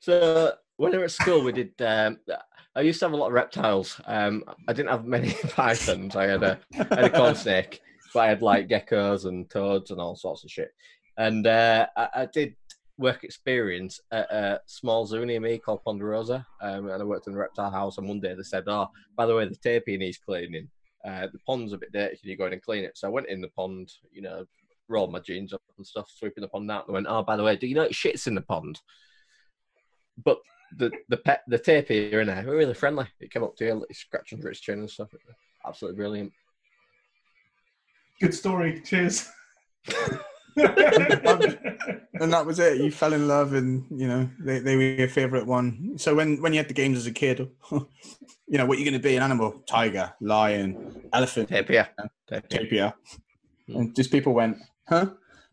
so 0.00 0.52
when 0.76 0.92
we 0.92 0.98
were 0.98 1.04
at 1.04 1.10
school, 1.10 1.42
we 1.42 1.52
did. 1.52 1.80
Um, 1.80 2.18
I 2.74 2.82
used 2.82 3.00
to 3.00 3.06
have 3.06 3.12
a 3.12 3.16
lot 3.16 3.28
of 3.28 3.32
reptiles. 3.32 4.00
Um, 4.06 4.44
I 4.66 4.72
didn't 4.72 4.90
have 4.90 5.04
many 5.04 5.34
pythons. 5.50 6.16
I 6.16 6.26
had 6.26 6.42
a, 6.42 6.58
I 6.74 6.94
had 6.94 7.04
a 7.04 7.10
corn 7.10 7.34
snake, 7.34 7.80
but 8.12 8.20
I 8.20 8.28
had 8.28 8.42
like 8.42 8.68
geckos 8.68 9.24
and 9.26 9.48
toads 9.50 9.90
and 9.90 10.00
all 10.00 10.16
sorts 10.16 10.44
of 10.44 10.50
shit. 10.50 10.72
And 11.16 11.46
uh, 11.46 11.86
I, 11.96 12.08
I 12.14 12.26
did 12.26 12.54
work 12.98 13.24
experience 13.24 14.00
at 14.10 14.30
a 14.30 14.60
small 14.66 15.06
zoo 15.06 15.24
near 15.24 15.40
me 15.40 15.58
called 15.58 15.84
Ponderosa, 15.84 16.46
um, 16.60 16.88
and 16.88 17.02
I 17.02 17.04
worked 17.04 17.26
in 17.26 17.32
the 17.32 17.38
reptile 17.38 17.70
house. 17.70 17.98
And 17.98 18.08
one 18.08 18.20
day 18.20 18.34
they 18.34 18.42
said, 18.42 18.64
"Oh, 18.66 18.88
by 19.16 19.26
the 19.26 19.34
way, 19.34 19.46
the 19.46 19.56
tapir 19.56 19.98
needs 19.98 20.18
cleaning. 20.18 20.68
Uh, 21.04 21.28
the 21.32 21.38
pond's 21.46 21.72
a 21.72 21.78
bit 21.78 21.92
dirty. 21.92 22.16
Can 22.16 22.30
you 22.30 22.36
go 22.36 22.46
in 22.46 22.52
and 22.52 22.62
clean 22.62 22.84
it?" 22.84 22.96
So 22.98 23.08
I 23.08 23.10
went 23.10 23.28
in 23.28 23.40
the 23.40 23.48
pond, 23.48 23.92
you 24.12 24.22
know, 24.22 24.44
rolled 24.88 25.12
my 25.12 25.20
jeans 25.20 25.52
up 25.52 25.62
and 25.76 25.86
stuff, 25.86 26.10
sweeping 26.10 26.42
the 26.42 26.48
pond 26.48 26.70
out. 26.70 26.86
They 26.86 26.92
went, 26.92 27.06
"Oh, 27.08 27.22
by 27.22 27.36
the 27.36 27.44
way, 27.44 27.56
do 27.56 27.66
you 27.66 27.74
know 27.74 27.82
it 27.82 27.92
shits 27.92 28.26
in 28.26 28.34
the 28.34 28.42
pond?" 28.42 28.80
But 30.24 30.38
the 30.76 30.90
the 31.08 31.16
pet 31.16 31.44
the 31.48 31.58
tapir 31.58 32.20
in 32.20 32.26
there 32.26 32.44
were 32.44 32.56
really 32.56 32.74
friendly. 32.74 33.06
It 33.20 33.32
came 33.32 33.44
up 33.44 33.56
to 33.56 33.64
you, 33.64 33.86
scratching 33.92 34.40
for 34.40 34.50
its 34.50 34.60
chin 34.60 34.80
and 34.80 34.90
stuff. 34.90 35.08
Absolutely 35.66 35.96
brilliant. 35.96 36.32
Good 38.20 38.34
story. 38.34 38.80
Cheers. 38.84 39.28
And 42.20 42.32
that 42.32 42.44
was 42.44 42.58
it. 42.58 42.78
You 42.80 42.90
fell 42.90 43.12
in 43.12 43.28
love, 43.28 43.54
and 43.54 43.84
you 43.90 44.08
know 44.08 44.28
they, 44.40 44.58
they 44.58 44.74
were 44.74 44.82
your 44.82 45.08
favorite 45.08 45.46
one. 45.46 45.94
So 45.98 46.16
when 46.16 46.42
when 46.42 46.52
you 46.52 46.58
had 46.58 46.66
the 46.68 46.74
games 46.74 46.98
as 46.98 47.06
a 47.06 47.12
kid, 47.12 47.48
you 47.70 47.86
know 48.58 48.66
what 48.66 48.78
you're 48.78 48.84
going 48.90 49.00
to 49.00 49.08
be: 49.08 49.14
an 49.16 49.22
animal, 49.22 49.62
tiger, 49.68 50.12
lion, 50.20 51.08
elephant, 51.12 51.48
Tapir. 51.48 51.88
tapir. 52.28 52.92
Hmm. 53.68 53.76
And 53.76 53.94
just 53.94 54.10
people 54.10 54.32
went, 54.34 54.56
huh? 54.88 55.10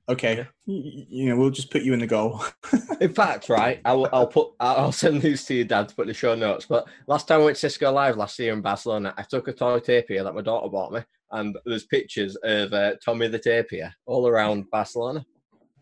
Okay, 0.10 0.48
Y- 0.66 1.06
you 1.10 1.30
know 1.30 1.36
we'll 1.38 1.52
just 1.52 1.70
put 1.72 1.84
you 1.84 1.94
in 1.94 2.00
the 2.00 2.08
goal. 2.08 2.44
In 3.00 3.14
fact, 3.14 3.48
right, 3.50 3.80
I'll, 3.86 4.08
I'll 4.12 4.28
put 4.28 4.54
I'll 4.60 4.78
I'll 4.78 4.92
send 4.92 5.22
these 5.22 5.44
to 5.46 5.54
your 5.54 5.66
dad 5.66 5.90
to 5.90 5.96
put 5.96 6.04
in 6.04 6.08
the 6.08 6.14
show 6.16 6.34
notes. 6.34 6.66
But 6.66 6.88
last 7.08 7.28
time 7.28 7.42
I 7.42 7.46
went 7.46 7.58
to 7.58 7.60
Cisco 7.62 7.92
Live 7.92 8.18
last 8.18 8.40
year 8.40 8.54
in 8.54 8.62
Barcelona, 8.62 9.14
I 9.18 9.22
took 9.24 9.48
a 9.48 9.54
toy 9.54 9.80
tapir 9.80 10.24
that 10.24 10.34
my 10.34 10.42
daughter 10.42 10.70
bought 10.70 10.94
me, 10.94 11.02
and 11.32 11.58
there's 11.66 11.86
pictures 11.86 12.36
of 12.44 12.74
uh, 12.74 12.94
Tommy 13.04 13.28
the 13.28 13.40
tapir 13.40 13.94
all 14.06 14.28
around 14.28 14.70
Barcelona. 14.72 15.26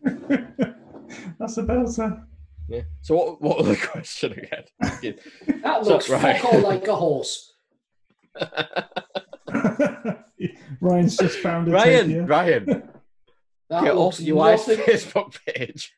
That's 0.02 1.56
a 1.58 1.62
belter. 1.62 2.24
Yeah. 2.68 2.82
So 3.02 3.14
what 3.14 3.42
what 3.42 3.58
was 3.58 3.66
the 3.68 3.76
question 3.86 4.32
again? 4.32 4.64
That 5.62 5.84
So, 5.84 5.90
looks 5.92 6.08
right. 6.08 6.40
fuck 6.40 6.54
all 6.54 6.60
like 6.60 6.88
a 6.88 6.96
horse. 6.96 7.52
Ryan's 10.80 11.16
just 11.16 11.38
found 11.38 11.68
a 11.68 11.72
Ryan, 11.72 12.08
tapir. 12.08 12.26
Ryan, 12.26 12.66
That 13.70 13.84
get 13.84 13.96
looks 13.96 14.20
off 14.20 14.26
your 14.26 14.36
wife's 14.36 14.66
Facebook 14.66 15.38
page. 15.46 15.94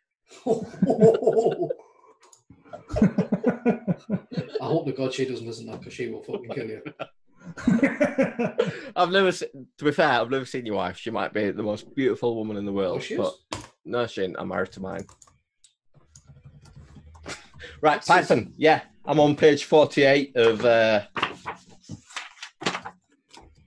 I 4.61 4.65
hope 4.67 4.87
the 4.87 4.93
God 4.97 5.13
she 5.13 5.25
doesn't 5.27 5.47
listen 5.47 5.67
to 5.67 5.73
that 5.73 5.81
because 5.81 5.95
she 5.95 6.09
will 6.09 6.23
fucking 6.23 6.51
kill 6.51 6.69
you. 6.69 6.83
I've 8.97 9.11
never, 9.11 9.33
se- 9.33 9.51
to 9.79 9.85
be 9.85 9.93
fair, 9.93 10.09
I've 10.21 10.31
never 10.31 10.45
seen 10.47 10.67
your 10.67 10.77
wife. 10.77 10.97
She 10.99 11.11
might 11.11 11.33
be 11.33 11.51
the 11.51 11.63
most 11.63 11.95
beautiful 11.95 12.37
woman 12.37 12.57
in 12.57 12.65
the 12.65 12.73
world, 12.73 12.99
Oh, 12.99 13.01
she 13.01 13.15
is? 13.15 13.21
but 13.21 13.35
no, 13.85 14.07
she 14.07 14.23
ain't. 14.23 14.37
I'm 14.39 14.49
married 14.49 14.73
to 14.73 14.81
mine. 14.81 15.07
Right, 17.83 17.97
This 18.01 18.05
is- 18.05 18.09
Python. 18.09 18.53
Yeah, 18.57 18.83
I'm 19.05 19.21
on 19.21 19.37
page 19.37 19.65
48 19.65 20.37
of. 20.37 20.65
Uh... 20.65 21.03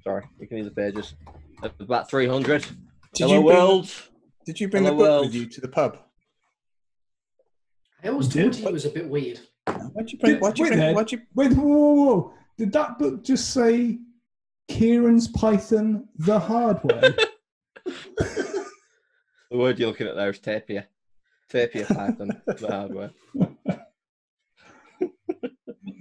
Sorry, 0.03 0.25
you 0.39 0.47
can 0.47 0.57
use 0.57 0.65
the 0.67 0.71
pages. 0.73 1.13
Of 1.61 1.71
About 1.79 2.09
300. 2.09 2.61
Did 2.61 2.71
Hello, 3.17 3.33
you 3.35 3.41
bring, 3.45 3.57
world. 3.57 3.91
Did 4.45 4.59
you 4.59 4.69
bring 4.69 4.85
a 4.85 4.89
Hello, 4.89 4.97
book 4.97 5.07
world. 5.07 5.25
with 5.27 5.35
you 5.35 5.45
to 5.47 5.61
the 5.61 5.67
pub? 5.67 5.97
I 8.03 8.07
always 8.07 8.33
You 8.33 8.43
thought 8.43 8.53
did? 8.53 8.65
he 8.67 8.71
was 8.71 8.85
a 8.85 8.89
bit 8.89 9.07
weird. 9.09 9.39
Why'd 9.67 10.11
you 10.11 10.17
bring? 10.17 10.33
Did- 10.33 10.41
Why'd 10.41 10.57
you 10.59 10.65
bring? 10.67 10.79
there. 10.79 10.93
Why'd 10.95 11.11
you? 11.11 11.21
Wait, 11.35 11.51
whoa, 11.53 11.63
whoa, 11.67 11.93
whoa. 11.93 12.33
Did 12.59 12.73
that 12.73 12.99
book 12.99 13.23
just 13.23 13.53
say 13.53 13.99
Kieran's 14.67 15.29
Python 15.29 16.09
the 16.17 16.37
hard 16.37 16.83
way? 16.83 17.15
The 19.51 19.57
word 19.57 19.79
you're 19.79 19.87
looking 19.87 20.05
at 20.05 20.15
there 20.15 20.29
is 20.29 20.37
tapir. 20.37 20.85
Tapir 21.49 21.83
Python, 21.85 22.39
the 22.45 22.67
hard 22.67 22.93
way. 22.93 23.09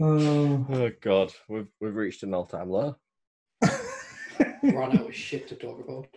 oh. 0.02 0.66
Oh, 0.68 0.90
God. 1.01 1.32
We've, 1.48 1.68
we've 1.80 1.94
reached 1.94 2.22
an 2.24 2.35
all 2.35 2.44
time 2.44 2.68
low. 2.68 2.97
Ran 3.62 4.98
out 4.98 5.09
of 5.09 5.14
shit 5.14 5.48
to 5.48 5.55
talk 5.55 5.82
about. 5.82 6.09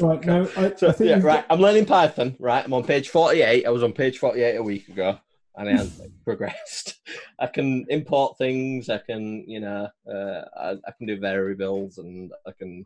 Right, 0.00 0.24
no, 0.24 0.48
I, 0.56 0.74
So, 0.76 0.88
I 0.88 0.92
think 0.92 1.10
yeah, 1.10 1.16
we've 1.16 1.24
right. 1.24 1.44
I'm 1.50 1.60
learning 1.60 1.84
Python. 1.84 2.36
Right, 2.38 2.64
I'm 2.64 2.72
on 2.72 2.84
page 2.84 3.10
48. 3.10 3.66
I 3.66 3.68
was 3.68 3.82
on 3.82 3.92
page 3.92 4.16
48 4.18 4.56
a 4.56 4.62
week 4.62 4.88
ago, 4.88 5.18
and 5.56 5.68
I 5.68 5.72
haven't 5.72 6.12
progressed. 6.24 7.00
I 7.38 7.46
can 7.46 7.84
import 7.88 8.38
things. 8.38 8.88
I 8.88 8.98
can, 8.98 9.44
you 9.48 9.60
know, 9.60 9.88
uh, 10.10 10.42
I, 10.56 10.70
I 10.86 10.90
can 10.96 11.06
do 11.06 11.18
variables, 11.18 11.98
and 11.98 12.32
I 12.46 12.52
can 12.52 12.84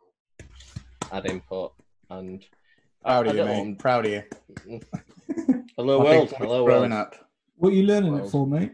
add 1.13 1.27
input. 1.27 1.73
And 2.11 2.45
Proud 3.03 3.27
I 3.27 3.31
of 3.31 3.37
you, 3.37 3.43
don't 3.45 3.69
mate. 3.69 3.79
Proud 3.79 4.07
of 4.07 4.13
you. 4.13 4.23
hello 5.77 5.99
My 5.99 6.05
big 6.05 6.19
world, 6.19 6.35
hello 6.39 6.65
growing 6.65 6.91
world. 6.91 7.03
up. 7.15 7.15
What 7.57 7.73
are 7.73 7.77
you 7.77 7.83
learning 7.85 8.13
Well. 8.15 8.27
it 8.27 8.31
for, 8.31 8.47
mate? 8.47 8.73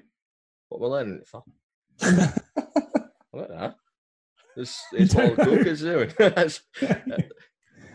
What 0.69 0.81
we're 0.81 0.89
learning 0.89 1.17
it 1.17 1.29
for? 1.29 1.43
I 2.03 2.33
don't 3.35 3.51
know. 3.51 3.75
It's, 4.57 4.83
it's 4.93 5.15
what 5.15 5.37
don't 5.37 5.47
cool 5.47 5.65
kids 5.65 5.83
are 5.85 6.07
doing. 6.07 6.13
I 6.21 6.45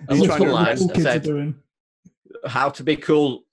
He's 0.10 0.20
looked 0.20 0.26
trying 0.38 0.42
to- 0.42 0.48
online. 0.48 0.68
I 0.68 0.76
said, 1.02 1.54
how 2.46 2.70
to 2.70 2.84
be 2.84 2.96
cool 2.96 3.44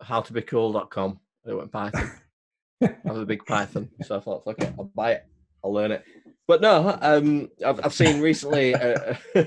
how 0.00 0.20
to 0.20 0.32
be 0.32 0.42
cool.com 0.42 1.18
it 1.46 1.54
went 1.54 1.72
python. 1.72 2.10
I 2.82 2.94
have 3.04 3.16
a 3.16 3.26
big 3.26 3.44
python 3.46 3.88
so 4.02 4.16
i 4.16 4.20
thought 4.20 4.46
okay 4.46 4.72
i'll 4.78 4.90
buy 4.94 5.12
it. 5.12 5.24
I'll 5.64 5.72
learn 5.72 5.92
it. 5.92 6.04
But 6.48 6.60
no 6.60 6.98
um 7.00 7.48
i've, 7.64 7.84
I've 7.84 7.94
seen 7.94 8.20
recently 8.20 8.74
uh, 8.74 9.14
uh, 9.36 9.44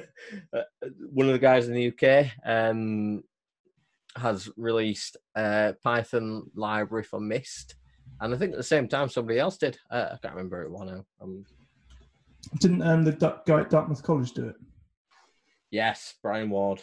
one 1.11 1.27
of 1.27 1.33
the 1.33 1.39
guys 1.39 1.67
in 1.67 1.73
the 1.73 1.87
uk 1.89 2.27
um 2.45 3.23
has 4.15 4.49
released 4.55 5.17
a 5.35 5.75
python 5.83 6.49
library 6.55 7.03
for 7.03 7.19
Mist 7.19 7.75
and 8.21 8.33
i 8.33 8.37
think 8.37 8.53
at 8.53 8.57
the 8.57 8.63
same 8.63 8.87
time 8.87 9.09
somebody 9.09 9.39
else 9.39 9.57
did. 9.57 9.77
Uh, 9.91 10.09
i 10.13 10.17
can't 10.21 10.35
remember 10.35 10.63
it 10.63 10.71
one 10.71 10.87
now. 10.87 11.05
Um, 11.21 11.45
Didn't 12.59 12.81
um, 12.83 13.03
the 13.03 13.11
guy 13.45 13.59
at 13.61 13.69
Dartmouth 13.69 14.03
College 14.03 14.31
do 14.31 14.47
it? 14.47 14.55
yes 15.71 16.13
brian 16.23 16.49
ward. 16.49 16.81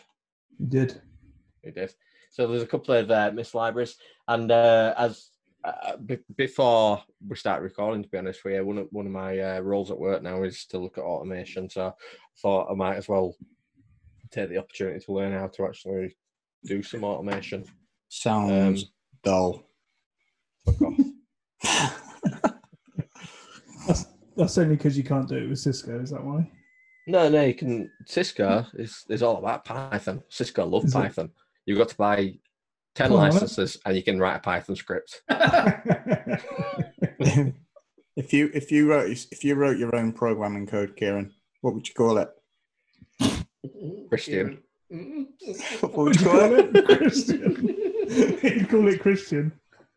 He 0.59 0.67
did. 0.67 1.01
It 1.63 1.75
did. 1.75 1.95
So 2.31 2.47
there's 2.47 2.63
a 2.63 2.67
couple 2.67 2.95
of 2.95 3.11
uh, 3.11 3.31
Mist 3.35 3.55
libraries, 3.55 3.97
and 4.29 4.51
uh, 4.51 4.95
as 4.97 5.29
uh, 5.65 5.97
b- 5.97 6.19
before 6.37 7.03
we 7.29 7.37
start 7.37 7.63
recording, 7.63 8.03
to 8.03 8.09
be 8.09 8.19
honest 8.19 8.45
with 8.45 8.55
you, 8.55 8.65
one 8.65 8.79
of 8.79 8.89
one 8.91 9.07
of 9.07 9.13
my 9.13 9.39
uh, 9.39 9.61
roles 9.61 9.91
at 9.91 9.99
work 9.99 10.23
now 10.23 10.43
is 10.43 10.65
to 10.67 10.79
look 10.79 10.99
at 10.99 11.05
automation. 11.05 11.69
So 11.71 11.87
I 11.89 11.93
thought 12.41 12.71
I 12.71 12.75
might 12.75 12.97
as 12.97 13.09
well 13.09 13.37
take 14.31 14.49
the 14.49 14.59
opportunity 14.59 14.99
to 15.05 15.13
learn 15.13 15.33
how 15.33 15.47
to 15.49 15.65
actually 15.67 16.17
do 16.65 16.83
some 16.83 17.05
automation. 17.05 17.65
Sounds 18.09 18.83
Um, 18.83 18.89
dull. 19.23 19.63
Fuck 20.65 20.83
off. 20.83 20.99
That's, 23.87 24.07
that's 24.37 24.59
only 24.59 24.77
because 24.77 24.97
you 24.97 25.03
can't 25.03 25.29
do 25.29 25.37
it 25.37 25.49
with 25.49 25.59
Cisco. 25.59 26.01
Is 26.01 26.11
that 26.11 26.23
why? 26.25 26.49
No, 27.09 27.29
no, 27.29 27.43
you 27.43 27.53
can. 27.55 27.91
Cisco 28.07 28.65
is 28.75 29.05
is 29.09 29.23
all 29.25 29.39
about 29.39 29.65
Python. 29.65 30.23
Cisco 30.29 30.65
love 30.65 30.85
Python. 30.93 31.27
it? 31.27 31.31
Python. 31.63 31.67
You've 31.67 31.79
got 31.79 31.89
to 31.89 31.97
buy 31.97 32.39
ten 32.95 33.09
Come 33.09 33.13
on, 33.13 33.31
licenses, 33.31 33.79
and 33.85 33.97
you 33.97 34.03
can 34.03 34.19
write 34.19 34.37
a 34.37 34.41
Python 34.41 34.77
script. 34.77 35.23
if 38.17 38.33
you 38.33 38.51
if 38.55 38.71
you 38.73 38.91
wrote 38.91 39.11
if 39.31 39.45
you 39.45 39.55
wrote 39.55 39.79
your 39.79 39.95
own 39.95 40.13
programming 40.13 40.67
code, 40.67 40.97
Kieran, 40.97 41.33
what 41.61 41.75
would 41.75 41.89
you 41.89 41.95
call 41.95 42.19
it? 42.19 42.29
Christian. 44.09 44.59
What 45.81 45.95
would 45.97 46.21
you 46.21 46.27
call 46.27 46.55
it? 46.55 46.85
Christian. 46.99 47.67
you 48.43 48.67
call 48.67 48.89
it 48.89 49.01
Christian. 49.01 49.53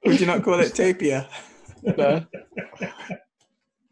Would 0.06 0.20
you 0.20 0.28
not 0.28 0.44
call 0.44 0.60
it 0.60 0.74
Tapir? 0.74 1.28
No. 1.84 2.26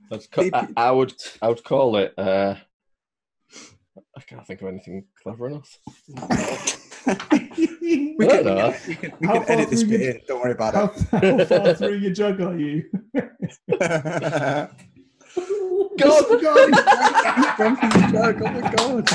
That's 0.09 0.27
co- 0.27 0.49
I, 0.53 0.67
I 0.77 0.91
would 0.91 1.13
I 1.41 1.49
would 1.49 1.63
call 1.63 1.97
it. 1.97 2.13
Uh, 2.17 2.55
I 4.15 4.21
can't 4.21 4.45
think 4.45 4.61
of 4.61 4.67
anything 4.67 5.05
clever 5.21 5.47
enough. 5.47 5.79
we 7.07 8.15
I 8.21 8.27
can, 8.27 8.43
don't 8.45 8.87
we 8.87 8.95
can, 8.95 9.13
we 9.19 9.27
can 9.27 9.43
edit 9.49 9.69
this 9.69 9.83
bit 9.83 9.99
you- 10.01 10.09
in. 10.11 10.19
Don't 10.27 10.41
worry 10.41 10.51
about 10.53 10.73
How, 10.73 10.87
how 11.19 11.45
far 11.45 11.73
through 11.73 11.95
your 11.95 12.13
jug 12.13 12.39
are 12.41 12.57
you? 12.57 12.89
God, 15.97 16.25
oh 16.29 16.39
God, 16.41 16.71
Duncan's 17.57 18.11
jug. 18.11 18.41
oh 18.41 18.51
my 18.51 18.71
god! 18.75 19.09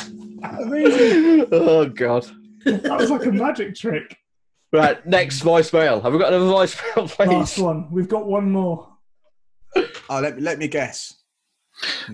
Amazing. 0.61 1.47
oh 1.53 1.87
God! 1.89 2.27
That 2.65 2.99
was 2.99 3.11
like 3.11 3.27
a 3.27 3.33
magic 3.33 3.75
trick. 3.75 4.17
Right, 4.73 5.05
next 5.07 5.43
voicemail. 5.43 6.03
Have 6.03 6.13
we 6.13 6.19
got 6.19 6.33
another 6.33 6.51
voicemail, 6.51 7.09
please? 7.09 7.29
Last 7.29 7.59
one. 7.59 7.91
We've 7.91 8.09
got 8.09 8.27
one 8.27 8.51
more. 8.51 8.89
Oh, 10.11 10.21
let 10.21 10.37
me 10.37 10.43
let 10.43 10.59
me 10.59 10.69
guess. 10.69 11.15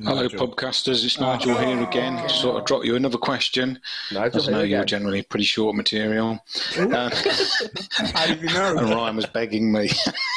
Hello, 0.03 0.23
Nigel. 0.23 0.49
podcasters. 0.49 1.05
It's 1.05 1.19
Nigel 1.19 1.57
here 1.57 1.83
again. 1.83 2.17
To 2.17 2.29
sort 2.29 2.57
of 2.59 2.67
drop 2.67 2.85
you 2.85 2.97
another 2.97 3.17
question. 3.19 3.81
Nigel, 4.13 4.41
As 4.41 4.49
I 4.49 4.53
know 4.53 4.59
here 4.59 4.67
you're 4.77 4.85
generally 4.85 5.23
pretty 5.23 5.45
short 5.47 5.75
material. 5.75 6.39
Uh, 6.79 7.11
How 7.93 8.27
did 8.27 8.43
you 8.43 8.49
know? 8.49 8.77
and 8.79 8.91
Ryan 8.91 9.17
was 9.17 9.27
begging 9.27 9.73
me. 9.73 9.89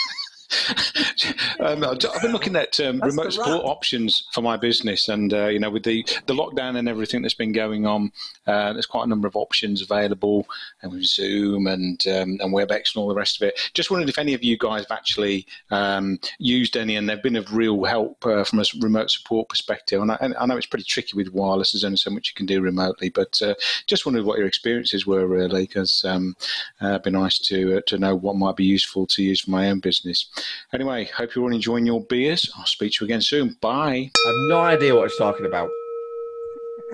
um, 1.59 1.83
I've 1.83 2.21
been 2.21 2.31
looking 2.31 2.55
at 2.55 2.79
um, 2.79 3.01
remote 3.01 3.33
support 3.33 3.65
options 3.65 4.27
for 4.33 4.41
my 4.41 4.55
business, 4.55 5.09
and 5.09 5.33
uh, 5.33 5.47
you 5.47 5.59
know, 5.59 5.69
with 5.69 5.83
the, 5.83 6.03
the 6.25 6.33
lockdown 6.33 6.77
and 6.77 6.87
everything 6.87 7.21
that's 7.21 7.33
been 7.33 7.51
going 7.51 7.85
on, 7.85 8.11
uh, 8.45 8.73
there's 8.73 8.85
quite 8.85 9.03
a 9.03 9.09
number 9.09 9.27
of 9.27 9.35
options 9.35 9.81
available, 9.81 10.47
and 10.81 10.91
with 10.91 11.03
Zoom 11.03 11.67
and 11.67 12.05
um, 12.07 12.37
and 12.39 12.53
WebEx 12.53 12.95
and 12.95 13.01
all 13.01 13.07
the 13.07 13.15
rest 13.15 13.41
of 13.41 13.47
it. 13.47 13.59
Just 13.73 13.91
wondered 13.91 14.09
if 14.09 14.17
any 14.17 14.33
of 14.33 14.43
you 14.43 14.57
guys 14.57 14.81
have 14.81 14.97
actually 14.97 15.45
um, 15.69 16.19
used 16.39 16.77
any, 16.77 16.95
and 16.95 17.09
they've 17.09 17.21
been 17.21 17.35
of 17.35 17.53
real 17.53 17.83
help 17.83 18.25
uh, 18.25 18.43
from 18.43 18.59
a 18.59 18.63
remote 18.79 19.11
support 19.11 19.49
perspective. 19.49 20.01
And 20.01 20.11
I, 20.11 20.17
and 20.21 20.35
I 20.39 20.45
know 20.45 20.57
it's 20.57 20.65
pretty 20.65 20.85
tricky 20.85 21.15
with 21.15 21.33
wireless; 21.33 21.73
there's 21.73 21.83
only 21.83 21.97
so 21.97 22.09
much 22.09 22.29
you 22.29 22.35
can 22.35 22.45
do 22.45 22.61
remotely, 22.61 23.09
but 23.09 23.41
uh, 23.41 23.55
just 23.85 24.05
wondered 24.05 24.25
what 24.25 24.37
your 24.37 24.47
experiences 24.47 25.05
were 25.05 25.27
really, 25.27 25.63
because 25.63 26.05
um, 26.05 26.35
uh, 26.81 26.89
it'd 26.89 27.03
be 27.03 27.11
nice 27.11 27.37
to 27.39 27.77
uh, 27.77 27.81
to 27.87 27.97
know 27.97 28.15
what 28.15 28.37
might 28.37 28.55
be 28.55 28.65
useful 28.65 29.05
to 29.07 29.23
use 29.23 29.41
for 29.41 29.51
my 29.51 29.69
own 29.69 29.79
business. 29.79 30.29
Anyway, 30.73 31.05
hope 31.05 31.33
you're 31.33 31.45
all 31.45 31.53
enjoying 31.53 31.85
your 31.85 32.03
beers. 32.05 32.51
I'll 32.57 32.65
speak 32.65 32.93
to 32.93 33.05
you 33.05 33.07
again 33.07 33.21
soon. 33.21 33.55
Bye. 33.61 34.11
I 34.25 34.27
have 34.27 34.49
no 34.49 34.59
idea 34.59 34.95
what 34.95 35.09
he's 35.09 35.17
talking 35.17 35.45
about. 35.45 35.69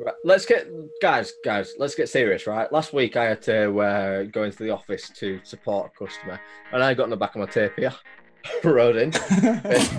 right, 0.00 0.14
let's 0.24 0.46
get 0.46 0.68
guys, 1.00 1.34
guys. 1.44 1.74
Let's 1.78 1.94
get 1.94 2.08
serious, 2.08 2.46
right? 2.46 2.72
Last 2.72 2.92
week 2.92 3.16
I 3.16 3.24
had 3.24 3.42
to 3.42 3.78
uh, 3.78 4.22
go 4.24 4.44
into 4.44 4.62
the 4.62 4.70
office 4.70 5.10
to 5.16 5.40
support 5.42 5.92
a 5.94 6.04
customer, 6.04 6.40
and 6.72 6.82
I 6.82 6.94
got 6.94 7.04
in 7.04 7.10
the 7.10 7.16
back 7.16 7.34
of 7.34 7.40
my 7.40 7.46
tape 7.46 7.72
here, 7.76 7.94
rode 8.64 8.96
in, 8.96 9.12
face, 9.12 9.90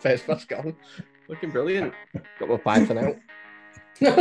face 0.00 0.28
mask 0.28 0.52
on, 0.52 0.76
looking 1.28 1.50
brilliant. 1.50 1.94
Got 2.38 2.48
my 2.48 2.56
Python 2.56 2.98
out. 2.98 3.16
I 4.00 4.12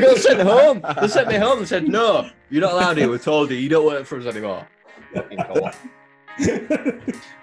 got 0.00 0.18
sent 0.18 0.40
home. 0.40 0.82
They 1.00 1.08
sent 1.08 1.28
me 1.28 1.36
home 1.36 1.58
and 1.58 1.68
said, 1.68 1.88
"No, 1.88 2.28
you're 2.50 2.62
not 2.62 2.72
allowed 2.72 2.98
here. 2.98 3.10
We 3.10 3.18
told 3.18 3.50
you. 3.50 3.56
You 3.56 3.68
don't 3.68 3.86
work 3.86 4.06
for 4.06 4.18
us 4.18 4.26
anymore." 4.26 4.66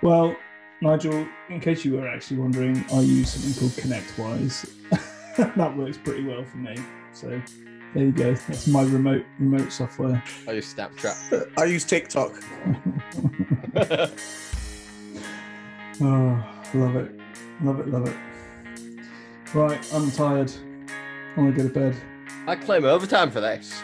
Well, 0.01 0.35
Nigel, 0.81 1.27
in 1.49 1.59
case 1.59 1.83
you 1.83 1.93
were 1.93 2.07
actually 2.07 2.37
wondering, 2.37 2.85
I 2.93 2.99
use 2.99 3.31
something 3.31 3.53
called 3.59 3.71
ConnectWise. 3.71 4.71
that 5.55 5.77
works 5.77 5.97
pretty 5.97 6.23
well 6.23 6.43
for 6.43 6.57
me. 6.57 6.75
So 7.11 7.41
there 7.93 8.03
you 8.05 8.11
go. 8.11 8.35
That's 8.35 8.67
my 8.67 8.83
remote 8.83 9.25
remote 9.39 9.71
software. 9.71 10.23
I 10.47 10.51
use 10.53 10.73
Snapchat. 10.73 11.49
I 11.57 11.65
use 11.65 11.83
TikTok. 11.85 12.33
Oh, 16.01 16.61
love 16.73 16.95
it. 16.97 17.19
Love 17.63 17.79
it, 17.79 17.87
love 17.87 18.07
it. 18.07 18.15
Right, 19.55 19.93
I'm 19.93 20.11
tired. 20.11 20.51
I 21.37 21.39
want 21.39 21.55
to 21.55 21.61
go 21.63 21.69
to 21.69 21.73
bed. 21.73 21.95
I 22.45 22.57
claim 22.57 22.83
overtime 22.83 23.31
for 23.31 23.39
this. 23.39 23.81